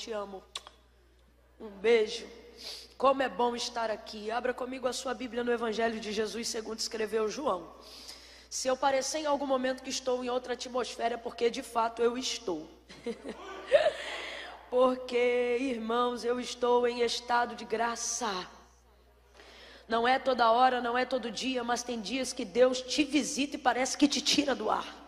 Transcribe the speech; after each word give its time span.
Te 0.00 0.12
amo. 0.12 0.42
Um 1.60 1.68
beijo. 1.68 2.26
Como 2.96 3.20
é 3.20 3.28
bom 3.28 3.54
estar 3.54 3.90
aqui. 3.90 4.30
Abra 4.30 4.54
comigo 4.54 4.88
a 4.88 4.94
sua 4.94 5.12
Bíblia 5.12 5.44
no 5.44 5.52
Evangelho 5.52 6.00
de 6.00 6.10
Jesus, 6.10 6.48
segundo 6.48 6.78
escreveu 6.78 7.28
João. 7.28 7.70
Se 8.48 8.66
eu 8.66 8.78
parecer 8.78 9.18
em 9.18 9.26
algum 9.26 9.46
momento 9.46 9.82
que 9.82 9.90
estou 9.90 10.24
em 10.24 10.30
outra 10.30 10.54
atmosfera, 10.54 11.16
é 11.16 11.18
porque 11.18 11.50
de 11.50 11.62
fato 11.62 12.00
eu 12.00 12.16
estou. 12.16 12.66
porque, 14.70 15.58
irmãos, 15.60 16.24
eu 16.24 16.40
estou 16.40 16.88
em 16.88 17.02
estado 17.02 17.54
de 17.54 17.66
graça. 17.66 18.48
Não 19.86 20.08
é 20.08 20.18
toda 20.18 20.50
hora, 20.50 20.80
não 20.80 20.96
é 20.96 21.04
todo 21.04 21.30
dia, 21.30 21.62
mas 21.62 21.82
tem 21.82 22.00
dias 22.00 22.32
que 22.32 22.46
Deus 22.46 22.80
te 22.80 23.04
visita 23.04 23.56
e 23.56 23.58
parece 23.58 23.98
que 23.98 24.08
te 24.08 24.22
tira 24.22 24.54
do 24.54 24.70
ar. 24.70 24.99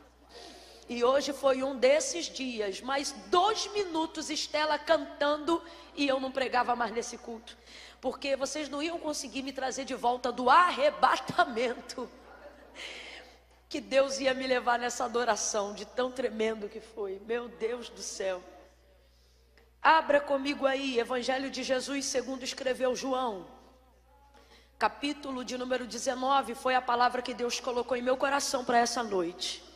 E 0.93 1.03
hoje 1.03 1.33
foi 1.33 1.63
um 1.63 1.75
desses 1.75 2.27
dias, 2.27 2.83
mais 2.83 3.13
dois 3.29 3.67
minutos 3.73 4.29
Estela 4.29 4.79
cantando 4.79 5.63
e 5.95 6.07
eu 6.07 6.21
não 6.21 6.31
pregava 6.31 6.77
mais 6.77 6.93
nesse 6.93 7.17
culto, 7.17 7.57
porque 7.99 8.37
vocês 8.37 8.69
não 8.69 8.83
iam 8.83 8.99
conseguir 8.99 9.41
me 9.41 9.55
trazer 9.55 9.86
de 9.86 9.95
volta 9.95 10.31
do 10.31 10.50
arrebatamento. 10.50 12.09
Que 13.71 13.81
Deus 13.81 14.21
ia 14.21 14.35
me 14.35 14.47
levar 14.47 14.79
nessa 14.79 15.07
adoração, 15.07 15.73
de 15.73 15.86
tão 15.86 16.13
tremendo 16.13 16.69
que 16.69 16.79
foi, 16.79 17.19
meu 17.25 17.49
Deus 17.49 17.89
do 17.89 18.03
céu. 18.03 18.43
Abra 19.81 20.21
comigo 20.21 20.67
aí, 20.67 20.99
Evangelho 20.99 21.50
de 21.50 21.63
Jesus, 21.63 22.05
segundo 22.05 22.43
escreveu 22.43 22.95
João, 22.95 23.47
capítulo 24.79 25.43
de 25.43 25.57
número 25.57 25.86
19, 25.86 26.55
foi 26.55 26.75
a 26.75 26.83
palavra 26.83 27.22
que 27.22 27.33
Deus 27.33 27.59
colocou 27.61 27.97
em 27.97 28.03
meu 28.03 28.19
coração 28.19 28.63
para 28.63 28.77
essa 28.77 29.03
noite. 29.03 29.71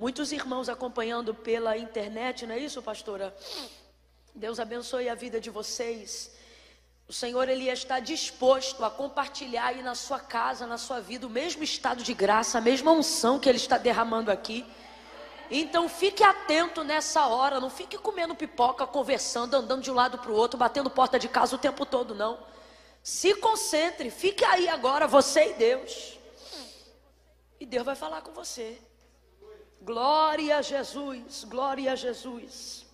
Muitos 0.00 0.32
irmãos 0.32 0.70
acompanhando 0.70 1.34
pela 1.34 1.76
internet, 1.76 2.46
não 2.46 2.54
é 2.54 2.58
isso, 2.58 2.80
pastora? 2.80 3.36
Deus 4.34 4.58
abençoe 4.58 5.10
a 5.10 5.14
vida 5.14 5.38
de 5.38 5.50
vocês. 5.50 6.34
O 7.06 7.12
Senhor 7.12 7.46
ele 7.50 7.68
está 7.68 8.00
disposto 8.00 8.82
a 8.82 8.90
compartilhar 8.90 9.66
aí 9.66 9.82
na 9.82 9.94
sua 9.94 10.18
casa, 10.18 10.66
na 10.66 10.78
sua 10.78 11.00
vida, 11.00 11.26
o 11.26 11.28
mesmo 11.28 11.62
estado 11.62 12.02
de 12.02 12.14
graça, 12.14 12.56
a 12.56 12.62
mesma 12.62 12.90
unção 12.92 13.38
que 13.38 13.46
ele 13.46 13.58
está 13.58 13.76
derramando 13.76 14.30
aqui. 14.30 14.64
Então 15.50 15.86
fique 15.86 16.24
atento 16.24 16.82
nessa 16.82 17.26
hora, 17.26 17.60
não 17.60 17.68
fique 17.68 17.98
comendo 17.98 18.34
pipoca, 18.34 18.86
conversando, 18.86 19.52
andando 19.52 19.82
de 19.82 19.90
um 19.90 19.94
lado 19.94 20.16
para 20.16 20.30
o 20.32 20.34
outro, 20.34 20.56
batendo 20.56 20.88
porta 20.88 21.18
de 21.18 21.28
casa 21.28 21.56
o 21.56 21.58
tempo 21.58 21.84
todo, 21.84 22.14
não. 22.14 22.38
Se 23.02 23.34
concentre, 23.34 24.10
fique 24.10 24.46
aí 24.46 24.66
agora, 24.66 25.06
você 25.06 25.50
e 25.50 25.52
Deus. 25.52 26.18
E 27.60 27.66
Deus 27.66 27.84
vai 27.84 27.94
falar 27.94 28.22
com 28.22 28.32
você. 28.32 28.80
Glória 29.80 30.58
a 30.58 30.62
Jesus, 30.62 31.44
glória 31.44 31.92
a 31.92 31.96
Jesus. 31.96 32.84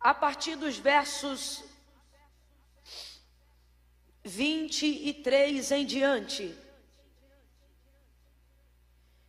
A 0.00 0.12
partir 0.12 0.56
dos 0.56 0.76
versos 0.76 1.62
23 4.24 5.70
em 5.70 5.86
diante. 5.86 6.58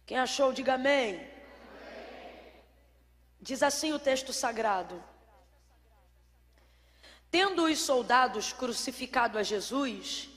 Quem 0.04 0.18
achou, 0.18 0.52
diga 0.52 0.74
amém. 0.74 1.32
Diz 3.40 3.62
assim 3.62 3.94
o 3.94 4.00
texto 4.00 4.34
sagrado: 4.34 5.04
Tendo 7.30 7.66
os 7.66 7.78
soldados 7.78 8.52
crucificado 8.52 9.38
a 9.38 9.44
Jesus, 9.44 10.28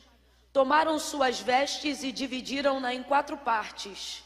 tomaram 0.53 0.99
suas 0.99 1.41
vestes 1.41 2.03
e 2.03 2.13
dividiram-na 2.13 2.93
em 2.93 3.03
quatro 3.03 3.39
partes 3.39 4.26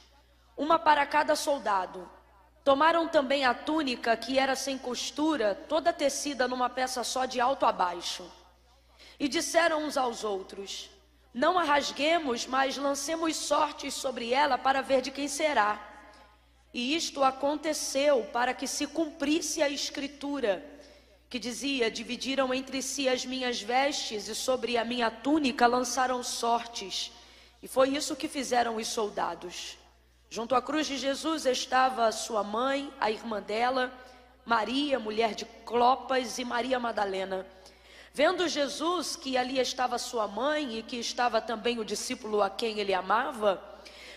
uma 0.60 0.78
para 0.78 1.06
cada 1.06 1.34
soldado. 1.34 2.06
Tomaram 2.62 3.08
também 3.08 3.46
a 3.46 3.54
túnica, 3.54 4.14
que 4.14 4.38
era 4.38 4.54
sem 4.54 4.76
costura, 4.76 5.54
toda 5.54 5.90
tecida 5.90 6.46
numa 6.46 6.68
peça 6.68 7.02
só 7.02 7.24
de 7.24 7.40
alto 7.40 7.64
a 7.64 7.72
baixo. 7.72 8.30
E 9.18 9.26
disseram 9.26 9.84
uns 9.84 9.96
aos 9.96 10.22
outros: 10.22 10.90
Não 11.32 11.58
a 11.58 11.64
rasguemos, 11.64 12.46
mas 12.46 12.76
lancemos 12.76 13.36
sortes 13.36 13.94
sobre 13.94 14.34
ela 14.34 14.58
para 14.58 14.82
ver 14.82 15.00
de 15.00 15.10
quem 15.10 15.28
será. 15.28 15.80
E 16.74 16.94
isto 16.94 17.24
aconteceu 17.24 18.28
para 18.30 18.52
que 18.52 18.66
se 18.66 18.86
cumprisse 18.86 19.62
a 19.62 19.68
escritura, 19.70 20.62
que 21.30 21.38
dizia: 21.38 21.90
Dividiram 21.90 22.52
entre 22.52 22.82
si 22.82 23.08
as 23.08 23.24
minhas 23.24 23.62
vestes, 23.62 24.28
e 24.28 24.34
sobre 24.34 24.76
a 24.76 24.84
minha 24.84 25.10
túnica 25.10 25.66
lançaram 25.66 26.22
sortes. 26.22 27.10
E 27.62 27.66
foi 27.66 27.96
isso 27.96 28.14
que 28.14 28.28
fizeram 28.28 28.76
os 28.76 28.88
soldados. 28.88 29.79
Junto 30.32 30.54
à 30.54 30.62
cruz 30.62 30.86
de 30.86 30.96
Jesus 30.96 31.44
estava 31.44 32.12
sua 32.12 32.44
mãe, 32.44 32.88
a 33.00 33.10
irmã 33.10 33.42
dela, 33.42 33.92
Maria, 34.46 34.96
mulher 34.96 35.34
de 35.34 35.44
Clopas, 35.44 36.38
e 36.38 36.44
Maria 36.44 36.78
Madalena. 36.78 37.44
Vendo 38.14 38.46
Jesus 38.46 39.16
que 39.16 39.36
ali 39.36 39.58
estava 39.58 39.98
sua 39.98 40.28
mãe 40.28 40.78
e 40.78 40.84
que 40.84 40.98
estava 40.98 41.40
também 41.40 41.80
o 41.80 41.84
discípulo 41.84 42.40
a 42.42 42.48
quem 42.48 42.78
ele 42.78 42.94
amava, 42.94 43.60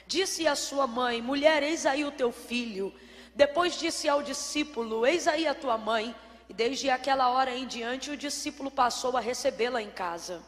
disse 0.05 0.47
à 0.47 0.55
sua 0.55 0.85
mãe: 0.85 1.19
Mulher, 1.19 1.63
eis 1.63 1.83
aí 1.83 2.05
o 2.05 2.11
teu 2.11 2.31
filho. 2.31 2.93
Depois 3.33 3.79
disse 3.79 4.07
ao 4.07 4.21
discípulo: 4.21 5.07
Eis 5.07 5.27
aí 5.27 5.47
a 5.47 5.55
tua 5.55 5.79
mãe. 5.79 6.15
E 6.47 6.53
desde 6.53 6.91
aquela 6.91 7.29
hora 7.29 7.55
em 7.55 7.65
diante 7.65 8.11
o 8.11 8.17
discípulo 8.17 8.69
passou 8.69 9.17
a 9.17 9.19
recebê-la 9.19 9.81
em 9.81 9.89
casa. 9.89 10.43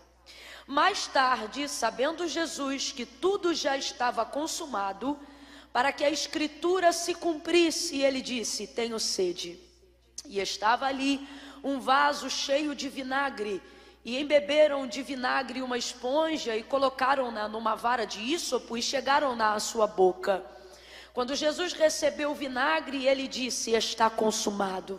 Mais 0.67 1.07
tarde, 1.07 1.67
sabendo 1.67 2.27
Jesus 2.27 2.91
que 2.91 3.03
tudo 3.03 3.51
já 3.51 3.75
estava 3.75 4.23
consumado, 4.25 5.17
para 5.75 5.91
que 5.91 6.05
a 6.05 6.09
escritura 6.09 6.93
se 6.93 7.13
cumprisse, 7.13 8.01
ele 8.01 8.21
disse: 8.21 8.65
Tenho 8.65 8.97
sede. 8.97 9.59
E 10.25 10.39
estava 10.39 10.85
ali 10.85 11.27
um 11.61 11.81
vaso 11.81 12.29
cheio 12.29 12.73
de 12.73 12.87
vinagre, 12.87 13.61
e 14.05 14.17
embeberam 14.17 14.87
de 14.87 15.03
vinagre 15.03 15.61
uma 15.61 15.77
esponja 15.77 16.55
e 16.55 16.63
colocaram-na 16.63 17.49
numa 17.49 17.75
vara 17.75 18.05
de 18.05 18.21
ísopo 18.21 18.77
e 18.77 18.81
chegaram-na 18.81 19.53
à 19.53 19.59
sua 19.59 19.85
boca. 19.85 20.45
Quando 21.13 21.35
Jesus 21.35 21.73
recebeu 21.73 22.31
o 22.31 22.35
vinagre, 22.35 23.05
ele 23.05 23.27
disse: 23.27 23.71
Está 23.71 24.09
consumado. 24.09 24.97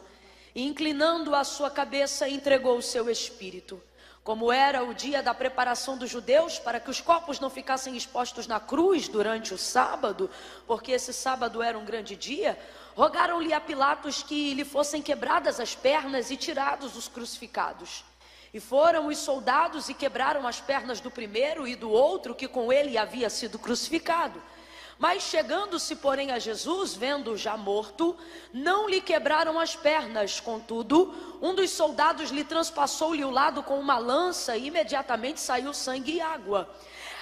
E 0.54 0.62
inclinando 0.62 1.34
a 1.34 1.42
sua 1.42 1.70
cabeça, 1.70 2.28
entregou 2.28 2.76
o 2.76 2.82
seu 2.82 3.09
espírito 3.09 3.82
como 4.26 4.50
era 4.50 4.82
o 4.82 4.92
dia 4.92 5.22
da 5.22 5.32
preparação 5.32 5.97
dos 5.97 6.10
judeus, 6.10 6.59
para 6.59 6.81
que 6.81 6.91
os 6.91 7.00
corpos 7.00 7.38
não 7.38 7.48
ficassem 7.48 7.97
expostos 7.97 8.48
na 8.48 8.59
cruz 8.59 9.06
durante 9.06 9.54
o 9.54 9.56
sábado, 9.56 10.28
porque 10.66 10.91
esse 10.91 11.12
sábado 11.12 11.62
era 11.62 11.78
um 11.78 11.84
grande 11.84 12.16
dia, 12.16 12.59
rogaram-lhe 12.97 13.53
a 13.53 13.60
Pilatos 13.60 14.25
que 14.25 14.53
lhe 14.53 14.65
fossem 14.65 15.00
quebradas 15.00 15.60
as 15.60 15.76
pernas 15.76 16.28
e 16.32 16.36
tirados 16.36 16.97
os 16.97 17.06
crucificados. 17.06 18.04
E 18.53 18.59
foram 18.59 19.06
os 19.06 19.19
soldados 19.19 19.88
e 19.88 19.94
quebraram 19.94 20.44
as 20.44 20.60
pernas 20.60 20.98
do 21.00 21.09
primeiro 21.09 21.65
e 21.69 21.76
do 21.76 21.88
outro 21.88 22.34
que 22.34 22.48
com 22.48 22.72
ele 22.72 22.98
havia 22.98 23.31
sido 23.31 23.60
crucificado. 23.60 24.42
Mas 24.99 25.25
chegando-se, 25.25 25.97
porém, 25.97 26.31
a 26.31 26.39
Jesus, 26.39 26.95
vendo 26.95 27.37
já 27.37 27.57
morto, 27.57 28.17
não 28.53 28.89
lhe 28.89 29.01
quebraram 29.01 29.61
as 29.61 29.77
pernas. 29.77 30.41
Contudo, 30.41 31.15
um 31.43 31.55
dos 31.55 31.71
soldados 31.71 32.31
lhe 32.31 32.43
transpassou-lhe 32.43 33.25
o 33.25 33.31
lado 33.31 33.62
com 33.62 33.79
uma 33.79 33.99
lança 33.99 34.57
e 34.57 34.69
imediatamente 34.69 35.39
saiu 35.41 35.75
sangue 35.75 36.15
e 36.15 36.21
água. 36.21 36.71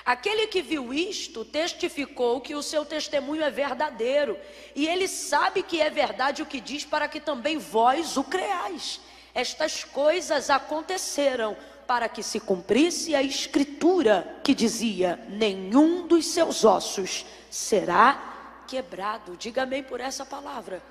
Aquele 0.04 0.46
que 0.46 0.62
viu 0.62 0.92
isto 0.92 1.44
testificou 1.44 2.40
que 2.40 2.54
o 2.54 2.62
seu 2.62 2.84
testemunho 2.84 3.42
é 3.42 3.50
verdadeiro, 3.50 4.38
e 4.74 4.86
ele 4.86 5.08
sabe 5.08 5.62
que 5.62 5.80
é 5.80 5.88
verdade 5.88 6.42
o 6.42 6.46
que 6.46 6.60
diz, 6.60 6.84
para 6.84 7.08
que 7.08 7.18
também 7.18 7.58
vós 7.58 8.16
o 8.16 8.22
creais. 8.22 9.00
Estas 9.34 9.82
coisas 9.82 10.50
aconteceram 10.50 11.56
para 11.86 12.08
que 12.08 12.22
se 12.22 12.40
cumprisse 12.40 13.14
a 13.14 13.22
escritura 13.22 14.40
que 14.42 14.54
dizia: 14.54 15.18
nenhum 15.28 16.06
dos 16.06 16.26
seus 16.26 16.64
ossos 16.64 17.24
será 17.50 18.62
quebrado. 18.66 19.36
Diga 19.36 19.62
amém 19.62 19.82
por 19.82 20.00
essa 20.00 20.24
palavra. 20.24 20.82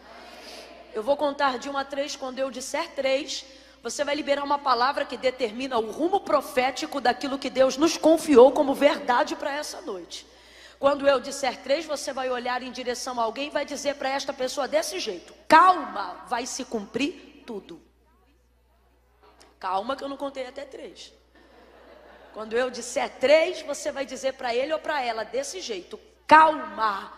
Eu 0.93 1.03
vou 1.03 1.17
contar 1.17 1.57
de 1.57 1.69
uma 1.69 1.81
a 1.81 1.85
três, 1.85 2.15
quando 2.15 2.39
eu 2.39 2.51
disser 2.51 2.91
três, 2.95 3.43
você 3.81 4.03
vai 4.03 4.15
liberar 4.15 4.43
uma 4.43 4.59
palavra 4.59 5.03
que 5.03 5.17
determina 5.17 5.77
o 5.77 5.91
rumo 5.91 6.19
profético 6.21 7.01
daquilo 7.01 7.37
que 7.37 7.49
Deus 7.49 7.75
nos 7.75 7.97
confiou 7.97 8.51
como 8.51 8.73
verdade 8.73 9.35
para 9.35 9.51
essa 9.51 9.81
noite. 9.81 10.25
Quando 10.79 11.07
eu 11.07 11.19
disser 11.19 11.61
três, 11.61 11.85
você 11.85 12.13
vai 12.13 12.29
olhar 12.29 12.61
em 12.61 12.71
direção 12.71 13.19
a 13.19 13.23
alguém 13.23 13.47
e 13.47 13.51
vai 13.51 13.65
dizer 13.65 13.95
para 13.95 14.09
esta 14.09 14.31
pessoa 14.31 14.67
desse 14.67 14.99
jeito: 14.99 15.33
calma, 15.47 16.25
vai 16.29 16.45
se 16.45 16.63
cumprir 16.63 17.43
tudo. 17.45 17.81
Calma, 19.63 19.95
que 19.95 20.03
eu 20.03 20.09
não 20.09 20.17
contei 20.17 20.45
até 20.45 20.65
três. 20.65 21.13
Quando 22.33 22.51
eu 22.51 22.69
disser 22.69 23.09
três, 23.17 23.61
você 23.61 23.93
vai 23.93 24.05
dizer 24.05 24.33
para 24.33 24.53
ele 24.53 24.73
ou 24.73 24.79
para 24.79 25.01
ela 25.01 25.23
desse 25.23 25.61
jeito: 25.61 25.97
calma, 26.27 27.13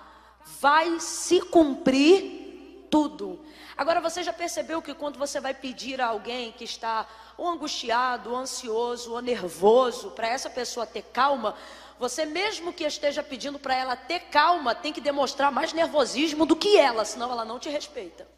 vai 0.62 1.00
se 1.00 1.42
cumprir 1.42 2.86
tudo. 2.92 3.44
Agora 3.76 4.00
você 4.00 4.22
já 4.22 4.32
percebeu 4.32 4.80
que 4.80 4.94
quando 4.94 5.18
você 5.18 5.40
vai 5.40 5.56
pedir 5.56 6.00
a 6.00 6.06
alguém 6.06 6.52
que 6.52 6.66
está 6.66 7.08
ou 7.36 7.48
angustiado, 7.50 8.30
ou 8.30 8.38
ansioso, 8.38 9.14
ou 9.14 9.24
nervoso, 9.24 10.12
para 10.12 10.28
essa 10.28 10.48
pessoa 10.48 10.86
ter 10.86 11.02
calma, 11.02 11.56
Você 11.98 12.26
mesmo 12.28 12.72
que 12.72 12.84
esteja 12.84 13.24
pedindo 13.24 13.58
para 13.58 13.74
ela 13.74 13.96
ter 13.96 14.20
calma, 14.30 14.76
tem 14.76 14.94
que 14.94 15.02
demonstrar 15.02 15.52
mais 15.52 15.74
nervosismo 15.74 16.46
do 16.46 16.56
que 16.56 16.78
ela, 16.78 17.06
senão 17.06 17.32
ela 17.32 17.44
não 17.44 17.58
te 17.58 17.70
respeita. 17.70 18.35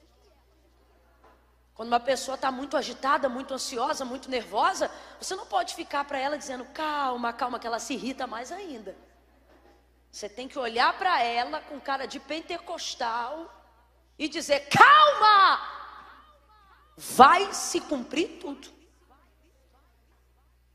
Quando 1.77 1.89
uma 1.89 1.99
pessoa 1.99 2.33
está 2.33 2.51
muito 2.51 2.75
agitada, 2.75 3.29
muito 3.29 3.53
ansiosa, 3.53 4.03
muito 4.03 4.31
nervosa, 4.31 4.89
você 5.21 5.35
não 5.35 5.45
pode 5.45 5.75
ficar 5.75 6.03
para 6.05 6.17
ela 6.17 6.35
dizendo 6.35 6.65
calma, 6.73 7.31
calma, 7.31 7.59
que 7.59 7.67
ela 7.67 7.77
se 7.77 7.93
irrita 7.93 8.25
mais 8.25 8.51
ainda. 8.51 8.97
Você 10.11 10.27
tem 10.27 10.47
que 10.47 10.57
olhar 10.57 10.97
para 10.97 11.21
ela 11.21 11.61
com 11.61 11.79
cara 11.79 12.07
de 12.07 12.19
pentecostal 12.19 13.53
e 14.17 14.27
dizer: 14.27 14.67
calma, 14.69 15.61
vai 16.97 17.53
se 17.53 17.79
cumprir 17.79 18.39
tudo 18.39 18.69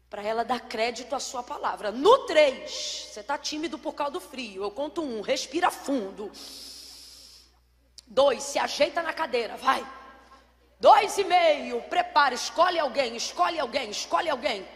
para 0.09 0.23
ela 0.23 0.45
dar 0.45 0.61
crédito 0.61 1.17
à 1.17 1.19
sua 1.19 1.43
palavra. 1.43 1.91
No 1.91 2.27
3, 2.27 2.71
você 3.11 3.19
está 3.19 3.37
tímido 3.37 3.77
por 3.77 3.95
causa 3.95 4.13
do 4.13 4.21
frio. 4.21 4.63
Eu 4.63 4.71
conto 4.71 5.03
um, 5.03 5.21
respira 5.21 5.69
fundo. 5.69 6.31
Dois, 8.07 8.45
se 8.45 8.61
ajeita 8.61 9.03
na 9.03 9.13
cadeira, 9.13 9.57
vai. 9.57 9.85
Dois 10.83 11.17
e 11.17 11.23
meio, 11.23 11.81
prepara, 11.83 12.35
escolhe 12.35 12.77
alguém, 12.77 13.15
escolhe 13.15 13.61
alguém, 13.61 13.89
escolhe 13.91 14.29
alguém. 14.29 14.67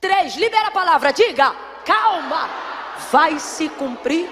Três, 0.00 0.36
libera 0.36 0.68
a 0.68 0.70
palavra, 0.70 1.12
diga, 1.12 1.52
calma, 1.84 2.48
vai 3.10 3.40
se 3.40 3.68
cumprir 3.70 4.30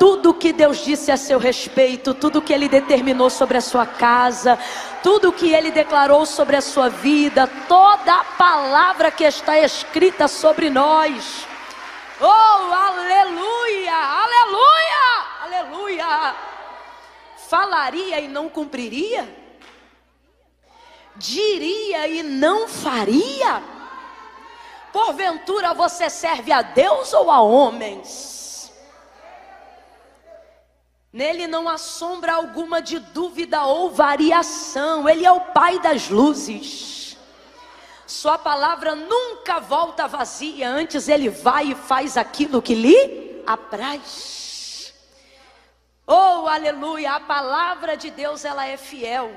tudo 0.00 0.34
que 0.34 0.52
Deus 0.52 0.84
disse 0.84 1.12
a 1.12 1.16
seu 1.16 1.38
respeito, 1.38 2.12
tudo 2.12 2.42
que 2.42 2.52
Ele 2.52 2.68
determinou 2.68 3.30
sobre 3.30 3.56
a 3.56 3.60
sua 3.60 3.86
casa, 3.86 4.58
tudo 5.00 5.30
que 5.30 5.52
Ele 5.52 5.70
declarou 5.70 6.26
sobre 6.26 6.56
a 6.56 6.60
sua 6.60 6.88
vida, 6.88 7.46
toda 7.68 8.12
a 8.12 8.24
palavra 8.24 9.12
que 9.12 9.22
está 9.22 9.56
escrita 9.60 10.26
sobre 10.26 10.68
nós. 10.68 11.46
Oh, 12.20 12.72
aleluia, 12.74 13.94
aleluia, 13.94 15.04
aleluia. 15.44 16.34
Falaria 17.48 18.18
e 18.18 18.26
não 18.26 18.48
cumpriria? 18.48 19.41
Diria 21.16 22.08
e 22.08 22.22
não 22.22 22.68
faria? 22.68 23.62
Porventura 24.92 25.74
você 25.74 26.10
serve 26.10 26.52
a 26.52 26.62
Deus 26.62 27.12
ou 27.12 27.30
a 27.30 27.40
homens? 27.40 28.72
Nele 31.12 31.46
não 31.46 31.68
há 31.68 31.76
sombra 31.76 32.34
alguma 32.34 32.80
de 32.80 32.98
dúvida 32.98 33.64
ou 33.64 33.90
variação. 33.90 35.06
Ele 35.08 35.26
é 35.26 35.30
o 35.30 35.40
Pai 35.40 35.78
das 35.78 36.08
luzes. 36.08 37.18
Sua 38.06 38.38
palavra 38.38 38.94
nunca 38.94 39.58
volta 39.58 40.06
vazia, 40.06 40.68
antes 40.68 41.08
ele 41.08 41.30
vai 41.30 41.72
e 41.72 41.74
faz 41.74 42.16
aquilo 42.16 42.60
que 42.60 42.74
lhe 42.74 43.42
apraz. 43.46 44.92
Oh, 46.06 46.46
aleluia! 46.46 47.12
A 47.12 47.20
palavra 47.20 47.96
de 47.96 48.10
Deus 48.10 48.44
ela 48.44 48.66
é 48.66 48.76
fiel. 48.76 49.32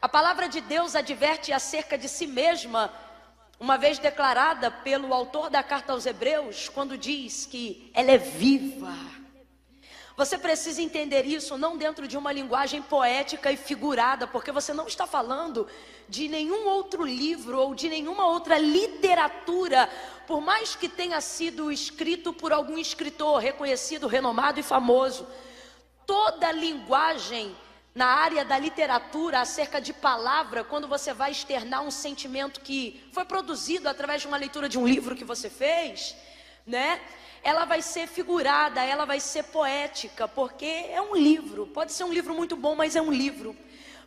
A 0.00 0.08
palavra 0.08 0.48
de 0.48 0.60
Deus 0.60 0.94
adverte 0.94 1.52
acerca 1.52 1.98
de 1.98 2.08
si 2.08 2.26
mesma, 2.26 2.92
uma 3.58 3.76
vez 3.76 3.98
declarada 3.98 4.70
pelo 4.70 5.12
autor 5.12 5.50
da 5.50 5.62
carta 5.62 5.92
aos 5.92 6.06
Hebreus, 6.06 6.68
quando 6.68 6.96
diz 6.96 7.46
que 7.46 7.90
ela 7.94 8.10
é 8.10 8.18
viva 8.18 9.20
você 10.20 10.36
precisa 10.36 10.82
entender 10.82 11.24
isso 11.24 11.56
não 11.56 11.78
dentro 11.78 12.06
de 12.06 12.14
uma 12.14 12.30
linguagem 12.30 12.82
poética 12.82 13.50
e 13.50 13.56
figurada, 13.56 14.26
porque 14.26 14.52
você 14.52 14.70
não 14.70 14.86
está 14.86 15.06
falando 15.06 15.66
de 16.10 16.28
nenhum 16.28 16.68
outro 16.68 17.06
livro 17.06 17.58
ou 17.58 17.74
de 17.74 17.88
nenhuma 17.88 18.26
outra 18.26 18.58
literatura, 18.58 19.88
por 20.26 20.42
mais 20.42 20.76
que 20.76 20.90
tenha 20.90 21.22
sido 21.22 21.72
escrito 21.72 22.34
por 22.34 22.52
algum 22.52 22.76
escritor 22.76 23.40
reconhecido, 23.40 24.06
renomado 24.06 24.60
e 24.60 24.62
famoso. 24.62 25.26
Toda 26.06 26.52
linguagem 26.52 27.56
na 27.94 28.06
área 28.06 28.44
da 28.44 28.58
literatura 28.58 29.40
acerca 29.40 29.80
de 29.80 29.92
palavra, 29.92 30.62
quando 30.62 30.86
você 30.86 31.12
vai 31.12 31.32
externar 31.32 31.82
um 31.82 31.90
sentimento 31.90 32.60
que 32.60 33.02
foi 33.12 33.24
produzido 33.24 33.88
através 33.88 34.22
de 34.22 34.28
uma 34.28 34.36
leitura 34.36 34.68
de 34.68 34.78
um 34.78 34.86
livro 34.86 35.16
que 35.16 35.24
você 35.24 35.50
fez, 35.50 36.16
né? 36.66 37.00
ela 37.42 37.64
vai 37.64 37.80
ser 37.80 38.06
figurada, 38.06 38.82
ela 38.82 39.04
vai 39.04 39.18
ser 39.18 39.44
poética, 39.44 40.28
porque 40.28 40.66
é 40.66 41.00
um 41.00 41.16
livro. 41.16 41.66
Pode 41.66 41.92
ser 41.92 42.04
um 42.04 42.12
livro 42.12 42.34
muito 42.34 42.56
bom, 42.56 42.74
mas 42.74 42.96
é 42.96 43.02
um 43.02 43.10
livro. 43.10 43.56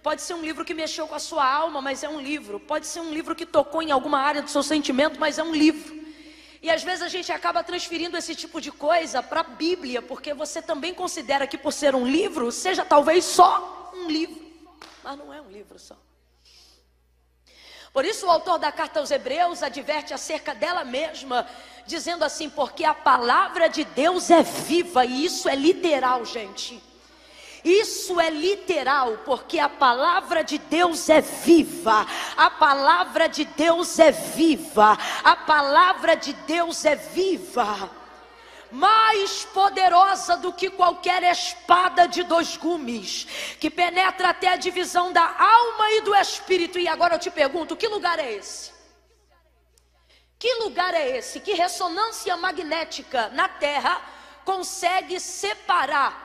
Pode 0.02 0.22
ser 0.22 0.34
um 0.34 0.42
livro 0.42 0.66
que 0.66 0.74
mexeu 0.74 1.08
com 1.08 1.16
a 1.16 1.20
sua 1.20 1.46
alma, 1.46 1.82
mas 1.82 2.04
é 2.04 2.10
um 2.10 2.20
livro. 2.20 2.60
Pode 2.60 2.86
ser 2.86 3.00
um 3.00 3.12
livro 3.12 3.36
que 3.36 3.46
tocou 3.46 3.82
em 3.82 3.92
alguma 3.92 4.20
área 4.20 4.42
do 4.42 4.50
seu 4.50 4.62
sentimento, 4.62 5.20
mas 5.20 5.40
é 5.40 5.44
um 5.44 5.54
livro. 5.54 6.03
E 6.64 6.70
às 6.72 6.82
vezes 6.82 7.02
a 7.02 7.10
gente 7.10 7.30
acaba 7.30 7.62
transferindo 7.62 8.16
esse 8.16 8.34
tipo 8.34 8.62
de 8.62 8.72
coisa 8.72 9.22
para 9.22 9.42
a 9.42 9.44
Bíblia, 9.44 10.02
porque 10.02 10.34
você 10.34 10.62
também 10.62 10.94
considera 10.94 11.46
que 11.46 11.58
por 11.58 11.74
ser 11.74 11.94
um 11.94 12.08
livro, 12.08 12.50
seja 12.54 12.86
talvez 12.86 13.26
só 13.26 13.92
um 13.94 14.08
livro. 14.08 14.42
Mas 15.04 15.18
não 15.18 15.34
é 15.34 15.42
um 15.42 15.52
livro 15.52 15.78
só. 15.78 15.98
Por 17.92 18.06
isso, 18.06 18.26
o 18.26 18.32
autor 18.32 18.58
da 18.58 18.72
carta 18.72 19.02
aos 19.02 19.12
Hebreus 19.12 19.62
adverte 19.62 20.14
acerca 20.14 20.56
dela 20.56 20.86
mesma, 20.86 21.46
dizendo 21.86 22.24
assim: 22.24 22.50
porque 22.50 22.86
a 22.86 22.94
palavra 22.94 23.68
de 23.68 23.84
Deus 23.84 24.32
é 24.32 24.42
viva, 24.42 25.06
e 25.06 25.26
isso 25.26 25.50
é 25.50 25.56
literal, 25.56 26.24
gente. 26.24 26.82
Isso 27.64 28.20
é 28.20 28.30
literal, 28.30 29.20
porque 29.26 29.58
a 29.58 29.70
palavra 29.70 30.44
de 30.44 30.58
Deus 30.58 31.08
é 31.10 31.22
viva. 31.22 32.06
A 32.36 32.50
palavra 32.50 33.30
de 33.30 33.46
Deus 33.46 33.98
é 34.00 34.12
viva. 34.12 34.98
A 35.24 35.36
palavra 35.36 36.16
de 36.16 36.34
Deus 36.34 36.84
é 36.84 36.96
viva 36.96 37.90
mais 38.74 39.46
poderosa 39.46 40.36
do 40.36 40.52
que 40.52 40.68
qualquer 40.68 41.22
espada 41.22 42.08
de 42.08 42.24
dois 42.24 42.58
gumes, 42.58 43.28
que 43.60 43.70
penetra 43.70 44.30
até 44.30 44.48
a 44.48 44.56
divisão 44.56 45.14
da 45.14 45.24
alma 45.24 45.92
e 45.92 46.02
do 46.02 46.16
espírito. 46.16 46.80
E 46.80 46.88
agora 46.88 47.14
eu 47.16 47.20
te 47.20 47.30
pergunto: 47.30 47.76
que 47.76 47.88
lugar 47.88 48.18
é 48.18 48.34
esse? 48.34 48.74
Que 50.40 50.56
lugar 50.56 50.94
é 50.94 51.18
esse? 51.18 51.40
Que 51.40 51.54
ressonância 51.54 52.36
magnética 52.36 53.30
na 53.30 53.48
Terra 53.48 54.02
consegue 54.44 55.20
separar 55.20 56.23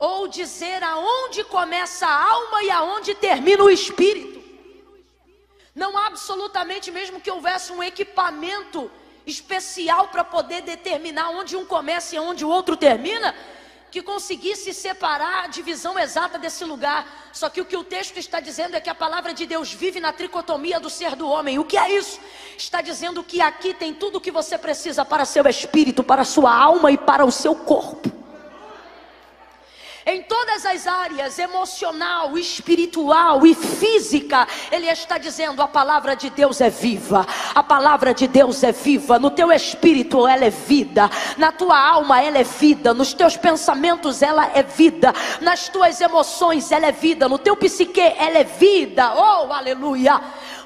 ou 0.00 0.26
dizer 0.26 0.82
aonde 0.82 1.44
começa 1.44 2.06
a 2.06 2.32
alma 2.32 2.62
e 2.64 2.70
aonde 2.70 3.14
termina 3.14 3.62
o 3.62 3.68
espírito? 3.68 4.40
Não 5.74 5.96
absolutamente, 5.96 6.90
mesmo 6.90 7.20
que 7.20 7.30
houvesse 7.30 7.70
um 7.70 7.82
equipamento 7.82 8.90
especial 9.26 10.08
para 10.08 10.24
poder 10.24 10.62
determinar 10.62 11.28
onde 11.28 11.54
um 11.54 11.66
começa 11.66 12.16
e 12.16 12.18
onde 12.18 12.44
o 12.44 12.48
outro 12.48 12.76
termina, 12.76 13.34
que 13.90 14.00
conseguisse 14.00 14.72
separar 14.72 15.44
a 15.44 15.46
divisão 15.48 15.98
exata 15.98 16.38
desse 16.38 16.64
lugar. 16.64 17.30
Só 17.32 17.50
que 17.50 17.60
o 17.60 17.64
que 17.64 17.76
o 17.76 17.84
texto 17.84 18.16
está 18.16 18.40
dizendo 18.40 18.76
é 18.76 18.80
que 18.80 18.88
a 18.88 18.94
palavra 18.94 19.34
de 19.34 19.44
Deus 19.44 19.72
vive 19.72 20.00
na 20.00 20.12
tricotomia 20.12 20.80
do 20.80 20.88
ser 20.88 21.14
do 21.14 21.28
homem. 21.28 21.58
O 21.58 21.64
que 21.64 21.76
é 21.76 21.96
isso? 21.96 22.18
Está 22.56 22.80
dizendo 22.80 23.22
que 23.22 23.40
aqui 23.42 23.74
tem 23.74 23.92
tudo 23.92 24.16
o 24.16 24.20
que 24.20 24.30
você 24.30 24.56
precisa 24.56 25.04
para 25.04 25.24
seu 25.26 25.46
espírito, 25.46 26.02
para 26.02 26.24
sua 26.24 26.54
alma 26.54 26.90
e 26.90 26.96
para 26.96 27.24
o 27.24 27.30
seu 27.30 27.54
corpo 27.54 28.19
em 30.10 30.22
todas 30.22 30.66
as 30.66 30.86
áreas, 30.86 31.38
emocional, 31.38 32.36
espiritual 32.36 33.46
e 33.46 33.54
física, 33.54 34.46
ele 34.70 34.86
está 34.86 35.18
dizendo: 35.18 35.62
a 35.62 35.68
palavra 35.68 36.16
de 36.16 36.30
Deus 36.30 36.60
é 36.60 36.68
viva, 36.68 37.26
a 37.54 37.62
palavra 37.62 38.12
de 38.12 38.26
Deus 38.26 38.62
é 38.62 38.72
viva, 38.72 39.18
no 39.18 39.30
teu 39.30 39.52
espírito 39.52 40.26
ela 40.26 40.44
é 40.44 40.50
vida, 40.50 41.08
na 41.36 41.52
tua 41.52 41.78
alma 41.78 42.22
ela 42.22 42.38
é 42.38 42.44
vida, 42.44 42.92
nos 42.92 43.12
teus 43.12 43.36
pensamentos 43.36 44.22
ela 44.22 44.50
é 44.54 44.62
vida, 44.62 45.12
nas 45.40 45.68
tuas 45.68 46.00
emoções 46.00 46.72
ela 46.72 46.86
é 46.86 46.92
vida, 46.92 47.28
no 47.28 47.38
teu 47.38 47.56
psique 47.56 48.00
ela 48.00 48.38
é 48.38 48.44
vida, 48.44 49.14
oh 49.14 49.52
aleluia 49.52 50.20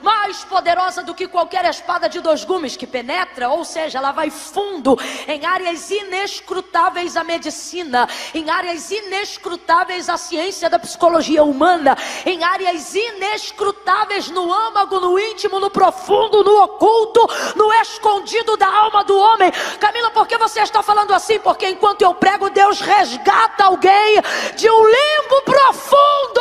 mais 0.05 0.45
poderosa 0.45 1.03
do 1.03 1.15
que 1.15 1.27
qualquer 1.27 1.65
espada 1.65 2.09
de 2.11 2.21
dois 2.21 2.45
gumes 2.45 2.77
que 2.77 2.87
penetra, 2.87 3.49
ou 3.49 3.65
seja, 3.65 3.99
ela 3.99 4.13
vai 4.13 4.29
fundo 4.29 4.99
em 5.27 5.47
áreas 5.47 5.91
inescrutáveis 5.91 7.17
à 7.17 7.25
medicina, 7.25 8.07
em 8.35 8.51
áreas 8.51 8.91
inescrutáveis 8.91 10.11
à 10.11 10.19
ciência 10.19 10.69
da 10.69 10.79
psicologia 10.79 11.43
humana, 11.43 11.97
em 12.27 12.45
áreas 12.45 12.95
inescrutáveis 12.95 14.29
no 14.29 14.53
âmago, 14.53 15.01
no 15.01 15.19
íntimo, 15.19 15.59
no 15.59 15.71
profundo, 15.71 16.45
no 16.45 16.63
oculto, 16.63 17.27
no 17.57 17.73
escondido 17.73 18.59
da 18.59 18.69
alma 18.69 19.05
do 19.05 19.17
homem. 19.17 19.51
Camila, 19.81 20.11
por 20.11 20.27
que 20.27 20.37
você 20.37 20.61
está 20.61 20.83
falando 20.83 21.15
assim? 21.15 21.39
Porque 21.39 21.67
enquanto 21.67 22.03
eu 22.03 22.15
prego, 22.15 22.51
Deus 22.51 22.79
resgata 22.79 23.65
alguém 23.65 24.21
de 24.55 24.69
um 24.69 24.85
limbo 24.85 25.43
profundo. 25.47 26.41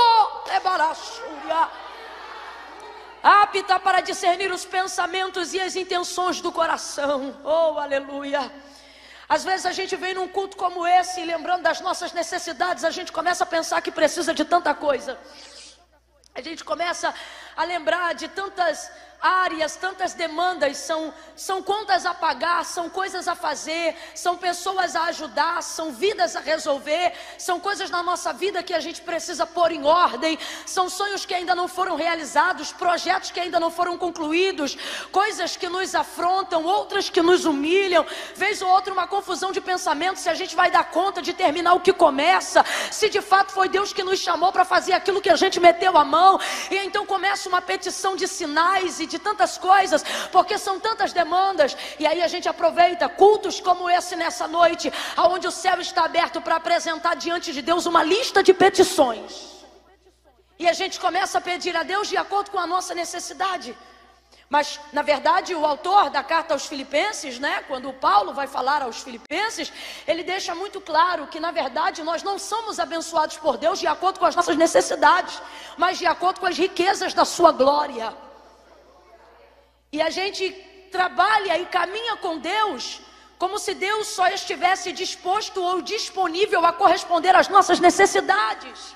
É 0.52 0.60
barachuia 0.60 1.84
apta 3.24 3.80
para 3.80 4.02
discernir 4.02 4.52
os 4.52 4.66
pensamentos 4.66 5.54
e 5.54 5.62
as 5.62 5.78
intenções 5.78 6.42
do 6.42 6.52
coração. 6.52 7.40
Oh, 7.44 7.80
aleluia. 7.80 8.52
Às 9.30 9.46
vezes 9.46 9.66
a 9.66 9.72
gente 9.72 9.96
vem 9.96 10.14
num 10.14 10.28
culto 10.28 10.58
como 10.58 10.86
esse, 10.86 11.22
e 11.22 11.26
lembrando 11.26 11.64
das 11.64 11.80
nossas 11.80 12.12
necessidades, 12.12 12.84
a 12.84 12.92
gente 12.92 13.12
começa 13.14 13.46
a 13.46 13.48
pensar 13.48 13.82
que 13.82 13.92
precisa 13.92 14.34
de 14.34 14.44
tanta 14.44 14.74
coisa. 14.74 15.18
A 16.36 16.42
gente 16.42 16.64
começa 16.66 17.14
a 17.56 17.64
lembrar 17.64 18.14
de 18.14 18.28
tantas 18.28 18.92
áreas, 19.24 19.78
tantas 19.78 20.14
demandas, 20.14 20.76
são, 20.76 21.14
são 21.34 21.64
contas 21.64 22.06
a 22.06 22.14
pagar, 22.14 22.66
são 22.66 22.90
coisas 22.90 23.26
a 23.26 23.36
fazer, 23.36 23.96
são 24.14 24.36
pessoas 24.36 24.98
a 24.98 25.06
ajudar, 25.06 25.64
são 25.64 25.94
vidas 25.94 26.36
a 26.36 26.42
resolver, 26.42 27.14
são 27.38 27.58
coisas 27.58 27.90
na 27.90 28.04
nossa 28.04 28.34
vida 28.34 28.62
que 28.62 28.74
a 28.74 28.82
gente 28.82 29.02
precisa 29.02 29.48
pôr 29.48 29.72
em 29.72 29.86
ordem, 29.86 30.38
são 30.66 30.90
sonhos 30.90 31.26
que 31.26 31.34
ainda 31.34 31.56
não 31.56 31.70
foram 31.70 31.96
realizados, 31.96 32.74
projetos 32.74 33.32
que 33.32 33.40
ainda 33.40 33.62
não 33.62 33.72
foram 33.72 33.98
concluídos, 33.98 34.78
coisas 35.10 35.56
que 35.56 35.70
nos 35.70 35.96
afrontam, 35.96 36.66
outras 36.66 37.10
que 37.10 37.22
nos 37.22 37.46
humilham, 37.46 38.06
vez 38.36 38.62
ou 38.62 38.70
outra 38.70 38.92
uma 38.92 39.08
confusão 39.08 39.54
de 39.54 39.62
pensamentos 39.62 40.22
se 40.22 40.30
a 40.30 40.34
gente 40.34 40.54
vai 40.54 40.70
dar 40.70 40.84
conta 40.92 41.22
de 41.22 41.32
terminar 41.32 41.74
o 41.76 41.80
que 41.80 41.94
começa, 41.94 42.66
se 42.92 43.08
de 43.08 43.22
fato 43.22 43.54
foi 43.54 43.70
Deus 43.70 43.94
que 43.94 44.04
nos 44.04 44.20
chamou 44.20 44.52
para 44.52 44.66
fazer 44.66 44.92
aquilo 44.92 45.22
que 45.22 45.30
a 45.30 45.38
gente 45.38 45.62
meteu 45.62 45.98
a 45.98 46.04
mão, 46.04 46.38
e 46.70 46.76
então 46.76 47.06
começa 47.06 47.48
uma 47.48 47.62
petição 47.62 48.18
de 48.18 48.28
sinais 48.28 49.00
e 49.00 49.13
de 49.14 49.20
tantas 49.28 49.54
coisas, 49.70 50.02
porque 50.36 50.58
são 50.58 50.76
tantas 50.88 51.12
demandas, 51.22 51.72
e 52.02 52.06
aí 52.10 52.22
a 52.28 52.30
gente 52.34 52.48
aproveita 52.54 53.08
cultos 53.24 53.56
como 53.68 53.90
esse 53.98 54.16
nessa 54.24 54.48
noite, 54.60 54.86
aonde 55.24 55.48
o 55.48 55.56
céu 55.64 55.80
está 55.88 56.04
aberto 56.06 56.42
para 56.42 56.58
apresentar 56.62 57.16
diante 57.26 57.50
de 57.58 57.62
Deus 57.70 57.86
uma 57.86 58.04
lista 58.14 58.42
de 58.48 58.54
petições. 58.64 59.32
E 60.64 60.68
a 60.74 60.76
gente 60.82 61.00
começa 61.06 61.38
a 61.38 61.46
pedir 61.50 61.76
a 61.76 61.84
Deus 61.94 62.08
de 62.08 62.18
acordo 62.26 62.52
com 62.52 62.60
a 62.60 62.68
nossa 62.74 62.94
necessidade. 63.04 63.76
Mas, 64.56 64.80
na 64.98 65.02
verdade, 65.02 65.56
o 65.56 65.66
autor 65.66 66.12
da 66.16 66.24
carta 66.24 66.54
aos 66.54 66.66
Filipenses, 66.72 67.40
né, 67.40 67.64
quando 67.68 67.90
o 67.90 67.94
Paulo 68.08 68.32
vai 68.40 68.46
falar 68.56 68.82
aos 68.84 69.02
Filipenses, 69.02 69.74
ele 70.08 70.24
deixa 70.24 70.54
muito 70.54 70.80
claro 70.80 71.26
que, 71.32 71.40
na 71.40 71.52
verdade, 71.52 72.04
nós 72.04 72.22
não 72.22 72.38
somos 72.38 72.80
abençoados 72.80 73.38
por 73.38 73.58
Deus 73.58 73.80
de 73.80 73.88
acordo 73.88 74.20
com 74.20 74.28
as 74.28 74.36
nossas 74.36 74.56
necessidades, 74.56 75.42
mas 75.76 75.98
de 75.98 76.06
acordo 76.06 76.40
com 76.40 76.46
as 76.46 76.58
riquezas 76.58 77.16
da 77.16 77.26
sua 77.26 77.52
glória. 77.52 78.14
E 79.96 80.02
a 80.02 80.10
gente 80.10 80.44
trabalha 80.92 81.56
e 81.60 81.66
caminha 81.68 82.16
com 82.18 82.40
Deus 82.40 83.00
como 83.38 83.60
se 83.60 83.74
Deus 83.76 84.08
só 84.08 84.28
estivesse 84.28 84.92
disposto 84.92 85.62
ou 85.62 85.82
disponível 85.82 86.66
a 86.66 86.74
corresponder 86.74 87.36
às 87.36 87.48
nossas 87.48 87.80
necessidades. 87.80 88.96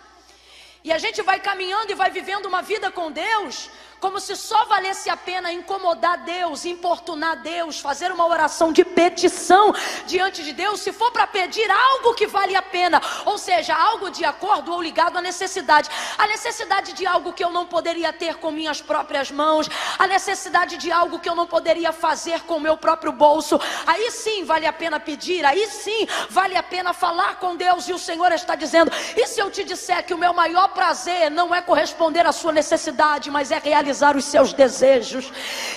E 0.83 0.91
a 0.91 0.97
gente 0.97 1.21
vai 1.21 1.39
caminhando 1.39 1.91
e 1.91 1.99
vai 2.01 2.09
vivendo 2.09 2.47
uma 2.47 2.61
vida 2.61 2.89
com 2.89 3.11
Deus 3.11 3.69
como 3.99 4.19
se 4.19 4.35
só 4.35 4.65
valesse 4.65 5.09
a 5.09 5.17
pena 5.17 5.51
incomodar 5.51 6.19
Deus, 6.19 6.65
importunar 6.65 7.41
Deus, 7.41 7.79
fazer 7.79 8.11
uma 8.11 8.27
oração 8.27 8.71
de 8.71 8.85
petição 8.85 9.73
diante 10.05 10.43
de 10.43 10.53
Deus, 10.53 10.81
se 10.81 10.91
for 10.91 11.11
para 11.11 11.25
pedir 11.25 11.69
algo 11.69 12.13
que 12.13 12.27
vale 12.27 12.55
a 12.55 12.61
pena, 12.61 13.01
ou 13.25 13.37
seja, 13.37 13.75
algo 13.75 14.09
de 14.09 14.23
acordo 14.23 14.71
ou 14.71 14.81
ligado 14.81 15.17
à 15.17 15.21
necessidade, 15.21 15.89
a 16.17 16.27
necessidade 16.27 16.93
de 16.93 17.05
algo 17.05 17.33
que 17.33 17.43
eu 17.43 17.49
não 17.49 17.65
poderia 17.65 18.13
ter 18.13 18.35
com 18.35 18.51
minhas 18.51 18.81
próprias 18.81 19.31
mãos, 19.31 19.67
a 19.97 20.05
necessidade 20.05 20.77
de 20.77 20.91
algo 20.91 21.19
que 21.19 21.29
eu 21.29 21.35
não 21.35 21.47
poderia 21.47 21.91
fazer 21.91 22.41
com 22.41 22.57
o 22.57 22.61
meu 22.61 22.77
próprio 22.77 23.11
bolso, 23.11 23.59
aí 23.85 24.11
sim 24.11 24.45
vale 24.45 24.67
a 24.67 24.73
pena 24.73 24.99
pedir, 24.99 25.43
aí 25.43 25.65
sim 25.67 26.07
vale 26.29 26.55
a 26.55 26.63
pena 26.63 26.93
falar 26.93 27.39
com 27.39 27.55
Deus, 27.55 27.87
e 27.87 27.93
o 27.93 27.99
Senhor 27.99 28.31
está 28.31 28.53
dizendo: 28.53 28.91
e 29.15 29.25
se 29.25 29.39
eu 29.39 29.49
te 29.49 29.63
disser 29.63 30.05
que 30.05 30.13
o 30.13 30.17
meu 30.17 30.33
maior 30.33 30.67
prazer 30.69 31.31
não 31.31 31.53
é 31.53 31.61
corresponder 31.61 32.25
à 32.25 32.31
sua 32.31 32.51
necessidade, 32.51 33.31
mas 33.31 33.51
é 33.51 33.57
realizar 33.57 33.86
realizar 33.87 34.17
os 34.17 34.25
seus 34.25 34.53
desejos. 34.53 35.31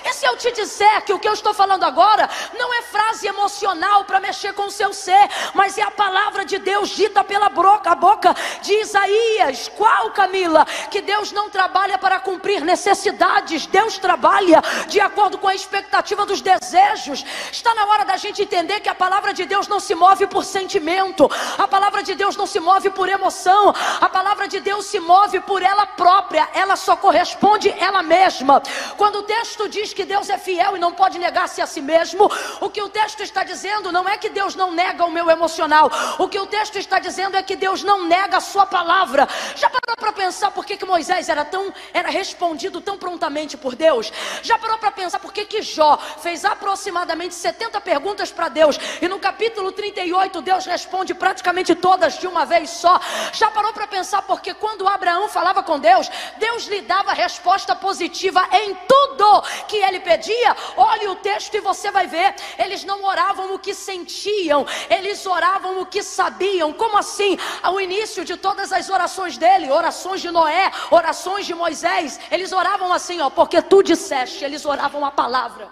E 0.05 0.13
se 0.13 0.27
eu 0.27 0.37
te 0.37 0.51
disser 0.53 1.03
que 1.03 1.13
o 1.13 1.19
que 1.19 1.29
eu 1.29 1.33
estou 1.33 1.55
falando 1.55 1.85
agora 1.85 2.29
não 2.59 2.75
é 2.75 2.83
frase 2.83 3.27
emocional 3.27 4.05
para 4.05 4.21
mexer 4.21 4.53
com 4.53 4.67
o 4.67 4.71
seu 4.71 4.93
ser, 4.93 5.29
mas 5.55 5.79
é 5.79 5.83
a 5.83 5.91
palavra 5.91 6.45
de 6.45 6.59
Deus 6.59 6.91
dita 6.91 7.23
pela 7.23 7.49
boca, 7.49 7.91
a 7.91 7.95
boca 7.95 8.35
de 8.63 8.73
Isaías. 8.81 9.71
Qual, 9.77 10.11
Camila? 10.11 10.67
Que 10.91 11.01
Deus 11.01 11.31
não 11.33 11.49
trabalha 11.49 11.99
para 11.99 12.19
cumprir 12.19 12.63
necessidades, 12.63 13.67
Deus 13.67 13.99
trabalha 13.99 14.63
de 14.89 15.01
acordo 15.01 15.39
com 15.39 15.49
a 15.49 15.55
expectativa 15.55 16.27
dos 16.27 16.41
desejos. 16.41 17.25
Está 17.53 17.75
na 17.75 17.87
hora 17.87 18.05
da 18.05 18.17
gente 18.17 18.43
entender 18.43 18.81
que 18.81 18.89
a 18.89 18.95
palavra 18.95 19.33
de 19.33 19.45
Deus 19.45 19.69
não 19.69 19.79
se 19.79 19.95
move 19.95 20.27
por 20.27 20.45
sentimento, 20.45 21.31
a 21.59 21.69
palavra 21.69 22.03
de 22.03 22.15
Deus 22.15 22.37
não 22.37 22.47
se 22.47 22.59
move 22.59 22.91
por 22.91 23.09
emoção, 23.09 23.73
a 24.01 24.09
palavra 24.09 24.49
de 24.49 24.61
Deus 24.61 24.87
se 24.87 24.99
move 24.99 25.41
por 25.41 25.63
ela 25.63 25.87
própria, 25.87 26.49
ela 26.53 26.77
só 26.77 26.97
corresponde 26.97 27.71
ela 27.79 28.00
mesma. 28.03 28.63
Quando 28.97 29.17
o 29.17 29.23
texto 29.23 29.69
diz 29.69 29.93
que 29.93 30.05
Deus 30.05 30.29
é 30.29 30.39
fiel 30.39 30.77
e 30.77 30.81
não 30.81 30.93
pode 30.93 31.19
negar-se 31.19 31.61
a 31.61 31.67
si 31.67 31.81
mesmo, 31.81 32.31
o 32.61 32.69
que 32.69 32.83
o 32.83 32.89
texto 32.89 33.23
está 33.23 33.45
dizendo 33.45 33.93
não 33.93 34.09
é 34.09 34.17
que 34.17 34.29
Deus 34.29 34.55
não 34.55 34.73
nega 34.73 35.05
o 35.05 35.11
meu 35.11 35.31
emocional. 35.31 35.91
O 36.19 36.29
que 36.29 36.39
o 36.39 36.47
texto 36.47 36.77
está 36.77 36.99
dizendo 36.99 37.37
é 37.37 37.43
que 37.43 37.57
Deus 37.57 37.83
não 37.83 38.05
nega 38.05 38.39
a 38.39 38.41
sua 38.41 38.67
palavra. 38.67 39.29
Já 39.57 39.69
parou 39.69 39.97
para 39.97 40.13
pensar 40.13 40.51
por 40.51 40.65
que, 40.65 40.77
que 40.77 40.85
Moisés 40.85 41.29
era 41.29 41.45
tão 41.45 41.73
era 41.93 42.09
respondido 42.11 42.81
tão 42.81 42.97
prontamente 42.97 43.57
por 43.57 43.75
Deus? 43.75 44.13
Já 44.43 44.59
parou 44.59 44.79
para 44.79 44.91
pensar 44.91 45.19
por 45.19 45.33
que, 45.33 45.45
que 45.45 45.63
Jó 45.63 45.97
fez 46.23 46.45
aproximadamente 46.45 47.35
70 47.35 47.81
perguntas 47.81 48.31
para 48.31 48.49
Deus 48.49 48.79
e 49.01 49.09
no 49.09 49.19
capítulo 49.19 49.73
38 49.73 50.41
Deus 50.43 50.67
responde 50.67 51.15
praticamente 51.15 51.75
todas 51.75 52.19
de 52.19 52.27
uma 52.27 52.45
vez 52.45 52.71
só? 52.71 53.01
Já 53.33 53.51
parou 53.51 53.73
para 53.73 53.87
pensar 53.87 54.23
porque 54.23 54.55
quando 54.55 54.89
Abraão 54.89 55.29
falava 55.29 55.63
com 55.63 55.79
Deus, 55.79 56.11
Deus 56.39 56.65
lhe 56.67 56.81
dava 56.83 57.13
resposta 57.13 57.75
positiva 57.77 57.90
positiva 57.91 58.47
em 58.53 58.73
tudo 58.87 59.43
que 59.67 59.77
ele 59.77 59.99
pedia. 59.99 60.57
Olhe 60.77 61.09
o 61.09 61.17
texto 61.17 61.57
e 61.57 61.61
você 61.61 61.91
vai 61.91 62.07
ver. 62.07 62.37
Eles 62.57 62.85
não 62.85 63.03
oravam 63.03 63.53
o 63.53 63.59
que 63.59 63.75
sentiam, 63.75 64.65
eles 64.89 65.27
oravam 65.27 65.81
o 65.81 65.87
que 65.87 66.01
sabiam. 66.01 66.73
Como 66.73 66.97
assim? 66.97 67.37
Ao 67.61 67.81
início 67.81 68.25
de 68.25 68.37
todas 68.37 68.73
as 68.73 68.89
orações 68.89 69.37
dele, 69.37 69.73
orações 69.73 70.21
de 70.21 70.31
Noé, 70.31 70.71
orações 70.89 71.47
de 71.47 71.55
Moisés, 71.55 72.21
eles 72.31 72.53
oravam 72.53 72.93
assim, 72.93 73.21
ó, 73.21 73.29
porque 73.29 73.61
tu 73.61 73.83
disseste, 73.83 74.45
eles 74.45 74.65
oravam 74.65 75.05
a 75.05 75.11
palavra. 75.11 75.69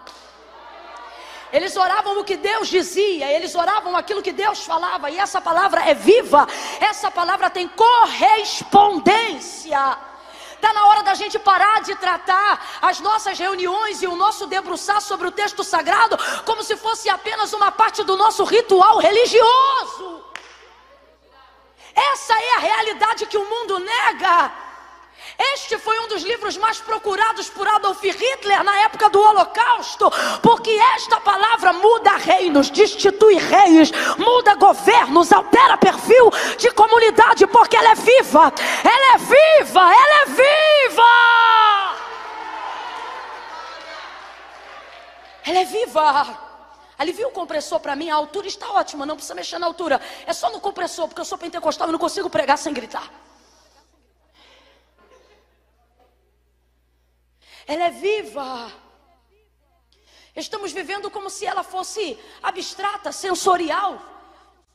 Eles 1.52 1.76
oravam 1.76 2.18
o 2.18 2.25
que 2.25 2.37
Deus 2.37 2.66
dizia, 2.68 3.32
eles 3.32 3.54
oravam 3.54 3.96
aquilo 3.96 4.25
que 4.26 4.32
Deus 4.32 4.64
falava, 4.64 5.08
e 5.08 5.18
essa 5.18 5.40
palavra 5.40 5.88
é 5.88 5.94
viva, 5.94 6.48
essa 6.80 7.12
palavra 7.12 7.48
tem 7.48 7.68
correspondência. 7.68 10.08
Está 10.58 10.72
na 10.72 10.86
hora 10.86 11.04
da 11.04 11.14
gente 11.14 11.38
parar 11.38 11.80
de 11.82 11.94
tratar 11.94 12.78
as 12.82 12.98
nossas 12.98 13.38
reuniões 13.38 14.02
e 14.02 14.08
o 14.08 14.16
nosso 14.16 14.44
debruçar 14.44 15.00
sobre 15.00 15.28
o 15.28 15.30
texto 15.30 15.62
sagrado 15.62 16.18
como 16.44 16.64
se 16.64 16.76
fosse 16.76 17.08
apenas 17.08 17.52
uma 17.52 17.70
parte 17.70 18.02
do 18.02 18.16
nosso 18.16 18.42
ritual 18.42 18.98
religioso. 18.98 20.24
Essa 21.94 22.34
é 22.34 22.56
a 22.56 22.58
realidade 22.58 23.26
que 23.26 23.38
o 23.38 23.48
mundo 23.48 23.78
nega. 23.78 24.52
Este 25.38 25.78
foi 25.78 25.97
um 26.00 26.09
dos 26.09 26.25
livros 26.25 26.57
mais 26.57 26.80
procurados 26.80 27.49
por 27.49 27.66
Adolf 27.68 28.02
Hitler 28.02 28.64
na 28.64 28.80
época 28.80 29.09
do 29.09 29.21
Holocausto, 29.21 30.11
porque 30.42 30.71
esta 30.97 31.21
palavra 31.21 31.73
muda 31.73 32.16
reinos, 32.16 32.71
destitui 32.71 33.37
reis, 33.37 33.92
muda 34.18 34.57
governos, 34.57 35.33
altera 35.33 35.76
perfil 35.78 36.28
de 36.59 36.73
comunidade, 36.73 37.47
porque 37.47 37.76
ela 37.76 37.92
é 37.92 37.95
viva, 37.95 38.52
ela 38.83 39.14
é 39.14 39.18
viva, 39.18 39.80
ela 39.80 40.23
é 40.23 40.26
viva. 40.26 41.02
Ela 45.47 45.59
é 45.61 45.64
viva. 45.64 46.49
Alivia 46.99 47.28
o 47.28 47.30
compressor 47.30 47.78
para 47.78 47.95
mim, 47.95 48.11
a 48.11 48.16
altura 48.16 48.49
está 48.49 48.68
ótima, 48.73 49.07
não 49.07 49.14
precisa 49.14 49.37
mexer 49.37 49.61
na 49.61 49.68
altura. 49.68 50.00
É 50.26 50.33
só 50.33 50.50
no 50.50 50.61
compressor, 50.61 51.07
porque 51.07 51.21
eu 51.21 51.25
sou 51.25 51.38
pentecostal 51.38 51.88
e 51.88 51.92
não 51.92 51.99
consigo 51.99 52.28
pregar 52.28 52.59
sem 52.59 52.75
gritar. 52.75 53.09
Ela 57.68 57.84
é 57.84 57.90
viva. 57.90 58.72
Estamos 60.34 60.72
vivendo 60.72 61.10
como 61.10 61.28
se 61.28 61.44
ela 61.44 61.62
fosse 61.62 62.18
abstrata, 62.42 63.12
sensorial. 63.12 64.00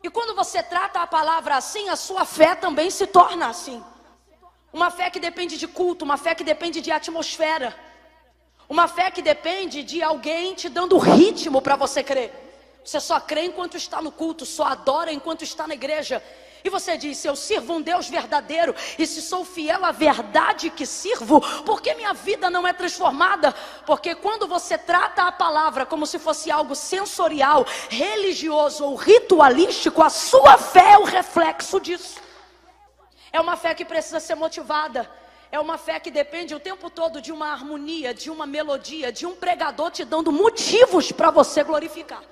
E 0.03 0.09
quando 0.09 0.35
você 0.35 0.61
trata 0.61 1.01
a 1.01 1.07
palavra 1.07 1.55
assim, 1.55 1.89
a 1.89 1.95
sua 1.95 2.23
fé 2.23 2.53
também 2.53 2.91
se 2.91 3.07
torna 3.07 3.47
assim. 3.47 3.83
Uma 4.71 4.91
fé 4.91 5.09
que 5.09 5.19
depende 5.19 5.57
de 5.57 5.67
culto, 5.67 6.05
uma 6.05 6.17
fé 6.17 6.35
que 6.35 6.43
depende 6.43 6.81
de 6.81 6.91
atmosfera. 6.91 7.75
Uma 8.69 8.87
fé 8.87 9.09
que 9.09 9.21
depende 9.21 9.81
de 9.81 10.03
alguém 10.03 10.53
te 10.53 10.69
dando 10.69 10.97
ritmo 10.97 11.61
para 11.61 11.75
você 11.75 12.03
crer. 12.03 12.31
Você 12.85 12.99
só 12.99 13.19
crê 13.19 13.45
enquanto 13.45 13.75
está 13.75 14.01
no 14.01 14.11
culto, 14.11 14.45
só 14.45 14.65
adora 14.65 15.11
enquanto 15.11 15.43
está 15.43 15.65
na 15.65 15.73
igreja. 15.73 16.21
E 16.63 16.69
você 16.69 16.97
diz: 16.97 17.23
Eu 17.25 17.35
sirvo 17.35 17.73
um 17.73 17.81
Deus 17.81 18.07
verdadeiro, 18.07 18.73
e 18.97 19.05
se 19.05 19.21
sou 19.21 19.43
fiel 19.43 19.83
à 19.83 19.91
verdade 19.91 20.69
que 20.69 20.85
sirvo, 20.85 21.41
por 21.63 21.81
que 21.81 21.93
minha 21.93 22.13
vida 22.13 22.49
não 22.49 22.65
é 22.65 22.71
transformada? 22.71 23.53
Porque 23.85 24.15
quando 24.15 24.47
você 24.47 24.77
trata 24.77 25.23
a 25.23 25.31
palavra 25.31 25.85
como 25.85 26.05
se 26.05 26.17
fosse 26.17 26.49
algo 26.49 26.73
sensorial, 26.73 27.65
religioso 27.89 28.85
ou 28.85 28.95
ritualístico, 28.95 30.01
a 30.01 30.09
sua 30.09 30.57
fé 30.57 30.93
é 30.93 30.97
o 30.97 31.03
reflexo 31.03 31.79
disso. 31.79 32.21
É 33.31 33.41
uma 33.41 33.57
fé 33.57 33.73
que 33.73 33.83
precisa 33.83 34.19
ser 34.19 34.35
motivada. 34.35 35.09
É 35.51 35.59
uma 35.59 35.77
fé 35.77 35.99
que 35.99 36.09
depende 36.09 36.55
o 36.55 36.59
tempo 36.59 36.89
todo 36.89 37.21
de 37.21 37.31
uma 37.31 37.51
harmonia, 37.51 38.11
de 38.11 38.31
uma 38.31 38.47
melodia, 38.47 39.11
de 39.11 39.25
um 39.25 39.35
pregador 39.35 39.91
te 39.91 40.03
dando 40.03 40.31
motivos 40.31 41.11
para 41.11 41.29
você 41.29 41.63
glorificar. 41.63 42.23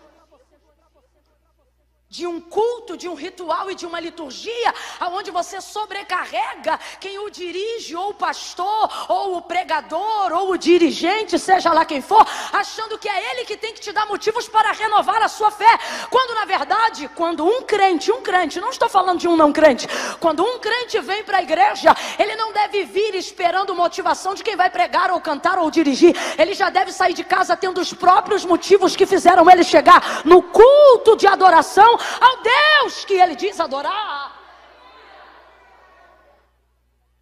De 2.11 2.27
um 2.27 2.41
culto, 2.41 2.97
de 2.97 3.07
um 3.07 3.13
ritual 3.13 3.71
e 3.71 3.75
de 3.75 3.85
uma 3.85 3.97
liturgia, 3.97 4.73
aonde 4.99 5.31
você 5.31 5.61
sobrecarrega 5.61 6.77
quem 6.99 7.17
o 7.19 7.29
dirige, 7.29 7.95
ou 7.95 8.09
o 8.09 8.13
pastor, 8.13 9.05
ou 9.07 9.37
o 9.37 9.41
pregador, 9.41 10.33
ou 10.33 10.51
o 10.51 10.57
dirigente, 10.57 11.39
seja 11.39 11.71
lá 11.71 11.85
quem 11.85 12.01
for, 12.01 12.27
achando 12.51 12.97
que 12.97 13.07
é 13.07 13.31
ele 13.31 13.45
que 13.45 13.55
tem 13.55 13.73
que 13.73 13.79
te 13.79 13.93
dar 13.93 14.05
motivos 14.07 14.49
para 14.49 14.73
renovar 14.73 15.23
a 15.23 15.29
sua 15.29 15.49
fé. 15.51 15.79
Quando 16.09 16.35
na 16.35 16.43
verdade, 16.43 17.09
quando 17.15 17.45
um 17.45 17.61
crente, 17.61 18.11
um 18.11 18.21
crente, 18.21 18.59
não 18.59 18.71
estou 18.71 18.89
falando 18.89 19.19
de 19.19 19.29
um 19.29 19.37
não 19.37 19.53
crente, 19.53 19.87
quando 20.19 20.43
um 20.43 20.59
crente 20.59 20.99
vem 20.99 21.23
para 21.23 21.37
a 21.37 21.41
igreja, 21.41 21.95
ele 22.19 22.35
não 22.35 22.51
deve 22.51 22.83
vir 22.83 23.15
esperando 23.15 23.73
motivação 23.73 24.33
de 24.33 24.43
quem 24.43 24.57
vai 24.57 24.69
pregar 24.69 25.11
ou 25.11 25.21
cantar 25.21 25.57
ou 25.57 25.71
dirigir. 25.71 26.13
Ele 26.37 26.53
já 26.53 26.69
deve 26.69 26.91
sair 26.91 27.13
de 27.13 27.23
casa 27.23 27.55
tendo 27.55 27.79
os 27.79 27.93
próprios 27.93 28.43
motivos 28.43 28.97
que 28.97 29.05
fizeram 29.05 29.49
ele 29.49 29.63
chegar 29.63 30.25
no 30.25 30.41
culto 30.41 31.15
de 31.15 31.25
adoração 31.25 32.00
ao 32.19 32.37
Deus 32.41 33.05
que 33.05 33.13
ele 33.13 33.35
diz 33.35 33.59
adorar. 33.59 34.41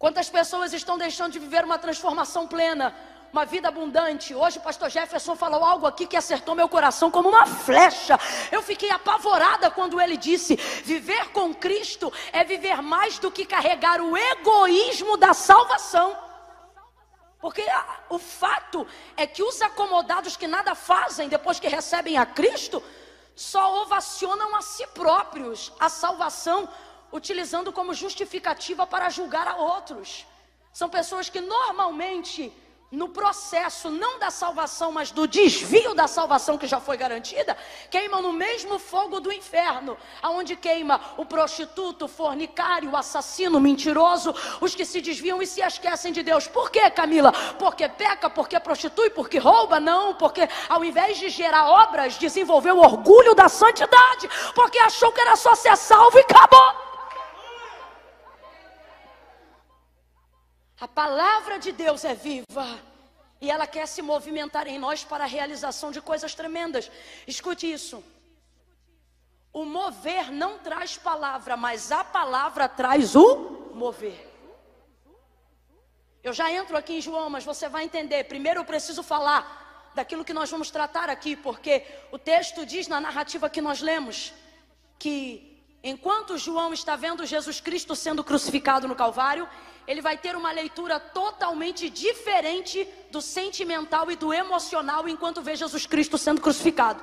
Quantas 0.00 0.30
pessoas 0.30 0.72
estão 0.72 0.96
deixando 0.96 1.32
de 1.32 1.38
viver 1.38 1.62
uma 1.62 1.78
transformação 1.78 2.48
plena, 2.48 2.96
uma 3.30 3.44
vida 3.44 3.68
abundante? 3.68 4.34
Hoje 4.34 4.56
o 4.56 4.62
pastor 4.62 4.88
Jefferson 4.88 5.36
falou 5.36 5.62
algo 5.62 5.86
aqui 5.86 6.06
que 6.06 6.16
acertou 6.16 6.54
meu 6.54 6.70
coração 6.70 7.10
como 7.10 7.28
uma 7.28 7.44
flecha. 7.44 8.18
Eu 8.50 8.62
fiquei 8.62 8.90
apavorada 8.90 9.70
quando 9.70 10.00
ele 10.00 10.16
disse: 10.16 10.56
viver 10.56 11.28
com 11.32 11.52
Cristo 11.52 12.10
é 12.32 12.42
viver 12.42 12.80
mais 12.80 13.18
do 13.18 13.30
que 13.30 13.44
carregar 13.44 14.00
o 14.00 14.16
egoísmo 14.16 15.18
da 15.18 15.34
salvação. 15.34 16.16
Porque 17.38 17.64
o 18.08 18.18
fato 18.18 18.86
é 19.16 19.26
que 19.26 19.42
os 19.42 19.60
acomodados 19.60 20.34
que 20.34 20.46
nada 20.46 20.74
fazem 20.74 21.28
depois 21.28 21.60
que 21.60 21.68
recebem 21.68 22.16
a 22.16 22.24
Cristo, 22.24 22.82
só 23.40 23.80
ovacionam 23.80 24.54
a 24.54 24.60
si 24.60 24.86
próprios 24.88 25.72
a 25.80 25.88
salvação, 25.88 26.68
utilizando 27.10 27.72
como 27.72 27.94
justificativa 27.94 28.86
para 28.86 29.08
julgar 29.08 29.48
a 29.48 29.56
outros. 29.56 30.26
São 30.74 30.90
pessoas 30.90 31.30
que 31.30 31.40
normalmente 31.40 32.52
no 32.90 33.08
processo 33.08 33.88
não 33.88 34.18
da 34.18 34.30
salvação, 34.30 34.90
mas 34.90 35.12
do 35.12 35.26
desvio 35.26 35.94
da 35.94 36.08
salvação 36.08 36.58
que 36.58 36.66
já 36.66 36.80
foi 36.80 36.96
garantida, 36.96 37.56
queimam 37.88 38.20
no 38.20 38.32
mesmo 38.32 38.80
fogo 38.80 39.20
do 39.20 39.32
inferno, 39.32 39.96
aonde 40.20 40.56
queima 40.56 41.00
o 41.16 41.24
prostituto, 41.24 42.06
o 42.06 42.08
fornicário, 42.08 42.90
o 42.90 42.96
assassino, 42.96 43.58
o 43.58 43.60
mentiroso, 43.60 44.34
os 44.60 44.74
que 44.74 44.84
se 44.84 45.00
desviam 45.00 45.40
e 45.40 45.46
se 45.46 45.60
esquecem 45.60 46.12
de 46.12 46.24
Deus. 46.24 46.48
Por 46.48 46.68
quê, 46.68 46.90
Camila? 46.90 47.32
Porque 47.60 47.88
peca, 47.88 48.28
porque 48.28 48.58
prostitui, 48.58 49.08
porque 49.10 49.38
rouba? 49.38 49.78
Não, 49.78 50.14
porque 50.14 50.48
ao 50.68 50.84
invés 50.84 51.16
de 51.16 51.28
gerar 51.28 51.68
obras, 51.68 52.16
desenvolveu 52.16 52.76
o 52.76 52.82
orgulho 52.82 53.36
da 53.36 53.48
santidade, 53.48 54.28
porque 54.52 54.78
achou 54.80 55.12
que 55.12 55.20
era 55.20 55.36
só 55.36 55.54
ser 55.54 55.76
salvo 55.76 56.18
e 56.18 56.22
acabou. 56.22 56.89
A 60.80 60.88
palavra 60.88 61.58
de 61.58 61.72
Deus 61.72 62.04
é 62.04 62.14
viva. 62.14 62.80
E 63.40 63.50
ela 63.50 63.66
quer 63.66 63.86
se 63.86 64.02
movimentar 64.02 64.66
em 64.66 64.78
nós 64.78 65.04
para 65.04 65.24
a 65.24 65.26
realização 65.26 65.90
de 65.90 66.00
coisas 66.00 66.34
tremendas. 66.34 66.90
Escute 67.26 67.70
isso. 67.70 68.02
O 69.52 69.64
mover 69.64 70.30
não 70.30 70.58
traz 70.58 70.96
palavra, 70.96 71.56
mas 71.56 71.90
a 71.90 72.04
palavra 72.04 72.68
traz 72.68 73.16
o 73.16 73.70
mover. 73.74 74.28
Eu 76.22 76.32
já 76.32 76.52
entro 76.52 76.76
aqui 76.76 76.94
em 76.94 77.00
João, 77.00 77.30
mas 77.30 77.44
você 77.44 77.68
vai 77.68 77.84
entender. 77.84 78.24
Primeiro 78.24 78.60
eu 78.60 78.64
preciso 78.64 79.02
falar 79.02 79.90
daquilo 79.94 80.24
que 80.24 80.34
nós 80.34 80.50
vamos 80.50 80.70
tratar 80.70 81.08
aqui, 81.08 81.34
porque 81.34 81.84
o 82.12 82.18
texto 82.18 82.64
diz 82.64 82.86
na 82.88 83.00
narrativa 83.00 83.50
que 83.50 83.60
nós 83.60 83.80
lemos 83.80 84.32
que 84.98 85.49
enquanto 85.82 86.38
João 86.38 86.72
está 86.72 86.96
vendo 86.96 87.26
Jesus 87.26 87.60
Cristo 87.60 87.96
sendo 87.96 88.22
crucificado 88.22 88.86
no 88.86 88.94
Calvário, 88.94 89.48
ele 89.86 90.00
vai 90.00 90.16
ter 90.16 90.36
uma 90.36 90.52
leitura 90.52 91.00
totalmente 91.00 91.90
diferente 91.90 92.86
do 93.10 93.20
sentimental 93.20 94.10
e 94.10 94.16
do 94.16 94.32
emocional 94.32 95.08
enquanto 95.08 95.42
vê 95.42 95.56
Jesus 95.56 95.86
Cristo 95.86 96.16
sendo 96.16 96.40
crucificado. 96.40 97.02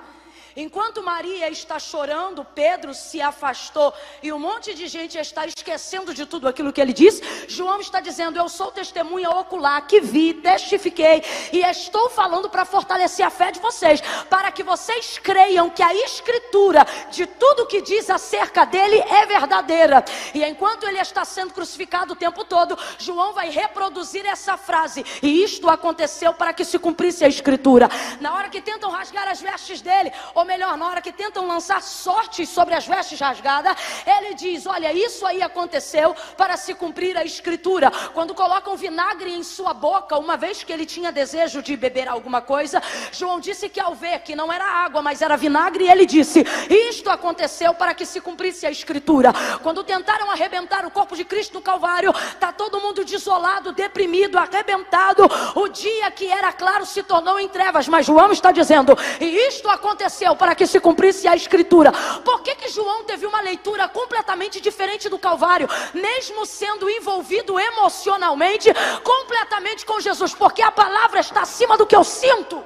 Enquanto 0.60 1.04
Maria 1.04 1.48
está 1.52 1.78
chorando, 1.78 2.44
Pedro 2.44 2.92
se 2.92 3.22
afastou 3.22 3.94
e 4.24 4.34
um 4.34 4.40
monte 4.40 4.74
de 4.74 4.88
gente 4.88 5.16
está 5.16 5.46
esquecendo 5.46 6.16
de 6.16 6.26
tudo 6.26 6.48
aquilo 6.48 6.74
que 6.74 6.82
ele 6.82 6.94
disse. 6.94 7.22
João 7.48 7.80
está 7.80 8.00
dizendo: 8.00 8.40
Eu 8.40 8.50
sou 8.50 8.72
testemunha 8.72 9.30
ocular 9.30 9.86
que 9.86 10.02
vi, 10.02 10.34
testifiquei 10.34 11.24
e 11.54 11.60
estou 11.60 12.10
falando 12.10 12.50
para 12.50 12.66
fortalecer 12.66 13.24
a 13.24 13.30
fé 13.30 13.52
de 13.52 13.60
vocês, 13.60 14.02
para 14.32 14.52
que 14.52 14.64
vocês 14.64 15.20
creiam 15.20 15.70
que 15.70 15.84
a 15.84 15.94
escritura 15.94 16.84
de 17.12 17.28
tudo 17.28 17.68
que 17.68 17.80
diz 17.80 18.10
acerca 18.10 18.66
dele 18.66 18.98
é 18.98 19.28
verdadeira. 19.28 20.04
E 20.34 20.44
enquanto 20.44 20.88
ele 20.88 20.98
está 20.98 21.24
sendo 21.24 21.54
crucificado 21.54 22.14
o 22.14 22.16
tempo 22.16 22.44
todo, 22.44 22.76
João 22.98 23.32
vai 23.32 23.52
reproduzir 23.52 24.26
essa 24.26 24.58
frase: 24.58 25.06
E 25.22 25.44
isto 25.44 25.70
aconteceu 25.70 26.34
para 26.34 26.52
que 26.52 26.66
se 26.66 26.80
cumprisse 26.80 27.24
a 27.24 27.28
escritura. 27.28 27.88
Na 28.20 28.34
hora 28.34 28.50
que 28.50 28.60
tentam 28.60 28.90
rasgar 28.90 29.28
as 29.28 29.40
vestes 29.40 29.82
dele, 29.82 30.12
ou 30.34 30.47
melhor, 30.48 30.78
na 30.78 30.88
hora 30.88 31.02
que 31.02 31.12
tentam 31.12 31.46
lançar 31.46 31.82
sortes 31.82 32.50
sobre 32.50 32.74
as 32.74 32.88
vestes 32.88 33.20
rasgadas, 33.20 33.76
ele 34.06 34.34
diz: 34.34 34.66
Olha, 34.66 34.92
isso 34.94 35.26
aí 35.26 35.44
aconteceu 35.44 36.16
para 36.38 36.56
se 36.56 36.74
cumprir 36.74 37.18
a 37.18 37.24
escritura. 37.24 37.92
Quando 38.14 38.34
colocam 38.34 38.76
vinagre 38.76 39.32
em 39.34 39.44
sua 39.44 39.74
boca, 39.74 40.18
uma 40.18 40.38
vez 40.38 40.64
que 40.64 40.72
ele 40.72 40.86
tinha 40.86 41.12
desejo 41.12 41.62
de 41.62 41.76
beber 41.76 42.08
alguma 42.08 42.42
coisa, 42.42 42.82
João 43.12 43.40
disse 43.40 43.68
que 43.68 43.80
ao 43.80 43.94
ver 43.94 44.20
que 44.20 44.36
não 44.36 44.52
era 44.52 44.66
água, 44.66 45.02
mas 45.02 45.22
era 45.22 45.36
vinagre, 45.36 45.90
ele 45.90 46.06
disse: 46.06 46.46
Isto 46.70 47.10
aconteceu 47.10 47.74
para 47.74 47.94
que 47.94 48.06
se 48.06 48.22
cumprisse 48.22 48.66
a 48.66 48.72
escritura. 48.72 49.34
Quando 49.62 49.84
tentaram 49.84 50.32
arrebentar 50.32 50.86
o 50.86 50.92
corpo 50.92 51.16
de 51.16 51.26
Cristo 51.26 51.56
no 51.56 51.62
Calvário, 51.62 52.12
está 52.12 52.54
todo 52.54 52.80
mundo 52.80 53.04
desolado, 53.04 53.74
deprimido, 53.74 54.38
arrebentado. 54.38 55.24
O 55.56 55.68
dia 55.68 56.10
que 56.12 56.28
era 56.28 56.54
claro 56.54 56.86
se 56.86 57.04
tornou 57.04 57.38
em 57.38 57.50
trevas, 57.50 57.88
mas 57.88 58.06
João 58.06 58.32
está 58.32 58.52
dizendo: 58.52 58.98
E 59.20 59.26
isto 59.50 59.68
aconteceu 59.70 60.36
para 60.38 60.56
que 60.56 60.68
se 60.68 60.80
cumprisse 60.80 61.28
a 61.28 61.36
escritura. 61.36 61.92
Por 62.24 62.42
que, 62.42 62.56
que 62.56 62.70
João 62.70 63.04
teve 63.04 63.26
uma 63.26 63.42
leitura 63.42 63.88
completamente 63.88 64.62
diferente 64.62 65.10
do 65.10 65.20
Calvário, 65.20 65.68
mesmo 65.94 66.46
sendo 66.46 66.90
envolvido 66.90 67.60
emocionalmente 67.60 68.70
completamente 69.04 69.86
com 69.86 70.00
Jesus? 70.00 70.34
Porque 70.34 70.62
a 70.62 70.72
palavra 70.72 71.20
está 71.20 71.42
acima 71.42 71.78
do 71.78 71.86
que 71.86 71.96
eu 71.96 72.04
sinto. 72.04 72.64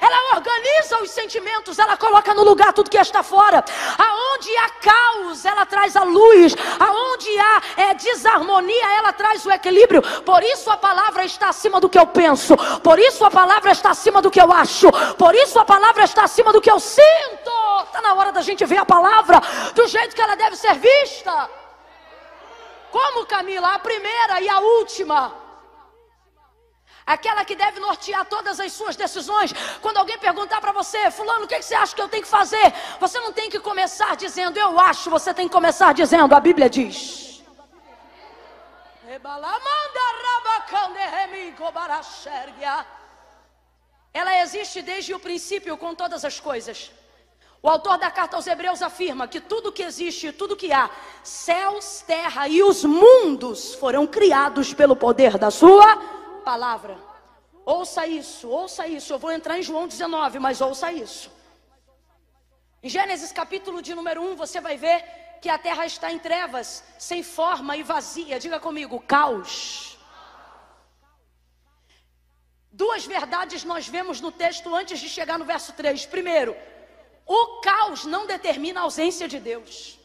Ela 0.00 0.36
organiza 0.36 0.98
os 1.02 1.10
sentimentos, 1.10 1.78
ela 1.78 1.96
coloca 1.96 2.32
no 2.34 2.44
lugar 2.44 2.72
tudo 2.72 2.90
que 2.90 2.98
está 2.98 3.22
fora. 3.22 3.64
Aonde 3.98 4.56
há 4.58 4.70
caos, 4.70 5.44
ela 5.44 5.66
traz 5.66 5.96
a 5.96 6.04
luz. 6.04 6.54
Aonde 6.78 7.38
há 7.38 7.62
é, 7.76 7.94
desarmonia, 7.94 8.98
ela 8.98 9.12
traz 9.12 9.44
o 9.44 9.50
equilíbrio. 9.50 10.02
Por 10.22 10.42
isso 10.42 10.70
a 10.70 10.76
palavra 10.76 11.24
está 11.24 11.48
acima 11.48 11.80
do 11.80 11.88
que 11.88 11.98
eu 11.98 12.06
penso. 12.06 12.56
Por 12.82 12.98
isso 12.98 13.24
a 13.24 13.30
palavra 13.30 13.72
está 13.72 13.90
acima 13.90 14.22
do 14.22 14.30
que 14.30 14.40
eu 14.40 14.52
acho. 14.52 14.90
Por 15.16 15.34
isso 15.34 15.58
a 15.58 15.64
palavra 15.64 16.04
está 16.04 16.24
acima 16.24 16.52
do 16.52 16.60
que 16.60 16.70
eu 16.70 16.78
sinto. 16.78 17.50
Está 17.84 18.00
na 18.00 18.14
hora 18.14 18.32
da 18.32 18.42
gente 18.42 18.64
ver 18.64 18.78
a 18.78 18.84
palavra 18.84 19.40
do 19.74 19.86
jeito 19.86 20.14
que 20.14 20.20
ela 20.20 20.36
deve 20.36 20.56
ser 20.56 20.74
vista. 20.74 21.50
Como 22.90 23.26
Camila, 23.26 23.74
a 23.74 23.78
primeira 23.78 24.40
e 24.40 24.48
a 24.48 24.60
última 24.60 25.45
aquela 27.06 27.44
que 27.44 27.54
deve 27.54 27.78
nortear 27.78 28.24
todas 28.26 28.58
as 28.58 28.72
suas 28.72 28.96
decisões. 28.96 29.54
Quando 29.80 29.98
alguém 29.98 30.18
perguntar 30.18 30.60
para 30.60 30.72
você, 30.72 31.10
Fulano, 31.10 31.44
o 31.44 31.48
que, 31.48 31.62
você 31.62 31.74
acha 31.74 31.94
que 31.94 32.02
eu 32.02 32.08
tenho 32.08 32.24
que 32.24 32.28
fazer? 32.28 32.72
Você 32.98 33.20
não 33.20 33.32
tem 33.32 33.48
que 33.48 33.60
começar 33.60 34.16
dizendo, 34.16 34.58
eu 34.58 34.78
acho, 34.80 35.08
você 35.08 35.32
tem 35.32 35.46
que 35.46 35.54
começar 35.54 35.94
dizendo, 35.94 36.34
a 36.34 36.40
Bíblia 36.40 36.68
diz. 36.68 37.40
Ela 44.12 44.42
existe 44.42 44.82
desde 44.82 45.14
o 45.14 45.20
princípio 45.20 45.76
com 45.76 45.94
todas 45.94 46.24
as 46.24 46.40
coisas. 46.40 46.90
O 47.62 47.68
autor 47.68 47.98
da 47.98 48.10
carta 48.10 48.36
aos 48.36 48.46
Hebreus 48.46 48.82
afirma 48.82 49.26
que 49.26 49.40
tudo 49.40 49.72
que 49.72 49.82
existe, 49.82 50.32
tudo 50.32 50.56
que 50.56 50.72
há, 50.72 50.88
céus, 51.22 52.02
terra 52.06 52.48
e 52.48 52.62
os 52.62 52.84
mundos 52.84 53.74
foram 53.74 54.06
criados 54.06 54.72
pelo 54.72 54.94
poder 54.94 55.36
da 55.36 55.50
sua 55.50 56.16
palavra. 56.50 56.96
Ouça 57.76 58.02
isso, 58.06 58.48
ouça 58.48 58.82
isso. 58.96 59.12
Eu 59.12 59.18
vou 59.24 59.32
entrar 59.38 59.58
em 59.58 59.66
João 59.68 59.88
19, 59.88 60.38
mas 60.46 60.60
ouça 60.60 60.92
isso. 60.92 61.28
Em 62.84 62.88
Gênesis 62.88 63.32
capítulo 63.40 63.78
de 63.86 63.92
número 63.98 64.20
1, 64.22 64.36
você 64.36 64.60
vai 64.66 64.76
ver 64.76 64.98
que 65.42 65.48
a 65.48 65.58
terra 65.66 65.84
está 65.92 66.08
em 66.12 66.20
trevas, 66.28 66.68
sem 67.08 67.20
forma 67.38 67.76
e 67.76 67.82
vazia. 67.82 68.38
Diga 68.44 68.60
comigo, 68.60 69.00
caos. 69.14 69.98
Duas 72.70 73.04
verdades 73.16 73.64
nós 73.72 73.88
vemos 73.88 74.20
no 74.20 74.30
texto 74.30 74.72
antes 74.80 75.00
de 75.00 75.08
chegar 75.08 75.36
no 75.38 75.50
verso 75.52 75.72
3. 75.72 76.06
Primeiro, 76.06 76.56
o 77.26 77.60
caos 77.68 78.04
não 78.04 78.24
determina 78.34 78.80
a 78.80 78.84
ausência 78.84 79.26
de 79.26 79.40
Deus. 79.50 79.98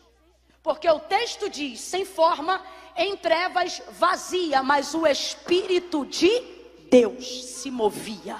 Porque 0.64 0.90
o 0.90 1.00
texto 1.00 1.50
diz: 1.50 1.80
sem 1.94 2.04
forma 2.04 2.56
em 2.96 3.16
trevas 3.16 3.82
vazia, 3.92 4.62
mas 4.64 4.94
o 4.94 5.08
Espírito 5.08 6.06
de 6.06 6.42
Deus 6.90 7.46
se 7.46 7.72
movia. 7.72 8.38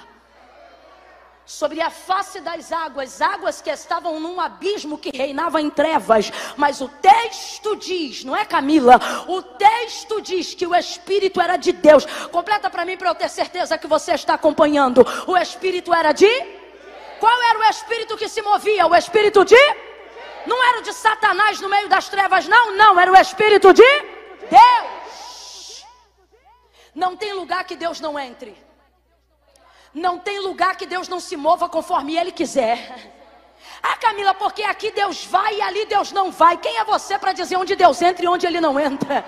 sobre 1.44 1.80
a 1.80 1.90
face 1.90 2.40
das 2.40 2.72
águas, 2.72 3.20
águas 3.20 3.60
que 3.60 3.70
estavam 3.70 4.18
num 4.20 4.40
abismo 4.40 4.96
que 4.96 5.14
reinava 5.14 5.60
em 5.60 5.68
trevas. 5.68 6.32
Mas 6.56 6.80
o 6.80 6.88
texto 6.88 7.76
diz, 7.76 8.24
não 8.24 8.36
é 8.36 8.44
Camila? 8.44 8.98
O 9.28 9.42
texto 9.42 10.20
diz 10.22 10.54
que 10.54 10.66
o 10.66 10.74
Espírito 10.74 11.40
era 11.40 11.56
de 11.56 11.72
Deus. 11.72 12.06
Completa 12.30 12.70
para 12.70 12.84
mim 12.84 12.96
para 12.96 13.10
eu 13.10 13.14
ter 13.14 13.28
certeza 13.28 13.76
que 13.76 13.86
você 13.86 14.12
está 14.12 14.34
acompanhando. 14.34 15.04
O 15.26 15.36
Espírito 15.36 15.92
era 15.92 16.12
de? 16.12 16.30
Qual 17.20 17.42
era 17.50 17.58
o 17.58 17.64
Espírito 17.64 18.16
que 18.16 18.28
se 18.28 18.40
movia? 18.40 18.86
O 18.86 18.94
Espírito 18.94 19.44
de? 19.44 19.76
Não 20.46 20.62
era 20.70 20.82
de 20.82 20.92
Satanás 20.92 21.60
no 21.60 21.68
meio 21.68 21.88
das 21.88 22.08
trevas, 22.08 22.48
não, 22.48 22.74
não. 22.76 22.98
Era 22.98 23.12
o 23.12 23.16
Espírito 23.16 23.72
de 23.74 24.11
Deus. 24.58 25.86
Não 26.94 27.16
tem 27.16 27.32
lugar 27.32 27.64
que 27.64 27.76
Deus 27.76 28.00
não 28.00 28.18
entre. 28.18 28.56
Não 29.94 30.18
tem 30.18 30.38
lugar 30.40 30.76
que 30.76 30.86
Deus 30.86 31.08
não 31.08 31.20
se 31.20 31.36
mova 31.36 31.68
conforme 31.68 32.16
Ele 32.16 32.32
quiser. 32.32 32.78
Ah, 33.82 33.96
Camila, 33.96 34.34
porque 34.34 34.62
aqui 34.62 34.90
Deus 34.90 35.24
vai 35.24 35.56
e 35.56 35.62
ali 35.62 35.84
Deus 35.86 36.12
não 36.12 36.30
vai. 36.30 36.56
Quem 36.56 36.78
é 36.78 36.84
você 36.84 37.18
para 37.18 37.32
dizer 37.32 37.56
onde 37.56 37.74
Deus 37.76 38.00
entra 38.00 38.24
e 38.24 38.28
onde 38.28 38.46
Ele 38.46 38.60
não 38.60 38.78
entra? 38.78 39.24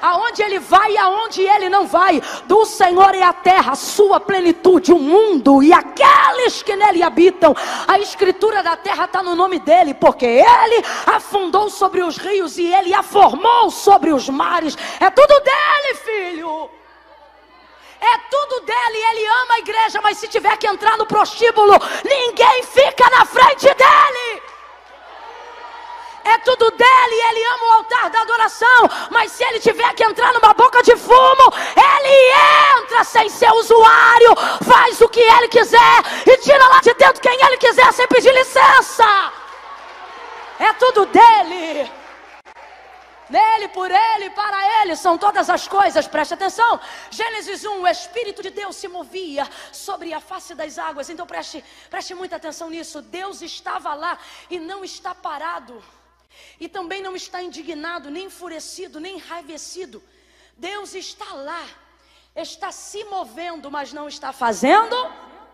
Aonde 0.00 0.42
Ele 0.42 0.58
vai 0.58 0.92
e 0.92 0.98
aonde 0.98 1.42
Ele 1.42 1.68
não 1.68 1.86
vai. 1.86 2.22
Do 2.46 2.64
Senhor 2.64 3.14
é 3.14 3.22
a 3.22 3.32
terra, 3.32 3.72
a 3.72 3.76
sua 3.76 4.20
plenitude, 4.20 4.92
o 4.92 4.98
mundo 4.98 5.62
e 5.62 5.72
aqueles 5.72 6.62
que 6.62 6.76
nele 6.76 7.02
habitam. 7.02 7.54
A 7.86 7.98
escritura 7.98 8.62
da 8.62 8.76
terra 8.76 9.04
está 9.04 9.22
no 9.22 9.34
nome 9.34 9.58
dEle, 9.58 9.94
porque 9.94 10.26
Ele 10.26 10.84
afundou 11.06 11.70
sobre 11.70 12.02
os 12.02 12.16
rios 12.16 12.58
e 12.58 12.72
Ele 12.72 12.94
a 12.94 13.02
formou 13.02 13.70
sobre 13.70 14.12
os 14.12 14.28
mares. 14.28 14.76
É 15.00 15.10
tudo 15.10 15.40
dEle, 15.40 15.94
filho. 16.04 16.70
É 18.00 18.18
tudo 18.30 18.60
dele, 18.60 18.98
ele 19.10 19.26
ama 19.26 19.54
a 19.54 19.58
igreja, 19.58 20.00
mas 20.02 20.18
se 20.18 20.28
tiver 20.28 20.56
que 20.58 20.66
entrar 20.66 20.96
no 20.98 21.06
prostíbulo, 21.06 21.72
ninguém 22.04 22.62
fica 22.62 23.08
na 23.10 23.24
frente 23.24 23.66
dele. 23.74 24.42
É 26.26 26.38
tudo 26.38 26.70
dele, 26.72 27.14
ele 27.28 27.44
ama 27.44 27.64
o 27.64 27.72
altar 27.74 28.10
da 28.10 28.20
adoração, 28.22 28.90
mas 29.10 29.30
se 29.30 29.44
ele 29.44 29.60
tiver 29.60 29.94
que 29.94 30.02
entrar 30.02 30.32
numa 30.32 30.52
boca 30.54 30.82
de 30.82 30.96
fumo, 30.96 31.52
ele 31.76 32.80
entra 32.80 33.04
sem 33.04 33.28
ser 33.28 33.52
usuário, 33.52 34.34
faz 34.64 35.00
o 35.00 35.08
que 35.08 35.20
ele 35.20 35.46
quiser 35.46 36.02
e 36.26 36.36
tira 36.38 36.66
lá 36.66 36.80
de 36.80 36.92
dentro 36.94 37.22
quem 37.22 37.40
ele 37.40 37.56
quiser 37.58 37.92
sem 37.92 38.08
pedir 38.08 38.32
licença. 38.34 39.32
É 40.58 40.72
tudo 40.72 41.06
dele. 41.06 41.88
Nele, 43.30 43.68
por 43.68 43.90
ele, 43.90 44.30
para 44.30 44.82
ele 44.82 44.96
são 44.96 45.16
todas 45.16 45.48
as 45.48 45.68
coisas, 45.68 46.08
preste 46.08 46.34
atenção. 46.34 46.80
Gênesis 47.10 47.64
1, 47.64 47.82
o 47.82 47.86
Espírito 47.86 48.42
de 48.42 48.50
Deus 48.50 48.74
se 48.74 48.88
movia 48.88 49.48
sobre 49.72 50.12
a 50.12 50.20
face 50.20 50.56
das 50.56 50.76
águas. 50.76 51.08
Então 51.08 51.26
preste, 51.26 51.64
preste 51.88 52.14
muita 52.14 52.36
atenção 52.36 52.68
nisso. 52.70 53.00
Deus 53.00 53.42
estava 53.42 53.94
lá 53.94 54.18
e 54.50 54.58
não 54.58 54.84
está 54.84 55.14
parado. 55.14 55.82
E 56.58 56.68
também 56.68 57.02
não 57.02 57.14
está 57.14 57.42
indignado, 57.42 58.10
nem 58.10 58.26
enfurecido, 58.26 59.00
nem 59.00 59.16
enraivecido. 59.16 60.02
Deus 60.56 60.94
está 60.94 61.32
lá, 61.34 61.68
está 62.34 62.72
se 62.72 63.04
movendo, 63.04 63.70
mas 63.70 63.92
não 63.92 64.08
está 64.08 64.32
fazendo 64.32 64.96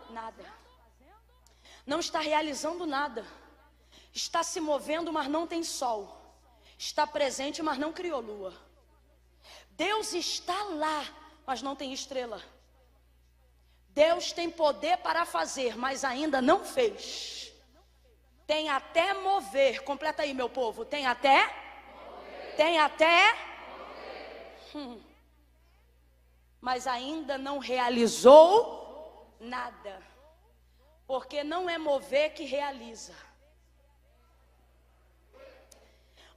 nada. 0.09 0.45
Não 1.85 1.99
está 1.99 2.19
realizando 2.19 2.85
nada. 2.85 3.25
Está 4.13 4.43
se 4.43 4.59
movendo, 4.61 5.11
mas 5.11 5.27
não 5.27 5.45
tem 5.45 5.63
sol 5.63 6.23
está 6.77 7.07
presente, 7.07 7.61
mas 7.61 7.77
não 7.77 7.93
criou 7.93 8.19
lua. 8.19 8.53
Deus 9.71 10.13
está 10.13 10.63
lá, 10.63 11.05
mas 11.45 11.61
não 11.61 11.75
tem 11.75 11.93
estrela. 11.93 12.41
Deus 13.89 14.31
tem 14.31 14.49
poder 14.49 14.97
para 14.97 15.25
fazer, 15.25 15.77
mas 15.77 16.03
ainda 16.03 16.41
não 16.41 16.63
fez. 16.65 17.42
Tem 18.45 18.69
até 18.69 19.13
mover. 19.13 19.83
Completa 19.83 20.23
aí, 20.23 20.33
meu 20.33 20.49
povo. 20.49 20.83
Tem 20.85 21.05
até? 21.05 21.45
Mover. 21.45 22.55
Tem 22.55 22.79
até? 22.79 23.35
Hum. 24.75 24.99
Mas 26.59 26.87
ainda 26.87 27.37
não 27.37 27.59
realizou 27.59 29.35
nada. 29.39 30.01
Porque 31.05 31.43
não 31.43 31.69
é 31.69 31.77
mover 31.77 32.33
que 32.33 32.43
realiza. 32.43 33.13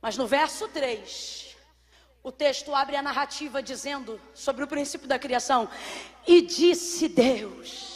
Mas 0.01 0.17
no 0.17 0.27
verso 0.27 0.69
3, 0.69 1.57
o 2.23 2.31
texto 2.31 2.75
abre 2.75 2.97
a 2.97 3.03
narrativa 3.03 3.63
dizendo 3.63 4.21
sobre 4.35 4.65
o 4.65 4.69
princípio 4.69 5.09
da 5.09 5.19
criação: 5.19 5.69
E 6.27 6.43
disse 6.43 7.09
Deus. 7.09 7.96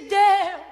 Deus. 0.00 0.71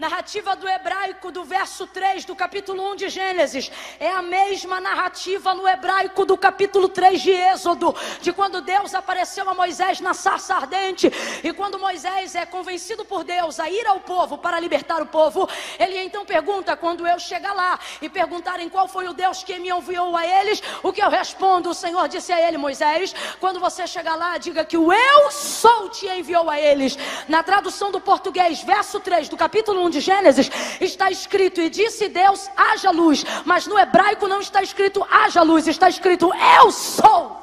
Narrativa 0.00 0.56
do 0.56 0.66
hebraico 0.66 1.30
do 1.30 1.44
verso 1.44 1.86
3 1.86 2.24
do 2.24 2.34
capítulo 2.34 2.90
1 2.92 2.96
de 2.96 3.10
Gênesis 3.10 3.70
é 3.98 4.10
a 4.10 4.22
mesma 4.22 4.80
narrativa 4.80 5.52
no 5.52 5.68
hebraico 5.68 6.24
do 6.24 6.38
capítulo 6.38 6.88
3 6.88 7.20
de 7.20 7.30
Êxodo, 7.30 7.94
de 8.22 8.32
quando 8.32 8.62
Deus 8.62 8.94
apareceu 8.94 9.46
a 9.50 9.52
Moisés 9.52 10.00
na 10.00 10.14
sarça 10.14 10.54
ardente 10.54 11.12
e 11.44 11.52
quando 11.52 11.78
Moisés 11.78 12.34
é 12.34 12.46
convencido 12.46 13.04
por 13.04 13.24
Deus 13.24 13.60
a 13.60 13.68
ir 13.68 13.86
ao 13.86 14.00
povo 14.00 14.38
para 14.38 14.58
libertar 14.58 15.02
o 15.02 15.06
povo, 15.06 15.46
ele 15.78 15.98
então 15.98 16.24
pergunta 16.24 16.74
quando 16.78 17.06
eu 17.06 17.18
chegar 17.18 17.52
lá 17.52 17.78
e 18.00 18.08
perguntarem 18.08 18.70
qual 18.70 18.88
foi 18.88 19.06
o 19.06 19.12
Deus 19.12 19.44
que 19.44 19.58
me 19.58 19.68
enviou 19.68 20.16
a 20.16 20.26
eles, 20.26 20.62
o 20.82 20.94
que 20.94 21.02
eu 21.02 21.10
respondo? 21.10 21.68
O 21.68 21.74
Senhor 21.74 22.08
disse 22.08 22.32
a 22.32 22.40
ele, 22.40 22.56
Moisés, 22.56 23.14
quando 23.38 23.60
você 23.60 23.86
chegar 23.86 24.16
lá, 24.16 24.38
diga 24.38 24.64
que 24.64 24.78
o 24.78 24.90
eu 24.90 25.30
sou 25.30 25.90
te 25.90 26.06
enviou 26.06 26.48
a 26.48 26.58
eles. 26.58 26.96
Na 27.28 27.42
tradução 27.42 27.90
do 27.90 28.00
português, 28.00 28.62
verso 28.62 28.98
3 28.98 29.28
do 29.28 29.36
capítulo 29.36 29.84
1 29.88 29.89
de 29.90 30.00
Gênesis, 30.00 30.50
está 30.80 31.10
escrito: 31.10 31.60
E 31.60 31.68
disse 31.68 32.08
Deus, 32.08 32.48
haja 32.56 32.90
luz. 32.90 33.24
Mas 33.44 33.66
no 33.66 33.78
hebraico 33.78 34.28
não 34.28 34.40
está 34.40 34.62
escrito 34.62 35.06
haja 35.10 35.42
luz, 35.42 35.66
está 35.66 35.88
escrito 35.88 36.30
eu 36.62 36.70
sou. 36.70 37.39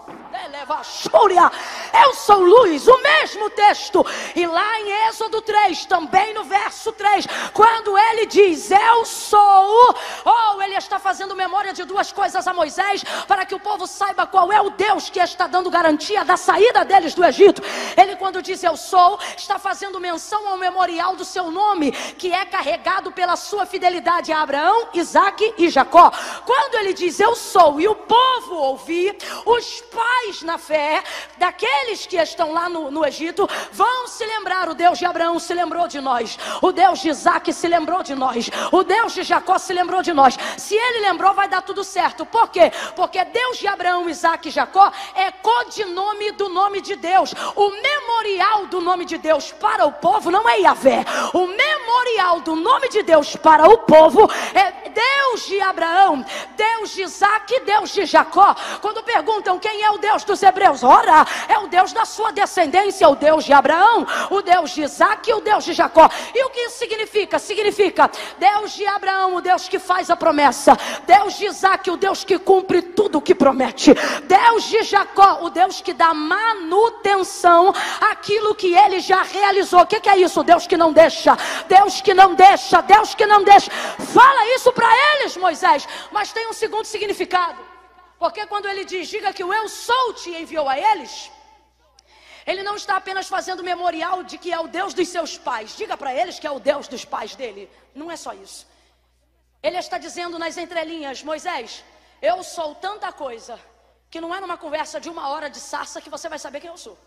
Eu 1.93 2.13
sou 2.13 2.39
luz, 2.39 2.87
o 2.87 3.01
mesmo 3.01 3.49
texto. 3.49 4.05
E 4.35 4.45
lá 4.45 4.79
em 4.79 5.07
Êxodo 5.07 5.41
3, 5.41 5.85
também 5.85 6.33
no 6.33 6.43
verso 6.43 6.91
3, 6.91 7.25
quando 7.53 7.97
ele 7.97 8.25
diz 8.25 8.69
eu 8.71 9.05
sou, 9.05 9.95
ou 10.25 10.57
oh, 10.57 10.61
ele 10.61 10.75
está 10.75 10.99
fazendo 10.99 11.35
memória 11.35 11.73
de 11.73 11.83
duas 11.83 12.11
coisas 12.11 12.47
a 12.47 12.53
Moisés, 12.53 13.03
para 13.27 13.45
que 13.45 13.55
o 13.55 13.59
povo 13.59 13.87
saiba 13.87 14.27
qual 14.27 14.51
é 14.51 14.61
o 14.61 14.69
Deus 14.69 15.09
que 15.09 15.19
está 15.19 15.47
dando 15.47 15.69
garantia 15.69 16.23
da 16.23 16.37
saída 16.37 16.83
deles 16.85 17.13
do 17.13 17.23
Egito. 17.25 17.61
Ele, 17.95 18.15
quando 18.15 18.41
diz 18.41 18.63
eu 18.63 18.75
sou, 18.75 19.19
está 19.35 19.57
fazendo 19.57 19.99
menção 19.99 20.47
ao 20.47 20.57
memorial 20.57 21.15
do 21.15 21.25
seu 21.25 21.49
nome, 21.49 21.91
que 21.91 22.33
é 22.33 22.45
carregado 22.45 23.11
pela 23.11 23.35
sua 23.35 23.65
fidelidade 23.65 24.31
a 24.31 24.41
Abraão, 24.41 24.89
Isaac 24.93 25.53
e 25.57 25.69
Jacó. 25.69 26.11
Quando 26.45 26.75
ele 26.75 26.93
diz 26.93 27.19
eu 27.19 27.35
sou, 27.35 27.79
e 27.79 27.87
o 27.87 27.95
povo 27.95 28.55
ouvir, 28.55 29.17
os 29.45 29.81
pais 29.81 30.26
na 30.43 30.57
fé, 30.57 31.03
daqueles 31.37 32.05
que 32.05 32.17
estão 32.17 32.51
lá 32.51 32.67
no, 32.69 32.91
no 32.91 33.05
Egito, 33.05 33.47
vão 33.71 34.07
se 34.07 34.25
lembrar. 34.25 34.69
O 34.69 34.73
Deus 34.73 34.97
de 34.99 35.05
Abraão 35.05 35.39
se 35.39 35.53
lembrou 35.53 35.87
de 35.87 36.01
nós, 36.01 36.37
o 36.61 36.71
Deus 36.71 36.99
de 36.99 37.09
Isaac 37.09 37.51
se 37.53 37.67
lembrou 37.67 38.03
de 38.03 38.15
nós, 38.15 38.49
o 38.71 38.83
Deus 38.83 39.13
de 39.13 39.23
Jacó 39.23 39.57
se 39.57 39.73
lembrou 39.73 40.01
de 40.01 40.13
nós. 40.13 40.37
Se 40.57 40.75
ele 40.75 40.99
lembrou, 40.99 41.33
vai 41.33 41.47
dar 41.47 41.61
tudo 41.61 41.83
certo. 41.83 42.25
Por 42.25 42.49
quê? 42.49 42.71
Porque 42.95 43.23
Deus 43.25 43.57
de 43.57 43.67
Abraão, 43.67 44.09
Isaac 44.09 44.47
e 44.47 44.51
Jacó 44.51 44.91
é 45.15 45.31
codinome 45.31 46.31
do 46.31 46.49
nome 46.49 46.81
de 46.81 46.95
Deus. 46.95 47.33
O 47.55 47.69
memorial 47.69 48.65
do 48.67 48.81
nome 48.81 49.05
de 49.05 49.17
Deus 49.17 49.51
para 49.51 49.85
o 49.85 49.91
povo 49.91 50.29
não 50.29 50.47
é 50.47 50.59
Yahvé. 50.59 51.05
O 51.33 51.47
memorial 51.47 52.41
do 52.41 52.55
nome 52.55 52.89
de 52.89 53.03
Deus 53.03 53.35
para 53.35 53.67
o 53.67 53.77
povo 53.79 54.29
é 54.53 54.71
Deus 55.37 55.45
de 55.45 55.61
Abraão, 55.61 56.25
Deus 56.55 56.89
de 56.93 57.03
Isaac, 57.03 57.59
Deus 57.59 57.91
de 57.91 58.05
Jacó. 58.05 58.55
Quando 58.81 59.03
perguntam 59.03 59.59
quem 59.59 59.83
é 59.83 59.91
o 59.91 59.99
Deus 59.99 60.23
dos 60.23 60.41
Hebreus. 60.41 60.83
Ora, 60.83 61.25
é 61.47 61.59
o 61.59 61.67
Deus 61.67 61.93
da 61.93 62.05
sua 62.05 62.31
descendência, 62.31 63.07
o 63.07 63.15
Deus 63.15 63.45
de 63.45 63.53
Abraão, 63.53 64.07
o 64.31 64.41
Deus 64.41 64.71
de 64.71 64.81
Isaac 64.81 65.29
e 65.29 65.33
o 65.33 65.39
Deus 65.39 65.63
de 65.63 65.73
Jacó. 65.73 66.09
E 66.33 66.43
o 66.43 66.49
que 66.49 66.61
isso 66.61 66.79
significa? 66.79 67.37
Significa 67.37 68.09
Deus 68.39 68.73
de 68.73 68.87
Abraão, 68.87 69.35
o 69.35 69.41
Deus 69.41 69.69
que 69.69 69.77
faz 69.77 70.09
a 70.09 70.15
promessa. 70.15 70.75
Deus 71.05 71.35
de 71.35 71.45
Isaac, 71.45 71.91
o 71.91 71.97
Deus 71.97 72.23
que 72.23 72.39
cumpre 72.39 72.81
tudo 72.81 73.19
o 73.19 73.21
que 73.21 73.35
promete. 73.35 73.93
Deus 74.23 74.63
de 74.63 74.81
Jacó, 74.83 75.39
o 75.43 75.51
Deus 75.51 75.81
que 75.81 75.93
dá 75.93 76.15
manutenção 76.15 77.71
àquilo 78.09 78.55
que 78.55 78.73
ele 78.73 78.99
já 78.99 79.21
realizou. 79.21 79.81
O 79.81 79.87
que, 79.87 79.99
que 79.99 80.09
é 80.09 80.17
isso? 80.17 80.43
Deus 80.43 80.65
que 80.65 80.77
não 80.77 80.91
deixa. 80.91 81.37
Deus 81.67 82.01
que 82.01 82.15
não 82.15 82.33
deixa. 82.33 82.81
Deus 82.81 83.13
que 83.13 83.25
não 83.27 83.43
deixa. 83.43 83.69
Fala 83.71 84.55
isso 84.55 84.71
para 84.71 84.87
eles, 85.27 85.37
Moisés. 85.37 85.87
Mas 86.11 86.31
tem 86.31 86.47
um 86.47 86.53
segundo 86.53 86.85
significado. 86.85 87.61
Porque 88.17 88.45
quando 88.47 88.67
ele 88.67 88.83
diz, 88.85 89.07
diga 89.09 89.33
que 89.33 89.43
o 89.43 89.53
eu 89.53 89.67
sou 89.69 90.13
te 90.13 90.29
enviou 90.43 90.67
a 90.67 90.77
eles, 90.89 91.31
ele 92.45 92.63
não 92.63 92.75
está 92.75 92.95
apenas 92.95 93.27
fazendo 93.27 93.63
memorial 93.71 94.23
de 94.23 94.37
que 94.37 94.51
é 94.51 94.59
o 94.59 94.67
Deus 94.67 94.93
dos 94.93 95.09
seus 95.09 95.37
pais. 95.37 95.75
Diga 95.75 95.95
para 96.01 96.13
eles 96.21 96.39
que 96.39 96.47
é 96.47 96.51
o 96.51 96.59
Deus 96.59 96.87
dos 96.87 97.03
pais 97.05 97.35
dele. 97.35 97.69
Não 97.93 98.09
é 98.09 98.17
só 98.25 98.33
isso. 98.33 98.65
Ele 99.61 99.77
está 99.77 99.97
dizendo 99.97 100.39
nas 100.39 100.55
entrelinhas, 100.57 101.21
Moisés, 101.23 101.83
eu 102.21 102.41
sou 102.43 102.73
tanta 102.75 103.11
coisa 103.11 103.59
que 104.09 104.21
não 104.21 104.33
é 104.33 104.39
numa 104.39 104.57
conversa 104.57 104.99
de 104.99 105.09
uma 105.09 105.27
hora 105.29 105.49
de 105.49 105.59
sarça 105.59 106.01
que 106.03 106.09
você 106.09 106.29
vai 106.29 106.39
saber 106.39 106.61
quem 106.61 106.69
eu 106.69 106.77
sou. 106.77 106.97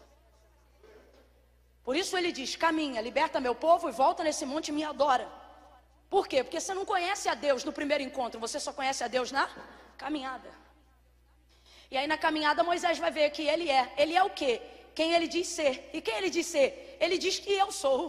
Por 1.83 1.97
isso 1.97 2.17
ele 2.19 2.31
diz: 2.31 2.55
caminha, 2.65 3.01
liberta 3.01 3.41
meu 3.41 3.55
povo 3.55 3.89
e 3.89 3.93
volta 3.93 4.23
nesse 4.23 4.45
monte 4.45 4.69
e 4.69 4.73
me 4.73 4.85
adora. 4.85 5.27
Por 6.11 6.27
quê? 6.27 6.43
Porque 6.43 6.61
você 6.61 6.75
não 6.75 6.85
conhece 6.85 7.29
a 7.29 7.35
Deus 7.35 7.63
no 7.63 7.73
primeiro 7.73 8.03
encontro, 8.03 8.41
você 8.41 8.59
só 8.59 8.73
conhece 8.73 9.05
a 9.05 9.09
Deus 9.09 9.31
na 9.31 9.49
caminhada. 9.97 10.51
E 11.91 11.97
aí 11.97 12.07
na 12.07 12.19
caminhada 12.19 12.65
Moisés 12.65 12.99
vai 12.99 13.13
ver 13.13 13.31
que 13.31 13.43
ele 13.43 13.71
é. 13.71 13.93
Ele 13.97 14.15
é 14.15 14.23
o 14.23 14.31
quê? 14.31 14.61
Quem 14.95 15.13
ele 15.13 15.29
diz 15.29 15.47
ser. 15.47 15.89
E 15.93 16.01
quem 16.01 16.17
ele 16.17 16.31
diz 16.31 16.47
ser? 16.47 16.99
Ele 17.01 17.17
diz 17.17 17.39
que 17.39 17.53
eu 17.53 17.71
sou. 17.71 18.03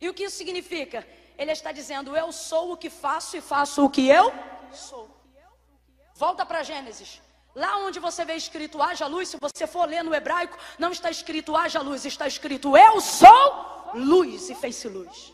E 0.00 0.08
o 0.08 0.14
que 0.14 0.24
isso 0.24 0.36
significa? 0.36 1.06
Ele 1.36 1.52
está 1.52 1.72
dizendo: 1.72 2.16
eu 2.16 2.30
sou 2.32 2.72
o 2.72 2.76
que 2.76 2.88
faço 2.88 3.36
e 3.36 3.40
faço 3.40 3.84
o 3.84 3.90
que 3.90 4.08
eu 4.08 4.32
sou. 4.72 5.04
Volta 6.14 6.46
para 6.46 6.62
Gênesis. 6.62 7.20
Lá 7.54 7.78
onde 7.78 7.98
você 7.98 8.24
vê 8.24 8.34
escrito 8.34 8.82
haja 8.82 9.06
luz, 9.06 9.30
se 9.30 9.38
você 9.40 9.66
for 9.66 9.88
ler 9.88 10.02
no 10.04 10.14
hebraico, 10.14 10.58
não 10.78 10.92
está 10.92 11.10
escrito 11.10 11.56
haja 11.56 11.80
luz, 11.80 12.04
está 12.04 12.26
escrito 12.26 12.76
eu 12.76 13.00
sou 13.00 13.90
luz 13.94 14.50
e 14.50 14.54
fez-se 14.54 14.88
luz. 14.88 15.32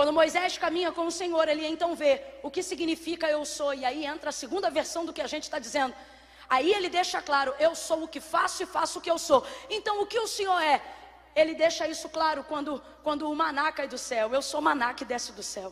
Quando 0.00 0.14
Moisés 0.14 0.56
caminha 0.56 0.90
com 0.90 1.06
o 1.06 1.10
Senhor, 1.10 1.46
ele 1.46 1.66
então 1.66 1.94
vê 1.94 2.22
o 2.42 2.50
que 2.50 2.62
significa 2.62 3.28
eu 3.28 3.44
sou, 3.44 3.74
e 3.74 3.84
aí 3.84 4.06
entra 4.06 4.30
a 4.30 4.32
segunda 4.32 4.70
versão 4.70 5.04
do 5.04 5.12
que 5.12 5.20
a 5.20 5.26
gente 5.26 5.42
está 5.42 5.58
dizendo. 5.58 5.94
Aí 6.48 6.72
ele 6.72 6.88
deixa 6.88 7.20
claro: 7.20 7.54
eu 7.58 7.74
sou 7.74 8.04
o 8.04 8.08
que 8.08 8.18
faço 8.18 8.62
e 8.62 8.66
faço 8.66 8.98
o 8.98 9.02
que 9.02 9.10
eu 9.10 9.18
sou. 9.18 9.46
Então 9.68 10.00
o 10.00 10.06
que 10.06 10.18
o 10.18 10.26
Senhor 10.26 10.58
é? 10.58 10.80
Ele 11.36 11.54
deixa 11.54 11.86
isso 11.86 12.08
claro 12.08 12.42
quando, 12.44 12.82
quando 13.02 13.30
o 13.30 13.36
maná 13.36 13.70
cai 13.72 13.86
do 13.86 13.98
céu. 13.98 14.32
Eu 14.32 14.40
sou 14.40 14.62
maná 14.62 14.94
que 14.94 15.04
desce 15.04 15.32
do 15.32 15.42
céu. 15.42 15.70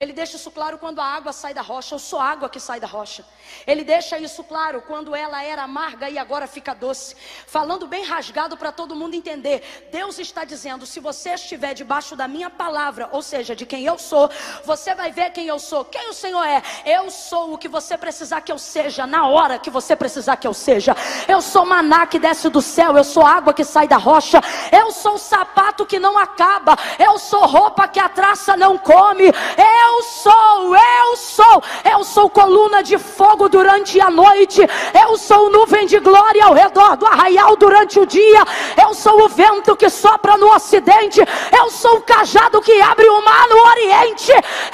Ele 0.00 0.12
deixa 0.12 0.36
isso 0.36 0.50
claro 0.50 0.78
quando 0.78 1.00
a 1.00 1.04
água 1.04 1.32
sai 1.32 1.52
da 1.52 1.60
rocha. 1.60 1.94
Eu 1.94 1.98
sou 1.98 2.18
água 2.18 2.48
que 2.48 2.58
sai 2.58 2.80
da 2.80 2.86
rocha. 2.86 3.24
Ele 3.66 3.84
deixa 3.84 4.18
isso 4.18 4.42
claro 4.42 4.82
quando 4.82 5.14
ela 5.14 5.42
era 5.44 5.62
amarga 5.62 6.08
e 6.08 6.18
agora 6.18 6.46
fica 6.46 6.74
doce. 6.74 7.14
Falando 7.46 7.86
bem 7.86 8.04
rasgado 8.04 8.56
para 8.56 8.72
todo 8.72 8.96
mundo 8.96 9.14
entender. 9.14 9.88
Deus 9.92 10.18
está 10.18 10.44
dizendo: 10.44 10.86
se 10.86 10.98
você 10.98 11.34
estiver 11.34 11.74
debaixo 11.74 12.16
da 12.16 12.26
minha 12.26 12.48
palavra, 12.48 13.08
ou 13.12 13.20
seja, 13.20 13.54
de 13.54 13.66
quem 13.66 13.84
eu 13.84 13.98
sou, 13.98 14.30
você 14.64 14.94
vai 14.94 15.12
ver 15.12 15.30
quem 15.30 15.46
eu 15.46 15.58
sou. 15.58 15.84
Quem 15.84 16.08
o 16.08 16.14
Senhor 16.14 16.44
é? 16.44 16.62
Eu 16.86 17.10
sou 17.10 17.52
o 17.52 17.58
que 17.58 17.68
você 17.68 17.98
precisar 17.98 18.40
que 18.40 18.50
eu 18.50 18.58
seja, 18.58 19.06
na 19.06 19.26
hora 19.26 19.58
que 19.58 19.70
você 19.70 19.94
precisar 19.94 20.36
que 20.36 20.48
eu 20.48 20.54
seja. 20.54 20.96
Eu 21.28 21.42
sou 21.42 21.66
maná 21.66 22.06
que 22.06 22.18
desce 22.18 22.48
do 22.48 22.62
céu. 22.62 22.96
Eu 22.96 23.04
sou 23.04 23.26
água 23.26 23.52
que 23.52 23.64
sai 23.64 23.86
da 23.86 23.98
rocha. 23.98 24.40
Eu 24.72 24.90
sou 24.90 25.18
sapato 25.18 25.84
que 25.84 25.98
não 25.98 26.16
acaba. 26.18 26.76
Eu 26.98 27.18
sou 27.18 27.46
roupa 27.46 27.86
que 27.86 28.00
a 28.00 28.08
traça 28.08 28.56
não 28.56 28.78
come. 28.78 29.26
Eu 29.26 29.81
eu 29.82 30.02
sou, 30.02 30.76
eu 30.76 31.16
sou, 31.16 31.62
eu 31.92 32.04
sou 32.04 32.30
coluna 32.30 32.82
de 32.82 32.98
fogo 32.98 33.48
durante 33.48 34.00
a 34.00 34.10
noite, 34.10 34.60
eu 35.04 35.16
sou 35.16 35.50
nuvem 35.50 35.86
de 35.86 35.98
glória 35.98 36.44
ao 36.44 36.54
redor 36.54 36.96
do 36.96 37.06
arraial 37.06 37.56
durante 37.56 37.98
o 37.98 38.06
dia, 38.06 38.44
eu 38.82 38.94
sou 38.94 39.24
o 39.24 39.28
vento 39.28 39.76
que 39.76 39.88
sopra 39.90 40.36
no 40.36 40.54
ocidente, 40.54 41.20
eu 41.58 41.70
sou 41.70 41.96
o 41.96 42.02
cajado 42.02 42.60
que 42.60 42.80
abre 42.80 43.08
o 43.08 43.24
mar 43.24 43.48
no 43.48 43.58
oriente, 43.70 44.32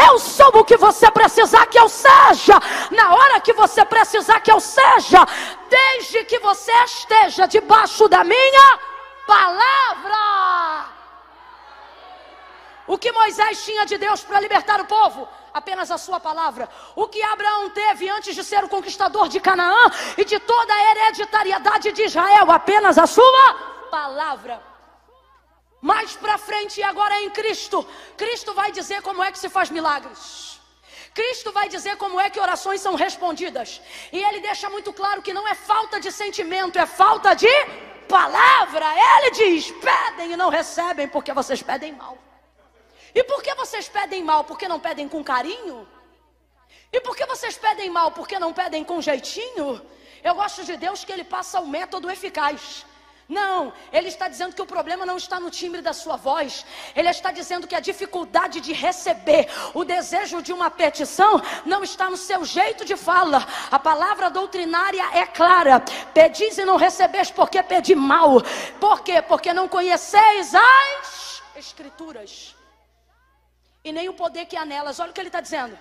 eu 0.09 0.18
sou 0.18 0.51
o 0.55 0.64
que 0.64 0.77
você 0.77 1.11
precisar 1.11 1.66
que 1.66 1.79
eu 1.79 1.88
seja, 1.88 2.61
na 2.90 3.14
hora 3.14 3.40
que 3.40 3.53
você 3.53 3.85
precisar 3.85 4.40
que 4.40 4.53
eu 4.53 4.61
seja, 4.61 5.27
desde 5.68 6.25
que 6.25 6.38
você 6.38 6.73
esteja 6.85 7.47
debaixo 7.47 8.09
da 8.09 8.25
minha 8.25 8.79
palavra. 9.27 10.58
O 12.88 12.96
que 12.96 13.12
Moisés 13.12 13.62
tinha 13.66 13.85
de 13.85 13.98
Deus 13.98 14.24
para 14.24 14.40
libertar 14.40 14.81
o 14.81 14.87
povo? 14.87 15.29
Apenas 15.53 15.90
a 15.90 15.98
sua 15.98 16.18
palavra. 16.18 16.66
O 16.96 17.07
que 17.07 17.22
Abraão 17.22 17.68
teve 17.68 18.09
antes 18.09 18.35
de 18.35 18.42
ser 18.42 18.64
o 18.64 18.68
conquistador 18.68 19.29
de 19.29 19.38
Canaã 19.38 19.90
e 20.16 20.24
de 20.24 20.38
toda 20.40 20.72
a 20.72 20.90
hereditariedade 20.90 21.92
de 21.92 22.05
Israel? 22.05 22.51
Apenas 22.51 22.96
a 22.96 23.07
sua 23.07 23.53
palavra. 23.90 24.62
Mais 25.83 26.16
para 26.16 26.38
frente, 26.38 26.81
e 26.81 26.83
agora 26.83 27.14
é 27.16 27.24
em 27.24 27.31
Cristo. 27.31 27.87
Cristo 28.16 28.55
vai 28.55 28.72
dizer 28.72 29.03
como 29.03 29.22
é 29.22 29.31
que 29.31 29.38
se 29.38 29.51
faz 29.51 29.68
milagres. 29.68 30.59
Cristo 31.12 31.53
vai 31.53 31.68
dizer 31.68 31.96
como 31.96 32.18
é 32.18 32.31
que 32.31 32.40
orações 32.40 32.81
são 32.81 32.94
respondidas. 32.94 33.83
E 34.11 34.22
ele 34.22 34.40
deixa 34.40 34.70
muito 34.70 34.94
claro 34.94 35.20
que 35.20 35.35
não 35.35 35.46
é 35.46 35.55
falta 35.55 36.01
de 36.01 36.11
sentimento, 36.11 36.79
é 36.79 36.87
falta 36.87 37.35
de 37.35 37.53
palavra. 38.09 38.87
Ele 39.16 39.31
diz: 39.33 39.70
pedem 39.72 40.33
e 40.33 40.37
não 40.37 40.48
recebem 40.48 41.07
porque 41.07 41.35
vocês 41.35 41.62
pedem 41.62 41.92
mal. 41.92 42.16
E 43.14 43.25
por 43.25 43.42
que 43.42 43.55
vocês 43.55 43.88
pedem 43.88 44.23
mal? 44.23 44.44
Porque 44.44 44.68
não 44.68 44.81
pedem 44.81 45.09
com 45.09 45.23
carinho? 45.25 45.87
E 46.92 47.01
por 47.01 47.16
que 47.16 47.27
vocês 47.27 47.57
pedem 47.57 47.90
mal? 47.90 48.11
Porque 48.12 48.38
não 48.38 48.53
pedem 48.53 48.85
com 48.85 49.01
jeitinho? 49.01 49.81
Eu 50.23 50.35
gosto 50.35 50.64
de 50.64 50.77
Deus 50.77 51.05
que 51.05 51.12
Ele 51.12 51.25
passa 51.25 51.61
o 51.61 51.66
método 51.66 52.11
eficaz. 52.11 52.85
Não, 53.29 53.75
ele 53.92 54.09
está 54.09 54.27
dizendo 54.27 54.55
que 54.55 54.62
o 54.62 54.66
problema 54.66 55.05
não 55.05 55.18
está 55.18 55.38
no 55.38 55.51
timbre 55.51 55.83
da 55.83 55.92
sua 55.92 56.16
voz. 56.16 56.64
Ele 56.97 57.11
está 57.11 57.31
dizendo 57.31 57.66
que 57.66 57.75
a 57.75 57.81
dificuldade 57.81 58.59
de 58.59 58.73
receber 58.73 59.51
o 59.75 59.85
desejo 59.85 60.40
de 60.40 60.51
uma 60.51 60.71
petição 60.71 61.38
não 61.66 61.85
está 61.85 62.09
no 62.09 62.16
seu 62.16 62.42
jeito 62.42 62.87
de 62.87 62.97
fala. 62.97 63.47
A 63.71 63.79
palavra 63.79 64.31
doutrinária 64.31 65.05
é 65.12 65.27
clara: 65.27 65.81
pedis 66.14 66.57
e 66.57 66.64
não 66.64 66.77
recebeis, 66.77 67.31
porque 67.31 67.62
pedi 67.62 67.94
mal. 67.94 68.40
Por 68.81 69.03
quê? 69.03 69.21
Porque 69.21 69.53
não 69.53 69.68
conheceis 69.68 70.55
as 70.55 71.42
Escrituras 71.55 72.57
e 73.88 73.92
nem 73.92 74.09
o 74.09 74.12
poder 74.12 74.44
que 74.44 74.57
há 74.57 74.64
nelas. 74.64 75.01
Olha 75.01 75.11
o 75.11 75.14
que 75.14 75.20
ele 75.20 75.29
está 75.29 75.40
dizendo. 75.40 75.77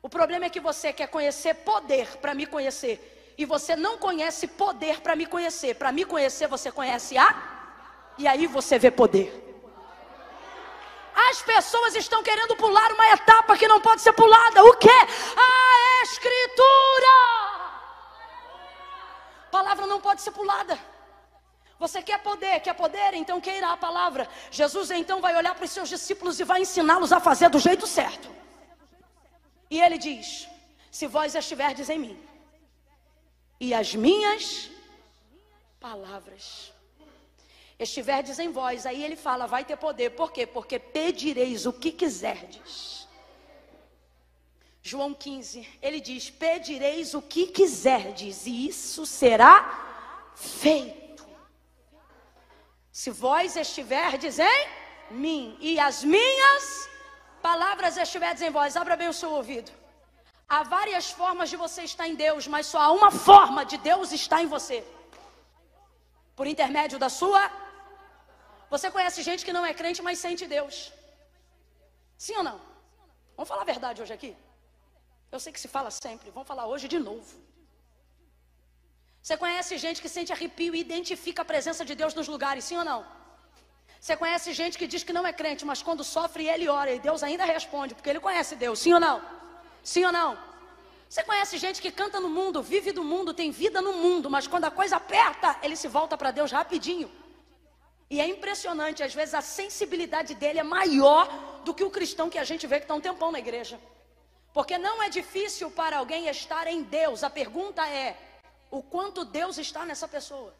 O 0.00 0.08
problema 0.08 0.44
é 0.44 0.50
que 0.50 0.60
você 0.60 0.92
quer 0.92 1.08
conhecer 1.08 1.54
poder 1.70 2.06
para 2.18 2.32
me 2.32 2.46
conhecer. 2.46 3.34
E 3.36 3.44
você 3.44 3.74
não 3.74 3.98
conhece 3.98 4.46
poder 4.46 5.00
para 5.00 5.16
me 5.16 5.26
conhecer. 5.26 5.74
Para 5.74 5.90
me 5.90 6.04
conhecer, 6.04 6.46
você 6.46 6.70
conhece 6.70 7.18
a. 7.18 7.34
E 8.16 8.28
aí 8.28 8.46
você 8.46 8.78
vê 8.78 8.90
poder. 8.90 9.28
As 11.28 11.42
pessoas 11.42 11.96
estão 11.96 12.22
querendo 12.22 12.54
pular 12.54 12.92
uma 12.92 13.08
etapa 13.10 13.56
que 13.56 13.66
não 13.66 13.80
pode 13.80 14.02
ser 14.02 14.12
pulada. 14.12 14.62
O 14.64 14.76
que? 14.76 14.88
A 14.88 16.02
Escritura. 16.04 17.14
A 19.46 19.50
palavra 19.50 19.86
não 19.86 20.00
pode 20.00 20.22
ser 20.22 20.30
pulada. 20.30 20.78
Você 21.78 22.02
quer 22.02 22.22
poder, 22.22 22.60
quer 22.60 22.74
poder? 22.74 23.14
Então 23.14 23.40
queira 23.40 23.72
a 23.72 23.76
palavra. 23.76 24.28
Jesus 24.50 24.90
então 24.90 25.20
vai 25.20 25.36
olhar 25.36 25.54
para 25.54 25.64
os 25.64 25.70
seus 25.70 25.88
discípulos 25.88 26.38
e 26.38 26.44
vai 26.44 26.62
ensiná-los 26.62 27.12
a 27.12 27.20
fazer 27.20 27.50
do 27.50 27.58
jeito 27.58 27.86
certo. 27.86 28.28
E 29.70 29.80
ele 29.80 29.98
diz: 29.98 30.48
Se 30.90 31.06
vós 31.06 31.34
estiverdes 31.34 31.88
em 31.88 31.98
mim, 31.98 32.18
e 33.60 33.74
as 33.74 33.94
minhas 33.94 34.70
palavras 35.80 36.72
estiverdes 37.78 38.38
em 38.38 38.50
vós, 38.50 38.86
aí 38.86 39.02
ele 39.02 39.16
fala: 39.16 39.46
vai 39.46 39.64
ter 39.64 39.76
poder. 39.76 40.10
Por 40.10 40.32
quê? 40.32 40.46
Porque 40.46 40.78
pedireis 40.78 41.66
o 41.66 41.72
que 41.72 41.90
quiserdes. 41.90 43.08
João 44.82 45.14
15, 45.14 45.66
ele 45.82 46.00
diz: 46.00 46.30
Pedireis 46.30 47.14
o 47.14 47.22
que 47.22 47.46
quiserdes, 47.46 48.46
e 48.46 48.68
isso 48.68 49.04
será 49.06 50.32
feito. 50.36 51.03
Se 53.00 53.10
vós 53.10 53.56
estiverdes 53.64 54.36
em 54.38 54.60
mim 55.22 55.56
e 55.68 55.70
as 55.86 55.96
minhas 56.16 56.64
palavras 57.46 57.96
estiverdes 58.04 58.42
em 58.46 58.50
vós, 58.56 58.76
abra 58.82 58.96
bem 59.00 59.08
o 59.08 59.16
seu 59.20 59.30
ouvido. 59.38 59.70
Há 60.48 60.60
várias 60.62 61.06
formas 61.20 61.50
de 61.52 61.56
você 61.64 61.82
estar 61.82 62.06
em 62.10 62.14
Deus, 62.14 62.46
mas 62.46 62.68
só 62.72 62.78
há 62.84 62.90
uma 62.98 63.10
forma 63.10 63.64
de 63.70 63.78
Deus 63.78 64.12
estar 64.12 64.40
em 64.44 64.46
você. 64.46 64.78
Por 66.36 66.46
intermédio 66.46 66.96
da 67.04 67.08
sua. 67.08 67.42
Você 68.70 68.88
conhece 68.92 69.26
gente 69.28 69.44
que 69.44 69.56
não 69.56 69.66
é 69.66 69.74
crente, 69.74 70.00
mas 70.00 70.20
sente 70.20 70.46
Deus. 70.46 70.92
Sim 72.16 72.36
ou 72.36 72.44
não? 72.44 72.58
Vamos 73.36 73.48
falar 73.48 73.62
a 73.62 73.72
verdade 73.74 74.02
hoje 74.02 74.14
aqui? 74.18 74.32
Eu 75.32 75.40
sei 75.40 75.52
que 75.52 75.58
se 75.64 75.66
fala 75.76 75.90
sempre, 75.90 76.30
vamos 76.30 76.46
falar 76.46 76.66
hoje 76.68 76.86
de 76.86 77.00
novo. 77.00 77.34
Você 79.24 79.38
conhece 79.38 79.78
gente 79.78 80.02
que 80.02 80.08
sente 80.14 80.30
arrepio 80.34 80.72
e 80.74 80.80
identifica 80.86 81.40
a 81.40 81.50
presença 81.52 81.82
de 81.82 81.94
Deus 82.00 82.12
nos 82.12 82.28
lugares, 82.28 82.62
sim 82.62 82.76
ou 82.76 82.84
não? 82.84 83.06
Você 83.98 84.14
conhece 84.22 84.52
gente 84.52 84.76
que 84.76 84.86
diz 84.86 85.02
que 85.02 85.14
não 85.14 85.26
é 85.26 85.32
crente, 85.32 85.64
mas 85.64 85.80
quando 85.86 86.04
sofre 86.04 86.46
ele 86.46 86.68
ora 86.68 86.92
e 86.92 86.98
Deus 86.98 87.22
ainda 87.22 87.42
responde, 87.46 87.94
porque 87.94 88.10
ele 88.10 88.20
conhece 88.20 88.54
Deus, 88.54 88.78
sim 88.80 88.92
ou 88.92 89.00
não? 89.00 89.22
Sim 89.82 90.04
ou 90.04 90.12
não? 90.12 90.36
Você 91.08 91.22
conhece 91.22 91.56
gente 91.56 91.80
que 91.80 91.90
canta 91.90 92.20
no 92.20 92.28
mundo, 92.28 92.62
vive 92.62 92.92
do 92.92 93.02
mundo, 93.02 93.32
tem 93.32 93.50
vida 93.50 93.80
no 93.80 93.94
mundo, 93.94 94.28
mas 94.28 94.46
quando 94.46 94.66
a 94.66 94.70
coisa 94.70 94.96
aperta, 94.96 95.58
ele 95.62 95.74
se 95.74 95.88
volta 95.88 96.18
para 96.18 96.30
Deus 96.30 96.52
rapidinho. 96.52 97.10
E 98.10 98.20
é 98.20 98.28
impressionante, 98.28 99.02
às 99.02 99.14
vezes 99.14 99.34
a 99.34 99.40
sensibilidade 99.40 100.34
dele 100.34 100.58
é 100.58 100.62
maior 100.62 101.62
do 101.64 101.72
que 101.72 101.82
o 101.82 101.88
cristão 101.88 102.28
que 102.28 102.36
a 102.36 102.44
gente 102.44 102.66
vê 102.66 102.76
que 102.76 102.84
está 102.84 102.94
um 102.94 103.00
tempão 103.00 103.32
na 103.32 103.38
igreja. 103.38 103.80
Porque 104.52 104.76
não 104.76 105.02
é 105.02 105.08
difícil 105.08 105.70
para 105.70 105.96
alguém 105.96 106.28
estar 106.28 106.66
em 106.66 106.82
Deus, 106.82 107.24
a 107.24 107.30
pergunta 107.30 107.88
é: 107.88 108.18
o 108.78 108.82
quanto 108.82 109.24
Deus 109.24 109.56
está 109.56 109.86
nessa 109.86 110.08
pessoa. 110.08 110.52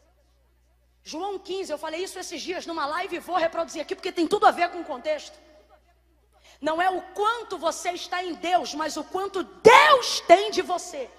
João 1.02 1.38
15, 1.38 1.72
eu 1.72 1.78
falei 1.78 2.02
isso 2.04 2.18
esses 2.18 2.40
dias 2.40 2.64
numa 2.64 2.86
live 2.86 3.16
e 3.16 3.18
vou 3.18 3.36
reproduzir 3.36 3.82
aqui 3.82 3.94
porque 3.94 4.12
tem 4.12 4.28
tudo 4.28 4.46
a 4.46 4.52
ver 4.52 4.70
com 4.70 4.80
o 4.80 4.84
contexto. 4.84 5.36
Não 6.60 6.80
é 6.80 6.88
o 6.88 7.02
quanto 7.18 7.58
você 7.58 7.90
está 7.90 8.22
em 8.22 8.34
Deus, 8.34 8.72
mas 8.72 8.96
o 8.96 9.02
quanto 9.02 9.42
Deus 9.42 10.20
tem 10.20 10.52
de 10.52 10.62
você. 10.62 11.10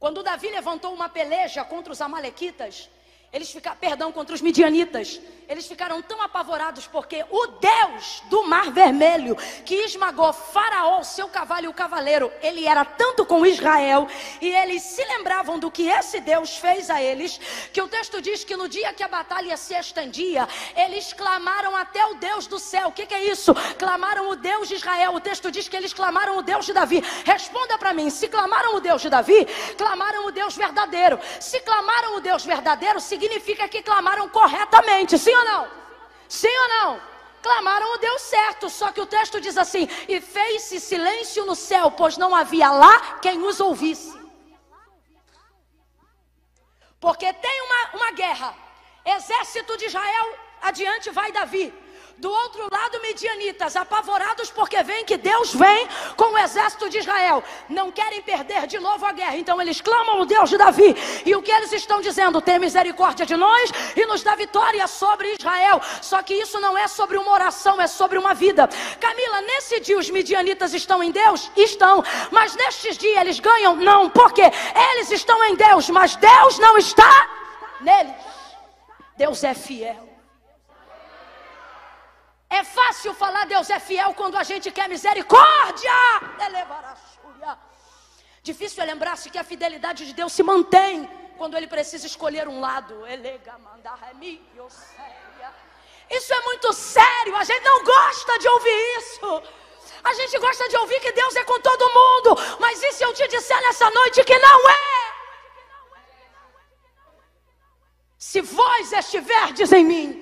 Quando 0.00 0.22
Davi 0.22 0.48
levantou 0.48 0.92
uma 0.94 1.08
peleja 1.08 1.62
contra 1.62 1.92
os 1.92 2.00
amalequitas, 2.00 2.88
eles 3.32 3.50
ficaram, 3.50 3.78
perdão, 3.78 4.12
contra 4.12 4.34
os 4.34 4.42
midianitas. 4.42 5.18
Eles 5.48 5.66
ficaram 5.66 6.00
tão 6.02 6.20
apavorados 6.20 6.86
porque 6.86 7.24
o 7.30 7.46
Deus 7.46 8.22
do 8.28 8.44
Mar 8.44 8.70
Vermelho, 8.70 9.36
que 9.64 9.74
esmagou 9.74 10.32
Faraó, 10.32 11.02
seu 11.02 11.28
cavalo 11.28 11.64
e 11.64 11.68
o 11.68 11.74
cavaleiro, 11.74 12.30
ele 12.42 12.66
era 12.66 12.84
tanto 12.84 13.24
com 13.24 13.44
Israel, 13.44 14.06
e 14.40 14.48
eles 14.48 14.82
se 14.82 15.04
lembravam 15.04 15.58
do 15.58 15.70
que 15.70 15.88
esse 15.88 16.20
Deus 16.20 16.56
fez 16.58 16.90
a 16.90 17.02
eles, 17.02 17.40
que 17.72 17.80
o 17.80 17.88
texto 17.88 18.20
diz 18.20 18.44
que 18.44 18.56
no 18.56 18.68
dia 18.68 18.92
que 18.92 19.02
a 19.02 19.08
batalha 19.08 19.56
se 19.56 19.74
estendia, 19.74 20.46
eles 20.76 21.12
clamaram 21.12 21.74
até 21.74 22.04
o 22.06 22.14
Deus 22.14 22.46
do 22.46 22.58
céu. 22.58 22.88
O 22.88 22.92
que, 22.92 23.06
que 23.06 23.14
é 23.14 23.24
isso? 23.24 23.54
Clamaram 23.78 24.30
o 24.30 24.36
Deus 24.36 24.68
de 24.68 24.74
Israel. 24.74 25.14
O 25.14 25.20
texto 25.20 25.50
diz 25.50 25.68
que 25.68 25.76
eles 25.76 25.92
clamaram 25.92 26.38
o 26.38 26.42
Deus 26.42 26.66
de 26.66 26.72
Davi. 26.72 27.02
Responda 27.24 27.76
para 27.78 27.92
mim: 27.92 28.10
se 28.10 28.28
clamaram 28.28 28.76
o 28.76 28.80
Deus 28.80 29.02
de 29.02 29.10
Davi, 29.10 29.46
clamaram 29.76 30.26
o 30.26 30.30
Deus 30.30 30.54
verdadeiro. 30.54 31.18
Se 31.40 31.60
clamaram 31.60 32.16
o 32.16 32.20
Deus 32.20 32.44
verdadeiro, 32.44 33.00
significa 33.00 33.21
significa 33.22 33.68
que 33.68 33.82
clamaram 33.82 34.28
corretamente, 34.28 35.16
sim 35.16 35.34
ou 35.34 35.44
não? 35.44 35.68
Sim 36.28 36.56
ou 36.62 36.68
não? 36.68 37.00
Clamaram 37.40 37.94
o 37.94 37.98
Deus 37.98 38.22
certo, 38.22 38.68
só 38.70 38.90
que 38.92 39.00
o 39.00 39.06
texto 39.06 39.40
diz 39.40 39.56
assim: 39.56 39.88
e 40.08 40.20
fez-se 40.20 40.80
silêncio 40.80 41.44
no 41.44 41.54
céu, 41.54 41.90
pois 41.90 42.16
não 42.16 42.34
havia 42.34 42.70
lá 42.70 43.18
quem 43.20 43.42
os 43.42 43.60
ouvisse. 43.60 44.20
Porque 47.00 47.32
tem 47.32 47.62
uma, 47.62 47.96
uma 47.98 48.12
guerra, 48.12 48.54
exército 49.04 49.76
de 49.76 49.86
Israel, 49.86 50.38
adiante 50.60 51.10
vai 51.10 51.32
Davi. 51.32 51.72
Do 52.22 52.30
outro 52.30 52.68
lado, 52.70 53.00
midianitas, 53.02 53.74
apavorados 53.74 54.48
porque 54.48 54.80
veem 54.84 55.04
que 55.04 55.16
Deus 55.16 55.52
vem 55.52 55.88
com 56.16 56.26
o 56.26 56.38
exército 56.38 56.88
de 56.88 56.98
Israel. 56.98 57.42
Não 57.68 57.90
querem 57.90 58.22
perder 58.22 58.68
de 58.68 58.78
novo 58.78 59.04
a 59.04 59.10
guerra. 59.10 59.36
Então 59.36 59.60
eles 59.60 59.80
clamam 59.80 60.20
o 60.20 60.24
Deus 60.24 60.48
de 60.48 60.56
Davi. 60.56 60.94
E 61.26 61.34
o 61.34 61.42
que 61.42 61.50
eles 61.50 61.72
estão 61.72 62.00
dizendo? 62.00 62.40
Tem 62.40 62.60
misericórdia 62.60 63.26
de 63.26 63.34
nós 63.34 63.72
e 63.96 64.06
nos 64.06 64.22
dá 64.22 64.36
vitória 64.36 64.86
sobre 64.86 65.34
Israel. 65.36 65.80
Só 66.00 66.22
que 66.22 66.32
isso 66.34 66.60
não 66.60 66.78
é 66.78 66.86
sobre 66.86 67.18
uma 67.18 67.32
oração, 67.32 67.80
é 67.80 67.88
sobre 67.88 68.16
uma 68.16 68.34
vida. 68.34 68.68
Camila, 69.00 69.40
nesse 69.40 69.80
dia 69.80 69.98
os 69.98 70.08
midianitas 70.08 70.72
estão 70.74 71.02
em 71.02 71.10
Deus? 71.10 71.50
Estão. 71.56 72.04
Mas 72.30 72.54
nestes 72.54 72.96
dias 72.96 73.20
eles 73.20 73.40
ganham? 73.40 73.74
Não. 73.74 74.08
Porque 74.08 74.42
eles 74.92 75.10
estão 75.10 75.42
em 75.46 75.56
Deus, 75.56 75.90
mas 75.90 76.14
Deus 76.14 76.56
não 76.60 76.78
está 76.78 77.28
neles. 77.80 78.14
Deus 79.16 79.42
é 79.42 79.54
fiel. 79.54 80.11
É 82.58 82.62
fácil 82.62 83.14
falar 83.14 83.44
Deus 83.46 83.70
é 83.70 83.80
fiel 83.80 84.12
quando 84.12 84.36
a 84.36 84.42
gente 84.42 84.70
quer 84.70 84.86
misericórdia. 84.86 85.90
Difícil 88.42 88.82
é 88.82 88.86
lembrar-se 88.86 89.30
que 89.30 89.38
a 89.38 89.44
fidelidade 89.44 90.04
de 90.04 90.12
Deus 90.12 90.32
se 90.34 90.42
mantém 90.42 91.08
quando 91.38 91.56
ele 91.56 91.66
precisa 91.66 92.06
escolher 92.06 92.46
um 92.46 92.60
lado. 92.60 92.94
Isso 96.10 96.34
é 96.34 96.40
muito 96.42 96.72
sério, 96.74 97.34
a 97.36 97.44
gente 97.44 97.64
não 97.64 97.82
gosta 97.84 98.38
de 98.38 98.48
ouvir 98.48 98.98
isso. 98.98 99.42
A 100.04 100.12
gente 100.12 100.38
gosta 100.38 100.68
de 100.68 100.76
ouvir 100.76 101.00
que 101.00 101.12
Deus 101.12 101.34
é 101.36 101.44
com 101.44 101.58
todo 101.60 101.94
mundo, 102.00 102.30
mas 102.60 102.82
e 102.82 102.92
se 102.92 103.02
eu 103.02 103.14
te 103.14 103.26
disser 103.28 103.60
nessa 103.62 103.88
noite 103.90 104.22
que 104.24 104.38
não 104.38 104.70
é? 104.70 105.12
Se 108.18 108.40
vós 108.42 108.92
estiverdes 108.92 109.72
em 109.72 109.84
mim, 109.84 110.21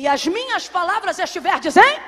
e 0.00 0.08
as 0.08 0.26
minhas 0.26 0.66
palavras 0.66 1.18
estiverdes 1.18 1.76
em 1.76 2.00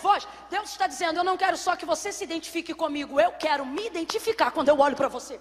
vós. 0.00 0.26
Deus 0.48 0.70
está 0.70 0.86
dizendo: 0.86 1.18
Eu 1.18 1.24
não 1.24 1.36
quero 1.36 1.56
só 1.56 1.74
que 1.74 1.84
você 1.84 2.12
se 2.12 2.22
identifique 2.22 2.72
comigo, 2.82 3.20
eu 3.20 3.32
quero 3.32 3.66
me 3.66 3.84
identificar 3.92 4.52
quando 4.52 4.68
eu 4.68 4.78
olho 4.78 4.94
para 5.00 5.08
você. 5.08 5.40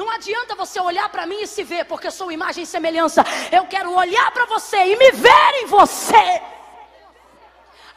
Não 0.00 0.08
adianta 0.10 0.54
você 0.54 0.78
olhar 0.78 1.08
para 1.08 1.26
mim 1.26 1.40
e 1.42 1.46
se 1.46 1.64
ver, 1.64 1.84
porque 1.86 2.10
sou 2.10 2.30
imagem 2.30 2.62
e 2.62 2.66
semelhança. 2.66 3.24
Eu 3.50 3.66
quero 3.66 3.90
olhar 3.92 4.30
para 4.30 4.44
você 4.44 4.76
e 4.92 4.96
me 5.02 5.10
ver 5.10 5.52
em 5.62 5.66
você. 5.66 6.42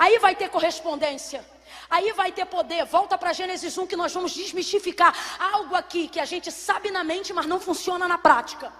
Aí 0.03 0.17
vai 0.17 0.33
ter 0.33 0.49
correspondência. 0.49 1.45
Aí 1.89 2.13
vai 2.13 2.31
ter 2.31 2.45
poder. 2.45 2.85
Volta 2.85 3.15
para 3.17 3.33
Gênesis 3.33 3.77
1 3.77 3.85
que 3.85 3.97
nós 4.01 4.13
vamos 4.13 4.31
desmistificar 4.31 5.13
algo 5.53 5.75
aqui 5.75 6.07
que 6.07 6.21
a 6.21 6.25
gente 6.25 6.51
sabe 6.51 6.89
na 6.89 7.03
mente, 7.03 7.33
mas 7.33 7.45
não 7.45 7.59
funciona 7.59 8.07
na 8.07 8.17
prática. 8.17 8.71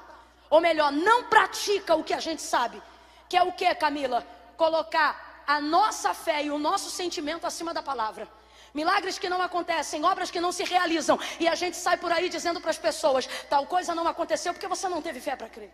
Ou 0.50 0.62
melhor, 0.62 0.92
não 0.92 1.26
pratica 1.26 1.94
o 1.96 2.04
que 2.04 2.14
a 2.14 2.22
gente 2.28 2.42
sabe. 2.42 2.82
Que 3.30 3.38
é 3.38 3.44
o 3.44 3.52
que, 3.52 3.74
Camila? 3.76 4.26
Colocar 4.58 5.44
a 5.46 5.62
nossa 5.62 6.14
fé 6.14 6.44
e 6.44 6.52
o 6.52 6.58
nosso 6.58 6.90
sentimento 6.90 7.46
acima 7.46 7.74
da 7.74 7.84
palavra. 7.84 8.28
Milagres 8.74 9.18
que 9.18 9.30
não 9.30 9.42
acontecem, 9.42 10.04
obras 10.04 10.32
que 10.32 10.42
não 10.42 10.52
se 10.52 10.64
realizam. 10.64 11.20
E 11.40 11.48
a 11.48 11.56
gente 11.56 11.78
sai 11.78 11.98
por 11.98 12.12
aí 12.12 12.28
dizendo 12.28 12.60
para 12.60 12.72
as 12.72 12.78
pessoas: 12.78 13.28
tal 13.50 13.66
coisa 13.68 13.94
não 13.94 14.08
aconteceu 14.08 14.52
porque 14.54 14.68
você 14.68 14.90
não 14.90 15.02
teve 15.02 15.20
fé 15.20 15.36
para 15.36 15.48
crer. 15.48 15.74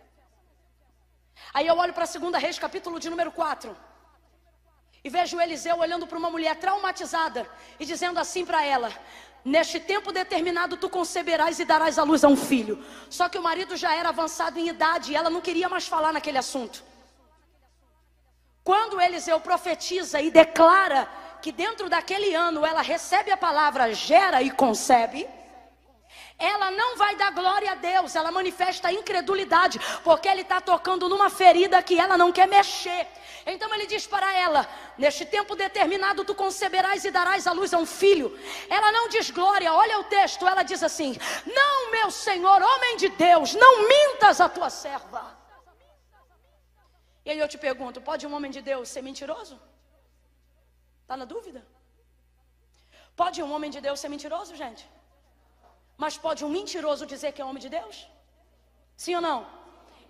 Aí 1.52 1.66
eu 1.66 1.76
olho 1.76 1.92
para 1.92 2.04
a 2.04 2.06
segunda 2.06 2.38
Reis, 2.38 2.58
capítulo 2.58 3.00
de 3.00 3.08
número 3.10 3.32
4. 3.32 3.76
E 5.04 5.08
vejo 5.08 5.40
Eliseu 5.40 5.78
olhando 5.78 6.06
para 6.06 6.18
uma 6.18 6.30
mulher 6.30 6.56
traumatizada 6.56 7.48
e 7.78 7.86
dizendo 7.86 8.18
assim 8.18 8.44
para 8.44 8.64
ela: 8.64 8.90
Neste 9.44 9.78
tempo 9.78 10.10
determinado 10.10 10.76
tu 10.76 10.88
conceberás 10.90 11.58
e 11.58 11.64
darás 11.64 11.98
à 11.98 12.02
luz 12.02 12.24
a 12.24 12.28
um 12.28 12.36
filho. 12.36 12.84
Só 13.08 13.28
que 13.28 13.38
o 13.38 13.42
marido 13.42 13.76
já 13.76 13.94
era 13.94 14.08
avançado 14.08 14.58
em 14.58 14.68
idade 14.68 15.12
e 15.12 15.16
ela 15.16 15.30
não 15.30 15.40
queria 15.40 15.68
mais 15.68 15.86
falar 15.86 16.12
naquele 16.12 16.38
assunto. 16.38 16.82
Quando 18.66 19.00
Eliseu 19.00 19.38
profetiza 19.38 20.20
e 20.20 20.28
declara 20.28 21.08
que 21.40 21.52
dentro 21.52 21.88
daquele 21.88 22.34
ano 22.34 22.66
ela 22.66 22.82
recebe 22.82 23.30
a 23.30 23.36
palavra 23.36 23.94
gera 23.94 24.42
e 24.42 24.50
concebe, 24.50 25.24
ela 26.36 26.72
não 26.72 26.96
vai 26.96 27.14
dar 27.14 27.30
glória 27.30 27.70
a 27.70 27.74
Deus, 27.76 28.16
ela 28.16 28.32
manifesta 28.32 28.90
incredulidade, 28.90 29.78
porque 30.02 30.26
ele 30.26 30.40
está 30.40 30.60
tocando 30.60 31.08
numa 31.08 31.30
ferida 31.30 31.80
que 31.80 31.96
ela 31.96 32.18
não 32.18 32.32
quer 32.32 32.48
mexer. 32.48 33.06
Então 33.46 33.72
ele 33.72 33.86
diz 33.86 34.04
para 34.04 34.34
ela: 34.34 34.68
Neste 34.98 35.24
tempo 35.24 35.54
determinado 35.54 36.24
tu 36.24 36.34
conceberás 36.34 37.04
e 37.04 37.12
darás 37.12 37.46
à 37.46 37.52
luz 37.52 37.72
a 37.72 37.78
um 37.78 37.86
filho. 37.86 38.36
Ela 38.68 38.90
não 38.90 39.08
diz 39.08 39.30
glória, 39.30 39.72
olha 39.72 40.00
o 40.00 40.04
texto, 40.04 40.44
ela 40.44 40.64
diz 40.64 40.82
assim: 40.82 41.16
Não, 41.46 41.92
meu 41.92 42.10
Senhor, 42.10 42.60
homem 42.60 42.96
de 42.96 43.10
Deus, 43.10 43.54
não 43.54 43.86
mintas 43.86 44.40
a 44.40 44.48
tua 44.48 44.70
serva. 44.70 45.35
E 47.26 47.30
aí 47.32 47.40
eu 47.44 47.48
te 47.52 47.58
pergunto: 47.66 48.04
pode 48.10 48.24
um 48.28 48.34
homem 48.36 48.52
de 48.56 48.62
Deus 48.70 48.88
ser 48.94 49.02
mentiroso? 49.08 49.56
Está 51.02 51.16
na 51.22 51.26
dúvida? 51.34 51.60
Pode 53.20 53.38
um 53.46 53.50
homem 53.54 53.70
de 53.74 53.80
Deus 53.86 53.98
ser 54.02 54.10
mentiroso, 54.14 54.54
gente? 54.62 54.84
Mas 56.02 56.14
pode 56.26 56.44
um 56.46 56.52
mentiroso 56.58 57.04
dizer 57.12 57.30
que 57.32 57.42
é 57.42 57.44
homem 57.50 57.62
de 57.66 57.70
Deus? 57.78 57.96
Sim 59.04 59.14
ou 59.18 59.22
não? 59.28 59.38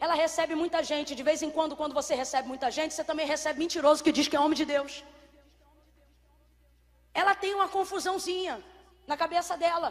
Ela 0.04 0.14
recebe 0.24 0.54
muita 0.62 0.80
gente. 0.90 1.18
De 1.20 1.24
vez 1.28 1.40
em 1.46 1.50
quando, 1.56 1.78
quando 1.80 1.94
você 2.00 2.14
recebe 2.22 2.46
muita 2.52 2.70
gente, 2.78 2.92
você 2.94 3.04
também 3.10 3.26
recebe 3.34 3.58
mentiroso 3.64 4.04
que 4.04 4.16
diz 4.18 4.28
que 4.28 4.36
é 4.36 4.40
homem 4.40 4.58
de 4.62 4.66
Deus. 4.74 4.92
Ela 7.22 7.34
tem 7.42 7.54
uma 7.58 7.68
confusãozinha 7.76 8.54
na 9.10 9.16
cabeça 9.22 9.56
dela. 9.56 9.90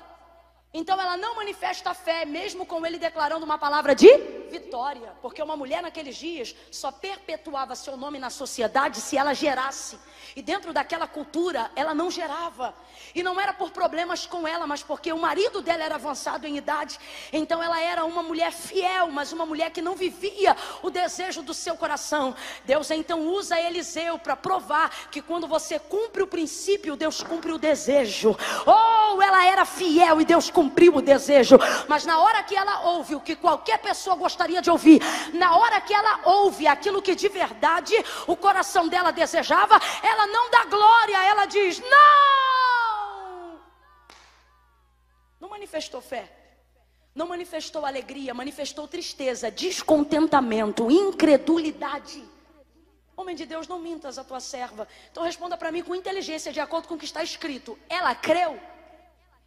Então 0.80 1.00
ela 1.04 1.16
não 1.18 1.34
manifesta 1.42 1.94
fé, 1.94 2.20
mesmo 2.26 2.66
com 2.72 2.86
ele 2.86 3.00
declarando 3.00 3.46
uma 3.50 3.58
palavra 3.58 3.96
de 3.96 4.10
vitória. 4.46 5.14
Porque 5.22 5.42
uma 5.42 5.56
mulher 5.56 5.82
naqueles 5.82 6.16
dias 6.16 6.56
só 6.72 6.92
perpetuava 6.92 7.76
seu 7.76 7.98
nome 7.98 8.20
na 8.20 8.30
sociedade 8.30 9.02
se 9.02 9.18
ela 9.18 9.34
gerasse. 9.34 10.00
E 10.36 10.42
dentro 10.42 10.74
daquela 10.74 11.08
cultura, 11.08 11.72
ela 11.76 11.94
não 11.94 12.10
gerava. 12.12 12.74
E 13.14 13.24
não 13.24 13.40
era 13.40 13.54
por 13.54 13.72
problemas 13.72 14.26
com 14.26 14.48
ela, 14.48 14.68
mas 14.68 14.84
porque 14.84 15.12
o 15.12 15.18
marido 15.18 15.62
dela 15.62 15.84
era 15.84 15.96
avançado 15.96 16.46
em 16.46 16.58
idade. 16.58 17.00
Então 17.32 17.62
ela 17.62 17.80
era 17.82 18.04
uma 18.06 18.24
mulher 18.24 18.52
fiel, 18.52 19.10
mas 19.12 19.32
uma 19.32 19.46
mulher 19.46 19.72
que 19.72 19.82
não 19.82 19.96
vivia 19.96 20.56
o 20.82 20.90
desejo 20.90 21.42
do 21.42 21.54
seu 21.54 21.76
coração. 21.76 22.36
Deus 22.66 22.92
então 22.92 23.28
usa 23.28 23.60
Eliseu 23.60 24.20
para 24.20 24.36
provar 24.36 25.10
que 25.10 25.22
quando 25.22 25.48
você 25.48 25.80
cumpre 25.80 26.24
o 26.24 26.28
princípio, 26.28 26.96
Deus 26.96 27.22
cumpre 27.22 27.52
o 27.52 27.58
desejo. 27.58 28.36
Ou 28.66 29.18
oh, 29.18 29.22
ela 29.22 29.46
era 29.46 29.66
fiel 29.66 30.20
e 30.20 30.26
Deus 30.26 30.50
cumpriu 30.50 30.96
o 30.96 31.02
desejo. 31.02 31.58
Mas 31.88 32.06
na 32.06 32.20
hora 32.20 32.44
que 32.44 32.56
ela 32.56 32.82
ouve 32.82 33.16
o 33.16 33.22
que 33.22 33.36
qualquer 33.36 33.80
pessoa 33.80 34.16
gostaria 34.36 34.62
de 34.62 34.70
ouvir, 34.70 35.02
na 35.34 35.56
hora 35.56 35.80
que 35.80 35.94
ela 35.94 36.20
ouve 36.26 36.68
aquilo 36.68 37.02
que 37.02 37.16
de 37.16 37.30
verdade 37.30 37.94
o 38.28 38.36
coração 38.36 38.90
dela 38.90 39.12
desejava, 39.12 39.80
ela 40.04 40.28
não 40.28 40.52
dá 40.52 40.66
glória, 40.66 41.24
ela 41.24 41.46
diz: 41.46 41.80
não! 41.80 43.60
Não 45.40 45.50
manifestou 45.50 46.02
fé, 46.02 46.30
não 47.16 47.28
manifestou 47.28 47.86
alegria, 47.86 48.34
manifestou 48.34 48.88
tristeza, 48.90 49.50
descontentamento, 49.50 50.92
incredulidade. 50.92 52.22
Homem 53.16 53.38
de 53.38 53.46
Deus, 53.46 53.66
não 53.70 53.80
mintas 53.80 54.18
a 54.18 54.26
tua 54.26 54.42
serva. 54.42 54.86
Então 55.10 55.24
responda 55.24 55.56
para 55.56 55.72
mim 55.72 55.82
com 55.82 55.96
inteligência, 55.96 56.52
de 56.52 56.60
acordo 56.60 56.90
com 56.90 56.96
o 56.96 56.98
que 56.98 57.06
está 57.06 57.24
escrito. 57.24 57.80
Ela 57.88 58.14
creu? 58.14 58.60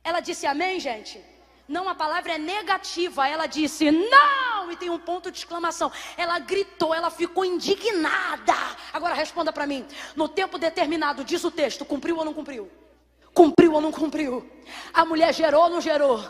Ela 0.03 0.21
disse 0.21 0.47
amém, 0.47 0.81
gente? 0.81 1.23
Não, 1.69 1.87
a 1.87 1.95
palavra 1.95 2.33
é 2.37 2.39
negativa. 2.39 3.29
Ela 3.29 3.47
disse: 3.47 3.91
Não, 3.91 4.48
e 4.71 4.77
tem 4.77 4.91
um 4.91 4.99
ponto 4.99 5.31
de 5.31 5.39
exclamação. 5.39 5.91
Ela 6.16 6.39
gritou, 6.39 6.95
ela 6.95 7.11
ficou 7.11 7.45
indignada. 7.45 8.55
Agora 8.93 9.14
responda 9.14 9.53
para 9.53 9.66
mim: 9.66 9.87
no 10.16 10.29
tempo 10.29 10.59
determinado, 10.59 11.25
diz 11.25 11.43
o 11.45 11.51
texto, 11.51 11.85
cumpriu 11.85 12.16
ou 12.16 12.25
não 12.25 12.35
cumpriu? 12.35 12.71
Cumpriu 13.33 13.73
ou 13.75 13.81
não 13.81 13.93
cumpriu? 13.93 14.49
A 14.93 15.05
mulher 15.05 15.33
gerou 15.33 15.62
ou 15.62 15.71
não 15.71 15.81
gerou? 15.81 16.23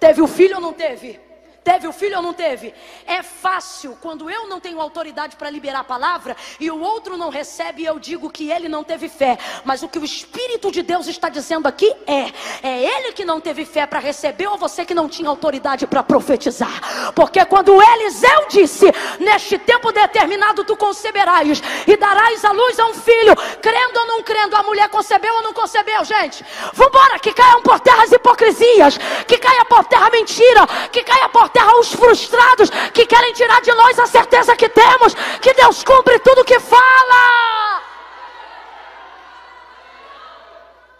Teve 0.00 0.22
o 0.22 0.26
filho 0.26 0.56
ou 0.56 0.60
não 0.60 0.72
teve? 0.72 1.27
Teve 1.64 1.86
o 1.86 1.92
filho 1.92 2.16
ou 2.16 2.22
não 2.22 2.32
teve? 2.32 2.72
É 3.06 3.22
fácil 3.22 3.96
quando 4.00 4.30
eu 4.30 4.46
não 4.46 4.58
tenho 4.58 4.80
autoridade 4.80 5.36
para 5.36 5.50
liberar 5.50 5.80
a 5.80 5.84
palavra 5.84 6.36
e 6.58 6.70
o 6.70 6.80
outro 6.80 7.16
não 7.16 7.28
recebe, 7.28 7.84
eu 7.84 7.98
digo 7.98 8.30
que 8.30 8.50
ele 8.50 8.68
não 8.68 8.82
teve 8.82 9.08
fé. 9.08 9.38
Mas 9.64 9.82
o 9.82 9.88
que 9.88 9.98
o 9.98 10.04
Espírito 10.04 10.72
de 10.72 10.82
Deus 10.82 11.06
está 11.06 11.28
dizendo 11.28 11.68
aqui 11.68 11.94
é: 12.06 12.32
é 12.62 12.84
ele 12.84 13.12
que 13.12 13.24
não 13.24 13.40
teve 13.40 13.64
fé 13.64 13.86
para 13.86 13.98
receber 13.98 14.46
ou 14.46 14.56
você 14.56 14.84
que 14.84 14.94
não 14.94 15.08
tinha 15.08 15.28
autoridade 15.28 15.86
para 15.86 16.02
profetizar. 16.02 17.12
Porque 17.14 17.44
quando 17.44 17.82
Eliseu 17.82 18.46
disse: 18.48 18.86
Neste 19.20 19.58
tempo 19.58 19.92
determinado 19.92 20.64
tu 20.64 20.76
conceberás 20.76 21.62
e 21.86 21.96
darás 21.96 22.44
a 22.44 22.52
luz 22.52 22.78
a 22.78 22.86
um 22.86 22.94
filho, 22.94 23.34
crendo 23.60 24.00
ou 24.00 24.06
não 24.06 24.22
crendo, 24.22 24.56
a 24.56 24.62
mulher 24.62 24.88
concebeu 24.88 25.34
ou 25.34 25.42
não 25.42 25.52
concebeu, 25.52 26.04
gente? 26.04 26.44
Vambora, 26.72 27.18
que 27.18 27.32
caiam 27.32 27.62
por 27.62 27.78
terra 27.80 28.04
as 28.04 28.12
hipocrisias, 28.12 28.98
que 29.26 29.36
caia 29.38 29.64
por 29.64 29.84
terra 29.84 30.08
mentira, 30.10 30.66
que 30.90 31.02
caia 31.02 31.28
por 31.28 31.47
terra 31.48 31.78
os 31.78 31.92
frustrados 31.92 32.70
que 32.92 33.06
querem 33.06 33.32
tirar 33.32 33.60
de 33.60 33.72
nós 33.74 33.98
a 33.98 34.06
certeza 34.06 34.56
que 34.56 34.68
temos 34.68 35.14
que 35.40 35.52
Deus 35.54 35.82
cumpre 35.82 36.18
tudo 36.20 36.44
que 36.44 36.58
fala. 36.60 37.82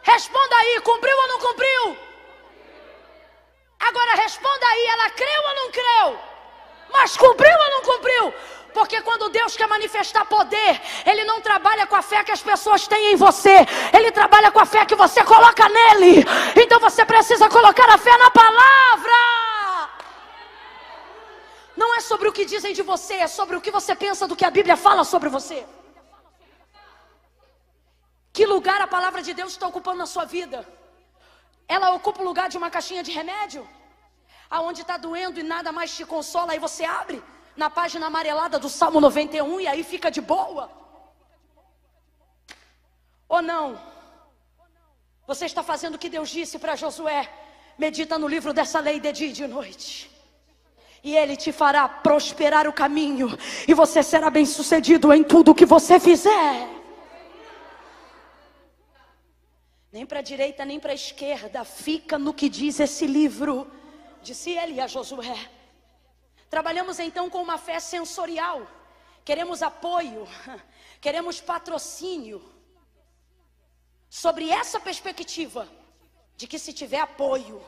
Responda 0.03 0.57
aí, 0.57 0.81
cumpriu 0.81 1.17
ou 1.17 1.29
não 1.29 1.39
cumpriu? 1.39 1.97
Agora 3.81 4.15
responda 4.15 4.67
aí, 4.67 4.87
ela 4.87 5.11
creu 5.11 5.43
ou 5.49 5.55
não 5.55 5.71
creu? 5.71 6.19
Mas 6.91 7.17
cumpriu 7.17 7.57
ou 7.57 7.71
não 7.71 7.83
cumpriu? 7.83 8.35
Porque 8.73 9.01
quando 9.03 9.29
Deus 9.29 9.57
quer 9.57 9.67
manifestar 9.67 10.25
poder, 10.25 10.81
Ele 11.05 11.25
não 11.25 11.41
trabalha 11.41 11.87
com 11.87 11.97
a 11.97 12.03
fé 12.03 12.23
que 12.23 12.33
as 12.33 12.43
pessoas 12.43 12.87
têm 12.87 13.13
em 13.13 13.17
você, 13.17 13.67
Ele 13.93 14.11
trabalha 14.11 14.51
com 14.51 14.61
a 14.61 14.67
fé 14.67 14.85
que 14.85 14.95
você 14.95 15.23
coloca 15.25 15.69
nele. 15.69 16.25
Então 16.57 16.79
você 16.81 17.05
precisa 17.05 17.49
colocar 17.49 17.89
a 17.91 17.99
fé 17.99 18.17
na 18.17 18.31
palavra. 18.31 19.48
Não 21.81 21.91
é 21.97 22.01
sobre 22.01 22.27
o 22.29 22.33
que 22.37 22.45
dizem 22.53 22.73
de 22.79 22.83
você, 22.83 23.15
é 23.27 23.29
sobre 23.39 23.55
o 23.57 23.61
que 23.65 23.71
você 23.79 23.93
pensa 24.05 24.27
do 24.31 24.37
que 24.39 24.45
a 24.45 24.51
Bíblia 24.57 24.77
fala 24.77 25.05
sobre 25.05 25.29
você. 25.37 25.59
Que 28.37 28.45
lugar 28.55 28.81
a 28.83 28.89
palavra 28.97 29.23
de 29.27 29.33
Deus 29.33 29.53
está 29.53 29.67
ocupando 29.73 29.99
na 29.99 30.09
sua 30.15 30.25
vida? 30.25 30.59
Ela 31.77 31.93
ocupa 31.99 32.21
o 32.21 32.25
lugar 32.31 32.49
de 32.49 32.59
uma 32.61 32.71
caixinha 32.77 33.05
de 33.09 33.13
remédio? 33.13 33.63
Aonde 34.57 34.81
está 34.83 34.97
doendo 34.97 35.39
e 35.39 35.45
nada 35.55 35.71
mais 35.71 35.95
te 35.97 36.05
consola, 36.05 36.51
aí 36.53 36.59
você 36.67 36.85
abre 36.85 37.23
na 37.63 37.71
página 37.71 38.07
amarelada 38.07 38.59
do 38.59 38.69
Salmo 38.81 39.01
91 39.01 39.61
e 39.61 39.69
aí 39.69 39.85
fica 39.85 40.11
de 40.11 40.21
boa? 40.21 40.69
Ou 43.29 43.41
não? 43.41 43.67
Você 45.29 45.45
está 45.45 45.63
fazendo 45.63 45.95
o 45.95 46.03
que 46.05 46.15
Deus 46.17 46.29
disse 46.29 46.59
para 46.59 46.75
Josué: 46.75 47.21
medita 47.87 48.19
no 48.19 48.27
livro 48.27 48.53
dessa 48.53 48.81
lei 48.81 48.99
de 48.99 49.13
dia 49.13 49.29
e 49.29 49.33
de 49.41 49.47
noite 49.47 50.18
e 51.03 51.17
Ele 51.17 51.37
te 51.37 51.53
fará 51.53 51.89
prosperar 51.89 52.67
o 52.67 52.73
caminho, 52.73 53.29
e 53.67 53.75
você 53.75 54.03
será 54.03 54.31
bem 54.31 54.45
sucedido 54.45 55.13
em 55.13 55.23
tudo 55.23 55.55
que 55.55 55.67
você 55.67 56.01
fizer. 56.01 56.69
Nem 59.91 60.05
para 60.05 60.19
a 60.19 60.23
direita, 60.23 60.65
nem 60.65 60.79
para 60.79 60.93
a 60.93 60.95
esquerda, 60.95 61.65
fica 61.65 62.19
no 62.19 62.35
que 62.35 62.49
diz 62.49 62.79
esse 62.79 63.07
livro, 63.07 63.71
disse 64.23 64.51
ele 64.51 64.81
a 64.81 64.87
Josué. 64.87 65.51
Trabalhamos 66.51 66.99
então 66.99 67.31
com 67.31 67.43
uma 67.43 67.59
fé 67.59 67.81
sensorial, 67.81 68.67
queremos 69.25 69.63
apoio, 69.63 70.27
queremos 71.01 71.41
patrocínio. 71.41 72.43
Sobre 74.11 74.49
essa 74.49 74.81
perspectiva 74.81 75.69
de 76.37 76.47
que 76.47 76.59
se 76.59 76.73
tiver 76.73 77.01
apoio, 77.01 77.63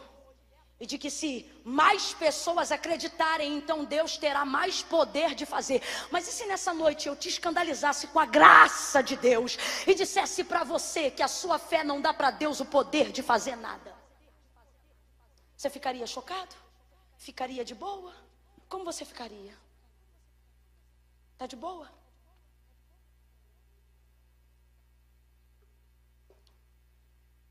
e 0.81 0.87
de 0.87 0.97
que 0.97 1.11
se 1.11 1.47
mais 1.63 2.15
pessoas 2.15 2.73
acreditarem, 2.73 3.55
então 3.55 3.85
Deus 3.85 4.17
terá 4.17 4.47
mais 4.47 4.83
poder 4.83 5.35
de 5.35 5.45
fazer. 5.45 5.83
Mas 6.11 6.27
e 6.27 6.33
se 6.33 6.47
nessa 6.47 6.73
noite 6.73 7.07
eu 7.07 7.15
te 7.15 7.29
escandalizasse 7.29 8.07
com 8.07 8.19
a 8.19 8.25
graça 8.25 9.03
de 9.03 9.15
Deus 9.15 9.59
e 9.87 9.95
dissesse 9.95 10.43
para 10.43 10.65
você 10.65 11.11
que 11.11 11.23
a 11.23 11.29
sua 11.29 11.59
fé 11.59 11.85
não 11.85 12.01
dá 12.01 12.15
para 12.15 12.31
Deus 12.31 12.61
o 12.61 12.65
poder 12.65 13.13
de 13.13 13.23
fazer 13.23 13.57
nada? 13.57 13.95
Você 15.55 15.69
ficaria 15.69 16.07
chocado? 16.07 16.57
Ficaria 17.19 17.63
de 17.63 17.75
boa? 17.75 18.15
Como 18.67 18.83
você 18.83 19.05
ficaria? 19.05 19.55
Tá 21.37 21.47
de 21.47 21.57
boa? 21.57 21.91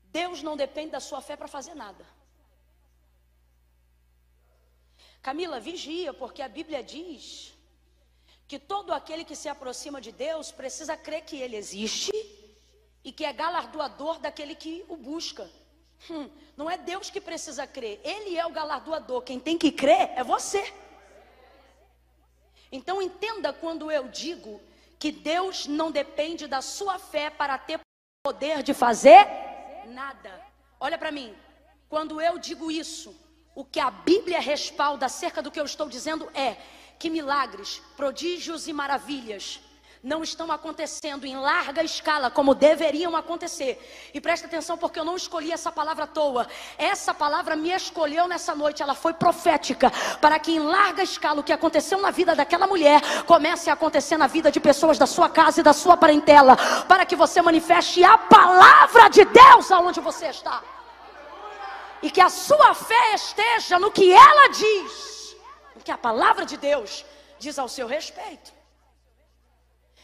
Deus 0.06 0.42
não 0.42 0.56
depende 0.56 0.90
da 0.90 0.98
sua 0.98 1.20
fé 1.20 1.36
para 1.36 1.46
fazer 1.46 1.76
nada. 1.76 2.04
Camila, 5.22 5.60
vigia, 5.60 6.12
porque 6.14 6.42
a 6.42 6.48
Bíblia 6.48 6.82
diz 6.82 7.52
que 8.48 8.58
todo 8.58 8.92
aquele 8.92 9.24
que 9.24 9.36
se 9.36 9.48
aproxima 9.48 10.00
de 10.00 10.10
Deus 10.10 10.50
precisa 10.50 10.96
crer 10.96 11.22
que 11.22 11.36
Ele 11.36 11.56
existe 11.56 12.12
e 13.04 13.12
que 13.12 13.24
é 13.24 13.32
galardoador 13.32 14.18
daquele 14.18 14.54
que 14.54 14.84
o 14.88 14.96
busca. 14.96 15.48
Hum, 16.10 16.28
não 16.56 16.70
é 16.70 16.78
Deus 16.78 17.10
que 17.10 17.20
precisa 17.20 17.66
crer, 17.66 18.00
Ele 18.02 18.36
é 18.36 18.46
o 18.46 18.50
galardoador. 18.50 19.22
Quem 19.22 19.38
tem 19.38 19.58
que 19.58 19.70
crer 19.70 20.10
é 20.16 20.24
você. 20.24 20.72
Então 22.72 23.02
entenda 23.02 23.52
quando 23.52 23.90
eu 23.90 24.08
digo 24.08 24.60
que 24.98 25.12
Deus 25.12 25.66
não 25.66 25.90
depende 25.90 26.46
da 26.46 26.62
sua 26.62 26.98
fé 26.98 27.30
para 27.30 27.58
ter 27.58 27.80
poder 28.22 28.62
de 28.62 28.72
fazer 28.72 29.26
nada. 29.86 30.44
Olha 30.78 30.96
para 30.96 31.10
mim, 31.10 31.36
quando 31.88 32.20
eu 32.20 32.38
digo 32.38 32.70
isso, 32.70 33.14
o 33.60 33.64
que 33.66 33.78
a 33.78 33.90
Bíblia 33.90 34.40
respalda 34.40 35.04
acerca 35.04 35.42
do 35.42 35.50
que 35.50 35.60
eu 35.60 35.66
estou 35.66 35.86
dizendo 35.86 36.26
é 36.34 36.56
que 36.98 37.10
milagres, 37.10 37.82
prodígios 37.94 38.66
e 38.66 38.72
maravilhas 38.72 39.60
não 40.02 40.22
estão 40.22 40.50
acontecendo 40.50 41.26
em 41.26 41.36
larga 41.36 41.84
escala 41.84 42.30
como 42.30 42.54
deveriam 42.54 43.14
acontecer. 43.14 44.10
E 44.14 44.18
presta 44.18 44.46
atenção 44.46 44.78
porque 44.78 44.98
eu 44.98 45.04
não 45.04 45.14
escolhi 45.14 45.52
essa 45.52 45.70
palavra 45.70 46.04
à 46.04 46.06
toa. 46.06 46.48
Essa 46.78 47.12
palavra 47.12 47.54
me 47.54 47.70
escolheu 47.70 48.26
nessa 48.26 48.54
noite, 48.54 48.82
ela 48.82 48.94
foi 48.94 49.12
profética 49.12 49.92
para 50.22 50.38
que 50.38 50.52
em 50.52 50.60
larga 50.60 51.02
escala 51.02 51.40
o 51.40 51.44
que 51.44 51.52
aconteceu 51.52 52.00
na 52.00 52.10
vida 52.10 52.34
daquela 52.34 52.66
mulher 52.66 53.02
comece 53.26 53.68
a 53.68 53.74
acontecer 53.74 54.16
na 54.16 54.26
vida 54.26 54.50
de 54.50 54.58
pessoas 54.58 54.96
da 54.96 55.06
sua 55.06 55.28
casa 55.28 55.60
e 55.60 55.62
da 55.62 55.74
sua 55.74 55.98
parentela, 55.98 56.56
para 56.88 57.04
que 57.04 57.14
você 57.14 57.42
manifeste 57.42 58.02
a 58.02 58.16
palavra 58.16 59.10
de 59.10 59.22
Deus 59.26 59.70
aonde 59.70 60.00
você 60.00 60.28
está 60.28 60.79
e 62.02 62.10
que 62.10 62.20
a 62.20 62.28
sua 62.28 62.74
fé 62.74 63.14
esteja 63.14 63.78
no 63.78 63.90
que 63.90 64.12
ela 64.12 64.48
diz, 64.48 65.36
no 65.74 65.82
que 65.82 65.90
a 65.90 65.98
palavra 65.98 66.44
de 66.46 66.56
Deus 66.56 67.04
diz 67.38 67.58
ao 67.58 67.68
seu 67.68 67.86
respeito. 67.86 68.52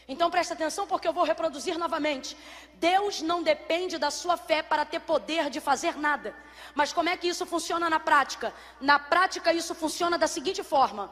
Então 0.07 0.31
preste 0.31 0.53
atenção 0.53 0.87
porque 0.87 1.07
eu 1.07 1.11
vou 1.11 1.25
reproduzir 1.25 1.77
novamente. 1.77 2.37
Deus 2.75 3.21
não 3.21 3.43
depende 3.43 3.97
da 3.97 4.09
sua 4.09 4.37
fé 4.37 4.63
para 4.63 4.85
ter 4.85 5.01
poder 5.01 5.49
de 5.49 5.59
fazer 5.59 5.97
nada. 5.97 6.33
Mas 6.73 6.93
como 6.93 7.09
é 7.09 7.17
que 7.17 7.27
isso 7.27 7.45
funciona 7.45 7.89
na 7.89 7.99
prática? 7.99 8.53
Na 8.79 8.97
prática 8.97 9.51
isso 9.51 9.75
funciona 9.75 10.17
da 10.17 10.27
seguinte 10.27 10.63
forma: 10.63 11.11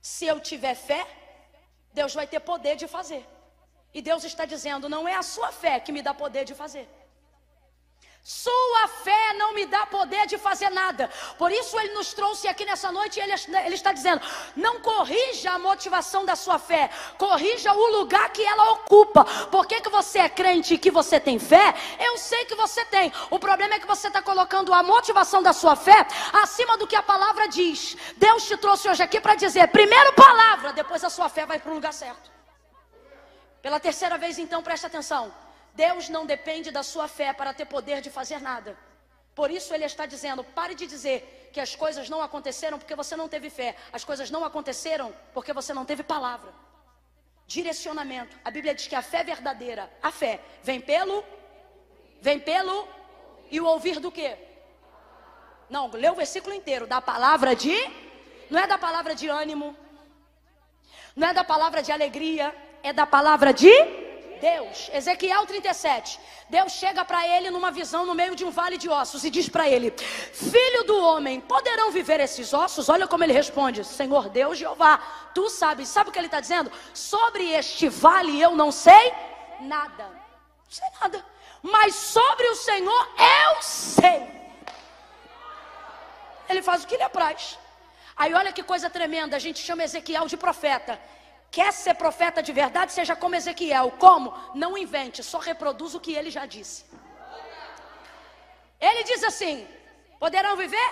se 0.00 0.26
eu 0.26 0.38
tiver 0.40 0.74
fé, 0.74 1.06
Deus 1.92 2.14
vai 2.14 2.26
ter 2.26 2.40
poder 2.40 2.76
de 2.76 2.86
fazer. 2.86 3.26
E 3.94 4.02
Deus 4.02 4.24
está 4.24 4.44
dizendo: 4.44 4.88
não 4.88 5.08
é 5.08 5.14
a 5.14 5.22
sua 5.22 5.50
fé 5.50 5.80
que 5.80 5.90
me 5.90 6.02
dá 6.02 6.12
poder 6.12 6.44
de 6.44 6.54
fazer. 6.54 6.86
Sua 8.30 8.88
fé 9.02 9.32
não 9.38 9.54
me 9.54 9.64
dá 9.64 9.86
poder 9.86 10.26
de 10.26 10.36
fazer 10.36 10.68
nada. 10.68 11.08
Por 11.38 11.50
isso 11.50 11.80
ele 11.80 11.94
nos 11.94 12.12
trouxe 12.12 12.46
aqui 12.46 12.62
nessa 12.66 12.92
noite 12.92 13.18
e 13.18 13.22
ele, 13.22 13.32
ele, 13.64 13.74
está 13.74 13.90
dizendo: 13.90 14.20
não 14.54 14.82
corrija 14.82 15.52
a 15.52 15.58
motivação 15.58 16.26
da 16.26 16.36
sua 16.36 16.58
fé, 16.58 16.90
corrija 17.16 17.72
o 17.72 17.86
lugar 17.86 18.28
que 18.30 18.44
ela 18.44 18.72
ocupa. 18.72 19.24
Por 19.46 19.64
que, 19.64 19.80
que 19.80 19.88
você 19.88 20.18
é 20.18 20.28
crente 20.28 20.74
e 20.74 20.78
que 20.78 20.90
você 20.90 21.18
tem 21.18 21.38
fé? 21.38 21.74
Eu 21.98 22.18
sei 22.18 22.44
que 22.44 22.54
você 22.54 22.84
tem. 22.84 23.10
O 23.30 23.38
problema 23.38 23.76
é 23.76 23.78
que 23.78 23.86
você 23.86 24.08
está 24.08 24.20
colocando 24.20 24.74
a 24.74 24.82
motivação 24.82 25.42
da 25.42 25.54
sua 25.54 25.74
fé 25.74 26.06
acima 26.42 26.76
do 26.76 26.86
que 26.86 26.96
a 26.96 27.02
palavra 27.02 27.48
diz. 27.48 27.96
Deus 28.18 28.46
te 28.46 28.58
trouxe 28.58 28.90
hoje 28.90 29.02
aqui 29.02 29.22
para 29.22 29.36
dizer: 29.36 29.68
primeiro 29.68 30.12
palavra, 30.12 30.74
depois 30.74 31.02
a 31.02 31.08
sua 31.08 31.30
fé 31.30 31.46
vai 31.46 31.58
para 31.58 31.70
o 31.70 31.74
lugar 31.74 31.94
certo. 31.94 32.30
Pela 33.62 33.80
terceira 33.80 34.18
vez, 34.18 34.38
então, 34.38 34.62
preste 34.62 34.84
atenção. 34.84 35.47
Deus 35.78 36.08
não 36.08 36.26
depende 36.26 36.72
da 36.72 36.82
sua 36.82 37.06
fé 37.06 37.32
para 37.32 37.54
ter 37.54 37.64
poder 37.64 38.00
de 38.00 38.10
fazer 38.10 38.40
nada. 38.40 38.76
Por 39.32 39.48
isso 39.48 39.72
ele 39.72 39.84
está 39.84 40.06
dizendo: 40.06 40.42
pare 40.42 40.74
de 40.74 40.86
dizer 40.88 41.50
que 41.52 41.60
as 41.60 41.76
coisas 41.76 42.08
não 42.08 42.20
aconteceram 42.20 42.76
porque 42.80 42.96
você 42.96 43.14
não 43.14 43.28
teve 43.28 43.48
fé. 43.48 43.76
As 43.92 44.02
coisas 44.02 44.28
não 44.28 44.44
aconteceram 44.44 45.14
porque 45.32 45.52
você 45.52 45.72
não 45.72 45.84
teve 45.84 46.02
palavra. 46.02 46.52
Direcionamento. 47.46 48.36
A 48.44 48.50
Bíblia 48.50 48.74
diz 48.74 48.88
que 48.88 48.96
a 48.96 49.02
fé 49.02 49.22
verdadeira, 49.22 49.88
a 50.02 50.10
fé, 50.10 50.40
vem 50.64 50.80
pelo 50.80 51.24
vem 52.20 52.40
pelo 52.40 52.88
e 53.48 53.60
o 53.60 53.64
ouvir 53.64 54.00
do 54.00 54.10
quê? 54.10 54.36
Não, 55.70 55.88
lê 55.92 56.10
o 56.10 56.16
versículo 56.16 56.52
inteiro 56.60 56.88
da 56.88 57.00
palavra 57.00 57.54
de 57.54 57.76
Não 58.50 58.58
é 58.58 58.66
da 58.66 58.78
palavra 58.78 59.14
de 59.14 59.28
ânimo, 59.28 59.76
não 61.14 61.28
é 61.28 61.32
da 61.32 61.44
palavra 61.44 61.80
de 61.86 61.92
alegria, 61.92 62.46
é 62.82 62.92
da 62.92 63.06
palavra 63.06 63.52
de 63.52 64.07
Deus. 64.38 64.90
Ezequiel 64.92 65.46
37. 65.46 66.18
Deus 66.48 66.72
chega 66.72 67.04
para 67.04 67.26
ele 67.26 67.50
numa 67.50 67.70
visão 67.70 68.06
no 68.06 68.14
meio 68.14 68.34
de 68.34 68.44
um 68.44 68.50
vale 68.50 68.78
de 68.78 68.88
ossos 68.88 69.24
e 69.24 69.30
diz 69.30 69.48
para 69.48 69.68
ele: 69.68 69.90
Filho 70.32 70.84
do 70.84 70.98
homem, 70.98 71.40
poderão 71.40 71.90
viver 71.90 72.20
esses 72.20 72.54
ossos? 72.54 72.88
Olha 72.88 73.06
como 73.06 73.24
ele 73.24 73.32
responde: 73.32 73.84
Senhor 73.84 74.28
Deus 74.28 74.58
Jeová, 74.58 74.98
tu 75.34 75.50
sabes. 75.50 75.88
Sabe 75.88 76.10
o 76.10 76.12
que 76.12 76.18
ele 76.18 76.26
está 76.26 76.40
dizendo? 76.40 76.72
Sobre 76.94 77.50
este 77.52 77.88
vale 77.88 78.40
eu 78.40 78.56
não 78.56 78.72
sei 78.72 79.12
nada. 79.60 80.04
Não 80.04 80.70
sei 80.70 80.88
nada. 81.00 81.24
Mas 81.62 81.94
sobre 81.94 82.46
o 82.48 82.54
Senhor 82.54 83.08
eu 83.18 83.62
sei. 83.62 84.38
Ele 86.48 86.62
faz 86.62 86.84
o 86.84 86.86
que 86.86 86.96
lhe 86.96 87.02
apraz. 87.02 87.58
Aí 88.16 88.34
olha 88.34 88.52
que 88.52 88.62
coisa 88.62 88.88
tremenda, 88.90 89.36
a 89.36 89.38
gente 89.38 89.60
chama 89.60 89.84
Ezequiel 89.84 90.26
de 90.26 90.36
profeta. 90.36 90.98
Quer 91.50 91.72
ser 91.72 91.94
profeta 91.94 92.42
de 92.42 92.52
verdade, 92.52 92.92
seja 92.92 93.16
como 93.16 93.34
Ezequiel. 93.34 93.92
Como? 93.98 94.34
Não 94.54 94.76
invente, 94.76 95.22
só 95.22 95.38
reproduz 95.38 95.94
o 95.94 96.00
que 96.00 96.12
ele 96.14 96.30
já 96.30 96.44
disse. 96.44 96.84
Ele 98.80 99.02
diz 99.04 99.24
assim: 99.24 99.66
Poderão 100.18 100.56
viver? 100.56 100.90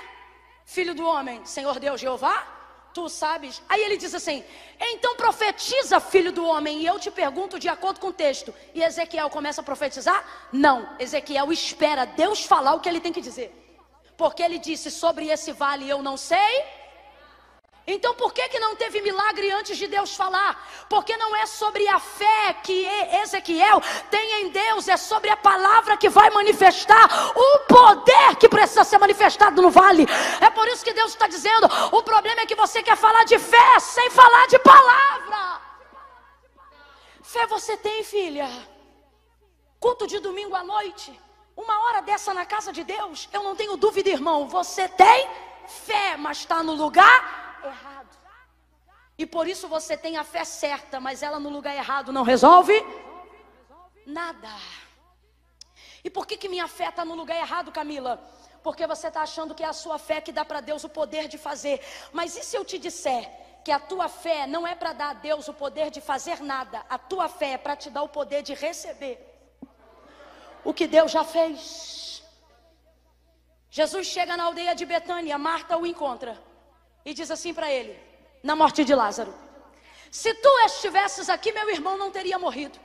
Filho 0.64 0.94
do 0.94 1.06
homem, 1.06 1.44
Senhor 1.44 1.78
Deus 1.78 2.00
Jeová, 2.00 2.44
tu 2.92 3.08
sabes. 3.08 3.62
Aí 3.68 3.82
ele 3.82 3.98
diz 3.98 4.14
assim: 4.14 4.42
Então 4.80 5.14
profetiza, 5.16 6.00
filho 6.00 6.32
do 6.32 6.46
homem. 6.46 6.80
E 6.80 6.86
eu 6.86 6.98
te 6.98 7.10
pergunto 7.10 7.58
de 7.58 7.68
acordo 7.68 8.00
com 8.00 8.08
o 8.08 8.12
texto. 8.12 8.54
E 8.74 8.82
Ezequiel 8.82 9.28
começa 9.28 9.60
a 9.60 9.64
profetizar? 9.64 10.24
Não. 10.50 10.88
Ezequiel 10.98 11.52
espera 11.52 12.06
Deus 12.06 12.44
falar 12.44 12.74
o 12.74 12.80
que 12.80 12.88
ele 12.88 13.00
tem 13.00 13.12
que 13.12 13.20
dizer. 13.20 13.50
Porque 14.16 14.42
ele 14.42 14.58
disse: 14.58 14.90
Sobre 14.90 15.28
esse 15.28 15.52
vale 15.52 15.88
eu 15.88 16.02
não 16.02 16.16
sei 16.16 16.64
então 17.86 18.14
por 18.14 18.32
que, 18.32 18.48
que 18.48 18.58
não 18.58 18.74
teve 18.74 19.00
milagre 19.00 19.48
antes 19.52 19.78
de 19.78 19.86
Deus 19.86 20.16
falar? 20.16 20.60
Porque 20.88 21.16
não 21.16 21.36
é 21.36 21.46
sobre 21.46 21.86
a 21.86 22.00
fé 22.00 22.54
que 22.54 22.84
Ezequiel 23.22 23.80
tem 24.10 24.42
em 24.42 24.48
Deus, 24.48 24.88
é 24.88 24.96
sobre 24.96 25.30
a 25.30 25.36
palavra 25.36 25.96
que 25.96 26.08
vai 26.08 26.28
manifestar 26.30 27.08
o 27.36 27.58
poder 27.60 28.36
que 28.40 28.48
precisa 28.48 28.82
ser 28.82 28.98
manifestado 28.98 29.62
no 29.62 29.70
vale. 29.70 30.04
É 30.40 30.50
por 30.50 30.66
isso 30.66 30.84
que 30.84 30.92
Deus 30.92 31.12
está 31.12 31.28
dizendo: 31.28 31.68
o 31.92 32.02
problema 32.02 32.40
é 32.40 32.46
que 32.46 32.56
você 32.56 32.82
quer 32.82 32.96
falar 32.96 33.24
de 33.24 33.38
fé 33.38 33.78
sem 33.78 34.10
falar 34.10 34.48
de 34.48 34.58
palavra. 34.58 35.60
Fé 37.22 37.46
você 37.46 37.76
tem, 37.76 38.02
filha. 38.02 38.48
Culto 39.78 40.08
de 40.08 40.18
domingo 40.18 40.56
à 40.56 40.64
noite, 40.64 41.16
uma 41.56 41.84
hora 41.84 42.00
dessa 42.02 42.34
na 42.34 42.44
casa 42.44 42.72
de 42.72 42.82
Deus, 42.82 43.28
eu 43.32 43.44
não 43.44 43.54
tenho 43.54 43.76
dúvida, 43.76 44.10
irmão. 44.10 44.48
Você 44.48 44.88
tem 44.88 45.28
fé, 45.68 46.16
mas 46.16 46.38
está 46.38 46.62
no 46.64 46.72
lugar 46.72 47.45
errado. 47.66 48.16
E 49.18 49.24
por 49.24 49.48
isso 49.48 49.66
você 49.68 49.96
tem 49.96 50.16
a 50.16 50.24
fé 50.24 50.44
certa, 50.44 51.00
mas 51.00 51.22
ela 51.22 51.40
no 51.40 51.48
lugar 51.48 51.74
errado 51.74 52.12
não 52.12 52.22
resolve 52.22 52.74
nada. 54.04 54.50
E 56.04 56.10
por 56.10 56.26
que, 56.26 56.36
que 56.36 56.48
minha 56.48 56.68
fé 56.68 56.88
está 56.88 57.04
no 57.04 57.14
lugar 57.14 57.36
errado, 57.36 57.72
Camila? 57.72 58.22
Porque 58.62 58.86
você 58.86 59.08
está 59.08 59.22
achando 59.22 59.54
que 59.54 59.64
é 59.64 59.66
a 59.66 59.72
sua 59.72 59.98
fé 59.98 60.20
que 60.20 60.32
dá 60.32 60.44
para 60.44 60.60
Deus 60.60 60.84
o 60.84 60.88
poder 60.88 61.28
de 61.28 61.38
fazer. 61.38 61.80
Mas 62.12 62.36
e 62.36 62.42
se 62.42 62.56
eu 62.56 62.64
te 62.64 62.78
disser 62.78 63.28
que 63.64 63.72
a 63.72 63.80
tua 63.80 64.08
fé 64.08 64.46
não 64.46 64.66
é 64.66 64.74
para 64.74 64.92
dar 64.92 65.10
a 65.10 65.14
Deus 65.14 65.48
o 65.48 65.54
poder 65.54 65.90
de 65.90 66.00
fazer 66.00 66.40
nada, 66.40 66.84
a 66.88 66.98
tua 66.98 67.28
fé 67.28 67.52
é 67.52 67.58
para 67.58 67.74
te 67.74 67.90
dar 67.90 68.02
o 68.02 68.08
poder 68.08 68.42
de 68.42 68.54
receber 68.54 69.36
o 70.66 70.74
que 70.74 70.88
Deus 70.88 71.12
já 71.12 71.22
fez? 71.22 72.24
Jesus 73.70 74.08
chega 74.08 74.36
na 74.36 74.44
aldeia 74.44 74.74
de 74.74 74.84
Betânia, 74.84 75.38
Marta 75.38 75.76
o 75.76 75.86
encontra 75.86 76.36
e 77.06 77.14
diz 77.14 77.30
assim 77.30 77.54
para 77.54 77.70
ele, 77.70 77.96
na 78.42 78.56
morte 78.56 78.84
de 78.84 78.92
Lázaro: 78.92 79.32
Se 80.10 80.34
tu 80.34 80.48
estivesses 80.66 81.30
aqui, 81.30 81.52
meu 81.52 81.70
irmão 81.70 81.96
não 81.96 82.10
teria 82.10 82.36
morrido. 82.36 82.78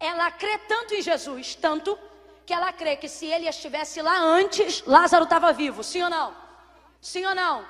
Ela 0.00 0.32
crê 0.32 0.58
tanto 0.58 0.94
em 0.94 1.00
Jesus, 1.00 1.54
tanto 1.54 1.96
que 2.44 2.52
ela 2.52 2.72
crê 2.72 2.96
que 2.96 3.08
se 3.08 3.26
ele 3.26 3.48
estivesse 3.48 4.02
lá 4.02 4.18
antes, 4.18 4.82
Lázaro 4.84 5.24
estava 5.24 5.52
vivo. 5.52 5.84
Sim 5.84 6.02
ou 6.02 6.10
não? 6.10 6.36
Sim 7.00 7.24
ou 7.24 7.34
não? 7.34 7.64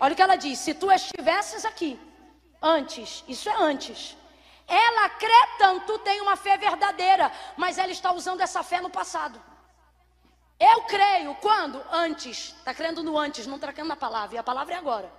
Olha 0.00 0.12
o 0.12 0.16
que 0.16 0.22
ela 0.22 0.34
diz: 0.34 0.58
Se 0.58 0.74
tu 0.74 0.90
estivesses 0.90 1.64
aqui 1.64 1.98
antes, 2.60 3.22
isso 3.28 3.48
é 3.48 3.54
antes. 3.54 4.16
Ela 4.66 5.08
crê 5.10 5.46
tanto, 5.56 6.00
tem 6.00 6.20
uma 6.20 6.34
fé 6.34 6.56
verdadeira, 6.56 7.30
mas 7.56 7.78
ela 7.78 7.92
está 7.92 8.10
usando 8.12 8.40
essa 8.40 8.64
fé 8.64 8.80
no 8.80 8.90
passado. 8.90 9.40
Eu 10.58 10.82
creio 10.82 11.34
quando? 11.36 11.82
Antes. 11.90 12.54
Está 12.58 12.72
crendo 12.72 13.02
no 13.02 13.18
antes, 13.18 13.46
não 13.46 13.56
está 13.56 13.72
crendo 13.72 13.88
na 13.88 13.96
palavra. 13.96 14.36
E 14.36 14.38
a 14.38 14.42
palavra 14.42 14.74
é 14.74 14.78
agora. 14.78 15.12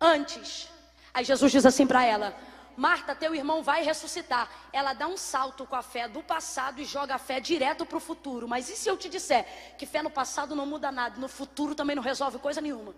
Antes. 0.00 0.68
Aí 1.12 1.24
Jesus 1.24 1.50
diz 1.50 1.66
assim 1.66 1.86
para 1.86 2.04
ela: 2.04 2.34
Marta, 2.76 3.14
teu 3.14 3.34
irmão 3.34 3.62
vai 3.62 3.82
ressuscitar. 3.82 4.48
Ela 4.72 4.92
dá 4.92 5.08
um 5.08 5.16
salto 5.16 5.66
com 5.66 5.74
a 5.74 5.82
fé 5.82 6.08
do 6.08 6.22
passado 6.22 6.80
e 6.80 6.84
joga 6.84 7.16
a 7.16 7.18
fé 7.18 7.40
direto 7.40 7.84
para 7.84 7.98
o 7.98 8.00
futuro. 8.00 8.48
Mas 8.48 8.68
e 8.68 8.76
se 8.76 8.88
eu 8.88 8.96
te 8.96 9.08
disser 9.08 9.74
que 9.76 9.84
fé 9.84 10.02
no 10.02 10.10
passado 10.10 10.54
não 10.54 10.64
muda 10.64 10.92
nada, 10.92 11.18
no 11.18 11.28
futuro 11.28 11.74
também 11.74 11.96
não 11.96 12.02
resolve 12.02 12.38
coisa 12.38 12.60
nenhuma? 12.60 12.94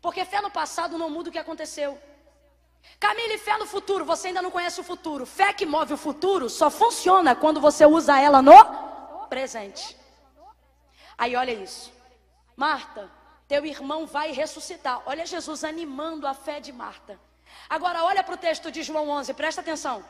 Porque 0.00 0.24
fé 0.24 0.40
no 0.40 0.50
passado 0.50 0.96
não 0.96 1.10
muda 1.10 1.28
o 1.28 1.32
que 1.32 1.38
aconteceu. 1.38 1.98
Camille, 2.98 3.36
fé 3.38 3.58
no 3.58 3.66
futuro, 3.66 4.04
você 4.04 4.28
ainda 4.28 4.40
não 4.40 4.50
conhece 4.50 4.80
o 4.80 4.84
futuro. 4.84 5.26
Fé 5.26 5.52
que 5.52 5.66
move 5.66 5.92
o 5.92 5.96
futuro 5.96 6.48
só 6.48 6.70
funciona 6.70 7.34
quando 7.34 7.60
você 7.60 7.84
usa 7.84 8.18
ela 8.18 8.40
no 8.40 8.95
presente. 9.28 9.96
Aí 11.16 11.34
olha 11.36 11.52
isso. 11.52 11.92
Marta, 12.56 13.10
teu 13.48 13.64
irmão 13.64 14.06
vai 14.06 14.32
ressuscitar. 14.32 15.02
Olha 15.06 15.26
Jesus 15.26 15.62
animando 15.64 16.26
a 16.26 16.34
fé 16.34 16.60
de 16.60 16.72
Marta. 16.72 17.18
Agora 17.68 18.04
olha 18.04 18.22
para 18.22 18.34
o 18.34 18.38
texto 18.38 18.70
de 18.70 18.82
João 18.82 19.08
11, 19.08 19.34
presta 19.34 19.60
atenção. 19.60 20.04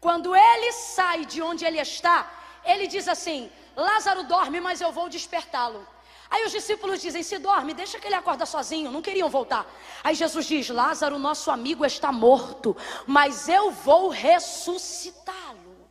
Quando 0.00 0.34
ele 0.36 0.72
sai 0.72 1.24
de 1.24 1.40
onde 1.40 1.64
ele 1.64 1.80
está, 1.80 2.30
ele 2.64 2.86
diz 2.86 3.08
assim: 3.08 3.50
Lázaro 3.74 4.24
dorme, 4.24 4.60
mas 4.60 4.80
eu 4.80 4.92
vou 4.92 5.08
despertá-lo. 5.08 5.86
Aí 6.30 6.44
os 6.44 6.52
discípulos 6.52 7.00
dizem: 7.00 7.22
Se 7.22 7.38
dorme, 7.38 7.74
deixa 7.74 7.98
que 7.98 8.06
ele 8.06 8.14
acorda 8.14 8.46
sozinho. 8.46 8.90
Não 8.90 9.02
queriam 9.02 9.28
voltar. 9.28 9.66
Aí 10.02 10.14
Jesus 10.14 10.46
diz: 10.46 10.68
Lázaro, 10.68 11.18
nosso 11.18 11.50
amigo, 11.50 11.84
está 11.84 12.10
morto, 12.10 12.76
mas 13.06 13.48
eu 13.48 13.70
vou 13.70 14.08
ressuscitá-lo. 14.08 15.88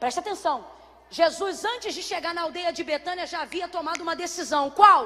Presta 0.00 0.20
atenção. 0.20 0.71
Jesus, 1.18 1.62
antes 1.74 1.92
de 1.96 2.02
chegar 2.10 2.32
na 2.36 2.42
aldeia 2.46 2.72
de 2.72 2.82
Betânia, 2.82 3.26
já 3.32 3.40
havia 3.42 3.68
tomado 3.76 4.00
uma 4.06 4.16
decisão. 4.24 4.70
Qual? 4.70 5.02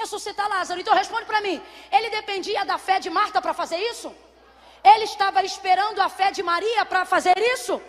Ressuscitar 0.00 0.48
Lázaro. 0.48 0.80
Então 0.80 0.94
responde 1.02 1.26
para 1.26 1.42
mim: 1.46 1.56
ele 1.96 2.08
dependia 2.18 2.64
da 2.64 2.78
fé 2.78 2.98
de 2.98 3.10
Marta 3.18 3.40
para 3.44 3.54
fazer 3.62 3.76
isso? 3.92 4.10
Ele 4.92 5.04
estava 5.04 5.42
esperando 5.44 6.00
a 6.00 6.08
fé 6.08 6.30
de 6.30 6.42
Maria 6.42 6.84
para 6.86 7.04
fazer 7.04 7.36
isso? 7.54 7.80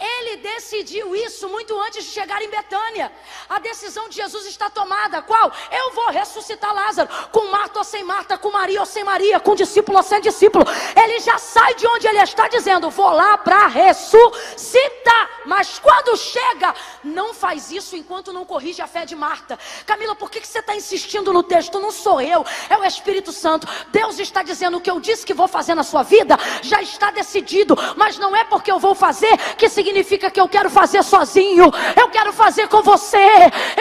Ele 0.00 0.38
decidiu 0.38 1.14
isso 1.14 1.46
muito 1.46 1.78
antes 1.78 2.06
de 2.06 2.10
chegar 2.10 2.40
em 2.40 2.48
Betânia. 2.48 3.12
A 3.50 3.58
decisão 3.58 4.08
de 4.08 4.16
Jesus 4.16 4.46
está 4.46 4.70
tomada. 4.70 5.20
Qual? 5.20 5.52
Eu 5.70 5.92
vou 5.92 6.08
ressuscitar 6.08 6.74
Lázaro. 6.74 7.10
Com 7.30 7.50
Marta 7.50 7.80
ou 7.80 7.84
sem 7.84 8.02
Marta, 8.02 8.38
com 8.38 8.50
Maria 8.50 8.80
ou 8.80 8.86
sem 8.86 9.04
Maria, 9.04 9.38
com 9.38 9.54
discípulo 9.54 9.98
ou 9.98 10.02
sem 10.02 10.18
discípulo. 10.22 10.64
Ele 10.96 11.20
já 11.20 11.36
sai 11.36 11.74
de 11.74 11.86
onde 11.86 12.06
ele 12.06 12.18
está 12.22 12.48
dizendo: 12.48 12.88
Vou 12.88 13.10
lá 13.10 13.36
para 13.36 13.66
ressuscitar. 13.66 15.28
Mas 15.44 15.78
quando 15.78 16.16
chega, 16.16 16.74
não 17.04 17.34
faz 17.34 17.70
isso 17.70 17.94
enquanto 17.94 18.32
não 18.32 18.44
corrige 18.46 18.80
a 18.80 18.86
fé 18.86 19.04
de 19.04 19.14
Marta. 19.14 19.58
Camila, 19.84 20.14
por 20.14 20.30
que, 20.30 20.40
que 20.40 20.48
você 20.48 20.60
está 20.60 20.74
insistindo 20.74 21.32
no 21.32 21.42
texto? 21.42 21.78
Não 21.78 21.90
sou 21.90 22.20
eu, 22.20 22.44
é 22.70 22.76
o 22.76 22.84
Espírito 22.84 23.32
Santo. 23.32 23.66
Deus 23.88 24.18
está 24.18 24.42
dizendo 24.42 24.78
o 24.78 24.80
que 24.80 24.90
eu 24.90 25.00
disse 25.00 25.26
que 25.26 25.34
vou 25.34 25.48
fazer 25.48 25.74
na 25.74 25.82
sua 25.82 26.02
vida, 26.02 26.38
já 26.62 26.80
está 26.80 27.10
decidido. 27.10 27.76
Mas 27.96 28.16
não 28.18 28.34
é 28.34 28.44
porque 28.44 28.70
eu 28.72 28.78
vou 28.78 28.94
fazer 28.94 29.36
que 29.56 29.68
significa 29.68 29.89
significa 29.90 30.30
que 30.30 30.40
eu 30.40 30.48
quero 30.48 30.70
fazer 30.70 31.02
sozinho, 31.02 31.66
eu 32.00 32.08
quero 32.10 32.32
fazer 32.32 32.68
com 32.68 32.82
você, 32.82 33.28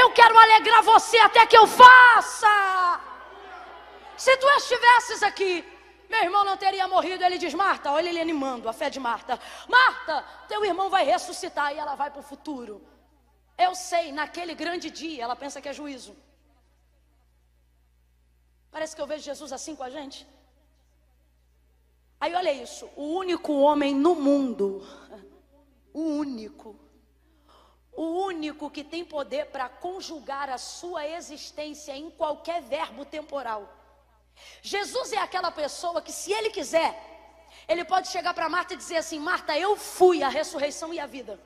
eu 0.04 0.12
quero 0.12 0.38
alegrar 0.38 0.82
você 0.84 1.18
até 1.20 1.46
que 1.46 1.58
eu 1.58 1.68
faça. 1.68 3.00
Se 4.18 4.36
tu 4.38 4.48
estivesses 4.58 5.24
aqui, 5.24 5.54
meu 6.10 6.22
irmão 6.24 6.44
não 6.44 6.58
teria 6.58 6.88
morrido. 6.88 7.24
Ele 7.24 7.38
diz: 7.38 7.54
Marta, 7.54 7.92
olha 7.92 8.10
ele 8.10 8.20
animando 8.20 8.68
a 8.68 8.74
fé 8.74 8.90
de 8.90 9.00
Marta. 9.00 9.40
Marta, 9.68 10.26
teu 10.48 10.66
irmão 10.66 10.90
vai 10.90 11.06
ressuscitar 11.06 11.74
e 11.74 11.78
ela 11.78 11.96
vai 11.96 12.10
para 12.10 12.20
o 12.20 12.30
futuro. 12.32 12.82
Eu 13.58 13.76
sei, 13.76 14.12
naquele 14.12 14.54
grande 14.56 14.90
dia, 14.90 15.24
ela 15.24 15.36
pensa 15.36 15.62
que 15.62 15.70
é 15.70 15.74
juízo. 15.74 16.16
Parece 18.72 18.96
que 18.96 19.02
eu 19.02 19.08
vejo 19.08 19.24
Jesus 19.24 19.54
assim 19.54 19.76
com 19.76 19.84
a 19.84 19.90
gente. 19.90 20.28
Aí 22.20 22.34
olha 22.34 22.52
isso: 22.52 22.90
o 22.96 23.06
único 23.24 23.54
homem 23.54 23.94
no 23.96 24.16
mundo 24.16 24.84
o 25.94 26.02
único, 26.02 26.80
o 27.92 28.04
único 28.26 28.70
que 28.70 28.84
tem 28.84 29.04
poder 29.04 29.46
para 29.48 29.68
conjugar 29.68 30.50
a 30.50 30.58
sua 30.58 31.08
existência 31.08 31.96
em 31.96 32.10
qualquer 32.10 32.62
verbo 32.62 33.06
temporal. 33.06 33.68
Jesus 34.62 35.12
é 35.12 35.18
aquela 35.18 35.52
pessoa 35.52 36.02
que, 36.02 36.12
se 36.12 36.32
ele 36.32 36.50
quiser, 36.50 36.92
ele 37.68 37.84
pode 37.84 38.08
chegar 38.08 38.34
para 38.34 38.48
Marta 38.48 38.74
e 38.74 38.78
dizer 38.78 38.98
assim: 38.98 39.20
Marta, 39.20 39.58
eu 39.58 39.76
fui 39.76 40.24
a 40.24 40.30
ressurreição 40.30 40.94
e 40.94 41.00
a 41.00 41.06
vida. 41.06 41.40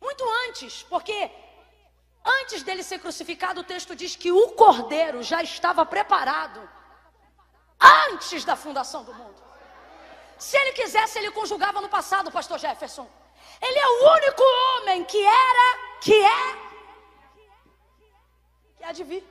Muito 0.00 0.24
antes, 0.48 0.82
porque 0.82 1.30
Antes 2.24 2.62
dele 2.62 2.82
ser 2.82 3.00
crucificado, 3.00 3.60
o 3.60 3.64
texto 3.64 3.96
diz 3.96 4.14
que 4.14 4.30
o 4.30 4.50
cordeiro 4.50 5.22
já 5.22 5.42
estava 5.42 5.84
preparado 5.84 6.68
antes 7.80 8.44
da 8.44 8.54
fundação 8.54 9.02
do 9.02 9.12
mundo. 9.12 9.42
Se 10.42 10.56
ele 10.56 10.72
quisesse, 10.72 11.20
ele 11.20 11.30
conjugava 11.30 11.80
no 11.80 11.88
passado, 11.88 12.28
pastor 12.32 12.58
Jefferson. 12.58 13.06
Ele 13.64 13.78
é 13.78 13.86
o 13.86 14.12
único 14.16 14.42
homem 14.42 15.04
que 15.04 15.24
era, 15.24 15.78
que 16.00 16.12
é, 16.12 16.56
que 18.76 18.84
há 18.84 18.90
de 18.90 19.04
vir. 19.04 19.24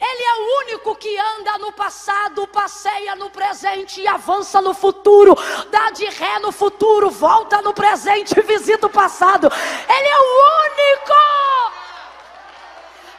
Ele 0.00 0.22
é 0.22 0.34
o 0.34 0.62
único 0.62 0.96
que 0.96 1.14
anda 1.18 1.58
no 1.58 1.72
passado, 1.72 2.46
passeia 2.48 3.14
no 3.14 3.28
presente 3.28 4.00
e 4.00 4.08
avança 4.08 4.62
no 4.62 4.72
futuro, 4.72 5.36
dá 5.70 5.90
de 5.90 6.06
ré 6.06 6.38
no 6.38 6.50
futuro, 6.50 7.10
volta 7.10 7.60
no 7.60 7.74
presente 7.74 8.32
e 8.38 8.42
visita 8.42 8.86
o 8.86 8.90
passado. 8.90 9.46
Ele 9.46 10.08
é 10.08 10.18
o 10.18 10.28
único! 10.70 11.14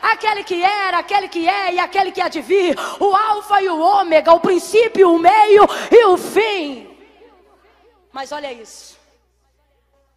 Aquele 0.01 0.43
que 0.43 0.63
era, 0.63 0.97
aquele 0.97 1.29
que 1.29 1.47
é 1.47 1.73
e 1.73 1.79
aquele 1.79 2.11
que 2.11 2.21
há 2.21 2.29
de 2.29 2.41
vir, 2.41 2.75
o 2.99 3.15
Alfa 3.15 3.61
e 3.61 3.69
o 3.69 3.79
Ômega, 3.79 4.33
o 4.33 4.39
princípio, 4.39 5.13
o 5.13 5.19
meio 5.19 5.67
e 5.91 6.05
o 6.05 6.17
fim. 6.17 6.94
Mas 8.15 8.31
olha 8.31 8.51
isso, 8.53 8.97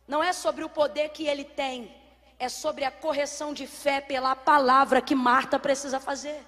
não 0.06 0.22
é 0.22 0.32
sobre 0.32 0.62
o 0.62 0.68
poder 0.68 1.08
que 1.08 1.26
ele 1.26 1.44
tem, 1.44 1.92
é 2.38 2.48
sobre 2.48 2.84
a 2.84 2.92
correção 2.92 3.52
de 3.52 3.66
fé 3.66 4.00
pela 4.00 4.36
palavra 4.36 5.00
que 5.00 5.16
Marta 5.16 5.58
precisa 5.58 5.98
fazer. 5.98 6.40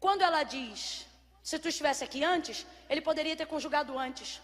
Quando 0.00 0.22
ela 0.22 0.42
diz, 0.42 1.06
se 1.40 1.56
tu 1.60 1.68
estivesse 1.68 2.02
aqui 2.02 2.24
antes, 2.24 2.66
ele 2.90 3.00
poderia 3.00 3.36
ter 3.36 3.46
conjugado 3.46 3.96
antes. 3.96 4.42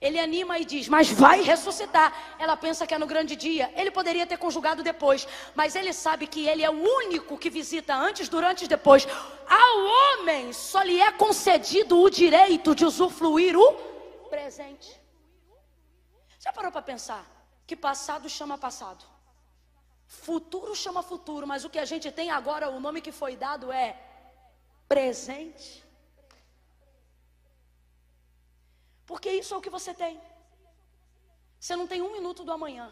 Ele 0.00 0.18
anima 0.18 0.58
e 0.58 0.64
diz, 0.64 0.88
mas 0.88 1.08
vai 1.08 1.40
ressuscitar. 1.40 2.36
Ela 2.36 2.56
pensa 2.56 2.84
que 2.84 2.94
é 2.94 2.98
no 2.98 3.06
grande 3.06 3.36
dia. 3.36 3.72
Ele 3.76 3.92
poderia 3.92 4.26
ter 4.26 4.38
conjugado 4.38 4.82
depois, 4.82 5.28
mas 5.54 5.76
ele 5.76 5.92
sabe 5.92 6.26
que 6.26 6.48
ele 6.48 6.64
é 6.64 6.70
o 6.70 6.82
único 7.02 7.38
que 7.38 7.48
visita 7.48 7.94
antes, 7.94 8.28
durante 8.28 8.64
e 8.64 8.68
depois. 8.68 9.06
Ao 9.48 9.76
homem 10.00 10.52
só 10.52 10.82
lhe 10.82 11.00
é 11.00 11.12
concedido 11.12 12.00
o 12.00 12.10
direito 12.10 12.74
de 12.74 12.84
usufruir 12.84 13.56
o 13.56 13.89
presente. 14.34 14.88
Já 16.44 16.52
parou 16.52 16.72
para 16.72 16.88
pensar 16.92 17.22
que 17.66 17.76
passado 17.76 18.28
chama 18.38 18.56
passado? 18.66 19.04
Futuro 20.06 20.74
chama 20.74 21.02
futuro, 21.02 21.46
mas 21.46 21.64
o 21.64 21.70
que 21.70 21.78
a 21.78 21.84
gente 21.92 22.10
tem 22.10 22.30
agora, 22.30 22.70
o 22.70 22.80
nome 22.80 23.00
que 23.06 23.12
foi 23.12 23.36
dado 23.36 23.70
é 23.70 23.88
presente. 24.88 25.84
Porque 29.10 29.30
isso 29.40 29.54
é 29.54 29.56
o 29.56 29.60
que 29.60 29.70
você 29.78 29.92
tem. 29.92 30.20
Você 31.60 31.76
não 31.76 31.86
tem 31.86 32.00
um 32.02 32.12
minuto 32.12 32.42
do 32.42 32.52
amanhã. 32.52 32.86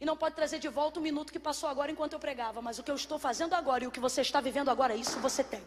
E 0.00 0.04
não 0.04 0.16
pode 0.16 0.34
trazer 0.34 0.58
de 0.58 0.68
volta 0.68 0.98
o 0.98 1.02
minuto 1.02 1.32
que 1.32 1.38
passou 1.48 1.68
agora 1.68 1.92
enquanto 1.92 2.14
eu 2.14 2.20
pregava. 2.26 2.60
Mas 2.60 2.78
o 2.78 2.82
que 2.82 2.90
eu 2.90 2.94
estou 2.94 3.18
fazendo 3.18 3.54
agora 3.54 3.84
e 3.84 3.86
o 3.86 3.90
que 3.90 4.00
você 4.00 4.20
está 4.22 4.40
vivendo 4.40 4.70
agora, 4.70 4.94
isso 4.94 5.18
você 5.20 5.44
tem. 5.44 5.62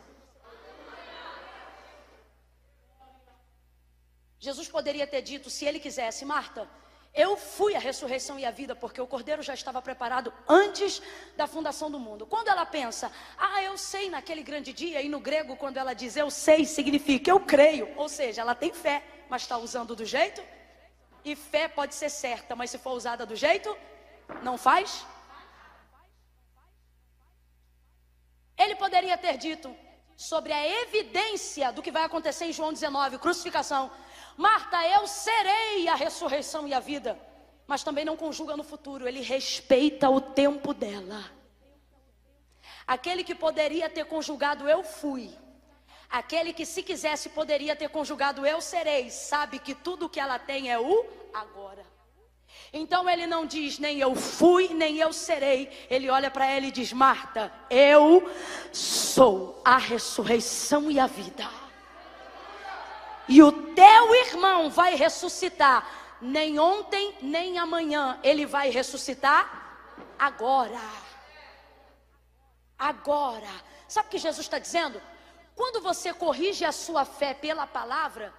Jesus 4.46 4.68
poderia 4.68 5.08
ter 5.08 5.22
dito, 5.22 5.50
se 5.50 5.64
ele 5.64 5.80
quisesse, 5.80 6.26
Marta, 6.26 6.68
eu 7.14 7.38
fui 7.38 7.78
a 7.78 7.80
ressurreição 7.80 8.38
e 8.38 8.46
a 8.46 8.52
vida, 8.52 8.76
porque 8.76 9.00
o 9.00 9.08
cordeiro 9.08 9.41
já 9.41 9.54
estava 9.54 9.82
preparado 9.82 10.34
antes 10.46 11.02
da 11.38 11.48
fundação 11.48 11.89
do 11.89 11.98
mundo. 11.98 12.26
Quando 12.26 12.50
ela 12.50 12.66
pensa, 12.66 13.10
ah, 13.38 13.64
eu 13.64 13.78
sei 13.78 14.10
naquele 14.10 14.44
grande 14.44 14.74
dia, 14.74 15.02
e 15.02 15.08
no 15.08 15.22
grego, 15.22 15.56
quando 15.56 15.78
ela 15.78 15.94
diz 15.94 16.18
eu 16.18 16.30
sei, 16.30 16.66
significa 16.66 17.32
eu 17.32 17.39
creio, 17.39 17.88
ou 17.96 18.10
seja, 18.10 18.41
ela 18.41 18.54
tem 18.54 18.74
fé, 18.74 19.02
mas 19.30 19.44
está 19.44 19.58
usando 19.58 19.96
do 19.96 20.04
jeito, 20.04 20.44
e 21.24 21.38
fé 21.38 21.70
pode 21.70 21.96
ser 21.96 22.10
certa, 22.10 22.54
mas 22.54 22.70
se 22.70 22.78
for 22.78 22.91
usada 22.91 23.26
do 23.26 23.38
jeito, 23.38 23.74
não 24.41 24.58
faz. 24.58 25.06
Ele 28.58 28.76
poderia 28.76 29.18
ter 29.18 29.38
dito 29.38 29.74
sobre 30.18 30.52
a 30.54 30.82
evidência 30.82 31.72
do 31.72 31.82
que 31.82 31.91
vai 31.91 32.04
acontecer 32.04 32.46
em 32.46 32.54
João 32.54 32.74
19, 32.74 33.18
crucificação. 33.20 33.89
Marta, 34.38 34.86
eu 34.88 35.08
serei 35.08 35.88
a 35.88 35.96
ressurreição 35.96 36.68
e 36.68 36.74
a 36.74 36.80
vida. 36.80 37.20
Mas 37.68 37.84
também 37.84 38.04
não 38.04 38.18
conjuga 38.18 38.58
no 38.58 38.64
futuro, 38.64 39.08
ele 39.08 39.22
respeita 39.22 40.10
o 40.10 40.20
tempo 40.20 40.74
dela. 40.74 41.24
Aquele 42.86 43.24
que 43.24 43.34
poderia 43.34 43.90
ter 43.90 44.06
conjugado 44.06 44.68
eu 44.68 44.84
fui. 44.84 45.32
Aquele 46.10 46.54
que 46.54 46.66
se 46.66 46.84
quisesse 46.84 47.30
poderia 47.30 47.76
ter 47.76 47.90
conjugado 47.90 48.46
eu 48.46 48.62
serei, 48.62 49.10
sabe 49.10 49.58
que 49.58 49.74
tudo 49.74 50.10
que 50.10 50.20
ela 50.20 50.38
tem 50.38 50.70
é 50.70 50.80
o 50.80 51.06
agora. 51.34 51.84
Então 52.72 53.10
ele 53.10 53.26
não 53.26 53.46
diz 53.46 53.80
nem 53.80 54.00
eu 54.00 54.16
fui, 54.16 54.74
nem 54.74 54.98
eu 54.98 55.14
serei. 55.14 55.70
Ele 55.90 56.10
olha 56.10 56.30
para 56.30 56.46
ela 56.46 56.66
e 56.66 56.72
diz: 56.72 56.92
Marta, 56.92 57.52
eu 57.70 58.30
sou 58.72 59.62
a 59.64 59.78
ressurreição 59.78 60.92
e 60.92 61.00
a 61.00 61.08
vida. 61.08 61.50
E 63.28 63.41
o 63.41 63.51
teu 63.51 64.15
irmão 64.15 64.69
vai 64.69 64.95
ressuscitar, 64.95 65.88
nem 66.21 66.59
ontem, 66.59 67.17
nem 67.21 67.57
amanhã, 67.57 68.19
ele 68.24 68.45
vai 68.45 68.69
ressuscitar 68.69 69.63
agora. 70.17 70.82
Agora. 72.78 73.49
Sabe 73.88 74.07
o 74.07 74.11
que 74.11 74.17
Jesus 74.17 74.45
está 74.45 74.59
dizendo? 74.59 75.01
Quando 75.55 75.82
você 75.82 76.13
corrige 76.13 76.65
a 76.65 76.71
sua 76.71 77.05
fé 77.05 77.34
pela 77.34 77.67
palavra, 77.67 78.34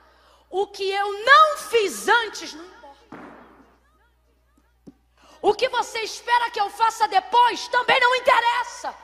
o 0.51 0.67
que 0.67 0.91
eu 0.91 1.25
não 1.25 1.57
fiz 1.59 2.09
antes 2.09 2.53
não 2.55 2.65
importa. 2.65 2.85
O 5.41 5.55
que 5.55 5.69
você 5.69 6.01
espera 6.01 6.51
que 6.51 6.61
eu 6.61 6.71
faça 6.71 7.07
depois 7.07 7.69
também 7.69 8.01
não 8.01 8.15
interessa. 8.17 8.95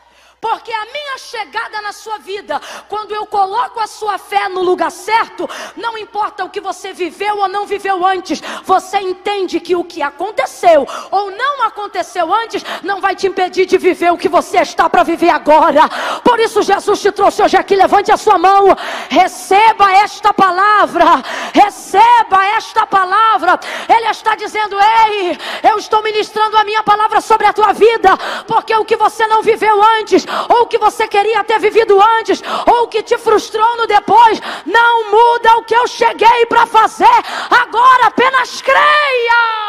Porque 0.40 0.72
a 0.72 0.84
minha 0.86 1.18
chegada 1.18 1.82
na 1.82 1.92
sua 1.92 2.16
vida, 2.18 2.58
quando 2.88 3.14
eu 3.14 3.26
coloco 3.26 3.78
a 3.78 3.86
sua 3.86 4.16
fé 4.16 4.48
no 4.48 4.62
lugar 4.62 4.90
certo, 4.90 5.48
não 5.76 5.98
importa 5.98 6.44
o 6.44 6.48
que 6.48 6.62
você 6.62 6.94
viveu 6.94 7.38
ou 7.38 7.48
não 7.48 7.66
viveu 7.66 8.04
antes, 8.06 8.40
você 8.64 8.98
entende 9.00 9.60
que 9.60 9.76
o 9.76 9.84
que 9.84 10.00
aconteceu 10.00 10.88
ou 11.10 11.30
não 11.30 11.62
aconteceu 11.64 12.32
antes 12.32 12.64
não 12.82 13.02
vai 13.02 13.14
te 13.14 13.26
impedir 13.26 13.66
de 13.66 13.76
viver 13.76 14.10
o 14.12 14.16
que 14.16 14.30
você 14.30 14.58
está 14.62 14.88
para 14.88 15.02
viver 15.02 15.28
agora. 15.28 15.86
Por 16.24 16.40
isso 16.40 16.62
Jesus 16.62 17.00
te 17.02 17.12
trouxe 17.12 17.42
hoje 17.42 17.58
aqui, 17.58 17.76
levante 17.76 18.10
a 18.10 18.16
sua 18.16 18.38
mão, 18.38 18.74
receba 19.10 19.92
esta 19.92 20.32
palavra, 20.32 21.22
receba 21.52 22.46
esta 22.56 22.86
palavra. 22.86 23.60
Ele 23.86 24.08
está 24.08 24.34
dizendo: 24.36 24.74
"Ei, 25.06 25.38
eu 25.70 25.76
estou 25.76 26.02
ministrando 26.02 26.56
a 26.56 26.64
minha 26.64 26.82
palavra 26.82 27.20
sobre 27.20 27.46
a 27.46 27.52
tua 27.52 27.74
vida, 27.74 28.16
porque 28.46 28.74
o 28.74 28.86
que 28.86 28.96
você 28.96 29.26
não 29.26 29.42
viveu 29.42 29.82
antes 30.00 30.29
ou 30.48 30.66
que 30.66 30.78
você 30.78 31.06
queria 31.08 31.42
ter 31.44 31.58
vivido 31.58 32.00
antes, 32.18 32.42
ou 32.66 32.88
que 32.88 33.02
te 33.02 33.16
frustrou 33.18 33.76
no 33.76 33.86
depois, 33.86 34.40
não 34.66 35.10
muda 35.10 35.56
o 35.56 35.64
que 35.64 35.74
eu 35.74 35.86
cheguei 35.86 36.46
para 36.46 36.66
fazer. 36.66 37.06
Agora 37.50 38.06
apenas 38.06 38.60
creia. 38.62 39.60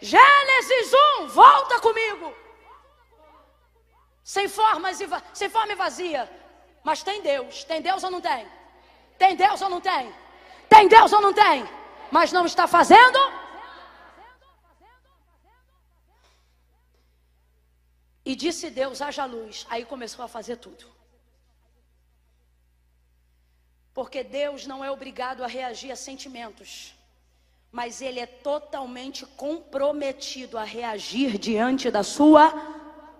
Gênesis 0.00 0.92
1, 1.20 1.28
volta 1.28 1.78
comigo. 1.80 2.34
Sem, 4.24 4.48
formas 4.48 5.00
e, 5.00 5.08
sem 5.34 5.48
forma 5.48 5.72
e 5.72 5.76
vazia. 5.76 6.30
Mas 6.82 7.02
tem 7.02 7.20
Deus. 7.20 7.64
Tem 7.64 7.82
Deus 7.82 8.02
ou 8.04 8.10
não 8.10 8.20
tem? 8.20 8.46
Tem 9.18 9.36
Deus 9.36 9.60
ou 9.60 9.68
não 9.68 9.80
tem? 9.80 10.14
Tem 10.68 10.88
Deus 10.88 11.12
ou 11.12 11.20
não 11.20 11.32
tem? 11.32 11.68
Mas 12.10 12.32
não 12.32 12.46
está 12.46 12.66
fazendo? 12.66 13.18
E 18.30 18.36
disse 18.36 18.70
Deus: 18.70 19.02
haja 19.02 19.24
luz. 19.24 19.66
Aí 19.68 19.84
começou 19.84 20.24
a 20.24 20.28
fazer 20.28 20.56
tudo. 20.64 20.86
Porque 23.92 24.22
Deus 24.22 24.66
não 24.68 24.84
é 24.84 24.90
obrigado 24.96 25.42
a 25.42 25.48
reagir 25.48 25.90
a 25.90 25.96
sentimentos, 25.96 26.94
mas 27.72 28.00
Ele 28.00 28.20
é 28.20 28.26
totalmente 28.26 29.26
comprometido 29.26 30.56
a 30.56 30.62
reagir 30.62 31.38
diante 31.38 31.90
da 31.90 32.04
Sua 32.04 32.52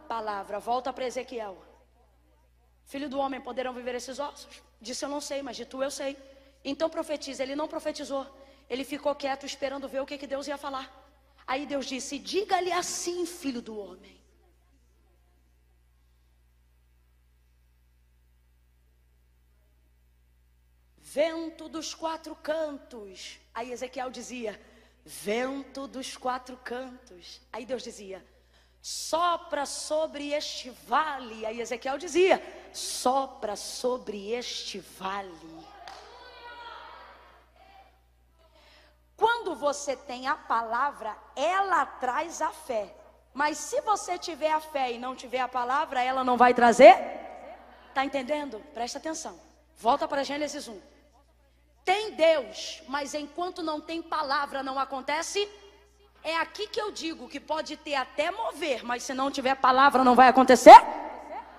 palavra. 0.06 0.60
Volta 0.60 0.92
para 0.92 1.08
Ezequiel. 1.08 1.60
Filho 2.84 3.08
do 3.08 3.18
homem, 3.18 3.40
poderão 3.40 3.72
viver 3.72 3.96
esses 3.96 4.20
ossos? 4.20 4.62
Disse: 4.80 5.04
Eu 5.04 5.08
não 5.08 5.20
sei, 5.20 5.42
mas 5.42 5.56
de 5.56 5.64
tu 5.64 5.82
eu 5.82 5.90
sei. 5.90 6.16
Então 6.64 6.88
profetiza. 6.88 7.42
Ele 7.42 7.56
não 7.56 7.66
profetizou. 7.66 8.24
Ele 8.68 8.84
ficou 8.84 9.12
quieto 9.16 9.44
esperando 9.44 9.88
ver 9.88 10.02
o 10.02 10.06
que, 10.06 10.16
que 10.16 10.28
Deus 10.28 10.46
ia 10.46 10.56
falar. 10.56 10.86
Aí 11.48 11.66
Deus 11.66 11.86
disse: 11.86 12.16
Diga-lhe 12.16 12.70
assim, 12.70 13.26
filho 13.26 13.60
do 13.60 13.76
homem. 13.76 14.19
Vento 21.12 21.68
dos 21.68 21.94
quatro 21.94 22.34
cantos. 22.36 23.38
Aí 23.54 23.72
Ezequiel 23.72 24.10
dizia: 24.10 24.60
vento 25.04 25.86
dos 25.86 26.16
quatro 26.16 26.56
cantos. 26.58 27.40
Aí 27.52 27.66
Deus 27.66 27.82
dizia: 27.82 28.24
sopra 28.80 29.66
sobre 29.66 30.32
este 30.32 30.70
vale. 30.86 31.44
Aí 31.44 31.60
Ezequiel 31.60 31.98
dizia: 31.98 32.42
sopra 32.72 33.56
sobre 33.56 34.32
este 34.32 34.78
vale. 34.78 35.68
Quando 39.16 39.54
você 39.54 39.96
tem 39.96 40.26
a 40.26 40.34
palavra, 40.34 41.14
ela 41.36 41.84
traz 41.84 42.40
a 42.40 42.50
fé. 42.50 42.94
Mas 43.34 43.58
se 43.58 43.80
você 43.82 44.18
tiver 44.18 44.50
a 44.50 44.60
fé 44.60 44.92
e 44.92 44.98
não 44.98 45.14
tiver 45.14 45.40
a 45.40 45.46
palavra, 45.48 46.02
ela 46.02 46.24
não 46.24 46.36
vai 46.36 46.54
trazer? 46.54 46.96
Tá 47.92 48.04
entendendo? 48.04 48.60
Presta 48.72 48.98
atenção. 48.98 49.38
Volta 49.76 50.08
para 50.08 50.24
Gênesis 50.24 50.66
1. 50.66 50.89
Tem 51.84 52.12
Deus, 52.12 52.82
mas 52.88 53.14
enquanto 53.14 53.62
não 53.62 53.80
tem 53.80 54.02
palavra, 54.02 54.62
não 54.62 54.78
acontece? 54.78 55.48
É 56.22 56.36
aqui 56.36 56.66
que 56.66 56.80
eu 56.80 56.90
digo 56.90 57.28
que 57.28 57.40
pode 57.40 57.76
ter 57.76 57.94
até 57.94 58.30
mover, 58.30 58.84
mas 58.84 59.02
se 59.02 59.14
não 59.14 59.30
tiver 59.30 59.54
palavra, 59.56 60.04
não 60.04 60.14
vai 60.14 60.28
acontecer? 60.28 60.76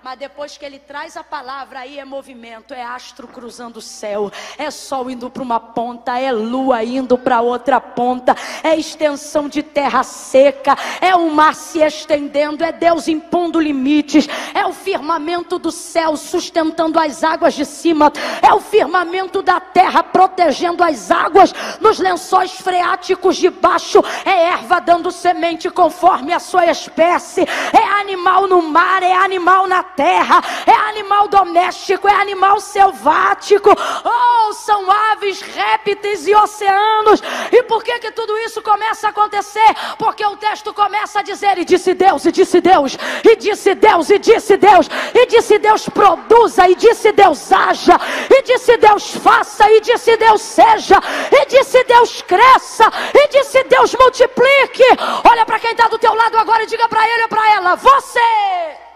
Mas 0.02 0.18
depois 0.18 0.56
que 0.58 0.64
ele 0.64 0.80
traz 0.80 1.16
a 1.16 1.22
palavra, 1.22 1.78
aí 1.78 1.96
é 1.96 2.04
movimento, 2.04 2.74
é 2.74 2.82
astro 2.82 3.28
cruzando 3.28 3.76
o 3.76 3.80
céu, 3.80 4.32
é 4.58 4.68
sol 4.68 5.08
indo 5.08 5.30
para 5.30 5.44
uma 5.44 5.60
ponta, 5.60 6.18
é 6.18 6.32
lua 6.32 6.82
indo 6.82 7.16
para 7.16 7.40
outra 7.40 7.80
ponta, 7.80 8.34
é 8.64 8.76
extensão 8.76 9.48
de 9.48 9.62
terra 9.62 10.02
seca, 10.02 10.76
é 11.00 11.14
o 11.14 11.30
mar 11.30 11.54
se 11.54 11.78
estendendo, 11.78 12.64
é 12.64 12.72
Deus 12.72 13.06
impondo 13.06 13.60
limites, 13.60 14.26
é 14.52 14.66
o 14.66 14.72
firmamento 14.72 15.56
do 15.56 15.70
céu 15.70 16.16
sustentando 16.16 16.98
as 16.98 17.22
águas 17.22 17.54
de 17.54 17.64
cima, 17.64 18.12
é 18.42 18.52
o 18.52 18.58
firmamento 18.58 19.40
da 19.40 19.60
terra 19.60 20.02
protegendo 20.02 20.82
as 20.82 21.12
águas 21.12 21.54
nos 21.80 22.00
lençóis 22.00 22.50
freáticos 22.50 23.36
de 23.36 23.50
baixo, 23.50 24.02
é 24.24 24.48
erva 24.48 24.80
dando 24.80 25.12
semente 25.12 25.70
conforme 25.70 26.32
a 26.32 26.40
sua 26.40 26.66
espécie, 26.66 27.42
é 27.72 28.00
animal 28.00 28.48
no 28.48 28.60
mar, 28.60 29.00
é 29.04 29.14
animal 29.14 29.68
na 29.68 29.91
terra, 29.96 30.42
é 30.66 30.72
animal 30.90 31.28
doméstico, 31.28 32.08
é 32.08 32.14
animal 32.14 32.60
selvático, 32.60 33.70
oh, 33.70 34.52
são 34.52 34.90
aves, 34.90 35.40
répteis 35.40 36.26
e 36.26 36.34
oceanos. 36.34 37.22
E 37.50 37.62
por 37.64 37.82
que 37.82 37.98
que 37.98 38.10
tudo 38.12 38.36
isso 38.38 38.62
começa 38.62 39.06
a 39.06 39.10
acontecer? 39.10 39.74
Porque 39.98 40.24
o 40.24 40.36
texto 40.36 40.72
começa 40.74 41.20
a 41.20 41.22
dizer: 41.22 41.58
e 41.58 41.64
disse 41.64 41.94
Deus, 41.94 42.24
e 42.24 42.32
disse 42.32 42.60
Deus, 42.60 42.98
e 43.24 43.36
disse 43.36 43.74
Deus, 43.74 44.10
e 44.10 44.18
disse 44.18 44.56
Deus, 44.56 44.88
e 45.14 45.26
disse 45.26 45.58
Deus 45.58 45.88
produza, 45.88 46.68
e 46.68 46.74
disse 46.74 47.12
Deus 47.12 47.52
haja, 47.52 47.98
e 48.30 48.42
disse 48.42 48.76
Deus 48.76 49.16
faça, 49.16 49.70
e 49.70 49.80
disse 49.80 50.16
Deus 50.16 50.42
seja, 50.42 51.00
e 51.30 51.46
disse 51.46 51.82
Deus 51.84 52.22
cresça, 52.22 52.90
e 53.14 53.28
disse 53.28 53.62
Deus 53.64 53.94
multiplique. 53.94 54.84
Olha 55.28 55.44
para 55.44 55.58
quem 55.58 55.72
está 55.72 55.88
do 55.88 55.98
teu 55.98 56.14
lado 56.14 56.36
agora 56.38 56.62
e 56.62 56.66
diga 56.66 56.88
para 56.88 57.06
ele 57.08 57.22
ou 57.22 57.28
para 57.28 57.50
ela: 57.52 57.76
você 57.76 58.91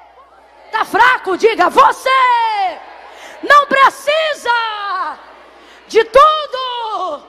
Está 0.76 0.84
fraco? 0.84 1.38
Diga, 1.38 1.70
você 1.70 2.10
não 3.42 3.66
precisa 3.66 5.18
de 5.88 6.04
tudo 6.04 7.22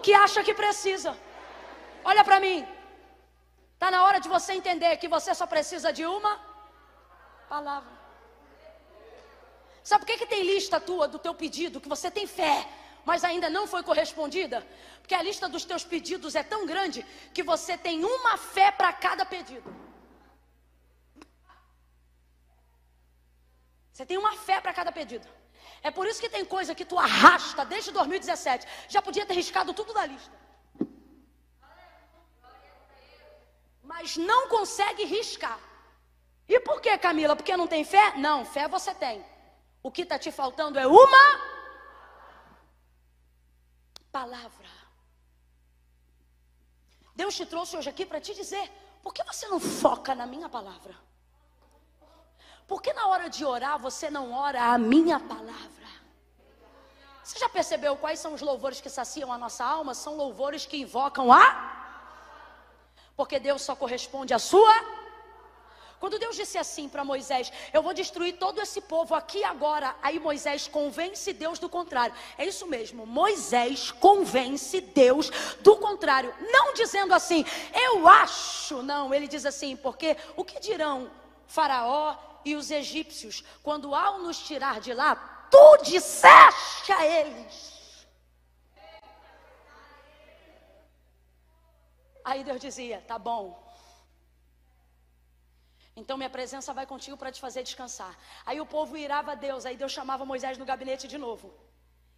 que 0.00 0.14
acha 0.14 0.44
que 0.44 0.54
precisa. 0.54 1.18
Olha 2.04 2.22
para 2.22 2.38
mim. 2.38 2.64
Está 3.72 3.90
na 3.90 4.04
hora 4.04 4.20
de 4.20 4.28
você 4.28 4.52
entender 4.52 4.96
que 4.98 5.08
você 5.08 5.34
só 5.34 5.44
precisa 5.44 5.92
de 5.92 6.06
uma 6.06 6.40
palavra. 7.48 7.90
Sabe 9.82 10.04
por 10.04 10.12
que, 10.12 10.18
que 10.18 10.26
tem 10.26 10.44
lista 10.44 10.78
tua 10.78 11.08
do 11.08 11.18
teu 11.18 11.34
pedido 11.34 11.80
que 11.80 11.88
você 11.88 12.08
tem 12.12 12.28
fé, 12.28 12.64
mas 13.04 13.24
ainda 13.24 13.50
não 13.50 13.66
foi 13.66 13.82
correspondida? 13.82 14.64
Porque 15.00 15.16
a 15.16 15.22
lista 15.22 15.48
dos 15.48 15.64
teus 15.64 15.82
pedidos 15.82 16.36
é 16.36 16.44
tão 16.44 16.64
grande 16.64 17.04
que 17.34 17.42
você 17.42 17.76
tem 17.76 18.04
uma 18.04 18.38
fé 18.38 18.70
para 18.70 18.92
cada 18.92 19.26
pedido. 19.26 19.83
Você 23.94 24.04
tem 24.04 24.18
uma 24.18 24.32
fé 24.36 24.60
para 24.60 24.74
cada 24.74 24.90
pedido. 24.90 25.26
É 25.80 25.88
por 25.88 26.04
isso 26.08 26.20
que 26.20 26.28
tem 26.28 26.44
coisa 26.44 26.74
que 26.74 26.84
tu 26.84 26.98
arrasta 26.98 27.64
desde 27.64 27.92
2017. 27.92 28.66
Já 28.88 29.00
podia 29.00 29.24
ter 29.24 29.34
riscado 29.34 29.72
tudo 29.72 29.94
da 29.94 30.04
lista. 30.04 30.36
Mas 33.84 34.16
não 34.16 34.48
consegue 34.48 35.04
riscar. 35.04 35.60
E 36.48 36.58
por 36.58 36.80
que, 36.80 36.98
Camila? 36.98 37.36
Porque 37.36 37.56
não 37.56 37.68
tem 37.68 37.84
fé? 37.84 38.16
Não, 38.16 38.44
fé 38.44 38.66
você 38.66 38.92
tem. 38.92 39.24
O 39.80 39.92
que 39.92 40.02
está 40.02 40.18
te 40.18 40.32
faltando 40.32 40.76
é 40.76 40.86
uma 40.88 41.40
palavra. 44.10 44.68
Deus 47.14 47.36
te 47.36 47.46
trouxe 47.46 47.76
hoje 47.76 47.88
aqui 47.88 48.04
para 48.04 48.20
te 48.20 48.34
dizer: 48.34 48.68
por 49.04 49.14
que 49.14 49.22
você 49.22 49.46
não 49.46 49.60
foca 49.60 50.16
na 50.16 50.26
minha 50.26 50.48
palavra? 50.48 50.96
Por 52.66 52.80
que 52.80 52.92
na 52.92 53.06
hora 53.08 53.28
de 53.28 53.44
orar 53.44 53.78
você 53.78 54.10
não 54.10 54.32
ora 54.32 54.72
a 54.72 54.78
minha 54.78 55.20
palavra? 55.20 55.74
Você 57.22 57.38
já 57.38 57.48
percebeu 57.48 57.96
quais 57.96 58.20
são 58.20 58.34
os 58.34 58.42
louvores 58.42 58.80
que 58.80 58.90
saciam 58.90 59.32
a 59.32 59.38
nossa 59.38 59.64
alma? 59.64 59.94
São 59.94 60.14
louvores 60.16 60.66
que 60.66 60.76
invocam 60.76 61.32
a. 61.32 61.74
Porque 63.16 63.38
Deus 63.38 63.62
só 63.62 63.74
corresponde 63.74 64.34
à 64.34 64.38
sua. 64.38 64.74
Quando 65.98 66.18
Deus 66.18 66.36
disse 66.36 66.58
assim 66.58 66.86
para 66.86 67.02
Moisés: 67.02 67.50
Eu 67.72 67.82
vou 67.82 67.94
destruir 67.94 68.36
todo 68.36 68.60
esse 68.60 68.82
povo 68.82 69.14
aqui 69.14 69.42
agora. 69.42 69.96
Aí 70.02 70.18
Moisés 70.18 70.68
convence 70.68 71.32
Deus 71.32 71.58
do 71.58 71.66
contrário. 71.66 72.14
É 72.36 72.44
isso 72.44 72.66
mesmo. 72.66 73.06
Moisés 73.06 73.90
convence 73.90 74.82
Deus 74.82 75.30
do 75.60 75.76
contrário. 75.76 76.34
Não 76.52 76.74
dizendo 76.74 77.14
assim, 77.14 77.44
eu 77.74 78.06
acho. 78.06 78.82
Não, 78.82 79.14
ele 79.14 79.26
diz 79.26 79.46
assim, 79.46 79.76
porque 79.76 80.14
o 80.36 80.44
que 80.44 80.60
dirão 80.60 81.10
Faraó 81.46 82.16
e 82.44 82.54
os 82.54 82.70
egípcios, 82.70 83.44
quando 83.62 83.94
ao 83.94 84.18
nos 84.18 84.38
tirar 84.38 84.80
de 84.80 84.92
lá, 84.92 85.14
tu 85.50 85.76
disseste 85.78 86.92
a 86.92 87.06
eles. 87.06 87.74
Aí 92.24 92.42
Deus 92.42 92.60
dizia: 92.60 93.02
tá 93.06 93.18
bom. 93.18 93.44
Então 95.96 96.16
minha 96.16 96.30
presença 96.30 96.72
vai 96.78 96.86
contigo 96.86 97.16
para 97.16 97.30
te 97.30 97.40
fazer 97.40 97.62
descansar. 97.62 98.14
Aí 98.44 98.60
o 98.60 98.66
povo 98.66 98.96
irava 98.96 99.32
a 99.32 99.34
Deus. 99.34 99.64
Aí 99.64 99.76
Deus 99.76 99.92
chamava 99.92 100.24
Moisés 100.24 100.58
no 100.58 100.64
gabinete 100.64 101.06
de 101.06 101.18
novo. 101.26 101.54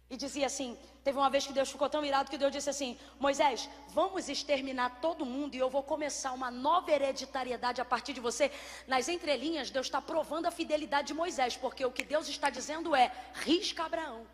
E 0.09 0.15
dizia 0.15 0.45
assim: 0.45 0.77
teve 1.03 1.17
uma 1.17 1.29
vez 1.29 1.45
que 1.45 1.53
Deus 1.53 1.69
ficou 1.69 1.89
tão 1.89 2.03
irado 2.03 2.29
que 2.29 2.37
Deus 2.37 2.51
disse 2.51 2.69
assim: 2.69 2.97
Moisés, 3.19 3.69
vamos 3.89 4.29
exterminar 4.29 5.01
todo 5.01 5.25
mundo 5.25 5.55
e 5.55 5.59
eu 5.59 5.69
vou 5.69 5.83
começar 5.83 6.31
uma 6.31 6.49
nova 6.49 6.91
hereditariedade 6.91 7.81
a 7.81 7.85
partir 7.85 8.13
de 8.13 8.21
você. 8.21 8.51
Nas 8.87 9.09
entrelinhas, 9.09 9.69
Deus 9.69 9.87
está 9.87 10.01
provando 10.01 10.45
a 10.45 10.51
fidelidade 10.51 11.07
de 11.07 11.13
Moisés, 11.13 11.57
porque 11.57 11.85
o 11.85 11.91
que 11.91 12.03
Deus 12.03 12.29
está 12.29 12.49
dizendo 12.49 12.95
é: 12.95 13.11
risca 13.33 13.83
Abraão. 13.83 14.25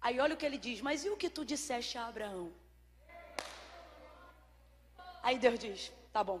Aí 0.00 0.20
olha 0.20 0.34
o 0.34 0.36
que 0.36 0.46
ele 0.46 0.58
diz: 0.58 0.80
Mas 0.80 1.04
e 1.04 1.10
o 1.10 1.16
que 1.16 1.28
tu 1.28 1.44
disseste 1.44 1.98
a 1.98 2.06
Abraão? 2.06 2.52
Aí 5.22 5.38
Deus 5.38 5.58
diz: 5.58 5.92
Tá 6.12 6.22
bom. 6.22 6.40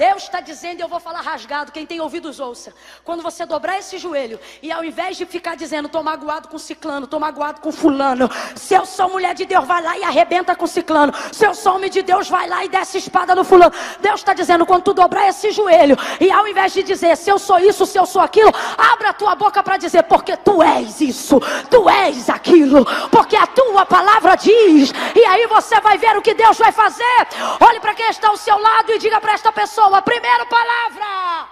Deus 0.00 0.22
está 0.22 0.40
dizendo, 0.40 0.80
eu 0.80 0.88
vou 0.88 0.98
falar 0.98 1.20
rasgado, 1.20 1.70
quem 1.70 1.84
tem 1.84 2.00
ouvidos 2.00 2.40
ouça. 2.40 2.72
Quando 3.04 3.22
você 3.22 3.44
dobrar 3.44 3.78
esse 3.78 3.98
joelho 3.98 4.40
e 4.62 4.72
ao 4.72 4.82
invés 4.82 5.14
de 5.18 5.26
ficar 5.26 5.56
dizendo, 5.56 5.90
tô 5.90 6.02
magoado 6.02 6.48
com 6.48 6.56
ciclano, 6.56 7.06
tô 7.06 7.18
magoado 7.18 7.60
com 7.60 7.70
fulano, 7.70 8.26
se 8.56 8.72
eu 8.72 8.86
sou 8.86 9.10
mulher 9.10 9.34
de 9.34 9.44
Deus, 9.44 9.66
vai 9.66 9.82
lá 9.82 9.98
e 9.98 10.02
arrebenta 10.02 10.56
com 10.56 10.66
ciclano. 10.66 11.12
Se 11.30 11.46
eu 11.46 11.54
sou 11.54 11.76
homem 11.76 11.90
de 11.90 12.00
Deus, 12.00 12.30
vai 12.30 12.48
lá 12.48 12.64
e 12.64 12.68
desce 12.70 12.96
espada 12.96 13.34
no 13.34 13.44
fulano. 13.44 13.74
Deus 14.00 14.20
está 14.20 14.32
dizendo, 14.32 14.64
quando 14.64 14.84
tu 14.84 14.94
dobrar 14.94 15.28
esse 15.28 15.50
joelho 15.50 15.98
e 16.18 16.32
ao 16.32 16.48
invés 16.48 16.72
de 16.72 16.82
dizer, 16.82 17.14
se 17.18 17.28
eu 17.28 17.38
sou 17.38 17.58
isso, 17.58 17.84
se 17.84 17.98
eu 17.98 18.06
sou 18.06 18.22
aquilo, 18.22 18.50
abra 18.78 19.10
a 19.10 19.12
tua 19.12 19.34
boca 19.34 19.62
para 19.62 19.76
dizer, 19.76 20.04
porque 20.04 20.34
tu 20.34 20.62
és 20.62 20.98
isso, 21.02 21.38
tu 21.70 21.90
és 21.90 22.30
aquilo, 22.30 22.86
porque 23.10 23.36
a 23.36 23.46
tua 23.46 23.84
palavra 23.84 24.34
diz. 24.34 24.94
E 25.14 25.26
aí 25.26 25.46
você 25.46 25.78
vai 25.82 25.98
ver 25.98 26.16
o 26.16 26.22
que 26.22 26.32
Deus 26.32 26.56
vai 26.56 26.72
fazer. 26.72 27.26
Olhe 27.60 27.80
para 27.80 27.92
quem 27.92 28.08
está 28.08 28.28
ao 28.28 28.36
seu 28.38 28.56
lado 28.56 28.92
e 28.92 28.98
diga 28.98 29.20
para 29.20 29.34
esta 29.34 29.52
pessoa, 29.52 29.89
pessoa, 29.90 30.02
primeiro 30.02 30.46
palavra. 30.46 31.48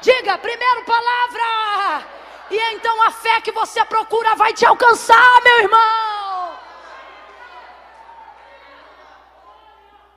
Diga, 0.00 0.38
primeiro 0.38 0.84
palavra. 0.84 1.48
E 2.50 2.58
então 2.74 2.96
a 3.02 3.10
fé 3.10 3.40
que 3.40 3.52
você 3.60 3.84
procura 3.84 4.34
vai 4.42 4.52
te 4.52 4.64
alcançar, 4.64 5.32
meu 5.46 5.58
irmão. 5.64 6.58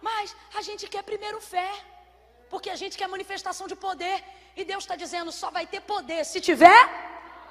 Mas 0.02 0.36
a 0.60 0.62
gente 0.62 0.88
quer 0.88 1.04
primeiro 1.12 1.42
fé. 1.42 1.72
Porque 2.52 2.70
a 2.70 2.76
gente 2.82 2.98
quer 2.98 3.08
manifestação 3.08 3.68
de 3.68 3.76
poder. 3.76 4.18
E 4.56 4.64
Deus 4.64 4.84
está 4.84 4.96
dizendo: 5.04 5.32
só 5.32 5.50
vai 5.58 5.66
ter 5.74 5.82
poder 5.82 6.24
se 6.32 6.40
tiver 6.40 6.84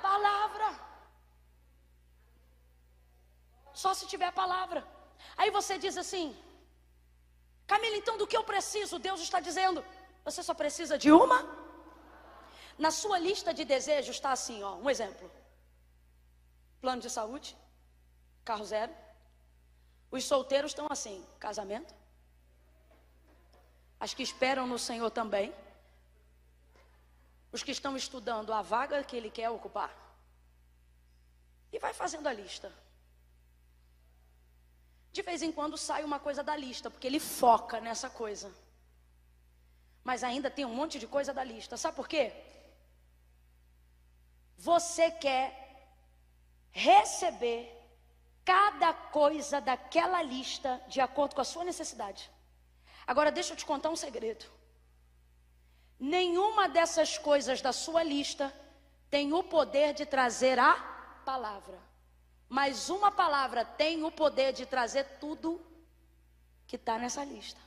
palavra. 0.00 0.68
Só 3.82 3.92
se 3.94 4.06
tiver 4.06 4.30
palavra. 4.42 4.80
Aí 5.36 5.50
você 5.50 5.76
diz 5.84 5.96
assim: 5.96 6.26
Camila, 7.66 7.96
então 7.96 8.16
do 8.18 8.26
que 8.26 8.36
eu 8.36 8.44
preciso? 8.44 8.98
Deus 8.98 9.20
está 9.20 9.40
dizendo: 9.40 9.84
você 10.24 10.42
só 10.42 10.54
precisa 10.54 10.98
de 10.98 11.10
uma? 11.10 11.38
Na 12.78 12.90
sua 12.90 13.18
lista 13.18 13.52
de 13.52 13.64
desejos 13.64 14.16
está 14.16 14.32
assim, 14.32 14.62
ó, 14.62 14.74
um 14.76 14.88
exemplo: 14.90 15.30
plano 16.80 17.00
de 17.02 17.10
saúde, 17.10 17.56
carro 18.44 18.64
zero. 18.64 18.92
Os 20.10 20.24
solteiros 20.24 20.72
estão 20.72 20.86
assim, 20.90 21.24
casamento. 21.38 21.94
As 23.98 24.12
que 24.12 24.22
esperam 24.22 24.66
no 24.66 24.78
Senhor 24.78 25.10
também. 25.10 25.54
Os 27.50 27.62
que 27.62 27.70
estão 27.70 27.96
estudando 27.96 28.52
a 28.52 28.60
vaga 28.60 29.04
que 29.04 29.16
Ele 29.16 29.30
quer 29.30 29.48
ocupar. 29.48 29.90
e 31.72 31.78
vai 31.78 31.94
fazendo 31.94 32.26
a 32.26 32.32
lista. 32.32 32.70
De 35.12 35.22
vez 35.22 35.42
em 35.42 35.52
quando 35.52 35.76
sai 35.76 36.02
uma 36.04 36.18
coisa 36.18 36.42
da 36.42 36.56
lista, 36.56 36.90
porque 36.90 37.06
ele 37.06 37.20
foca 37.20 37.80
nessa 37.80 38.08
coisa. 38.08 38.50
Mas 40.02 40.24
ainda 40.24 40.50
tem 40.50 40.64
um 40.64 40.74
monte 40.74 40.98
de 40.98 41.06
coisa 41.06 41.32
da 41.34 41.44
lista. 41.44 41.76
Sabe 41.76 41.96
por 41.96 42.08
quê? 42.08 42.32
Você 44.56 45.10
quer 45.10 45.46
receber 46.70 47.70
cada 48.44 48.92
coisa 48.94 49.60
daquela 49.60 50.22
lista 50.22 50.80
de 50.88 51.00
acordo 51.00 51.34
com 51.34 51.40
a 51.42 51.44
sua 51.44 51.64
necessidade. 51.64 52.30
Agora 53.06 53.30
deixa 53.30 53.52
eu 53.52 53.56
te 53.56 53.66
contar 53.66 53.90
um 53.90 53.96
segredo. 53.96 54.46
Nenhuma 55.98 56.68
dessas 56.68 57.18
coisas 57.18 57.60
da 57.60 57.72
sua 57.72 58.02
lista 58.02 58.52
tem 59.10 59.32
o 59.32 59.42
poder 59.42 59.92
de 59.92 60.06
trazer 60.06 60.58
a 60.58 60.74
palavra. 61.24 61.78
Mas 62.52 62.90
uma 62.90 63.10
palavra 63.10 63.64
tem 63.64 64.04
o 64.04 64.10
poder 64.10 64.52
de 64.52 64.66
trazer 64.66 65.04
tudo 65.18 65.58
que 66.66 66.76
está 66.76 66.98
nessa 66.98 67.24
lista. 67.24 67.58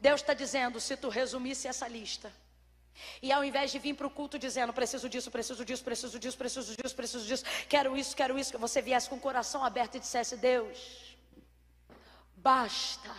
Deus 0.00 0.20
está 0.20 0.34
dizendo: 0.34 0.80
se 0.80 0.96
tu 0.96 1.08
resumisse 1.08 1.68
essa 1.68 1.86
lista, 1.86 2.32
e 3.22 3.30
ao 3.30 3.44
invés 3.44 3.70
de 3.70 3.78
vir 3.78 3.94
para 3.94 4.08
o 4.08 4.10
culto 4.10 4.36
dizendo, 4.36 4.72
preciso 4.72 5.08
disso, 5.08 5.30
preciso 5.30 5.64
disso, 5.64 5.84
preciso 5.84 6.18
disso, 6.18 6.36
preciso 6.36 6.76
disso, 6.76 6.96
preciso 6.96 7.24
disso, 7.24 7.44
quero 7.68 7.96
isso, 7.96 8.16
quero 8.16 8.36
isso, 8.36 8.50
que 8.50 8.58
você 8.58 8.82
viesse 8.82 9.08
com 9.08 9.14
o 9.14 9.20
coração 9.20 9.64
aberto 9.64 9.94
e 9.94 10.00
dissesse, 10.00 10.36
Deus, 10.36 11.16
basta 12.34 13.14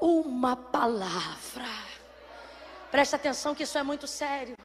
uma 0.00 0.56
palavra. 0.56 1.70
Presta 2.90 3.14
atenção 3.14 3.54
que 3.54 3.62
isso 3.62 3.78
é 3.78 3.84
muito 3.84 4.08
sério. 4.08 4.56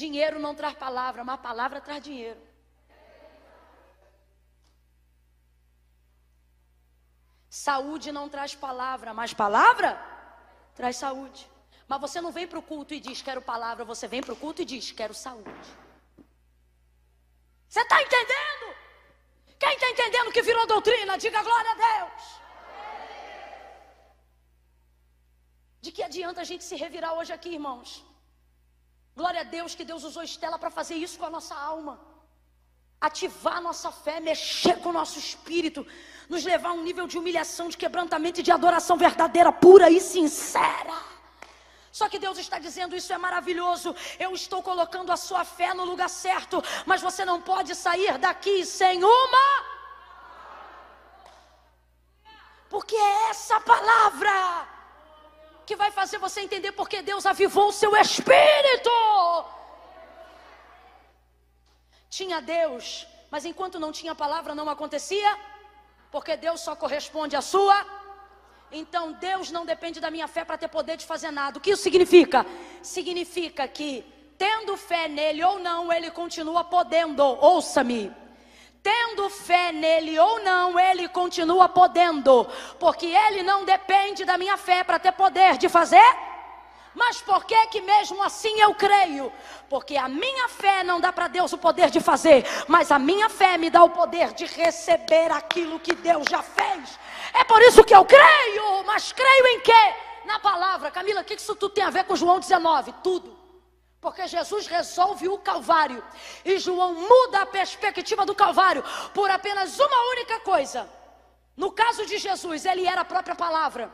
Dinheiro 0.00 0.40
não 0.44 0.54
traz 0.60 0.76
palavra, 0.76 1.22
mas 1.22 1.40
palavra 1.40 1.80
traz 1.80 2.02
dinheiro. 2.02 2.40
Saúde 7.48 8.10
não 8.10 8.28
traz 8.28 8.56
palavra, 8.56 9.14
mas 9.14 9.32
palavra 9.32 9.90
traz 10.74 10.96
saúde. 10.96 11.48
Mas 11.86 12.00
você 12.00 12.20
não 12.20 12.32
vem 12.32 12.48
para 12.48 12.58
o 12.58 12.66
culto 12.70 12.92
e 12.92 12.98
diz 12.98 13.22
quero 13.22 13.40
palavra, 13.40 13.84
você 13.84 14.08
vem 14.08 14.20
para 14.20 14.34
o 14.34 14.40
culto 14.44 14.62
e 14.62 14.64
diz 14.64 14.90
quero 14.90 15.14
saúde. 15.14 15.68
Você 17.68 17.82
está 17.82 18.02
entendendo? 18.02 18.66
Quem 19.60 19.74
está 19.74 19.88
entendendo 19.90 20.32
que 20.32 20.42
virou 20.42 20.66
doutrina, 20.66 21.16
diga 21.16 21.40
glória 21.50 21.70
a 21.70 21.78
Deus. 21.86 22.24
De 25.82 25.92
que 25.92 26.02
adianta 26.02 26.40
a 26.40 26.48
gente 26.50 26.64
se 26.64 26.74
revirar 26.74 27.14
hoje 27.14 27.32
aqui, 27.32 27.50
irmãos? 27.50 28.13
Glória 29.16 29.42
a 29.42 29.44
Deus 29.44 29.74
que 29.74 29.84
Deus 29.84 30.02
usou 30.02 30.22
Estela 30.22 30.58
para 30.58 30.70
fazer 30.70 30.96
isso 30.96 31.18
com 31.18 31.26
a 31.26 31.30
nossa 31.30 31.54
alma. 31.54 32.00
Ativar 33.00 33.58
a 33.58 33.60
nossa 33.60 33.92
fé, 33.92 34.18
mexer 34.18 34.76
com 34.80 34.88
o 34.88 34.92
nosso 34.92 35.18
espírito, 35.18 35.86
nos 36.28 36.44
levar 36.44 36.70
a 36.70 36.72
um 36.72 36.82
nível 36.82 37.06
de 37.06 37.18
humilhação, 37.18 37.68
de 37.68 37.76
quebrantamento 37.76 38.40
e 38.40 38.42
de 38.42 38.50
adoração 38.50 38.96
verdadeira, 38.96 39.52
pura 39.52 39.88
e 39.90 40.00
sincera. 40.00 40.96
Só 41.92 42.08
que 42.08 42.18
Deus 42.18 42.38
está 42.38 42.58
dizendo: 42.58 42.96
Isso 42.96 43.12
é 43.12 43.18
maravilhoso. 43.18 43.94
Eu 44.18 44.32
estou 44.34 44.60
colocando 44.62 45.12
a 45.12 45.16
sua 45.16 45.44
fé 45.44 45.72
no 45.74 45.84
lugar 45.84 46.10
certo. 46.10 46.62
Mas 46.84 47.00
você 47.00 47.24
não 47.24 47.40
pode 47.40 47.72
sair 47.74 48.18
daqui 48.18 48.64
sem 48.64 49.04
uma. 49.04 49.46
Porque 52.68 52.96
é 52.96 53.30
essa 53.30 53.60
palavra 53.60 54.73
que 55.66 55.76
vai 55.76 55.90
fazer 55.90 56.18
você 56.18 56.40
entender 56.40 56.72
porque 56.72 57.02
Deus 57.02 57.26
avivou 57.26 57.68
o 57.68 57.72
seu 57.72 57.96
espírito. 57.96 58.90
Tinha 62.10 62.40
Deus, 62.40 63.06
mas 63.30 63.44
enquanto 63.44 63.80
não 63.80 63.92
tinha 63.92 64.14
palavra 64.14 64.54
não 64.54 64.68
acontecia, 64.68 65.38
porque 66.10 66.36
Deus 66.36 66.60
só 66.60 66.76
corresponde 66.76 67.34
à 67.34 67.42
sua 67.42 68.04
então 68.74 69.12
Deus 69.12 69.50
não 69.50 69.64
depende 69.64 70.00
da 70.00 70.10
minha 70.10 70.26
fé 70.26 70.44
para 70.44 70.58
ter 70.58 70.68
poder 70.68 70.96
de 70.96 71.06
fazer 71.06 71.30
nada. 71.30 71.58
O 71.58 71.60
que 71.60 71.70
isso 71.70 71.82
significa? 71.82 72.44
Significa 72.82 73.68
que, 73.68 74.04
tendo 74.36 74.76
fé 74.76 75.06
nele 75.08 75.44
ou 75.44 75.58
não, 75.60 75.92
ele 75.92 76.10
continua 76.10 76.64
podendo. 76.64 77.22
Ouça-me. 77.22 78.12
Tendo 78.84 79.30
fé 79.30 79.72
nele 79.72 80.18
ou 80.18 80.42
não, 80.42 80.78
ele 80.78 81.08
continua 81.08 81.70
podendo. 81.70 82.46
Porque 82.78 83.06
ele 83.06 83.42
não 83.42 83.64
depende 83.64 84.26
da 84.26 84.36
minha 84.36 84.58
fé 84.58 84.84
para 84.84 84.98
ter 84.98 85.12
poder 85.12 85.56
de 85.56 85.70
fazer. 85.70 86.04
Mas 86.94 87.18
por 87.22 87.46
que 87.46 87.66
que 87.68 87.80
mesmo 87.80 88.22
assim 88.22 88.60
eu 88.60 88.74
creio? 88.74 89.32
Porque 89.70 89.96
a 89.96 90.06
minha 90.06 90.50
fé 90.50 90.84
não 90.84 91.00
dá 91.00 91.10
para 91.10 91.28
Deus 91.28 91.50
o 91.54 91.58
poder 91.58 91.88
de 91.88 91.98
fazer, 91.98 92.44
mas 92.68 92.92
a 92.92 92.98
minha 92.98 93.30
fé 93.30 93.56
me 93.56 93.70
dá 93.70 93.82
o 93.82 93.88
poder 93.88 94.34
de 94.34 94.44
receber 94.44 95.32
aquilo 95.32 95.80
que 95.80 95.94
Deus 95.94 96.26
já 96.28 96.42
fez. 96.42 96.98
É 97.32 97.42
por 97.42 97.62
isso 97.62 97.82
que 97.84 97.96
eu 97.96 98.04
creio, 98.04 98.84
mas 98.84 99.12
creio 99.12 99.46
em 99.46 99.60
quê? 99.60 99.94
Na 100.26 100.38
palavra. 100.38 100.90
Camila, 100.90 101.22
o 101.22 101.24
que 101.24 101.34
isso 101.34 101.56
tudo 101.56 101.72
tem 101.72 101.84
a 101.84 101.90
ver 101.90 102.04
com 102.04 102.14
João 102.14 102.38
19? 102.38 102.92
Tudo. 103.02 103.43
Porque 104.04 104.26
Jesus 104.28 104.66
resolve 104.66 105.26
o 105.28 105.38
Calvário. 105.38 106.04
E 106.44 106.58
João 106.58 106.92
muda 106.92 107.38
a 107.40 107.46
perspectiva 107.46 108.26
do 108.26 108.34
Calvário 108.34 108.84
por 109.14 109.30
apenas 109.30 109.80
uma 109.80 110.00
única 110.10 110.40
coisa. 110.40 110.80
No 111.56 111.72
caso 111.72 112.04
de 112.04 112.18
Jesus, 112.18 112.66
ele 112.66 112.86
era 112.86 113.00
a 113.00 113.10
própria 113.12 113.34
palavra. 113.34 113.90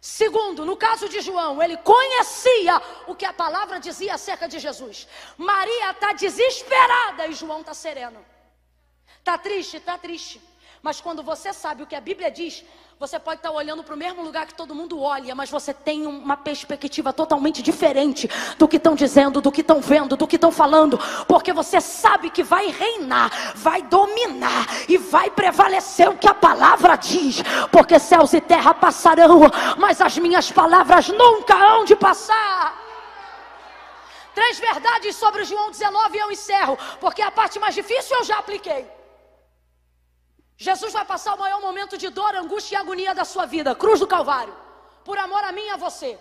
Segundo, 0.00 0.64
no 0.64 0.76
caso 0.76 1.08
de 1.08 1.20
João, 1.20 1.60
ele 1.60 1.76
conhecia 1.78 2.80
o 3.08 3.16
que 3.16 3.24
a 3.24 3.32
palavra 3.32 3.80
dizia 3.80 4.14
acerca 4.14 4.46
de 4.46 4.60
Jesus. 4.60 5.08
Maria 5.36 5.90
está 5.90 6.12
desesperada 6.12 7.26
e 7.26 7.32
João 7.32 7.62
está 7.62 7.74
sereno. 7.74 8.24
Está 9.18 9.36
triste? 9.38 9.76
Está 9.78 9.98
triste. 9.98 10.40
Mas 10.80 11.00
quando 11.00 11.20
você 11.20 11.52
sabe 11.52 11.82
o 11.82 11.86
que 11.86 11.96
a 11.96 12.00
Bíblia 12.00 12.30
diz, 12.30 12.64
você 13.02 13.18
pode 13.18 13.40
estar 13.40 13.50
olhando 13.50 13.82
para 13.82 13.96
o 13.96 13.98
mesmo 13.98 14.22
lugar 14.22 14.46
que 14.46 14.54
todo 14.54 14.76
mundo 14.76 15.02
olha, 15.02 15.34
mas 15.34 15.50
você 15.50 15.74
tem 15.74 16.06
uma 16.06 16.36
perspectiva 16.36 17.12
totalmente 17.12 17.60
diferente 17.60 18.30
do 18.56 18.68
que 18.68 18.76
estão 18.76 18.94
dizendo, 18.94 19.40
do 19.40 19.50
que 19.50 19.60
estão 19.60 19.80
vendo, 19.80 20.16
do 20.16 20.24
que 20.24 20.36
estão 20.36 20.52
falando, 20.52 20.96
porque 21.26 21.52
você 21.52 21.80
sabe 21.80 22.30
que 22.30 22.44
vai 22.44 22.68
reinar, 22.68 23.56
vai 23.56 23.82
dominar 23.82 24.68
e 24.88 24.96
vai 24.98 25.28
prevalecer 25.32 26.08
o 26.08 26.16
que 26.16 26.28
a 26.28 26.34
palavra 26.34 26.94
diz, 26.94 27.42
porque 27.72 27.98
céus 27.98 28.34
e 28.34 28.40
terra 28.40 28.72
passarão, 28.72 29.40
mas 29.78 30.00
as 30.00 30.16
minhas 30.18 30.52
palavras 30.52 31.08
nunca 31.08 31.56
hão 31.56 31.84
de 31.84 31.96
passar. 31.96 32.80
Três 34.32 34.60
verdades 34.60 35.16
sobre 35.16 35.42
João 35.42 35.72
19 35.72 36.16
e 36.16 36.20
eu 36.20 36.30
encerro, 36.30 36.78
porque 37.00 37.20
a 37.20 37.32
parte 37.32 37.58
mais 37.58 37.74
difícil 37.74 38.16
eu 38.18 38.22
já 38.22 38.38
apliquei. 38.38 39.01
Jesus 40.56 40.92
vai 40.92 41.04
passar 41.04 41.34
o 41.34 41.38
maior 41.38 41.60
momento 41.60 41.98
de 41.98 42.08
dor, 42.08 42.34
angústia 42.34 42.76
e 42.76 42.78
agonia 42.78 43.14
da 43.14 43.24
sua 43.24 43.46
vida, 43.46 43.74
cruz 43.74 44.00
do 44.00 44.06
Calvário, 44.06 44.54
por 45.04 45.18
amor 45.18 45.42
a 45.44 45.52
mim 45.52 45.62
e 45.62 45.70
a 45.70 45.76
você. 45.76 46.18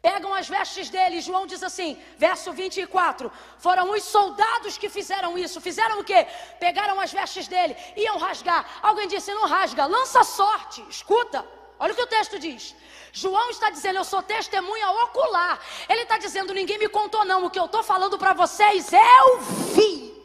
Pegam 0.00 0.32
as 0.32 0.48
vestes 0.48 0.88
dele, 0.88 1.20
João 1.20 1.44
diz 1.44 1.62
assim, 1.62 2.00
verso 2.16 2.52
24: 2.52 3.32
Foram 3.58 3.90
os 3.90 4.04
soldados 4.04 4.78
que 4.78 4.88
fizeram 4.88 5.36
isso. 5.36 5.60
Fizeram 5.60 5.98
o 5.98 6.04
quê? 6.04 6.26
Pegaram 6.60 7.00
as 7.00 7.12
vestes 7.12 7.48
dele, 7.48 7.76
iam 7.96 8.16
rasgar. 8.16 8.78
Alguém 8.80 9.08
disse: 9.08 9.34
Não 9.34 9.48
rasga, 9.48 9.86
lança 9.86 10.22
sorte. 10.22 10.84
Escuta, 10.88 11.44
olha 11.80 11.92
o 11.92 11.96
que 11.96 12.02
o 12.02 12.06
texto 12.06 12.38
diz. 12.38 12.76
João 13.12 13.50
está 13.50 13.70
dizendo: 13.70 13.96
Eu 13.98 14.04
sou 14.04 14.22
testemunha 14.22 14.88
ocular. 15.02 15.60
Ele 15.88 16.02
está 16.02 16.16
dizendo: 16.16 16.54
Ninguém 16.54 16.78
me 16.78 16.88
contou, 16.88 17.24
não. 17.24 17.44
O 17.44 17.50
que 17.50 17.58
eu 17.58 17.64
estou 17.64 17.82
falando 17.82 18.16
para 18.16 18.32
vocês, 18.32 18.92
eu 18.92 19.40
vi. 19.74 20.17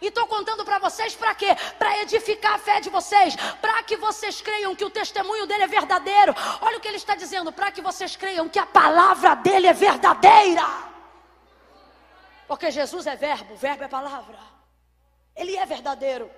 E 0.00 0.06
estou 0.06 0.26
contando 0.26 0.64
para 0.64 0.78
vocês 0.78 1.14
para 1.14 1.34
quê? 1.34 1.54
Para 1.78 1.98
edificar 2.02 2.54
a 2.54 2.58
fé 2.58 2.80
de 2.80 2.88
vocês, 2.88 3.36
para 3.60 3.82
que 3.82 3.96
vocês 3.96 4.40
creiam 4.40 4.74
que 4.74 4.84
o 4.84 4.90
testemunho 4.90 5.46
dele 5.46 5.64
é 5.64 5.66
verdadeiro. 5.66 6.34
Olha 6.62 6.78
o 6.78 6.80
que 6.80 6.88
ele 6.88 6.96
está 6.96 7.14
dizendo, 7.14 7.52
para 7.52 7.70
que 7.70 7.82
vocês 7.82 8.16
creiam 8.16 8.48
que 8.48 8.58
a 8.58 8.64
palavra 8.64 9.34
dele 9.34 9.66
é 9.66 9.72
verdadeira. 9.74 10.66
Porque 12.48 12.70
Jesus 12.70 13.06
é 13.06 13.14
verbo, 13.14 13.54
verbo 13.56 13.84
é 13.84 13.88
palavra. 13.88 14.38
Ele 15.36 15.54
é 15.56 15.66
verdadeiro. 15.66 16.30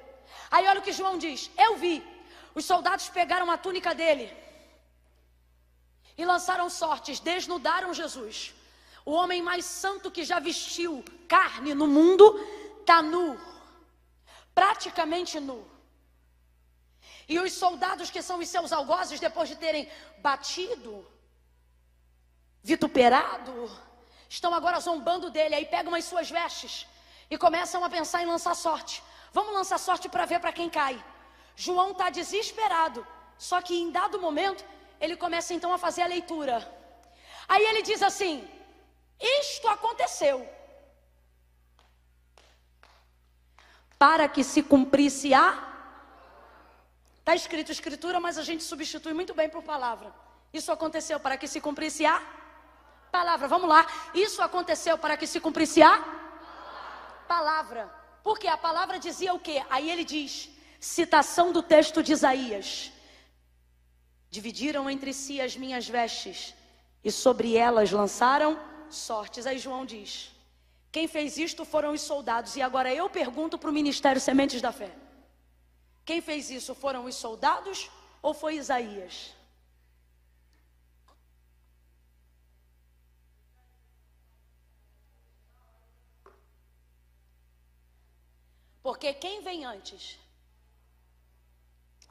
Aí 0.50 0.66
olha 0.66 0.80
o 0.80 0.82
que 0.82 0.92
João 0.92 1.16
diz: 1.16 1.50
Eu 1.56 1.76
vi. 1.76 2.04
Os 2.54 2.64
soldados 2.64 3.08
pegaram 3.08 3.50
a 3.50 3.56
túnica 3.56 3.94
dele 3.94 4.30
e 6.18 6.24
lançaram 6.24 6.68
sortes, 6.68 7.18
desnudaram 7.20 7.94
Jesus. 7.94 8.54
O 9.06 9.12
homem 9.12 9.40
mais 9.40 9.64
santo 9.64 10.10
que 10.10 10.24
já 10.24 10.38
vestiu 10.38 11.02
carne 11.26 11.72
no 11.74 11.86
mundo 11.86 12.24
está 12.80 13.00
nu 13.00 13.40
praticamente 14.54 15.38
nu. 15.40 15.60
E 17.28 17.38
os 17.38 17.52
soldados 17.52 18.10
que 18.10 18.22
são 18.22 18.38
os 18.38 18.48
seus 18.48 18.72
algozes, 18.72 19.20
depois 19.20 19.48
de 19.48 19.56
terem 19.56 19.88
batido, 20.18 21.06
vituperado, 22.62 23.70
estão 24.28 24.52
agora 24.54 24.80
zombando 24.80 25.30
dele. 25.30 25.54
Aí 25.54 25.66
pegam 25.66 25.94
as 25.94 26.04
suas 26.04 26.30
vestes 26.30 26.86
e 27.30 27.38
começam 27.38 27.84
a 27.84 27.90
pensar 27.90 28.22
em 28.22 28.26
lançar 28.26 28.54
sorte. 28.54 29.02
Vamos 29.32 29.54
lançar 29.54 29.78
sorte 29.78 30.08
para 30.08 30.26
ver 30.26 30.40
para 30.40 30.52
quem 30.52 30.68
cai. 30.68 31.02
João 31.56 31.92
está 31.92 32.10
desesperado. 32.10 33.06
Só 33.38 33.60
que 33.60 33.74
em 33.74 33.90
dado 33.90 34.20
momento, 34.20 34.64
ele 35.00 35.16
começa 35.16 35.54
então 35.54 35.72
a 35.72 35.78
fazer 35.78 36.02
a 36.02 36.06
leitura. 36.06 36.56
Aí 37.48 37.64
ele 37.64 37.82
diz 37.82 38.02
assim: 38.02 38.48
Isto 39.20 39.68
aconteceu 39.68 40.36
para 44.02 44.28
que 44.28 44.42
se 44.42 44.64
cumprisse 44.64 45.32
a. 45.32 45.46
Está 47.20 47.36
escrito 47.36 47.70
escritura, 47.70 48.18
mas 48.18 48.36
a 48.36 48.42
gente 48.42 48.64
substitui 48.64 49.12
muito 49.12 49.32
bem 49.32 49.48
por 49.48 49.62
palavra. 49.62 50.12
Isso 50.52 50.72
aconteceu 50.72 51.20
para 51.20 51.36
que 51.36 51.46
se 51.46 51.60
cumprisse 51.60 52.04
a 52.04 52.20
palavra. 53.12 53.46
Vamos 53.46 53.68
lá. 53.68 53.86
Isso 54.12 54.42
aconteceu 54.42 54.98
para 54.98 55.16
que 55.16 55.24
se 55.24 55.38
cumprisse 55.38 55.80
a 55.84 55.94
palavra. 57.28 57.88
Porque 58.24 58.48
a 58.48 58.56
palavra 58.56 58.98
dizia 58.98 59.32
o 59.34 59.38
quê? 59.38 59.64
Aí 59.70 59.88
ele 59.88 60.04
diz: 60.04 60.50
citação 60.80 61.52
do 61.52 61.62
texto 61.62 62.02
de 62.02 62.10
Isaías. 62.10 62.90
Dividiram 64.28 64.90
entre 64.90 65.12
si 65.12 65.40
as 65.40 65.56
minhas 65.56 65.86
vestes 65.88 66.56
e 67.04 67.12
sobre 67.12 67.56
elas 67.56 67.92
lançaram 67.92 68.58
sortes. 68.90 69.46
Aí 69.46 69.58
João 69.58 69.86
diz: 69.86 70.31
quem 70.92 71.08
fez 71.08 71.38
isto 71.38 71.64
foram 71.64 71.92
os 71.94 72.02
soldados. 72.02 72.54
E 72.54 72.60
agora 72.60 72.92
eu 72.92 73.08
pergunto 73.08 73.58
para 73.58 73.70
o 73.70 73.72
ministério 73.72 74.20
Sementes 74.20 74.60
da 74.60 74.70
Fé: 74.70 74.94
quem 76.04 76.20
fez 76.20 76.50
isso 76.50 76.74
foram 76.74 77.06
os 77.06 77.14
soldados 77.14 77.90
ou 78.20 78.34
foi 78.34 78.56
Isaías? 78.56 79.34
Porque 88.82 89.14
quem 89.14 89.40
vem 89.42 89.64
antes? 89.64 90.18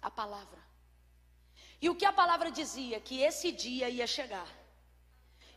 A 0.01 0.09
palavra. 0.09 0.59
E 1.81 1.89
o 1.89 1.95
que 1.95 2.05
a 2.05 2.13
palavra 2.13 2.49
dizia? 2.49 2.99
Que 2.99 3.21
esse 3.21 3.51
dia 3.51 3.89
ia 3.89 4.07
chegar. 4.07 4.47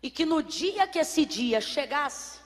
E 0.03 0.11
que 0.11 0.27
no 0.27 0.43
dia 0.43 0.87
que 0.89 0.99
esse 0.99 1.25
dia 1.25 1.61
chegasse, 1.61 2.44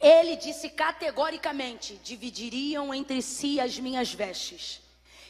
ele 0.00 0.36
disse 0.36 0.68
categoricamente: 0.70 1.96
dividiriam 1.96 2.94
entre 2.94 3.20
si 3.22 3.60
as 3.60 3.78
minhas 3.78 4.12
vestes, 4.12 4.80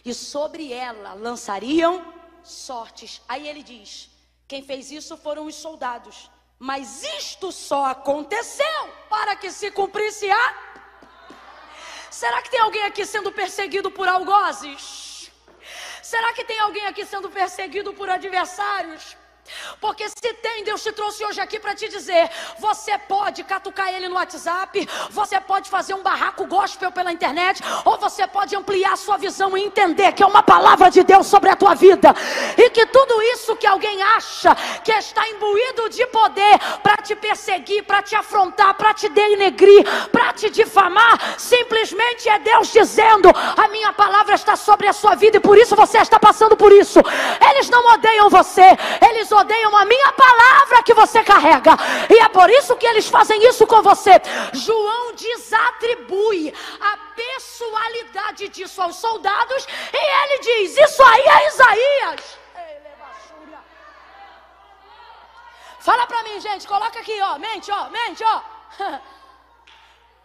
e 0.05 0.13
sobre 0.13 0.73
ela 0.73 1.15
lançariam 1.15 2.15
sortes. 2.43 3.21
Aí 3.29 3.49
ele 3.49 3.63
diz: 3.63 4.11
quem 4.47 4.63
fez 4.63 4.91
isso 4.91 5.17
foram 5.17 5.47
os 5.47 5.55
soldados, 5.55 6.31
mas 6.59 7.03
isto 7.03 7.51
só 7.53 7.87
aconteceu 7.87 8.89
para 9.09 9.37
que 9.37 9.51
se 9.51 9.71
cumprisse 9.71 10.31
a. 10.31 10.69
Será 12.11 12.43
que 12.43 12.51
tem 12.51 12.61
alguém 12.61 12.85
aqui 12.85 13.05
sendo 13.07 13.31
perseguido 13.31 13.91
por 13.91 14.09
algozes? 14.09 15.31
Será 16.03 16.33
que 16.33 16.45
tem 16.45 16.59
alguém 16.59 16.87
aqui 16.87 17.05
sendo 17.05 17.31
perseguido 17.31 17.93
por 17.93 18.09
adversários? 18.09 19.17
Porque 19.81 20.09
se 20.09 20.35
tem, 20.35 20.65
Deus 20.65 20.83
te 20.83 20.93
trouxe 20.93 21.25
hoje 21.25 21.41
aqui 21.41 21.59
para 21.59 21.75
te 21.75 21.89
dizer: 21.89 22.31
você 22.59 22.97
pode 22.99 23.43
catucar 23.45 23.93
ele 23.93 24.09
no 24.09 24.17
WhatsApp, 24.17 24.89
você 25.11 25.41
pode 25.41 25.69
fazer 25.71 25.95
um 25.95 26.03
barraco 26.03 26.47
gospel 26.47 26.91
pela 26.93 27.13
internet, 27.13 27.63
ou 27.85 27.99
você 27.99 28.27
pode 28.27 28.55
ampliar 28.55 28.97
sua 28.97 29.17
visão 29.17 29.57
e 29.57 29.65
entender 29.65 30.13
que 30.13 30.23
é 30.23 30.27
uma 30.27 30.43
palavra 30.43 30.91
de 30.91 31.03
Deus 31.03 31.27
sobre 31.27 31.51
a 31.51 31.57
tua 31.57 31.75
vida, 31.75 32.15
e 32.57 32.71
que 32.71 32.87
tudo 32.87 33.23
isso 33.23 33.57
que 33.57 33.67
alguém 33.67 34.03
acha 34.03 34.55
que 34.85 34.93
está 34.93 35.29
imbuído 35.29 35.89
de 35.89 36.07
poder 36.07 36.59
para 36.83 36.97
te 36.97 37.15
perseguir, 37.17 37.85
para 37.85 38.03
te 38.03 38.15
afrontar, 38.15 38.75
para 38.75 38.95
te 38.95 39.09
denegrir, 39.09 39.85
para 40.11 40.33
te 40.33 40.51
difamar, 40.51 41.39
simplesmente 41.39 42.29
é 42.29 42.39
Deus 42.39 42.73
dizendo: 42.73 43.31
a 43.57 43.69
minha 43.69 43.93
palavra 43.93 44.35
está 44.35 44.57
sobre 44.57 44.87
a 44.87 44.93
sua 44.93 45.15
vida 45.15 45.39
e 45.39 45.41
por 45.41 45.57
isso 45.57 45.75
você 45.75 45.99
está 45.99 46.19
passando 46.19 46.57
por 46.57 46.73
isso. 46.73 47.01
Eles 47.51 47.69
não 47.71 47.85
odeiam 47.95 48.29
você, 48.29 48.77
eles 49.09 49.31
odeiam 49.31 49.38
a 49.41 49.85
minha 49.85 50.13
palavra 50.13 50.83
que 50.83 50.95
você 50.95 51.23
carrega. 51.23 51.77
E 52.11 52.19
é 52.19 52.29
por 52.29 52.49
isso 52.51 52.77
que 52.77 52.87
eles 52.87 53.09
fazem 53.09 53.47
isso 53.49 53.67
com 53.67 53.83
você. 53.83 54.21
João 54.53 55.15
desatribui 55.15 56.53
a 56.81 56.97
pessoalidade 57.15 58.49
disso 58.49 58.81
aos 58.83 58.97
soldados 58.97 59.67
e 59.93 60.03
ele 60.21 60.39
diz: 60.41 60.77
Isso 60.77 61.03
aí 61.03 61.23
é 61.23 61.49
Isaías. 61.49 62.39
Fala 65.81 66.07
para 66.07 66.23
mim, 66.25 66.41
gente, 66.41 66.67
coloca 66.67 66.99
aqui, 66.99 67.19
ó, 67.23 67.39
mente, 67.39 67.71
ó, 67.71 67.89
mente, 67.89 68.23
ó. 68.25 68.43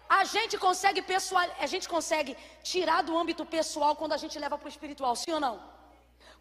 A 0.09 0.25
gente 0.25 0.57
consegue 0.57 1.01
pessoal, 1.01 1.43
a 1.59 1.65
gente 1.65 1.89
consegue 1.89 2.37
tirar 2.61 3.01
do 3.01 3.17
âmbito 3.17 3.43
pessoal 3.45 3.95
quando 3.95 4.13
a 4.13 4.17
gente 4.17 4.37
leva 4.37 4.59
para 4.59 4.67
o 4.67 4.69
espiritual, 4.69 5.15
sim 5.15 5.31
ou 5.31 5.39
não? 5.39 5.72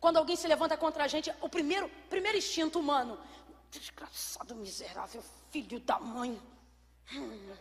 Quando 0.03 0.17
alguém 0.17 0.35
se 0.35 0.49
levanta 0.49 0.77
contra 0.77 1.05
a 1.05 1.07
gente, 1.07 1.33
o 1.41 1.49
primeiro, 1.49 1.89
primeiro 2.11 2.37
instinto 2.37 2.81
humano, 2.81 3.17
desgraçado, 3.71 4.53
miserável, 4.57 5.23
filho 5.53 5.79
da 5.79 6.01
mãe. 6.01 6.43
Hum, 7.15 7.55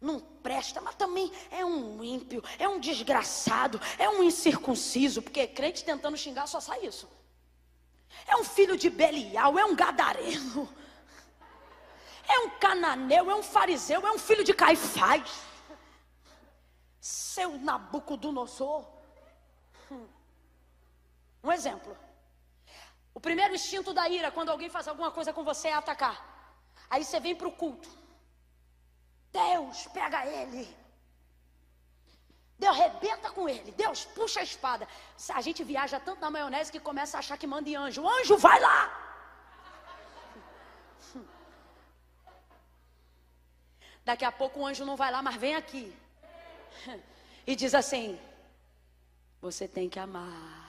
não 0.00 0.20
presta, 0.20 0.80
mas 0.80 0.94
também 0.94 1.32
é 1.50 1.64
um 1.64 2.04
ímpio, 2.04 2.40
é 2.56 2.68
um 2.68 2.78
desgraçado, 2.78 3.80
é 3.98 4.08
um 4.08 4.22
incircunciso, 4.22 5.20
porque 5.22 5.44
crente 5.48 5.82
tentando 5.82 6.16
xingar 6.16 6.46
só 6.46 6.60
sai 6.60 6.86
isso. 6.86 7.10
É 8.28 8.36
um 8.36 8.44
filho 8.44 8.76
de 8.76 8.88
Belial, 8.88 9.58
é 9.58 9.64
um 9.64 9.74
gadareno, 9.74 10.72
é 12.28 12.38
um 12.38 12.50
cananeu, 12.60 13.28
é 13.28 13.34
um 13.34 13.42
fariseu, 13.42 14.06
é 14.06 14.12
um 14.12 14.18
filho 14.18 14.44
de 14.44 14.54
Caifás. 14.54 15.28
Seu 17.00 17.58
Nabucodonosor. 17.58 18.99
Um 21.42 21.52
exemplo. 21.52 21.96
O 23.14 23.20
primeiro 23.20 23.54
instinto 23.54 23.92
da 23.92 24.08
ira, 24.08 24.30
quando 24.30 24.50
alguém 24.50 24.70
faz 24.70 24.86
alguma 24.88 25.10
coisa 25.10 25.32
com 25.32 25.42
você, 25.42 25.68
é 25.68 25.74
atacar. 25.74 26.16
Aí 26.88 27.04
você 27.04 27.18
vem 27.20 27.34
para 27.34 27.48
o 27.48 27.52
culto. 27.52 27.88
Deus, 29.32 29.86
pega 29.88 30.26
ele. 30.26 30.64
Deus 32.58 32.76
rebenta 32.76 33.30
com 33.30 33.48
ele. 33.48 33.72
Deus 33.72 34.04
puxa 34.04 34.40
a 34.40 34.42
espada. 34.42 34.86
A 35.34 35.40
gente 35.40 35.64
viaja 35.64 35.98
tanto 35.98 36.20
na 36.20 36.30
maionese 36.30 36.70
que 36.70 36.78
começa 36.78 37.16
a 37.16 37.20
achar 37.20 37.38
que 37.38 37.46
manda 37.46 37.68
em 37.68 37.76
anjo. 37.76 38.02
O 38.02 38.08
anjo 38.08 38.36
vai 38.36 38.60
lá. 38.60 38.78
Daqui 44.04 44.24
a 44.24 44.32
pouco 44.32 44.60
o 44.60 44.66
anjo 44.66 44.84
não 44.84 44.96
vai 44.96 45.10
lá, 45.10 45.22
mas 45.22 45.36
vem 45.36 45.54
aqui. 45.56 45.96
E 47.46 47.56
diz 47.56 47.74
assim: 47.74 48.20
Você 49.40 49.66
tem 49.66 49.88
que 49.88 49.98
amar. 49.98 50.59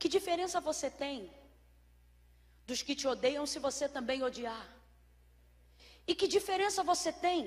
Que 0.00 0.08
diferença 0.16 0.58
você 0.68 0.88
tem 1.02 1.16
dos 2.68 2.80
que 2.86 2.94
te 3.00 3.06
odeiam 3.06 3.46
se 3.52 3.58
você 3.66 3.86
também 3.96 4.22
odiar? 4.28 4.66
E 6.08 6.14
que 6.20 6.26
diferença 6.36 6.82
você 6.90 7.10
tem 7.26 7.40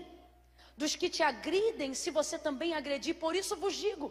dos 0.81 0.95
que 0.95 1.09
te 1.15 1.23
agridem 1.29 1.95
se 2.01 2.11
você 2.17 2.37
também 2.47 2.75
agredir? 2.79 3.15
Por 3.23 3.33
isso 3.41 3.55
vos 3.63 3.75
digo, 3.85 4.07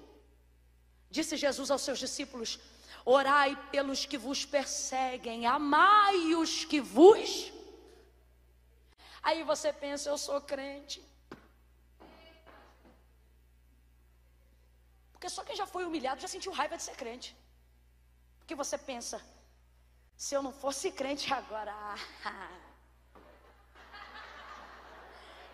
disse 1.19 1.37
Jesus 1.45 1.71
aos 1.71 1.83
seus 1.83 2.01
discípulos: 2.05 2.59
orai 3.05 3.51
pelos 3.71 4.05
que 4.11 4.19
vos 4.27 4.45
perseguem, 4.57 5.47
amai 5.47 6.35
os 6.43 6.65
que 6.65 6.81
vos. 6.81 7.53
Aí 9.23 9.45
você 9.53 9.73
pensa, 9.85 10.09
eu 10.11 10.19
sou 10.19 10.41
crente. 10.41 11.01
Porque 15.13 15.29
só 15.29 15.45
quem 15.45 15.55
já 15.63 15.67
foi 15.75 15.85
humilhado 15.85 16.21
já 16.21 16.27
sentiu 16.27 16.51
raiva 16.61 16.77
de 16.77 16.83
ser 16.89 16.97
crente. 17.05 17.31
Porque 18.53 18.65
você 18.65 18.77
pensa, 18.77 19.19
se 20.15 20.35
eu 20.35 20.43
não 20.43 20.53
fosse 20.53 20.93
crente 20.93 21.33
agora. 21.33 21.75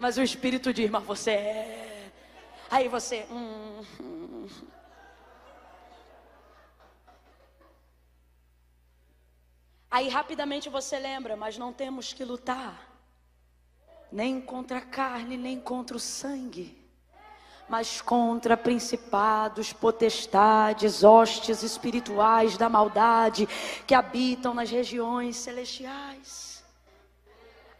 Mas 0.00 0.18
o 0.18 0.22
Espírito 0.22 0.74
diz, 0.74 0.90
mas 0.90 1.04
você 1.04 1.30
é. 1.30 2.12
Aí 2.68 2.88
você. 2.88 3.24
Hum, 3.30 3.84
hum. 4.00 4.48
Aí 9.88 10.08
rapidamente 10.08 10.68
você 10.68 10.98
lembra, 10.98 11.36
mas 11.36 11.56
não 11.56 11.72
temos 11.72 12.12
que 12.12 12.24
lutar 12.24 12.98
nem 14.10 14.40
contra 14.40 14.78
a 14.78 14.84
carne, 14.84 15.36
nem 15.36 15.60
contra 15.60 15.96
o 15.96 16.00
sangue 16.00 16.77
mas 17.68 18.00
contra 18.00 18.56
principados, 18.56 19.72
potestades, 19.72 21.04
hostes 21.04 21.62
espirituais 21.62 22.56
da 22.56 22.68
maldade 22.68 23.46
que 23.86 23.94
habitam 23.94 24.54
nas 24.54 24.70
regiões 24.70 25.36
celestiais. 25.36 26.64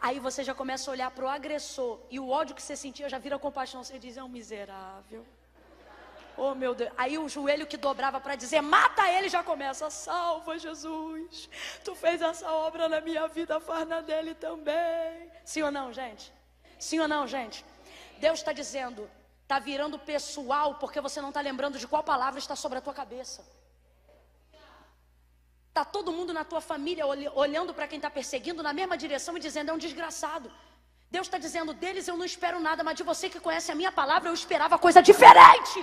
Aí 0.01 0.21
você 0.21 0.45
já 0.45 0.55
começa 0.55 0.91
a 0.91 0.93
olhar 0.93 1.11
para 1.11 1.25
o 1.25 1.29
agressor 1.29 1.99
e 2.11 2.21
o 2.21 2.29
ódio 2.29 2.55
que 2.55 2.63
você 2.63 2.77
sentia 2.77 3.09
já 3.09 3.19
vira 3.19 3.39
compaixão. 3.39 3.83
Você 3.83 3.99
diz: 3.99 4.17
é 4.17 4.23
um 4.23 4.29
miserável. 4.29 5.25
Oh 6.37 6.55
meu 6.55 6.73
Deus. 6.73 6.93
Aí 6.97 7.19
o 7.19 7.29
joelho 7.29 7.67
que 7.67 7.77
dobrava 7.77 8.21
para 8.21 8.37
dizer: 8.37 8.61
mata 8.61 9.11
ele, 9.11 9.29
já 9.29 9.43
começa: 9.43 9.91
salva 9.91 10.57
Jesus. 10.57 11.51
Tu 11.85 11.95
fez 11.97 12.23
essa 12.23 12.49
obra 12.53 12.89
na 12.89 13.01
minha 13.01 13.27
vida, 13.27 13.59
faz 13.59 13.89
na 13.89 14.01
dele 14.01 14.35
também. 14.35 15.33
Sim 15.45 15.63
ou 15.63 15.73
não, 15.73 15.93
gente? 15.93 16.33
Sim 16.79 17.01
ou 17.01 17.09
não, 17.09 17.27
gente? 17.27 17.65
Deus 18.19 18.39
está 18.39 18.53
dizendo: 18.53 19.11
Está 19.49 19.59
virando 19.59 19.99
pessoal 19.99 20.75
porque 20.81 21.01
você 21.05 21.19
não 21.25 21.31
está 21.31 21.41
lembrando 21.41 21.79
de 21.83 21.87
qual 21.91 22.03
palavra 22.05 22.39
está 22.39 22.55
sobre 22.63 22.77
a 22.79 22.83
tua 22.87 22.93
cabeça. 22.99 23.41
Está 25.69 25.83
todo 25.87 26.13
mundo 26.17 26.35
na 26.39 26.45
tua 26.51 26.61
família 26.61 27.07
olhando 27.45 27.73
para 27.77 27.89
quem 27.91 27.97
está 27.97 28.11
perseguindo 28.11 28.63
na 28.67 28.75
mesma 28.79 28.97
direção 29.05 29.33
e 29.39 29.41
dizendo: 29.47 29.71
é 29.71 29.75
um 29.77 29.85
desgraçado. 29.87 30.51
Deus 31.11 31.27
está 31.27 31.39
dizendo, 31.39 31.73
deles 31.73 32.07
eu 32.07 32.17
não 32.19 32.27
espero 32.33 32.61
nada, 32.61 32.85
mas 32.85 32.99
de 32.99 33.07
você 33.11 33.31
que 33.31 33.41
conhece 33.47 33.73
a 33.73 33.79
minha 33.81 33.91
palavra, 34.01 34.29
eu 34.29 34.35
esperava 34.35 34.79
coisa 34.87 35.01
diferente. 35.11 35.79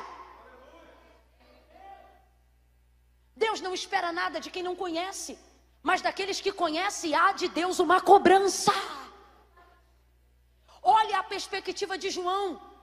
Deus 3.45 3.61
não 3.61 3.73
espera 3.73 4.11
nada 4.11 4.39
de 4.39 4.51
quem 4.51 4.61
não 4.61 4.75
conhece, 4.83 5.39
mas 5.81 6.03
daqueles 6.03 6.39
que 6.39 6.51
conhecem, 6.51 7.15
há 7.15 7.31
de 7.31 7.47
Deus 7.47 7.79
uma 7.79 7.99
cobrança. 7.99 8.75
Olha 10.83 11.17
a 11.17 11.23
perspectiva 11.23 11.97
de 11.97 12.11
João. 12.11 12.74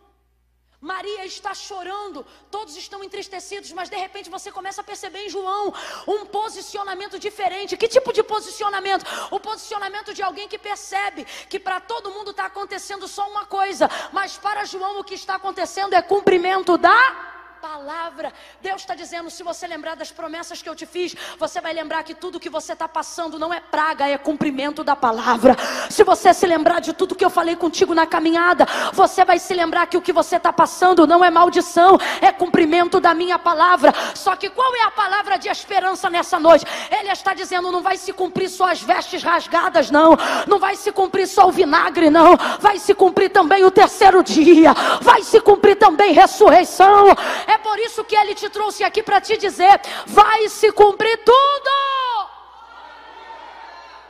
Maria 0.82 1.24
está 1.24 1.54
chorando, 1.54 2.26
todos 2.50 2.76
estão 2.76 3.04
entristecidos, 3.04 3.70
mas 3.70 3.88
de 3.88 3.94
repente 3.94 4.28
você 4.28 4.50
começa 4.50 4.80
a 4.80 4.84
perceber 4.84 5.26
em 5.26 5.28
João 5.28 5.72
um 6.08 6.26
posicionamento 6.26 7.20
diferente. 7.20 7.76
Que 7.76 7.86
tipo 7.86 8.12
de 8.12 8.20
posicionamento? 8.20 9.06
O 9.30 9.38
posicionamento 9.38 10.12
de 10.12 10.24
alguém 10.24 10.48
que 10.48 10.58
percebe 10.58 11.24
que 11.48 11.60
para 11.60 11.78
todo 11.78 12.10
mundo 12.10 12.32
está 12.32 12.46
acontecendo 12.46 13.06
só 13.06 13.30
uma 13.30 13.46
coisa, 13.46 13.88
mas 14.12 14.36
para 14.36 14.64
João 14.64 14.98
o 14.98 15.04
que 15.04 15.14
está 15.14 15.36
acontecendo 15.36 15.94
é 15.94 16.02
cumprimento 16.02 16.76
da 16.76 17.41
palavra. 17.62 18.32
Deus 18.60 18.80
está 18.80 18.92
dizendo: 18.92 19.30
se 19.30 19.44
você 19.44 19.68
lembrar 19.68 19.94
das 19.94 20.10
promessas 20.10 20.60
que 20.60 20.68
eu 20.68 20.74
te 20.74 20.84
fiz, 20.84 21.14
você 21.38 21.60
vai 21.60 21.72
lembrar 21.72 22.02
que 22.02 22.12
tudo 22.12 22.40
que 22.40 22.50
você 22.50 22.72
está 22.72 22.88
passando 22.88 23.38
não 23.38 23.54
é 23.54 23.60
praga, 23.60 24.08
é 24.08 24.18
cumprimento 24.18 24.82
da 24.82 24.96
palavra. 24.96 25.56
Se 25.88 26.02
você 26.02 26.34
se 26.34 26.44
lembrar 26.44 26.80
de 26.80 26.92
tudo 26.92 27.14
que 27.14 27.24
eu 27.24 27.30
falei 27.30 27.54
contigo 27.54 27.94
na 27.94 28.04
caminhada, 28.04 28.66
você 28.92 29.24
vai 29.24 29.38
se 29.38 29.54
lembrar 29.54 29.86
que 29.86 29.96
o 29.96 30.02
que 30.02 30.12
você 30.12 30.36
está 30.36 30.52
passando 30.52 31.06
não 31.06 31.24
é 31.24 31.30
maldição, 31.30 31.96
é 32.20 32.32
cumprimento 32.32 32.98
da 32.98 33.14
minha 33.14 33.38
palavra. 33.38 33.94
Só 34.12 34.34
que 34.34 34.50
qual 34.50 34.74
é 34.74 34.82
a 34.82 34.90
palavra 34.90 35.38
de 35.38 35.48
esperança 35.48 36.10
nessa 36.10 36.40
noite? 36.40 36.66
Ele 36.90 37.10
está 37.12 37.32
dizendo: 37.32 37.70
não 37.70 37.80
vai 37.80 37.96
se 37.96 38.12
cumprir 38.12 38.48
só 38.48 38.72
as 38.72 38.82
vestes 38.82 39.22
rasgadas, 39.22 39.88
não. 39.88 40.18
Não 40.48 40.58
vai 40.58 40.74
se 40.74 40.90
cumprir 40.90 41.28
só 41.28 41.46
o 41.46 41.52
vinagre, 41.52 42.10
não. 42.10 42.36
Vai 42.58 42.80
se 42.80 42.92
cumprir 42.92 43.30
também 43.30 43.64
o 43.64 43.70
terceiro 43.70 44.20
dia. 44.20 44.74
Vai 45.00 45.22
se 45.22 45.40
cumprir 45.40 45.76
também 45.76 46.12
ressurreição. 46.12 47.06
É 47.54 47.58
por 47.58 47.78
isso 47.78 48.02
que 48.04 48.16
ele 48.16 48.34
te 48.34 48.48
trouxe 48.48 48.82
aqui 48.82 49.02
para 49.02 49.20
te 49.20 49.36
dizer: 49.36 49.80
vai 50.06 50.48
se 50.48 50.72
cumprir 50.72 51.16
tudo. 51.22 51.72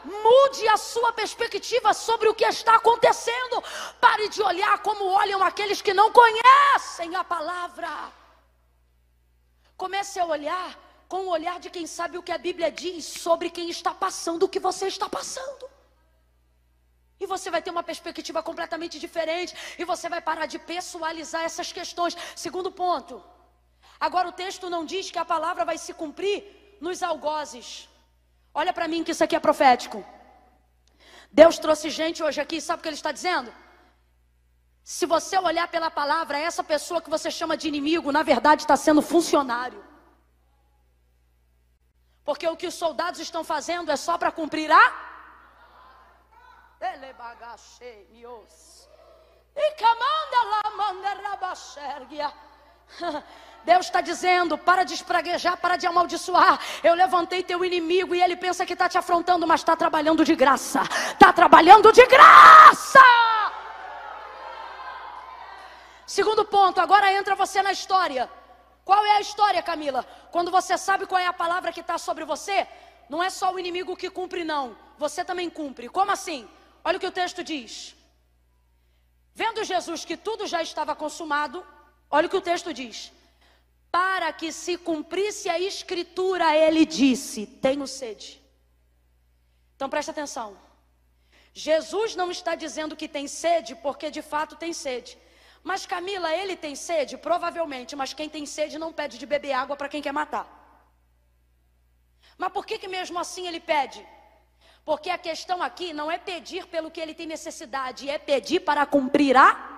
Mude 0.05 0.69
a 0.69 0.77
sua 0.77 1.13
perspectiva 1.13 1.93
sobre 1.93 2.29
o 2.29 2.35
que 2.35 2.45
está 2.45 2.77
acontecendo. 2.77 3.57
Pare 4.01 4.29
de 4.29 4.41
olhar 4.51 4.79
como 4.87 5.05
olham 5.23 5.43
aqueles 5.43 5.83
que 5.83 5.95
não 6.01 6.09
conhecem 6.13 7.17
a 7.17 7.25
palavra. 7.25 7.91
Comece 9.77 10.21
a 10.21 10.25
olhar 10.25 10.79
com 11.09 11.23
o 11.27 11.31
olhar 11.31 11.59
de 11.59 11.69
quem 11.69 11.87
sabe 11.87 12.17
o 12.19 12.23
que 12.23 12.33
a 12.33 12.39
Bíblia 12.39 12.71
diz 12.71 13.05
sobre 13.05 13.51
quem 13.51 13.69
está 13.69 13.93
passando 13.93 14.45
o 14.45 14.49
que 14.49 14.61
você 14.61 14.87
está 14.87 15.09
passando. 15.09 15.72
E 17.23 17.27
você 17.35 17.49
vai 17.55 17.63
ter 17.65 17.73
uma 17.77 17.85
perspectiva 17.91 18.41
completamente 18.49 18.97
diferente. 19.05 19.53
E 19.81 19.85
você 19.93 20.09
vai 20.15 20.21
parar 20.29 20.47
de 20.53 20.59
pessoalizar 20.73 21.43
essas 21.51 21.71
questões. 21.79 22.17
Segundo 22.45 22.71
ponto. 22.83 23.15
Agora 24.07 24.29
o 24.29 24.37
texto 24.43 24.69
não 24.75 24.85
diz 24.93 25.11
que 25.13 25.21
a 25.25 25.31
palavra 25.35 25.65
vai 25.71 25.79
se 25.85 25.93
cumprir 26.01 26.39
nos 26.81 27.03
algozes. 27.11 27.69
Olha 28.61 28.73
para 28.73 28.89
mim 28.89 29.05
que 29.05 29.13
isso 29.13 29.25
aqui 29.25 29.37
é 29.37 29.41
profético. 29.49 30.05
Deus 31.31 31.59
trouxe 31.65 31.89
gente 32.01 32.23
hoje 32.23 32.41
aqui, 32.41 32.61
sabe 32.61 32.81
o 32.81 32.83
que 32.83 32.89
ele 32.89 32.97
está 33.03 33.13
dizendo? 33.13 33.51
Se 34.97 35.07
você 35.07 35.39
olhar 35.39 35.69
pela 35.69 35.91
palavra, 35.91 36.37
essa 36.39 36.65
pessoa 36.65 37.01
que 37.01 37.09
você 37.09 37.31
chama 37.31 37.57
de 37.57 37.69
inimigo, 37.69 38.11
na 38.11 38.25
verdade 38.25 38.63
está 38.63 38.77
sendo 38.77 39.01
funcionário. 39.01 39.83
Porque 42.25 42.47
o 42.49 42.57
que 42.57 42.67
os 42.67 42.75
soldados 42.75 43.21
estão 43.21 43.45
fazendo 43.45 43.91
é 43.93 43.97
só 43.97 44.19
para 44.19 44.33
cumprir 44.33 44.71
a. 44.73 45.12
Ele 46.83 47.15
E 49.55 49.71
comanda 49.77 50.39
lá, 50.51 50.71
manda 50.77 51.13
Deus 53.65 53.87
está 53.87 54.01
dizendo: 54.01 54.59
para 54.59 54.83
de 54.83 54.95
espraguejar, 54.95 55.57
para 55.59 55.77
de 55.77 55.87
amaldiçoar. 55.87 56.59
Eu 56.83 56.95
levantei 56.95 57.43
teu 57.45 57.65
inimigo 57.65 58.15
e 58.15 58.23
ele 58.23 58.37
pensa 58.37 58.67
que 58.67 58.73
está 58.73 58.89
te 58.89 58.99
afrontando, 58.99 59.47
mas 59.47 59.61
está 59.61 59.77
trabalhando 59.77 60.25
de 60.25 60.35
graça. 60.35 60.83
Está 61.13 61.33
trabalhando 61.33 61.93
de 61.93 62.05
graça. 62.07 63.01
Segundo 66.05 66.45
ponto, 66.45 66.81
agora 66.81 67.13
entra 67.13 67.37
você 67.37 67.63
na 67.63 67.71
história. 67.73 68.29
Qual 68.85 69.05
é 69.05 69.13
a 69.13 69.21
história, 69.21 69.63
Camila? 69.63 70.05
Quando 70.33 70.51
você 70.51 70.77
sabe 70.77 71.07
qual 71.07 71.21
é 71.21 71.27
a 71.27 71.33
palavra 71.33 71.73
que 71.73 71.81
está 71.81 71.97
sobre 71.97 72.25
você, 72.25 72.67
não 73.09 73.23
é 73.23 73.31
só 73.31 73.53
o 73.53 73.59
inimigo 73.59 73.97
que 73.97 74.11
cumpre, 74.11 74.43
não. 74.43 74.77
Você 74.99 75.25
também 75.25 75.49
cumpre. 75.49 75.89
Como 75.89 76.11
assim? 76.11 76.49
Olha 76.85 76.97
o 76.97 77.01
que 77.01 77.07
o 77.07 77.19
texto 77.23 77.43
diz. 77.43 77.95
Vendo 79.35 79.65
Jesus 79.65 80.05
que 80.05 80.17
tudo 80.17 80.47
já 80.47 80.63
estava 80.63 80.95
consumado, 80.95 81.65
olha 82.11 82.27
o 82.27 82.31
que 82.31 82.37
o 82.37 82.49
texto 82.53 82.73
diz 82.73 83.13
para 83.93 84.33
que 84.33 84.51
se 84.51 84.75
cumprisse 84.79 85.51
a 85.51 85.59
escritura, 85.59 86.57
ele 86.57 86.87
disse: 86.87 87.41
Tenho 87.47 87.87
sede. 87.87 88.43
Então 89.77 89.89
preste 89.91 90.11
atenção. 90.11 90.57
Jesus 91.53 92.17
não 92.17 92.31
está 92.31 92.55
dizendo 92.55 92.97
que 92.97 93.07
tem 93.17 93.29
sede 93.29 93.75
porque 93.75 94.11
de 94.11 94.23
fato 94.23 94.57
tem 94.57 94.73
sede. 94.73 95.19
Mas 95.63 95.85
Camila, 95.85 96.35
ele 96.35 96.57
tem 96.57 96.75
sede? 96.75 97.19
Provavelmente, 97.19 97.95
mas 97.95 98.15
quem 98.15 98.29
tem 98.37 98.47
sede 98.47 98.79
não 98.79 98.93
pede 98.93 99.19
de 99.19 99.27
beber 99.27 99.53
água 99.53 99.77
para 99.77 99.91
quem 99.93 100.01
quer 100.01 100.13
matar. 100.13 100.47
Mas 102.39 102.53
por 102.57 102.65
que, 102.65 102.79
que 102.79 102.89
mesmo 102.89 103.19
assim 103.19 103.47
ele 103.47 103.61
pede? 103.61 104.05
Porque 104.85 105.11
a 105.11 105.19
questão 105.19 105.63
aqui 105.63 105.93
não 105.93 106.11
é 106.11 106.19
pedir 106.19 106.67
pelo 106.67 106.91
que 106.91 107.01
ele 107.01 107.15
tem 107.15 107.27
necessidade, 107.27 108.11
é 108.11 108.19
pedir 108.19 108.61
para 108.61 108.85
cumprir 108.85 109.37
a 109.37 109.73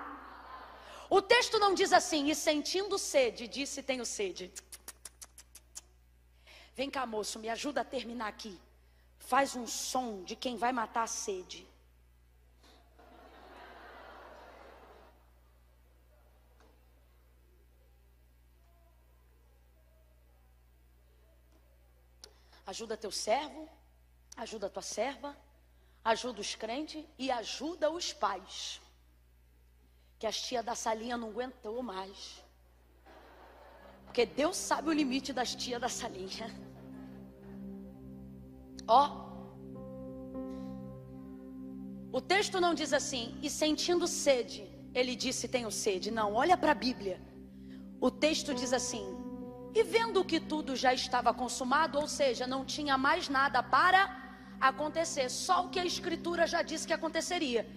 o 1.09 1.21
texto 1.21 1.59
não 1.59 1.73
diz 1.73 1.93
assim, 1.93 2.29
e 2.29 2.35
sentindo 2.35 2.97
sede, 2.97 3.47
disse: 3.47 3.83
Tenho 3.83 4.05
sede. 4.05 4.51
Vem 6.75 6.89
cá, 6.89 7.05
moço, 7.05 7.39
me 7.39 7.47
ajuda 7.49 7.81
a 7.81 7.85
terminar 7.85 8.27
aqui. 8.27 8.59
Faz 9.19 9.55
um 9.55 9.65
som 9.67 10.23
de 10.23 10.35
quem 10.35 10.57
vai 10.57 10.71
matar 10.71 11.03
a 11.03 11.07
sede. 11.07 11.65
Ajuda 22.67 22.97
teu 22.97 23.11
servo, 23.11 23.69
ajuda 24.37 24.69
tua 24.69 24.81
serva, 24.81 25.35
ajuda 26.03 26.41
os 26.41 26.55
crentes 26.55 27.03
e 27.17 27.31
ajuda 27.31 27.89
os 27.89 28.13
pais 28.13 28.81
que 30.17 30.27
as 30.27 30.41
tia 30.41 30.63
da 30.63 30.75
salinha 30.75 31.17
não 31.17 31.29
aguentou 31.29 31.81
mais. 31.83 32.43
Porque 34.05 34.25
Deus 34.25 34.55
sabe 34.55 34.89
o 34.89 34.93
limite 34.93 35.33
das 35.33 35.53
tia 35.53 35.79
da 35.79 35.89
salinha. 35.89 36.47
Ó. 38.87 39.25
O 42.11 42.21
texto 42.21 42.61
não 42.61 42.73
diz 42.73 42.93
assim, 42.93 43.37
e 43.41 43.49
sentindo 43.49 44.07
sede, 44.07 44.63
ele 44.93 45.15
disse: 45.15 45.49
Tenho 45.49 45.69
sede. 45.69 46.09
Não, 46.09 46.33
olha 46.33 46.55
para 46.55 46.71
a 46.71 46.75
Bíblia. 46.75 47.21
O 47.99 48.09
texto 48.09 48.53
diz 48.53 48.71
assim: 48.71 49.05
E 49.73 49.83
vendo 49.83 50.23
que 50.23 50.39
tudo 50.39 50.75
já 50.75 50.93
estava 50.93 51.33
consumado, 51.33 51.99
ou 51.99 52.07
seja, 52.07 52.47
não 52.47 52.63
tinha 52.63 52.97
mais 52.97 53.27
nada 53.27 53.61
para 53.61 54.24
acontecer, 54.59 55.29
só 55.29 55.65
o 55.65 55.69
que 55.69 55.79
a 55.79 55.85
Escritura 55.85 56.45
já 56.47 56.61
disse 56.61 56.87
que 56.87 56.93
aconteceria. 56.93 57.67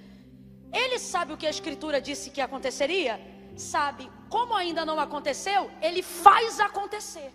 Ele 0.72 0.98
sabe 0.98 1.32
o 1.32 1.36
que 1.36 1.46
a 1.46 1.50
Escritura 1.50 2.00
disse 2.00 2.30
que 2.30 2.40
aconteceria? 2.40 3.20
Sabe. 3.56 4.10
Como 4.28 4.54
ainda 4.54 4.84
não 4.84 5.00
aconteceu, 5.00 5.70
ele 5.80 6.02
faz 6.02 6.60
acontecer. 6.60 7.32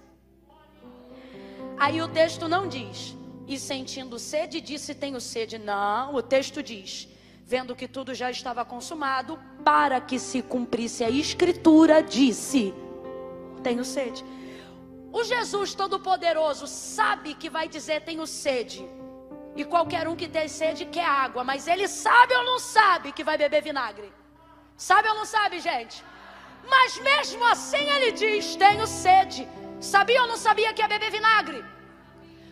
Aí 1.78 2.02
o 2.02 2.07
texto 2.07 2.48
não 2.48 2.68
diz, 2.68 3.15
e 3.48 3.57
sentindo 3.57 4.20
sede, 4.20 4.61
disse: 4.61 4.94
Tenho 4.94 5.20
sede. 5.20 5.57
Não, 5.57 6.15
o 6.15 6.22
texto 6.22 6.61
diz: 6.61 7.07
Vendo 7.45 7.76
que 7.76 7.88
tudo 7.88 8.14
já 8.14 8.32
estava 8.32 8.64
consumado, 8.64 9.40
para 9.64 9.99
que 9.99 10.18
se 10.20 10.41
cumprisse 10.41 11.03
a 11.03 11.10
Escritura, 11.10 12.02
disse: 12.02 12.74
Tenho 13.61 13.84
sede. 13.84 14.24
O 15.11 15.24
Jesus 15.24 15.76
Todo-Poderoso 15.76 16.68
sabe 16.68 17.34
que 17.34 17.49
vai 17.49 17.68
dizer: 17.68 18.02
Tenho 18.03 18.26
sede. 18.26 18.88
E 19.55 19.63
qualquer 19.63 20.07
um 20.07 20.15
que 20.15 20.27
tem 20.27 20.47
sede 20.47 20.85
quer 20.85 21.05
água, 21.05 21.43
mas 21.43 21.67
ele 21.67 21.88
sabe 21.88 22.34
ou 22.35 22.43
não 22.43 22.59
sabe 22.59 23.11
que 23.11 23.23
vai 23.23 23.38
beber 23.38 23.61
vinagre? 23.61 24.11
Sabe 24.75 25.07
ou 25.09 25.15
não 25.15 25.25
sabe, 25.25 25.59
gente? 25.59 26.03
Mas 26.67 26.97
mesmo 26.99 27.43
assim 27.45 27.85
ele 27.95 28.11
diz: 28.11 28.55
Tenho 28.55 28.88
sede. 28.88 29.47
Sabia 29.80 30.21
ou 30.21 30.27
não 30.27 30.38
sabia 30.38 30.73
que 30.73 30.81
ia 30.81 30.88
beber 30.88 31.11
vinagre? 31.11 31.63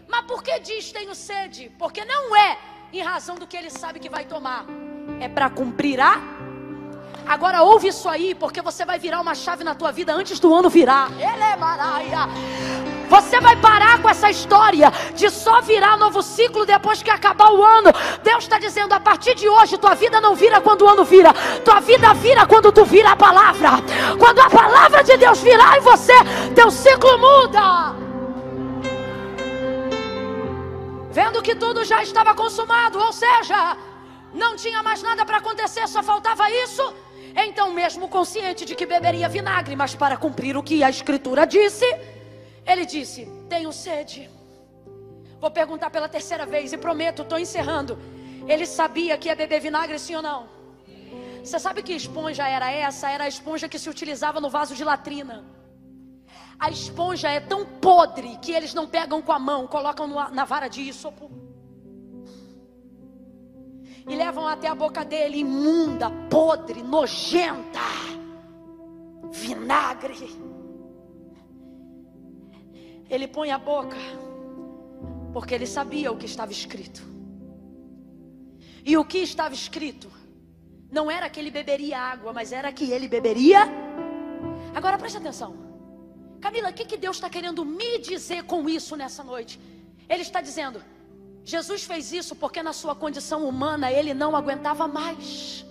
Mas 0.07 0.25
por 0.25 0.43
que 0.43 0.59
diz 0.59 0.91
tenho 0.91 1.15
sede? 1.15 1.71
Porque 1.79 2.03
não 2.03 2.35
é 2.35 2.57
em 2.91 3.01
razão 3.01 3.35
do 3.35 3.47
que 3.47 3.55
ele 3.55 3.69
sabe 3.69 3.99
que 3.99 4.09
vai 4.09 4.25
tomar, 4.25 4.65
é 5.21 5.29
para 5.29 5.49
cumprir 5.49 5.99
a. 6.01 6.19
Agora 7.25 7.61
ouve 7.61 7.87
isso 7.87 8.09
aí, 8.09 8.35
porque 8.35 8.61
você 8.61 8.83
vai 8.83 8.99
virar 8.99 9.21
uma 9.21 9.33
chave 9.33 9.63
na 9.63 9.73
tua 9.73 9.91
vida 9.91 10.13
antes 10.13 10.39
do 10.39 10.53
ano 10.53 10.69
virar. 10.69 11.09
Ele 11.13 11.43
é 11.43 11.55
maraia. 11.55 12.27
Você 13.11 13.41
vai 13.41 13.57
parar 13.57 14.01
com 14.01 14.09
essa 14.09 14.29
história 14.29 14.89
de 15.13 15.29
só 15.29 15.59
virar 15.59 15.97
novo 15.97 16.23
ciclo 16.23 16.65
depois 16.65 17.03
que 17.03 17.09
acabar 17.09 17.51
o 17.51 17.61
ano. 17.61 17.91
Deus 18.23 18.45
está 18.45 18.57
dizendo: 18.57 18.93
a 18.93 19.01
partir 19.01 19.35
de 19.35 19.49
hoje, 19.49 19.77
tua 19.77 19.95
vida 19.95 20.21
não 20.21 20.33
vira 20.33 20.61
quando 20.61 20.83
o 20.83 20.87
ano 20.87 21.03
vira, 21.03 21.33
tua 21.65 21.81
vida 21.81 22.13
vira 22.13 22.45
quando 22.47 22.71
tu 22.71 22.85
vira 22.85 23.11
a 23.11 23.15
palavra. 23.17 23.71
Quando 24.17 24.39
a 24.39 24.49
palavra 24.49 25.03
de 25.03 25.17
Deus 25.17 25.41
virar 25.41 25.77
em 25.77 25.81
você, 25.81 26.13
teu 26.55 26.71
ciclo 26.71 27.17
muda. 27.17 27.95
Vendo 31.11 31.41
que 31.41 31.53
tudo 31.53 31.83
já 31.83 32.01
estava 32.01 32.33
consumado, 32.33 32.97
ou 32.97 33.11
seja, 33.11 33.75
não 34.33 34.55
tinha 34.55 34.81
mais 34.81 35.03
nada 35.03 35.25
para 35.25 35.39
acontecer, 35.43 35.85
só 35.89 36.01
faltava 36.01 36.49
isso. 36.49 36.93
Então, 37.35 37.73
mesmo 37.73 38.07
consciente 38.07 38.63
de 38.63 38.73
que 38.73 38.85
beberia 38.85 39.27
vinagre, 39.27 39.75
mas 39.75 39.93
para 39.95 40.15
cumprir 40.15 40.55
o 40.55 40.63
que 40.63 40.81
a 40.81 40.89
Escritura 40.89 41.45
disse, 41.45 41.85
ele 42.65 42.85
disse: 42.85 43.27
Tenho 43.49 43.71
sede. 43.71 44.29
Vou 45.39 45.51
perguntar 45.51 45.89
pela 45.89 46.07
terceira 46.07 46.45
vez 46.45 46.71
e 46.71 46.77
prometo, 46.77 47.23
estou 47.23 47.39
encerrando. 47.39 47.97
Ele 48.47 48.65
sabia 48.65 49.17
que 49.17 49.27
ia 49.27 49.35
beber 49.35 49.59
vinagre, 49.59 49.97
sim 49.97 50.15
ou 50.15 50.21
não? 50.21 50.47
Você 51.43 51.57
sabe 51.57 51.81
que 51.81 51.93
esponja 51.93 52.47
era 52.47 52.71
essa? 52.71 53.09
Era 53.09 53.23
a 53.23 53.27
esponja 53.27 53.67
que 53.67 53.79
se 53.79 53.89
utilizava 53.89 54.39
no 54.39 54.49
vaso 54.49 54.75
de 54.75 54.83
latrina. 54.83 55.43
A 56.59 56.69
esponja 56.69 57.29
é 57.29 57.39
tão 57.39 57.65
podre 57.65 58.37
que 58.37 58.51
eles 58.51 58.73
não 58.73 58.87
pegam 58.87 59.19
com 59.21 59.31
a 59.31 59.39
mão, 59.39 59.65
colocam 59.65 60.07
na 60.07 60.45
vara 60.45 60.67
de 60.67 60.81
isopo 60.81 61.31
e 64.07 64.15
levam 64.15 64.47
até 64.47 64.67
a 64.67 64.75
boca 64.75 65.05
dele 65.05 65.39
imunda, 65.39 66.09
podre, 66.29 66.81
nojenta, 66.83 67.79
vinagre. 69.31 70.29
Ele 73.11 73.27
põe 73.27 73.51
a 73.51 73.57
boca, 73.57 73.97
porque 75.33 75.53
ele 75.53 75.67
sabia 75.67 76.09
o 76.13 76.17
que 76.17 76.25
estava 76.25 76.53
escrito. 76.53 77.01
E 78.85 78.95
o 78.95 79.03
que 79.03 79.17
estava 79.17 79.53
escrito 79.53 80.09
não 80.89 81.11
era 81.11 81.29
que 81.29 81.37
ele 81.37 81.51
beberia 81.51 81.99
água, 81.99 82.31
mas 82.31 82.53
era 82.53 82.71
que 82.71 82.89
ele 82.89 83.09
beberia. 83.09 83.67
Agora 84.73 84.97
preste 84.97 85.17
atenção, 85.17 85.51
Camila, 86.39 86.69
o 86.69 86.73
que, 86.73 86.85
que 86.85 86.95
Deus 86.95 87.17
está 87.17 87.29
querendo 87.29 87.65
me 87.65 87.99
dizer 87.99 88.43
com 88.43 88.69
isso 88.69 88.95
nessa 88.95 89.25
noite? 89.25 89.59
Ele 90.07 90.21
está 90.21 90.39
dizendo: 90.39 90.81
Jesus 91.43 91.83
fez 91.83 92.13
isso 92.13 92.33
porque 92.33 92.63
na 92.63 92.71
sua 92.71 92.95
condição 92.95 93.45
humana 93.45 93.91
ele 93.91 94.13
não 94.13 94.37
aguentava 94.37 94.87
mais. 94.87 95.65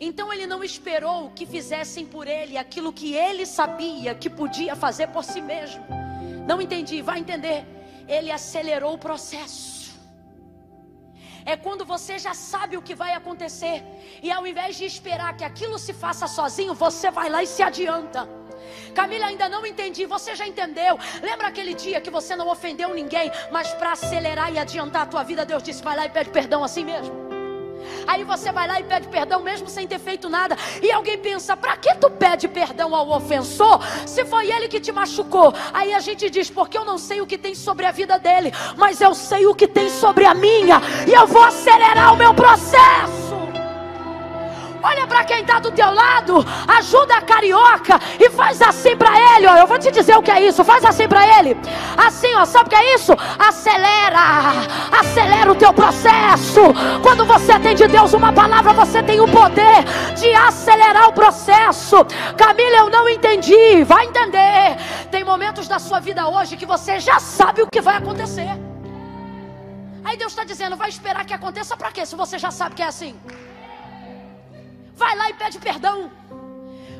Então 0.00 0.32
ele 0.32 0.46
não 0.46 0.64
esperou 0.64 1.30
que 1.32 1.44
fizessem 1.44 2.06
por 2.06 2.26
ele 2.26 2.56
aquilo 2.56 2.94
que 2.94 3.12
ele 3.14 3.44
sabia 3.44 4.14
que 4.14 4.30
podia 4.30 4.74
fazer 4.74 5.08
por 5.08 5.22
si 5.22 5.42
mesmo. 5.42 6.05
Não 6.46 6.60
entendi, 6.60 7.02
vai 7.02 7.18
entender. 7.18 7.66
Ele 8.08 8.30
acelerou 8.30 8.94
o 8.94 8.98
processo. 8.98 9.74
É 11.44 11.56
quando 11.56 11.84
você 11.84 12.18
já 12.18 12.34
sabe 12.34 12.76
o 12.76 12.82
que 12.82 12.94
vai 12.94 13.12
acontecer 13.14 13.84
e 14.20 14.32
ao 14.32 14.44
invés 14.46 14.76
de 14.76 14.84
esperar 14.84 15.36
que 15.36 15.44
aquilo 15.44 15.78
se 15.78 15.92
faça 15.92 16.26
sozinho, 16.26 16.74
você 16.74 17.08
vai 17.10 17.28
lá 17.28 17.40
e 17.42 17.46
se 17.46 17.62
adianta. 17.62 18.28
Camila, 18.94 19.26
ainda 19.26 19.48
não 19.48 19.64
entendi. 19.64 20.06
Você 20.06 20.34
já 20.34 20.46
entendeu? 20.46 20.98
Lembra 21.22 21.48
aquele 21.48 21.74
dia 21.74 22.00
que 22.00 22.10
você 22.10 22.34
não 22.34 22.48
ofendeu 22.48 22.92
ninguém, 22.94 23.30
mas 23.52 23.72
para 23.74 23.92
acelerar 23.92 24.52
e 24.52 24.58
adiantar 24.58 25.02
a 25.02 25.06
tua 25.06 25.22
vida, 25.22 25.44
Deus 25.44 25.62
disse: 25.62 25.84
vai 25.84 25.96
lá 25.96 26.06
e 26.06 26.10
pede 26.10 26.30
perdão 26.30 26.64
assim 26.64 26.84
mesmo. 26.84 27.25
Aí 28.06 28.24
você 28.24 28.52
vai 28.52 28.68
lá 28.68 28.80
e 28.80 28.84
pede 28.84 29.08
perdão 29.08 29.42
mesmo 29.42 29.68
sem 29.68 29.86
ter 29.86 29.98
feito 29.98 30.28
nada. 30.28 30.56
E 30.82 30.90
alguém 30.92 31.18
pensa: 31.18 31.56
para 31.56 31.76
que 31.76 31.94
tu 31.96 32.10
pede 32.10 32.48
perdão 32.48 32.94
ao 32.94 33.10
ofensor 33.10 33.80
se 34.06 34.24
foi 34.24 34.50
ele 34.50 34.68
que 34.68 34.80
te 34.80 34.92
machucou? 34.92 35.52
Aí 35.72 35.92
a 35.92 36.00
gente 36.00 36.30
diz: 36.30 36.50
porque 36.50 36.78
eu 36.78 36.84
não 36.84 36.98
sei 36.98 37.20
o 37.20 37.26
que 37.26 37.38
tem 37.38 37.54
sobre 37.54 37.86
a 37.86 37.90
vida 37.90 38.18
dele, 38.18 38.52
mas 38.76 39.00
eu 39.00 39.14
sei 39.14 39.46
o 39.46 39.54
que 39.54 39.66
tem 39.66 39.88
sobre 39.88 40.24
a 40.24 40.34
minha, 40.34 40.80
e 41.06 41.12
eu 41.12 41.26
vou 41.26 41.42
acelerar 41.42 42.14
o 42.14 42.16
meu 42.16 42.34
processo. 42.34 43.55
Olha 44.88 45.04
para 45.04 45.24
quem 45.24 45.40
está 45.40 45.58
do 45.58 45.72
teu 45.72 45.92
lado, 45.92 46.46
ajuda 46.78 47.16
a 47.16 47.20
carioca 47.20 47.98
e 48.20 48.30
faz 48.30 48.62
assim 48.62 48.96
para 48.96 49.18
ele. 49.34 49.48
Ó, 49.48 49.56
eu 49.56 49.66
vou 49.66 49.80
te 49.80 49.90
dizer 49.90 50.16
o 50.16 50.22
que 50.22 50.30
é 50.30 50.46
isso. 50.46 50.62
Faz 50.62 50.84
assim 50.84 51.08
para 51.08 51.26
ele. 51.38 51.56
Assim, 51.96 52.32
ó, 52.36 52.44
sabe 52.44 52.66
o 52.66 52.70
que 52.70 52.76
é 52.76 52.94
isso? 52.94 53.12
Acelera, 53.36 54.20
acelera 55.00 55.50
o 55.50 55.56
teu 55.56 55.72
processo. 55.72 56.60
Quando 57.02 57.24
você 57.24 57.58
tem 57.58 57.74
de 57.74 57.88
Deus 57.88 58.12
uma 58.12 58.32
palavra, 58.32 58.72
você 58.72 59.02
tem 59.02 59.20
o 59.20 59.26
poder 59.26 59.82
de 60.14 60.32
acelerar 60.34 61.08
o 61.08 61.12
processo. 61.12 62.04
Camila, 62.36 62.76
eu 62.76 62.88
não 62.88 63.08
entendi. 63.08 63.82
Vai 63.82 64.06
entender. 64.06 64.76
Tem 65.10 65.24
momentos 65.24 65.66
da 65.66 65.80
sua 65.80 65.98
vida 65.98 66.28
hoje 66.28 66.56
que 66.56 66.66
você 66.66 67.00
já 67.00 67.18
sabe 67.18 67.60
o 67.62 67.66
que 67.66 67.80
vai 67.80 67.96
acontecer. 67.96 68.50
Aí 70.04 70.16
Deus 70.16 70.30
está 70.30 70.44
dizendo, 70.44 70.76
vai 70.76 70.88
esperar 70.88 71.24
que 71.24 71.34
aconteça 71.34 71.76
para 71.76 71.90
quê? 71.90 72.06
Se 72.06 72.14
você 72.14 72.38
já 72.38 72.52
sabe 72.52 72.76
que 72.76 72.82
é 72.82 72.86
assim. 72.86 73.18
Vai 74.96 75.14
lá 75.14 75.30
e 75.30 75.34
pede 75.34 75.58
perdão. 75.58 76.10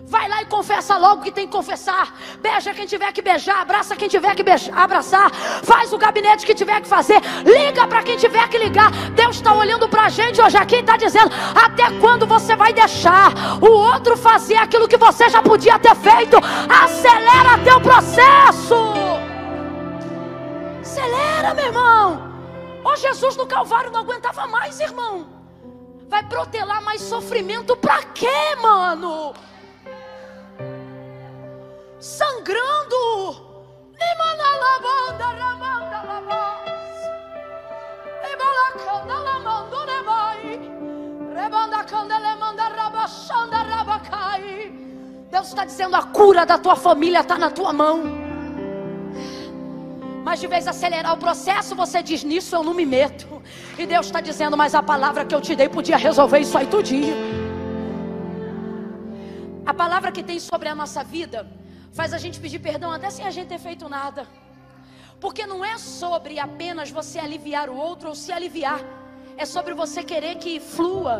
Vai 0.08 0.28
lá 0.28 0.40
e 0.40 0.46
confessa 0.46 0.96
logo 0.96 1.22
que 1.22 1.32
tem 1.32 1.46
que 1.46 1.52
confessar. 1.52 2.14
Beija 2.40 2.72
quem 2.72 2.86
tiver 2.86 3.10
que 3.10 3.20
beijar, 3.20 3.62
abraça 3.62 3.96
quem 3.96 4.06
tiver 4.06 4.34
que 4.36 4.42
beijar, 4.42 4.78
abraçar. 4.78 5.32
Faz 5.64 5.92
o 5.92 5.98
gabinete 5.98 6.46
que 6.46 6.54
tiver 6.54 6.80
que 6.80 6.86
fazer. 6.86 7.20
Liga 7.44 7.88
para 7.88 8.04
quem 8.04 8.16
tiver 8.16 8.46
que 8.48 8.56
ligar. 8.56 8.92
Deus 9.12 9.36
está 9.36 9.52
olhando 9.52 9.88
para 9.88 10.04
a 10.04 10.08
gente 10.08 10.40
hoje 10.40 10.56
aqui 10.56 10.76
e 10.76 10.80
está 10.80 10.96
dizendo: 10.96 11.30
até 11.54 11.90
quando 11.98 12.24
você 12.24 12.54
vai 12.54 12.72
deixar 12.72 13.32
o 13.60 13.68
outro 13.68 14.16
fazer 14.16 14.56
aquilo 14.56 14.86
que 14.86 14.96
você 14.96 15.28
já 15.28 15.42
podia 15.42 15.76
ter 15.78 15.96
feito? 15.96 16.36
Acelera 16.36 17.58
teu 17.64 17.80
processo. 17.80 18.76
Acelera, 20.82 21.52
meu 21.52 21.64
irmão. 21.64 22.32
Ô 22.84 22.94
Jesus 22.94 23.34
no 23.36 23.46
Calvário 23.46 23.90
não 23.90 24.00
aguentava 24.00 24.46
mais, 24.46 24.78
irmão. 24.78 25.35
Vai 26.08 26.22
protelar 26.28 26.82
mais 26.82 27.00
sofrimento 27.02 27.76
pra 27.76 28.02
quê, 28.02 28.56
mano? 28.60 29.34
Sangrando. 31.98 33.46
Deus 45.36 45.48
está 45.48 45.64
dizendo: 45.64 45.94
a 45.94 46.02
cura 46.02 46.46
da 46.46 46.58
tua 46.58 46.76
família 46.76 47.20
está 47.20 47.38
na 47.38 47.50
tua 47.50 47.72
mão. 47.72 48.02
Mas 50.24 50.40
de 50.40 50.46
vez 50.46 50.66
acelerar 50.66 51.12
o 51.12 51.18
processo, 51.18 51.74
você 51.76 52.02
diz: 52.02 52.24
Nisso 52.24 52.56
eu 52.56 52.62
não 52.62 52.74
me 52.74 52.86
meto. 52.86 53.42
E 53.78 53.86
Deus 53.86 54.06
está 54.06 54.20
dizendo: 54.20 54.56
Mas 54.56 54.74
a 54.74 54.82
palavra 54.82 55.24
que 55.24 55.34
eu 55.34 55.40
te 55.40 55.54
dei 55.54 55.68
podia 55.68 55.96
resolver 55.96 56.38
isso 56.40 56.56
aí 56.58 56.66
tudinho. 56.66 57.16
A 59.64 59.74
palavra 59.74 60.12
que 60.12 60.22
tem 60.22 60.38
sobre 60.38 60.68
a 60.68 60.74
nossa 60.74 61.02
vida 61.02 61.46
faz 61.92 62.12
a 62.12 62.18
gente 62.18 62.38
pedir 62.38 62.58
perdão 62.58 62.90
até 62.92 63.10
sem 63.10 63.26
a 63.26 63.30
gente 63.30 63.48
ter 63.48 63.58
feito 63.58 63.88
nada. 63.88 64.26
Porque 65.20 65.46
não 65.46 65.64
é 65.64 65.76
sobre 65.78 66.38
apenas 66.38 66.90
você 66.90 67.18
aliviar 67.18 67.68
o 67.68 67.76
outro 67.76 68.08
ou 68.10 68.14
se 68.14 68.30
aliviar. 68.32 68.80
É 69.36 69.44
sobre 69.44 69.74
você 69.74 70.02
querer 70.02 70.36
que 70.36 70.60
flua, 70.60 71.16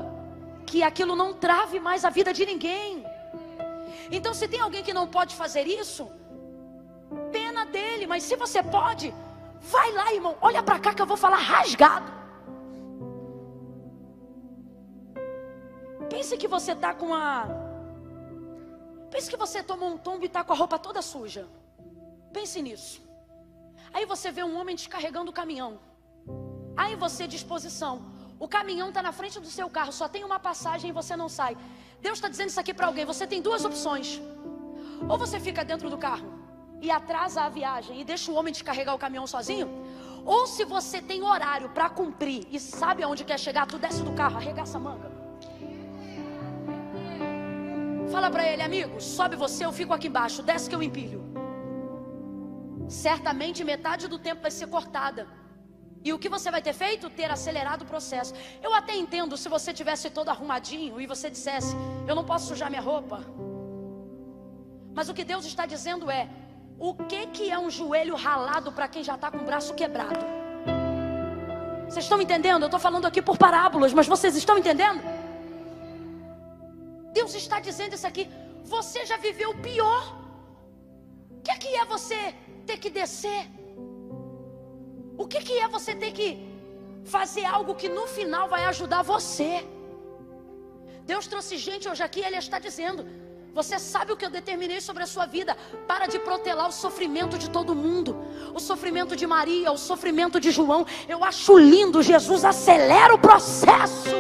que 0.67 0.83
aquilo 0.83 1.15
não 1.17 1.33
trave 1.35 1.79
mais 1.81 2.05
a 2.05 2.11
vida 2.11 2.33
de 2.33 2.47
ninguém. 2.47 3.05
Então, 4.11 4.33
se 4.33 4.47
tem 4.49 4.61
alguém 4.61 4.83
que 4.83 4.93
não 4.93 5.07
pode 5.07 5.35
fazer 5.35 5.65
isso, 5.67 6.09
Pena 7.31 7.65
dele, 7.67 8.07
mas 8.07 8.23
se 8.23 8.37
você 8.37 8.63
pode, 8.63 9.15
vai 9.61 9.93
lá, 9.93 10.13
irmão. 10.13 10.37
Olha 10.41 10.63
para 10.63 10.79
cá 10.79 10.93
que 10.95 11.01
eu 11.01 11.07
vou 11.07 11.17
falar 11.17 11.37
rasgado. 11.37 12.16
Pense 16.17 16.35
que 16.43 16.49
você 16.49 16.73
está 16.73 16.95
com 17.01 17.13
a. 17.15 17.47
Pense 19.11 19.29
que 19.33 19.37
você 19.37 19.63
tomou 19.63 19.89
um 19.95 19.99
tombo 19.99 20.23
e 20.25 20.29
está 20.31 20.43
com 20.43 20.55
a 20.55 20.57
roupa 20.57 20.79
toda 20.79 21.03
suja. 21.03 21.47
Pense 22.33 22.63
nisso. 22.63 23.03
Aí 23.93 24.07
você 24.07 24.31
vê 24.37 24.43
um 24.43 24.55
homem 24.59 24.75
descarregando 24.75 25.31
o 25.31 25.35
caminhão. 25.41 25.73
Aí 26.75 26.97
você 26.97 27.27
disposição. 27.27 27.95
O 28.39 28.49
caminhão 28.49 28.89
está 28.89 29.03
na 29.03 29.13
frente 29.13 29.39
do 29.39 29.51
seu 29.59 29.69
carro, 29.69 29.93
só 29.93 30.09
tem 30.09 30.25
uma 30.25 30.41
passagem 30.41 30.89
e 30.89 30.93
você 31.01 31.15
não 31.23 31.29
sai. 31.29 31.55
Deus 32.01 32.17
está 32.17 32.29
dizendo 32.29 32.49
isso 32.49 32.61
aqui 32.61 32.73
para 32.73 32.87
alguém. 32.87 33.05
Você 33.05 33.27
tem 33.27 33.43
duas 33.43 33.67
opções. 33.67 34.09
Ou 35.07 35.19
você 35.19 35.39
fica 35.39 35.63
dentro 35.67 35.91
do 35.91 35.99
carro 35.99 36.27
e 36.81 36.91
atrasa 36.91 37.43
a 37.43 37.51
viagem 37.51 38.01
e 38.01 38.05
deixa 38.05 38.33
o 38.33 38.37
homem 38.37 38.55
descarregar 38.55 38.95
o 38.95 38.99
caminhão 38.99 39.27
sozinho, 39.27 39.69
ou 40.25 40.47
se 40.47 40.65
você 40.65 41.03
tem 41.03 41.23
horário 41.23 41.69
para 41.71 41.91
cumprir 41.91 42.47
e 42.51 42.59
sabe 42.59 43.03
aonde 43.03 43.23
quer 43.23 43.39
chegar, 43.39 43.67
tu 43.67 43.79
desce 43.79 44.03
do 44.03 44.13
carro, 44.13 44.39
arregaça 44.39 44.79
a 44.79 44.81
manga. 44.81 45.26
Fala 48.11 48.31
para 48.31 48.45
ele, 48.51 48.63
amigo, 48.63 49.01
sobe 49.01 49.37
você, 49.37 49.65
eu 49.65 49.73
fico 49.73 49.93
aqui 49.93 50.09
embaixo, 50.09 50.43
desce 50.43 50.69
que 50.69 50.77
eu 50.77 50.83
empilho. 50.83 51.23
Certamente 52.89 53.65
metade 53.65 54.07
do 54.07 54.19
tempo 54.19 54.43
vai 54.43 54.51
ser 54.51 54.69
cortada. 54.69 55.27
E 56.05 56.13
o 56.13 56.19
que 56.19 56.29
você 56.29 56.51
vai 56.51 56.63
ter 56.63 56.73
feito? 56.73 57.11
Ter 57.11 57.31
acelerado 57.31 57.83
o 57.83 57.85
processo. 57.85 58.33
Eu 58.63 58.73
até 58.73 58.95
entendo 58.95 59.37
se 59.37 59.49
você 59.49 59.73
tivesse 59.73 60.09
todo 60.09 60.29
arrumadinho 60.29 61.01
e 61.01 61.07
você 61.07 61.29
dissesse: 61.29 61.75
Eu 62.07 62.15
não 62.15 62.25
posso 62.25 62.47
sujar 62.47 62.71
minha 62.71 62.83
roupa. 62.83 63.25
Mas 64.95 65.09
o 65.09 65.15
que 65.15 65.25
Deus 65.25 65.45
está 65.45 65.67
dizendo 65.67 66.09
é: 66.09 66.29
O 66.79 66.95
que, 66.95 67.27
que 67.27 67.51
é 67.51 67.59
um 67.59 67.69
joelho 67.69 68.15
ralado 68.15 68.71
para 68.71 68.87
quem 68.87 69.03
já 69.03 69.17
está 69.17 69.33
com 69.33 69.39
o 69.39 69.45
braço 69.45 69.75
quebrado? 69.75 70.25
Vocês 71.89 72.05
estão 72.05 72.21
entendendo? 72.21 72.63
Eu 72.63 72.67
estou 72.67 72.81
falando 72.81 73.07
aqui 73.07 73.21
por 73.21 73.37
parábolas, 73.37 73.93
mas 73.93 74.07
vocês 74.07 74.37
estão 74.37 74.57
entendendo? 74.59 75.01
Deus 77.19 77.35
está 77.43 77.59
dizendo 77.69 77.95
isso 77.97 78.09
aqui. 78.11 78.25
Você 78.75 79.01
já 79.11 79.17
viveu 79.27 79.51
o 79.53 79.61
pior. 79.69 80.03
O 81.37 81.41
que, 81.47 81.55
que 81.63 81.71
é 81.83 81.85
você 81.95 82.21
ter 82.69 82.79
que 82.83 82.91
descer? 83.01 83.43
O 85.23 85.27
que, 85.31 85.41
que 85.49 85.57
é 85.65 85.69
você 85.77 85.93
ter 86.03 86.13
que 86.19 86.29
fazer 87.17 87.45
algo 87.57 87.79
que 87.81 87.89
no 87.99 88.07
final 88.17 88.45
vai 88.55 88.65
ajudar 88.73 89.03
você? 89.15 89.53
Deus 91.11 91.27
trouxe 91.33 91.57
gente 91.69 91.89
hoje 91.91 92.03
aqui, 92.09 92.21
Ele 92.29 92.39
está 92.45 92.59
dizendo: 92.69 93.03
Você 93.59 93.77
sabe 93.93 94.13
o 94.13 94.17
que 94.19 94.27
eu 94.29 94.35
determinei 94.39 94.81
sobre 94.89 95.03
a 95.05 95.11
sua 95.15 95.27
vida? 95.37 95.53
Para 95.91 96.07
de 96.13 96.19
protelar 96.29 96.69
o 96.69 96.79
sofrimento 96.85 97.39
de 97.43 97.49
todo 97.57 97.81
mundo, 97.85 98.11
o 98.59 98.61
sofrimento 98.71 99.15
de 99.21 99.27
Maria, 99.37 99.71
o 99.79 99.79
sofrimento 99.91 100.41
de 100.47 100.51
João. 100.59 100.83
Eu 101.15 101.21
acho 101.31 101.57
lindo, 101.57 102.03
Jesus 102.03 102.45
acelera 102.45 103.15
o 103.15 103.23
processo. 103.29 104.19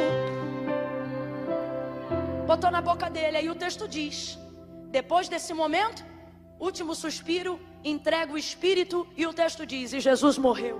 Botou 2.50 2.70
na 2.70 2.80
boca 2.80 3.06
dele, 3.10 3.36
aí 3.38 3.48
o 3.50 3.56
texto 3.64 3.84
diz: 3.88 4.38
Depois 4.98 5.28
desse 5.28 5.52
momento, 5.52 6.04
último 6.60 6.94
suspiro, 6.94 7.58
entrega 7.92 8.32
o 8.32 8.38
espírito, 8.38 9.06
e 9.16 9.26
o 9.26 9.34
texto 9.34 9.66
diz: 9.66 9.92
E 9.92 10.00
Jesus 10.08 10.38
morreu. 10.38 10.78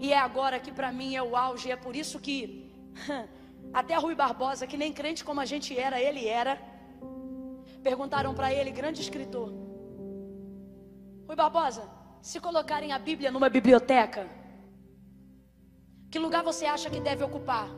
E 0.00 0.12
é 0.12 0.18
agora 0.18 0.58
que 0.58 0.72
para 0.72 0.90
mim 0.90 1.14
é 1.14 1.22
o 1.22 1.36
auge, 1.36 1.70
é 1.70 1.76
por 1.76 1.94
isso 1.94 2.18
que. 2.18 2.38
Até 3.80 3.94
Rui 3.96 4.16
Barbosa, 4.16 4.66
que 4.66 4.76
nem 4.76 4.92
crente 4.92 5.22
como 5.22 5.40
a 5.40 5.44
gente 5.44 5.78
era, 5.78 6.00
ele 6.00 6.26
era. 6.26 6.60
Perguntaram 7.88 8.34
para 8.34 8.52
ele, 8.52 8.72
grande 8.72 9.00
escritor: 9.00 9.48
Rui 11.28 11.36
Barbosa, 11.36 11.84
se 12.20 12.40
colocarem 12.40 12.90
a 12.90 12.98
Bíblia 12.98 13.30
numa 13.30 13.48
biblioteca, 13.48 14.28
que 16.10 16.18
lugar 16.18 16.42
você 16.42 16.66
acha 16.66 16.90
que 16.90 16.98
deve 16.98 17.22
ocupar? 17.22 17.68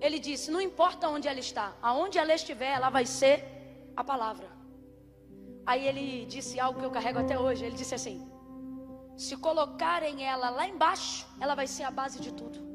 Ele 0.00 0.18
disse: 0.18 0.50
Não 0.50 0.60
importa 0.60 1.08
onde 1.08 1.28
ela 1.28 1.40
está, 1.40 1.74
aonde 1.82 2.18
ela 2.18 2.34
estiver, 2.34 2.72
ela 2.72 2.90
vai 2.90 3.06
ser 3.06 3.44
a 3.96 4.04
palavra. 4.04 4.48
Aí 5.64 5.86
ele 5.86 6.26
disse 6.26 6.60
algo 6.60 6.78
que 6.78 6.86
eu 6.86 6.90
carrego 6.90 7.18
até 7.18 7.38
hoje. 7.38 7.64
Ele 7.64 7.76
disse 7.76 7.94
assim: 7.94 8.28
Se 9.16 9.36
colocarem 9.36 10.24
ela 10.24 10.50
lá 10.50 10.66
embaixo, 10.66 11.26
ela 11.40 11.54
vai 11.54 11.66
ser 11.66 11.84
a 11.84 11.90
base 11.90 12.20
de 12.20 12.32
tudo 12.32 12.66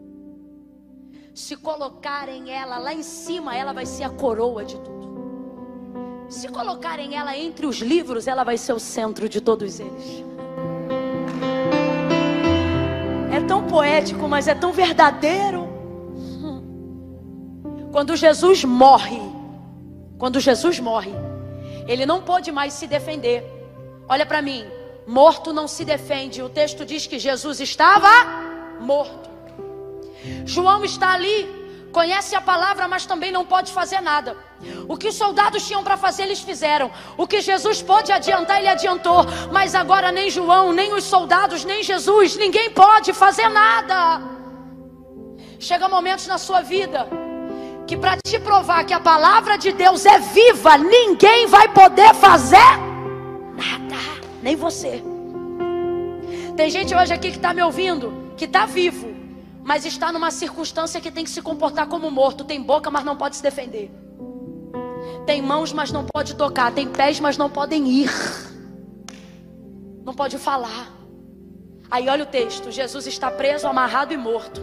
se 1.33 1.55
colocarem 1.55 2.51
ela 2.51 2.77
lá 2.77 2.93
em 2.93 3.03
cima, 3.03 3.55
ela 3.55 3.71
vai 3.71 3.85
ser 3.85 4.03
a 4.03 4.09
coroa 4.09 4.65
de 4.65 4.77
tudo. 4.77 5.01
Se 6.27 6.47
colocarem 6.47 7.15
ela 7.15 7.37
entre 7.37 7.65
os 7.65 7.77
livros, 7.77 8.27
ela 8.27 8.43
vai 8.43 8.57
ser 8.57 8.73
o 8.73 8.79
centro 8.79 9.27
de 9.27 9.41
todos 9.41 9.79
eles. 9.79 10.23
É 13.31 13.41
tão 13.41 13.65
poético, 13.65 14.27
mas 14.27 14.47
é 14.47 14.55
tão 14.55 14.71
verdadeiro. 14.71 15.70
Quando 17.91 18.15
Jesus 18.15 18.63
morre, 18.63 19.21
quando 20.17 20.39
Jesus 20.39 20.79
morre, 20.79 21.11
ele 21.87 22.05
não 22.05 22.21
pôde 22.21 22.49
mais 22.51 22.73
se 22.73 22.87
defender. 22.87 23.43
Olha 24.07 24.25
para 24.25 24.41
mim, 24.41 24.65
morto 25.05 25.51
não 25.51 25.67
se 25.67 25.83
defende. 25.83 26.41
O 26.41 26.47
texto 26.47 26.85
diz 26.85 27.05
que 27.05 27.19
Jesus 27.19 27.59
estava 27.59 28.09
morto. 28.79 29.29
João 30.45 30.85
está 30.85 31.11
ali, 31.11 31.89
conhece 31.91 32.33
a 32.33 32.39
palavra, 32.39 32.87
mas 32.87 33.05
também 33.05 33.29
não 33.29 33.45
pode 33.45 33.73
fazer 33.73 33.99
nada. 33.99 34.37
O 34.87 34.95
que 34.95 35.09
os 35.09 35.15
soldados 35.15 35.67
tinham 35.67 35.83
para 35.83 35.97
fazer, 35.97 36.23
eles 36.23 36.39
fizeram. 36.39 36.89
O 37.17 37.27
que 37.27 37.41
Jesus 37.41 37.81
pôde 37.81 38.13
adiantar, 38.13 38.59
ele 38.59 38.69
adiantou. 38.69 39.25
Mas 39.51 39.75
agora 39.75 40.13
nem 40.13 40.29
João, 40.29 40.71
nem 40.71 40.93
os 40.93 41.03
soldados, 41.03 41.65
nem 41.65 41.83
Jesus, 41.83 42.37
ninguém 42.37 42.69
pode 42.69 43.11
fazer 43.11 43.49
nada. 43.49 44.21
Chega 45.59 45.89
momentos 45.89 46.25
na 46.27 46.37
sua 46.37 46.61
vida 46.61 47.30
que 47.91 47.97
para 47.97 48.15
te 48.25 48.39
provar 48.39 48.85
que 48.85 48.93
a 48.93 49.01
palavra 49.01 49.57
de 49.57 49.73
Deus 49.73 50.05
é 50.05 50.17
viva, 50.17 50.77
ninguém 50.77 51.45
vai 51.45 51.67
poder 51.67 52.13
fazer 52.13 52.55
nada, 53.53 53.97
nem 54.41 54.55
você. 54.55 55.03
Tem 56.55 56.69
gente 56.69 56.95
hoje 56.95 57.13
aqui 57.13 57.31
que 57.31 57.35
está 57.35 57.53
me 57.53 57.61
ouvindo, 57.61 58.31
que 58.37 58.45
está 58.45 58.65
vivo, 58.65 59.13
mas 59.61 59.85
está 59.85 60.09
numa 60.09 60.31
circunstância 60.31 61.01
que 61.01 61.11
tem 61.11 61.25
que 61.25 61.29
se 61.29 61.41
comportar 61.41 61.85
como 61.87 62.09
morto. 62.09 62.45
Tem 62.45 62.61
boca, 62.61 62.89
mas 62.89 63.03
não 63.03 63.17
pode 63.17 63.35
se 63.35 63.43
defender. 63.43 63.91
Tem 65.25 65.41
mãos, 65.41 65.73
mas 65.73 65.91
não 65.91 66.05
pode 66.05 66.35
tocar. 66.35 66.71
Tem 66.71 66.87
pés, 66.87 67.19
mas 67.19 67.35
não 67.35 67.49
podem 67.49 67.85
ir. 67.89 68.09
Não 70.05 70.13
pode 70.13 70.37
falar. 70.37 70.93
Aí 71.89 72.07
olha 72.07 72.23
o 72.23 72.27
texto: 72.27 72.71
Jesus 72.71 73.05
está 73.05 73.29
preso, 73.29 73.67
amarrado 73.67 74.13
e 74.13 74.17
morto. 74.17 74.61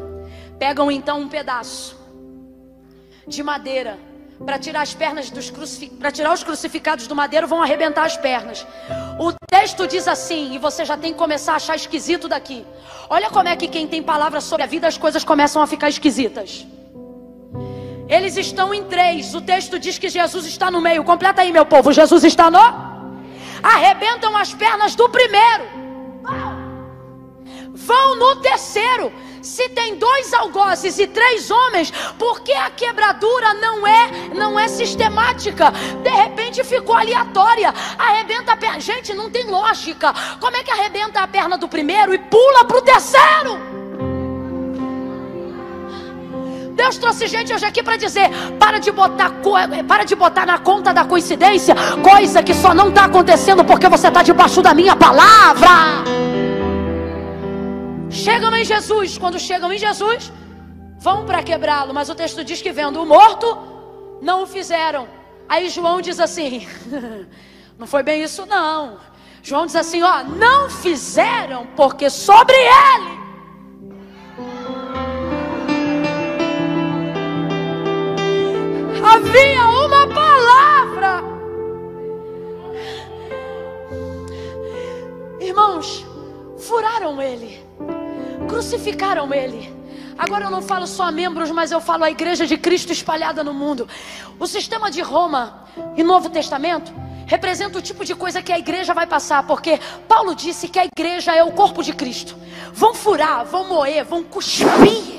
Pegam 0.59 0.91
então 0.91 1.21
um 1.21 1.29
pedaço 1.29 1.98
de 3.29 3.43
madeira 3.43 3.99
para 4.45 4.59
tirar 4.59 4.83
as 4.83 4.95
pernas 4.95 5.31
dos 5.31 5.51
para 5.99 6.11
tirar 6.11 6.33
os 6.33 6.45
crucificados 6.45 7.07
do 7.07 7.15
madeiro, 7.15 7.47
vão 7.47 7.63
arrebentar 7.63 8.05
as 8.05 8.17
pernas. 8.17 8.67
O 9.19 9.33
texto 9.51 9.87
diz 9.87 10.07
assim, 10.07 10.55
e 10.55 10.59
você 10.59 10.85
já 10.85 10.97
tem 10.97 11.13
que 11.13 11.19
começar 11.19 11.53
a 11.53 11.57
achar 11.57 11.77
esquisito 11.77 12.29
daqui. 12.29 12.65
Olha 13.11 13.31
como 13.31 13.49
é 13.49 13.57
que 13.57 13.69
quem 13.69 13.87
tem 13.87 14.03
palavra 14.03 14.41
sobre 14.41 14.63
a 14.63 14.67
vida, 14.67 14.87
as 14.87 14.97
coisas 14.97 15.25
começam 15.25 15.61
a 15.61 15.67
ficar 15.67 15.89
esquisitas. 15.89 16.67
Eles 18.09 18.37
estão 18.37 18.73
em 18.73 18.85
três. 18.85 19.35
O 19.35 19.41
texto 19.41 19.79
diz 19.79 19.99
que 19.99 20.09
Jesus 20.09 20.47
está 20.47 20.71
no 20.71 20.81
meio. 20.81 21.05
Completa 21.05 21.43
aí, 21.43 21.53
meu 21.53 21.67
povo. 21.67 21.93
Jesus 21.93 22.25
está 22.25 22.51
no. 22.51 22.59
Arrebentam 23.63 24.35
as 24.37 24.55
pernas 24.55 24.95
do 24.95 25.09
primeiro. 25.11 25.65
Vão 27.75 28.17
no 28.17 28.37
terceiro. 28.37 29.13
Se 29.49 29.67
tem 29.71 29.97
dois 29.97 30.35
algozes 30.35 30.99
e 30.99 31.07
três 31.07 31.51
homens, 31.51 31.91
por 32.19 32.43
que 32.43 32.53
a 32.53 32.69
quebradura 32.71 33.55
não 33.55 33.87
é 33.87 34.11
não 34.35 34.61
é 34.61 34.69
sistemática? 34.69 35.71
De 36.03 36.11
repente 36.11 36.63
ficou 36.63 36.95
aleatória. 36.95 37.73
Arrebenta 37.99 38.53
a 38.53 38.57
perna. 38.59 38.79
Gente, 38.79 39.15
não 39.15 39.31
tem 39.31 39.45
lógica. 39.45 40.13
Como 40.39 40.55
é 40.55 40.63
que 40.63 40.71
arrebenta 40.71 41.21
a 41.21 41.27
perna 41.27 41.57
do 41.57 41.67
primeiro 41.67 42.13
e 42.13 42.19
pula 42.19 42.67
para 42.67 42.77
o 42.77 42.83
terceiro? 42.83 43.59
Deus 46.75 46.99
trouxe 46.99 47.27
gente 47.27 47.53
hoje 47.53 47.65
aqui 47.65 47.83
para 47.83 47.97
dizer: 47.97 48.29
para 48.61 48.79
de 48.79 48.93
botar 48.93 49.33
para 49.89 50.05
de 50.05 50.15
botar 50.15 50.45
na 50.45 50.59
conta 50.59 50.93
da 50.93 51.07
coincidência 51.07 51.75
coisa 52.03 52.43
que 52.43 52.53
só 52.53 52.75
não 52.75 52.91
está 52.91 53.07
acontecendo 53.07 53.65
porque 53.65 53.89
você 53.89 54.09
está 54.09 54.23
debaixo 54.23 54.61
da 54.61 54.75
minha 54.75 54.95
palavra. 54.95 56.38
Chegam 58.11 58.55
em 58.57 58.65
Jesus. 58.65 59.19
Quando 59.19 59.39
chegam 59.39 59.73
em 59.73 59.79
Jesus, 59.79 60.33
vão 60.99 61.27
para 61.27 61.43
quebrá-lo. 61.43 61.93
Mas 61.93 62.09
o 62.09 62.15
texto 62.15 62.45
diz 62.45 62.63
que 62.63 62.73
vendo 62.73 63.03
o 63.03 63.07
morto, 63.07 63.57
não 64.23 64.43
o 64.43 64.47
fizeram. 64.47 65.09
Aí 65.49 65.69
João 65.69 66.01
diz 66.01 66.19
assim: 66.19 66.67
não 67.79 67.87
foi 67.87 68.03
bem 68.03 68.23
isso, 68.23 68.47
não. 68.47 68.99
João 69.43 69.67
diz 69.67 69.77
assim: 69.77 70.03
ó, 70.03 70.25
não 70.25 70.69
fizeram, 70.71 71.67
porque 71.77 72.11
sobre 72.11 72.57
ele. 72.57 73.19
Havia 79.05 79.67
uma 79.69 80.07
palavra. 80.09 81.23
Irmãos, 85.41 86.05
furaram 86.59 87.23
ele 87.23 87.68
crucificaram 88.49 89.33
ele. 89.33 89.73
Agora 90.19 90.47
eu 90.47 90.51
não 90.51 90.63
falo 90.63 90.87
só 90.87 91.05
a 91.05 91.13
membros, 91.13 91.51
mas 91.53 91.71
eu 91.71 91.81
falo 91.81 92.03
a 92.03 92.11
igreja 92.11 92.45
de 92.45 92.57
Cristo 92.57 92.93
espalhada 92.93 93.45
no 93.45 93.55
mundo. 93.55 93.87
O 94.41 94.47
sistema 94.47 94.91
de 94.91 95.01
Roma 95.01 95.65
e 95.97 96.03
Novo 96.03 96.29
Testamento 96.29 96.93
representa 97.27 97.79
o 97.79 97.83
tipo 97.83 98.05
de 98.05 98.17
coisa 98.17 98.43
que 98.43 98.51
a 98.51 98.59
igreja 98.59 98.93
vai 98.95 99.07
passar, 99.07 99.47
porque 99.47 99.79
Paulo 100.09 100.35
disse 100.35 100.67
que 100.67 100.79
a 100.79 100.87
igreja 100.87 101.37
é 101.37 101.45
o 101.45 101.53
corpo 101.53 101.83
de 101.85 101.93
Cristo. 101.93 102.35
Vão 102.73 102.95
furar, 102.95 103.45
vão 103.45 103.69
moer, 103.69 104.05
vão 104.05 104.25
cuspir. 104.25 105.19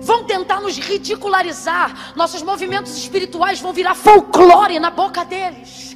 Vão 0.00 0.24
tentar 0.24 0.60
nos 0.60 0.76
ridicularizar. 0.76 2.12
Nossos 2.14 2.42
movimentos 2.42 2.98
espirituais 2.98 3.60
vão 3.60 3.72
virar 3.72 3.94
folclore 3.94 4.78
na 4.78 4.90
boca 4.90 5.24
deles 5.24 5.93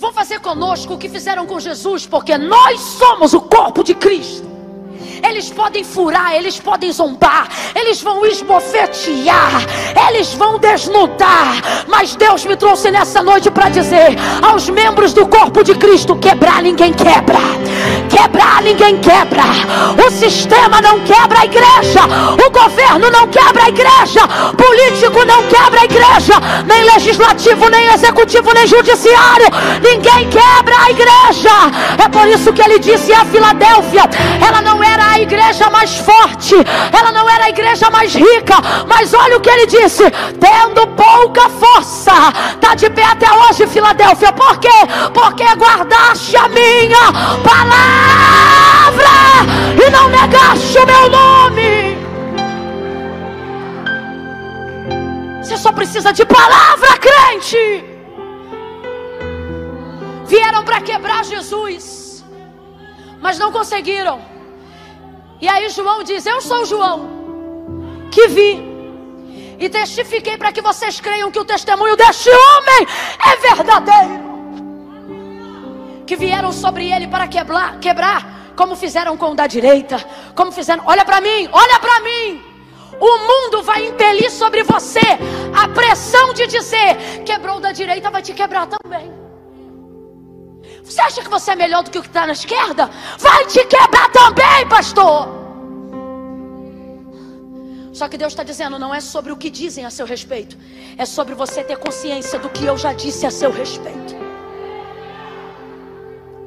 vão 0.00 0.12
fazer 0.14 0.40
conosco 0.40 0.94
o 0.94 0.98
que 0.98 1.10
fizeram 1.10 1.46
com 1.46 1.60
Jesus, 1.60 2.06
porque 2.06 2.38
nós 2.38 2.80
somos 2.80 3.34
o 3.34 3.40
corpo 3.42 3.84
de 3.84 3.94
Cristo. 3.94 4.49
Eles 5.22 5.50
podem 5.50 5.84
furar, 5.84 6.34
eles 6.34 6.58
podem 6.58 6.92
zombar, 6.92 7.48
eles 7.74 8.02
vão 8.02 8.24
esbofetear, 8.26 9.64
eles 10.08 10.32
vão 10.34 10.58
desnudar. 10.58 11.84
Mas 11.86 12.16
Deus 12.16 12.44
me 12.44 12.56
trouxe 12.56 12.90
nessa 12.90 13.22
noite 13.22 13.50
para 13.50 13.68
dizer 13.68 14.16
aos 14.42 14.68
membros 14.68 15.12
do 15.12 15.26
corpo 15.26 15.62
de 15.62 15.74
Cristo: 15.74 16.16
quebrar 16.16 16.62
ninguém 16.62 16.92
quebra, 16.92 17.38
Quebrar 18.08 18.62
ninguém 18.62 18.98
quebra. 18.98 19.44
O 20.04 20.10
sistema 20.10 20.80
não 20.80 21.00
quebra 21.00 21.40
a 21.40 21.44
igreja. 21.44 22.00
O 22.44 22.50
governo 22.50 23.10
não 23.10 23.26
quebra 23.28 23.64
a 23.64 23.68
igreja. 23.68 24.20
Político 24.56 25.24
não 25.24 25.42
quebra 25.44 25.80
a 25.80 25.84
igreja. 25.84 26.34
Nem 26.66 26.84
legislativo, 26.84 27.68
nem 27.68 27.86
executivo, 27.86 28.52
nem 28.52 28.66
judiciário. 28.66 29.46
Ninguém 29.82 30.28
quebra 30.28 30.76
a 30.76 30.90
igreja. 30.90 31.50
É 32.02 32.08
por 32.08 32.26
isso 32.26 32.52
que 32.52 32.62
ele 32.62 32.78
disse 32.78 33.12
a 33.12 33.24
Filadélfia: 33.24 34.02
ela 34.46 34.60
não 34.60 34.82
era 34.82 35.09
a 35.10 35.20
igreja 35.20 35.68
mais 35.70 35.96
forte, 35.96 36.54
ela 36.96 37.12
não 37.12 37.28
era 37.28 37.44
a 37.46 37.48
igreja 37.50 37.90
mais 37.90 38.14
rica. 38.14 38.54
Mas 38.86 39.12
olha 39.12 39.36
o 39.36 39.40
que 39.40 39.50
ele 39.50 39.66
disse: 39.66 40.04
tendo 40.38 40.86
pouca 40.88 41.48
força, 41.48 42.12
está 42.54 42.74
de 42.74 42.88
pé 42.90 43.04
até 43.04 43.30
hoje, 43.32 43.66
Filadélfia. 43.66 44.32
Por 44.32 44.58
quê? 44.58 44.68
Porque 45.12 45.44
guardaste 45.56 46.36
a 46.36 46.48
minha 46.48 47.12
palavra 47.42 49.10
e 49.84 49.90
não 49.90 50.08
negaste 50.08 50.78
o 50.78 50.86
meu 50.86 51.10
nome. 51.10 51.98
Você 55.42 55.56
só 55.56 55.72
precisa 55.72 56.12
de 56.12 56.24
palavra, 56.24 56.96
crente. 56.98 57.84
Vieram 60.26 60.62
para 60.62 60.80
quebrar 60.80 61.24
Jesus, 61.24 62.24
mas 63.20 63.36
não 63.36 63.50
conseguiram. 63.50 64.29
E 65.40 65.48
aí 65.48 65.68
João 65.70 66.02
diz: 66.02 66.26
Eu 66.26 66.40
sou 66.40 66.64
João, 66.64 67.08
que 68.10 68.28
vi 68.28 68.70
e 69.58 69.68
testifiquei 69.68 70.38
para 70.38 70.52
que 70.52 70.62
vocês 70.62 71.00
creiam 71.00 71.30
que 71.30 71.38
o 71.38 71.44
testemunho 71.44 71.94
deste 71.94 72.30
homem 72.30 72.86
é 73.26 73.36
verdadeiro. 73.36 74.30
Que 76.06 76.16
vieram 76.16 76.50
sobre 76.50 76.90
ele 76.90 77.06
para 77.06 77.28
quebrar, 77.28 77.78
quebrar, 77.78 78.52
como 78.56 78.74
fizeram 78.74 79.16
com 79.16 79.32
o 79.32 79.34
da 79.34 79.46
direita, 79.46 80.02
como 80.34 80.50
fizeram. 80.50 80.82
Olha 80.86 81.04
para 81.04 81.20
mim, 81.20 81.48
olha 81.52 81.78
para 81.78 82.00
mim. 82.00 82.42
O 82.98 83.18
mundo 83.18 83.62
vai 83.62 83.86
impelir 83.86 84.30
sobre 84.30 84.62
você 84.62 85.00
a 85.54 85.68
pressão 85.68 86.32
de 86.32 86.46
dizer: 86.46 87.22
quebrou 87.24 87.60
da 87.60 87.70
direita, 87.70 88.10
vai 88.10 88.22
te 88.22 88.32
quebrar 88.32 88.66
também. 88.66 89.19
Você 90.84 91.00
acha 91.00 91.22
que 91.22 91.28
você 91.28 91.52
é 91.52 91.56
melhor 91.56 91.82
do 91.82 91.90
que 91.90 91.98
o 91.98 92.02
que 92.02 92.08
está 92.08 92.26
na 92.26 92.32
esquerda? 92.32 92.90
Vai 93.18 93.46
te 93.46 93.64
quebrar 93.66 94.10
também, 94.10 94.68
pastor. 94.68 95.40
Só 97.92 98.08
que 98.08 98.16
Deus 98.16 98.32
está 98.32 98.42
dizendo: 98.42 98.78
não 98.78 98.94
é 98.94 99.00
sobre 99.00 99.32
o 99.32 99.36
que 99.36 99.50
dizem 99.50 99.84
a 99.84 99.90
seu 99.90 100.06
respeito, 100.06 100.56
é 100.96 101.04
sobre 101.04 101.34
você 101.34 101.62
ter 101.62 101.76
consciência 101.76 102.38
do 102.38 102.48
que 102.48 102.64
eu 102.64 102.76
já 102.78 102.92
disse 102.92 103.26
a 103.26 103.30
seu 103.30 103.50
respeito. 103.50 104.14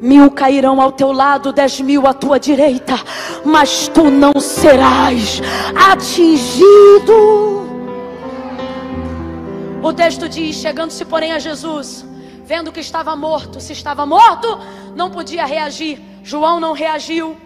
Mil 0.02 0.32
cairão 0.32 0.82
ao 0.82 0.92
teu 0.92 1.12
lado, 1.12 1.54
dez 1.54 1.80
mil 1.80 2.06
à 2.08 2.14
tua 2.14 2.40
direita, 2.40 2.96
mas 3.46 3.88
tu 3.88 4.10
não 4.10 4.34
serás 4.40 5.42
atingido. 5.92 7.14
O 9.82 9.94
texto 9.94 10.28
diz: 10.28 10.56
chegando-se, 10.56 11.06
porém, 11.06 11.34
a 11.34 11.40
Jesus, 11.40 12.06
vendo 12.44 12.72
que 12.72 12.80
estava 12.80 13.16
morto, 13.16 13.60
se 13.60 13.74
estava 13.74 14.06
morto, 14.06 14.48
não 14.96 15.10
podia 15.10 15.46
reagir. 15.46 16.02
João 16.24 16.60
não 16.60 16.74
reagiu, 16.74 17.38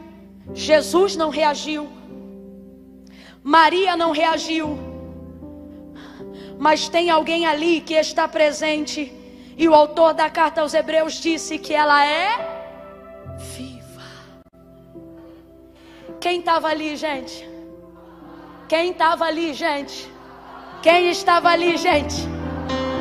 Jesus 0.54 1.16
não 1.16 1.30
reagiu, 1.30 1.88
Maria 3.44 3.96
não 3.96 4.12
reagiu. 4.12 4.78
Mas 6.60 6.90
tem 6.90 7.10
alguém 7.10 7.46
ali 7.46 7.82
que 7.82 7.94
está 7.94 8.28
presente. 8.28 9.14
E 9.56 9.68
o 9.68 9.74
autor 9.74 10.14
da 10.14 10.30
carta 10.30 10.62
aos 10.62 10.74
Hebreus 10.74 11.14
disse 11.14 11.58
que 11.58 11.74
ela 11.74 12.06
é 12.06 13.38
viva. 13.38 14.04
Quem 16.20 16.40
estava 16.40 16.68
ali, 16.68 16.96
gente? 16.96 17.48
Quem 18.68 18.92
estava 18.92 19.26
ali, 19.26 19.54
gente? 19.54 20.12
Quem 20.84 21.10
estava 21.10 21.50
ali, 21.50 21.78
gente? 21.78 22.37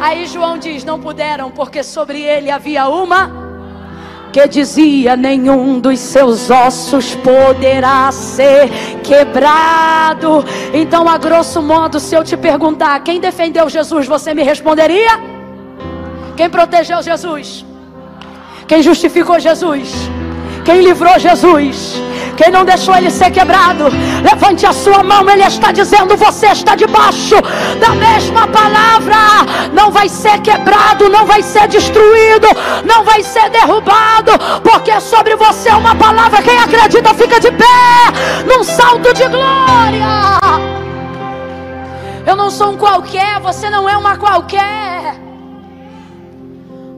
Aí 0.01 0.27
João 0.27 0.59
diz: 0.59 0.85
Não 0.85 1.01
puderam, 1.01 1.51
porque 1.51 1.82
sobre 1.82 2.20
ele 2.23 2.51
havia 2.51 2.89
uma 2.89 3.47
que 4.36 4.47
dizia: 4.47 5.16
nenhum 5.16 5.81
dos 5.81 5.98
seus 5.98 6.51
ossos 6.51 7.14
poderá 7.16 8.12
ser 8.12 8.68
quebrado. 9.02 10.44
Então, 10.74 11.09
a 11.09 11.16
grosso 11.16 11.62
modo, 11.62 11.98
se 11.98 12.14
eu 12.14 12.23
te 12.23 12.36
perguntar 12.36 13.01
quem 13.01 13.18
defendeu 13.18 13.66
Jesus, 13.70 14.06
você 14.06 14.35
me 14.35 14.43
responderia? 14.43 15.18
Quem 16.36 16.51
protegeu 16.51 17.02
Jesus? 17.02 17.64
Quem 18.68 18.82
justificou 18.82 19.40
Jesus? 19.40 19.90
Quem 20.67 20.83
livrou 20.83 21.17
Jesus? 21.17 22.03
Quem 22.37 22.51
não 22.51 22.65
deixou 22.65 22.97
ele 22.97 23.09
ser 23.09 23.31
quebrado, 23.31 23.85
levante 24.21 24.67
a 24.67 24.73
sua 24.73 25.01
mão. 25.01 25.31
Ele 25.31 25.45
está 25.45 25.71
dizendo: 25.71 26.17
Você 26.17 26.47
está 26.49 26.75
debaixo 26.75 27.37
da 27.81 27.91
mesma 27.91 28.49
palavra. 28.49 29.17
Não 29.73 29.93
vai 29.93 30.09
ser 30.09 30.41
quebrado, 30.41 31.09
não 31.09 31.25
vai 31.25 31.41
ser 31.41 31.69
destruído, 31.69 32.49
não 32.85 33.05
vai 33.05 33.23
ser 33.23 33.49
derrubado, 33.51 34.33
porque 34.65 35.01
sobre 35.01 35.37
você 35.37 35.69
é 35.69 35.77
uma 35.77 35.95
palavra. 35.95 36.43
Quem 36.43 36.59
acredita 36.59 37.15
fica 37.15 37.39
de 37.39 37.53
pé, 37.53 38.45
num 38.45 38.65
salto 38.65 39.15
de 39.15 39.29
glória. 39.29 40.67
Eu 42.27 42.35
não 42.35 42.51
sou 42.51 42.73
um 42.73 42.77
qualquer, 42.77 43.39
você 43.39 43.71
não 43.71 43.89
é 43.89 43.97
uma 43.97 44.17
qualquer. 44.17 45.15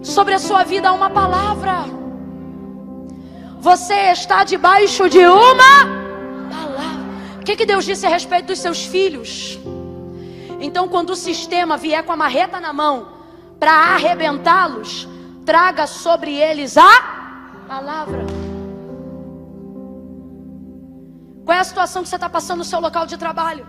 Sobre 0.02 0.32
a 0.32 0.38
sua 0.38 0.64
vida 0.64 0.88
há 0.88 0.92
uma 0.92 1.10
palavra. 1.10 2.07
Você 3.60 4.12
está 4.12 4.44
debaixo 4.44 5.08
de 5.08 5.18
uma 5.18 5.84
palavra. 6.50 7.40
O 7.40 7.44
que, 7.44 7.56
que 7.56 7.66
Deus 7.66 7.84
disse 7.84 8.06
a 8.06 8.08
respeito 8.08 8.46
dos 8.46 8.60
seus 8.60 8.84
filhos? 8.84 9.58
Então, 10.60 10.88
quando 10.88 11.10
o 11.10 11.16
sistema 11.16 11.76
vier 11.76 12.04
com 12.04 12.12
a 12.12 12.16
marreta 12.16 12.60
na 12.60 12.72
mão 12.72 13.08
para 13.58 13.72
arrebentá-los, 13.72 15.08
traga 15.44 15.86
sobre 15.86 16.34
eles 16.34 16.76
a 16.76 17.64
palavra. 17.66 18.24
Qual 21.44 21.56
é 21.56 21.60
a 21.60 21.64
situação 21.64 22.02
que 22.02 22.08
você 22.08 22.16
está 22.16 22.28
passando 22.28 22.58
no 22.58 22.64
seu 22.64 22.78
local 22.78 23.06
de 23.06 23.16
trabalho? 23.16 23.66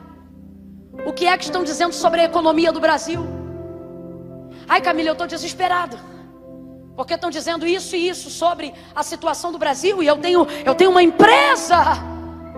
O 1.05 1.13
que 1.13 1.25
é 1.25 1.37
que 1.37 1.45
estão 1.45 1.63
dizendo 1.63 1.93
sobre 1.93 2.21
a 2.21 2.25
economia 2.25 2.71
do 2.71 2.79
Brasil? 2.79 3.25
Ai, 4.67 4.81
Camila, 4.81 5.09
eu 5.09 5.13
estou 5.13 5.25
desesperado. 5.25 5.97
Porque 6.99 7.13
estão 7.13 7.29
dizendo 7.29 7.65
isso 7.65 7.95
e 7.95 8.09
isso 8.09 8.29
sobre 8.29 8.73
a 8.93 9.03
situação 9.03 9.53
do 9.53 9.57
Brasil 9.57 10.03
e 10.03 10.07
eu 10.07 10.17
tenho, 10.17 10.45
eu 10.65 10.75
tenho 10.75 10.91
uma 10.91 11.01
empresa. 11.01 11.77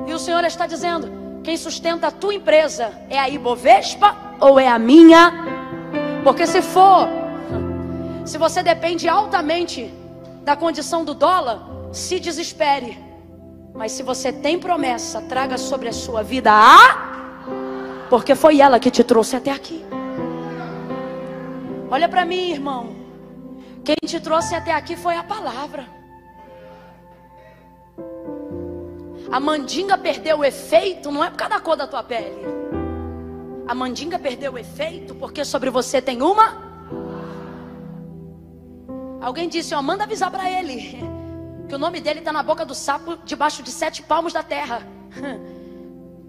E 0.08 0.14
o 0.16 0.18
Senhor 0.18 0.44
está 0.44 0.66
dizendo: 0.66 1.12
quem 1.44 1.56
sustenta 1.56 2.08
a 2.08 2.12
tua 2.12 2.34
empresa 2.34 2.92
é 3.08 3.20
a 3.20 3.30
Ibovespa 3.30 4.18
ou 4.40 4.60
é 4.60 4.68
a 4.68 4.80
minha? 4.80 5.32
Porque 6.24 6.48
se 6.48 6.60
for, 6.60 7.08
se 8.26 8.40
você 8.40 8.64
depende 8.64 9.08
altamente 9.08 9.94
da 10.44 10.56
condição 10.56 11.06
do 11.06 11.14
dólar, 11.14 11.62
se 11.92 12.20
desespere. 12.20 12.98
Mas 13.76 13.92
se 13.92 14.02
você 14.02 14.34
tem 14.34 14.58
promessa, 14.58 15.22
traga 15.22 15.56
sobre 15.56 15.88
a 15.88 15.94
sua 15.94 16.24
vida 16.24 16.52
a 16.52 18.08
porque 18.10 18.34
foi 18.34 18.60
ela 18.60 18.80
que 18.80 18.90
te 18.90 19.04
trouxe 19.04 19.36
até 19.36 19.52
aqui. 19.52 19.86
Olha 21.92 22.10
para 22.10 22.26
mim, 22.26 22.50
irmão. 22.50 23.01
Quem 23.84 23.96
te 24.06 24.20
trouxe 24.20 24.54
até 24.54 24.74
aqui 24.74 24.96
foi 24.96 25.16
a 25.16 25.24
palavra. 25.24 25.86
A 29.32 29.40
mandinga 29.40 29.98
perdeu 29.98 30.40
o 30.40 30.46
efeito, 30.46 31.12
não 31.12 31.24
é 31.24 31.30
por 31.30 31.38
causa 31.38 31.56
da 31.56 31.62
cor 31.62 31.76
da 31.76 31.88
tua 31.88 32.04
pele. 32.04 32.46
A 33.68 33.74
mandinga 33.74 34.20
perdeu 34.20 34.54
o 34.54 34.58
efeito 34.58 35.16
porque 35.16 35.46
sobre 35.46 35.70
você 35.70 36.02
tem 36.02 36.22
uma. 36.22 36.70
Alguém 39.22 39.48
disse: 39.48 39.74
Ó, 39.74 39.82
manda 39.82 40.04
avisar 40.04 40.30
para 40.30 40.50
ele 40.50 41.00
que 41.70 41.76
o 41.76 41.80
nome 41.80 42.02
dele 42.02 42.20
está 42.20 42.34
na 42.34 42.44
boca 42.44 42.66
do 42.66 42.76
sapo, 42.76 43.18
debaixo 43.24 43.64
de 43.64 43.72
sete 43.72 44.04
palmos 44.04 44.34
da 44.34 44.44
terra. 44.44 44.86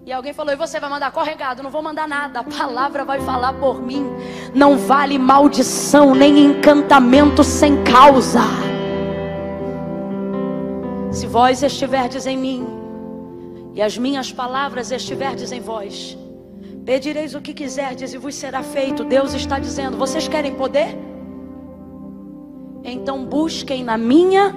E 0.05 0.11
alguém 0.11 0.33
falou: 0.33 0.53
e 0.53 0.57
você 0.57 0.79
vai 0.79 0.89
mandar 0.89 1.11
corregado? 1.11 1.63
Não 1.63 1.71
vou 1.71 1.81
mandar 1.81 2.07
nada, 2.07 2.41
a 2.41 2.43
palavra 2.43 3.05
vai 3.05 3.21
falar 3.21 3.53
por 3.53 3.81
mim. 3.81 4.05
Não 4.53 4.77
vale 4.77 5.17
maldição 5.17 6.13
nem 6.13 6.39
encantamento 6.39 7.43
sem 7.43 7.83
causa. 7.83 8.41
Se 11.11 11.25
vós 11.25 11.63
estiverdes 11.63 12.25
em 12.25 12.37
mim 12.37 12.67
e 13.73 13.81
as 13.81 13.97
minhas 13.97 14.31
palavras 14.31 14.91
estiverdes 14.91 15.51
em 15.51 15.61
vós, 15.61 16.17
pedireis 16.83 17.33
o 17.33 17.39
que 17.39 17.53
quiserdes 17.53 18.13
e 18.13 18.17
vos 18.17 18.35
será 18.35 18.61
feito. 18.61 19.05
Deus 19.05 19.33
está 19.33 19.57
dizendo: 19.57 19.97
vocês 19.97 20.27
querem 20.27 20.53
poder? 20.55 20.97
Então 22.83 23.23
busquem 23.23 23.85
na 23.85 23.97
minha, 23.97 24.53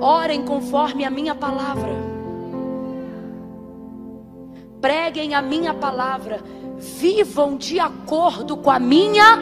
orem 0.00 0.42
conforme 0.42 1.04
a 1.04 1.10
minha 1.10 1.34
palavra 1.34 2.05
preguem 4.86 5.34
a 5.34 5.42
minha 5.42 5.74
palavra, 5.74 6.40
vivam 6.78 7.56
de 7.56 7.80
acordo 7.80 8.56
com 8.56 8.70
a 8.70 8.78
minha 8.78 9.36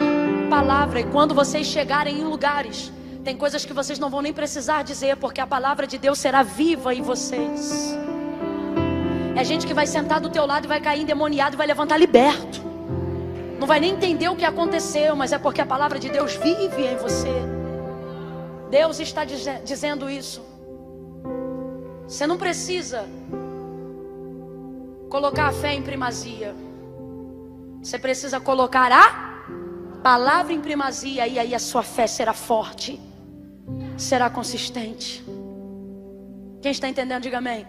palavra. 0.49 1.01
E 1.01 1.03
quando 1.03 1.35
vocês 1.35 1.67
chegarem 1.67 2.19
em 2.19 2.23
lugares, 2.23 2.91
Tem 3.25 3.35
coisas 3.35 3.65
que 3.65 3.73
vocês 3.73 3.97
não 3.97 4.09
vão 4.11 4.21
nem 4.21 4.31
precisar 4.31 4.83
dizer, 4.83 5.17
porque 5.17 5.41
a 5.41 5.47
palavra 5.47 5.87
de 5.87 5.97
Deus 5.97 6.19
será 6.19 6.43
viva 6.43 6.93
em 6.93 7.01
vocês. 7.01 7.97
É 9.35 9.43
gente 9.43 9.65
que 9.65 9.73
vai 9.73 9.87
sentar 9.87 10.19
do 10.21 10.29
teu 10.29 10.45
lado 10.45 10.65
e 10.65 10.67
vai 10.67 10.79
cair 10.79 11.01
endemoniado 11.01 11.55
e 11.55 11.57
vai 11.57 11.65
levantar 11.65 11.97
liberto. 11.97 12.61
Não 13.59 13.65
vai 13.65 13.79
nem 13.79 13.93
entender 13.93 14.29
o 14.29 14.35
que 14.35 14.45
aconteceu, 14.45 15.15
mas 15.15 15.33
é 15.33 15.39
porque 15.39 15.59
a 15.59 15.65
palavra 15.65 15.97
de 15.97 16.07
Deus 16.07 16.35
vive 16.35 16.85
em 16.85 16.97
você. 16.97 17.33
Deus 18.69 18.99
está 18.99 19.25
diz 19.25 19.43
dizendo 19.63 20.07
isso. 20.07 20.43
Você 22.07 22.27
não 22.27 22.37
precisa 22.37 23.05
colocar 25.15 25.47
a 25.47 25.53
fé 25.53 25.73
em 25.73 25.81
primazia. 25.81 26.53
Você 27.81 27.97
precisa 27.97 28.37
colocar 28.37 28.91
a 28.91 30.01
palavra 30.03 30.51
em 30.51 30.59
primazia 30.59 31.25
e 31.25 31.39
aí 31.39 31.55
a 31.55 31.59
sua 31.59 31.83
fé 31.83 32.05
será 32.05 32.33
forte 32.33 32.99
será 33.97 34.29
consistente. 34.29 35.23
Quem 36.61 36.69
está 36.69 36.89
entendendo, 36.89 37.23
diga 37.23 37.37
amém. 37.37 37.65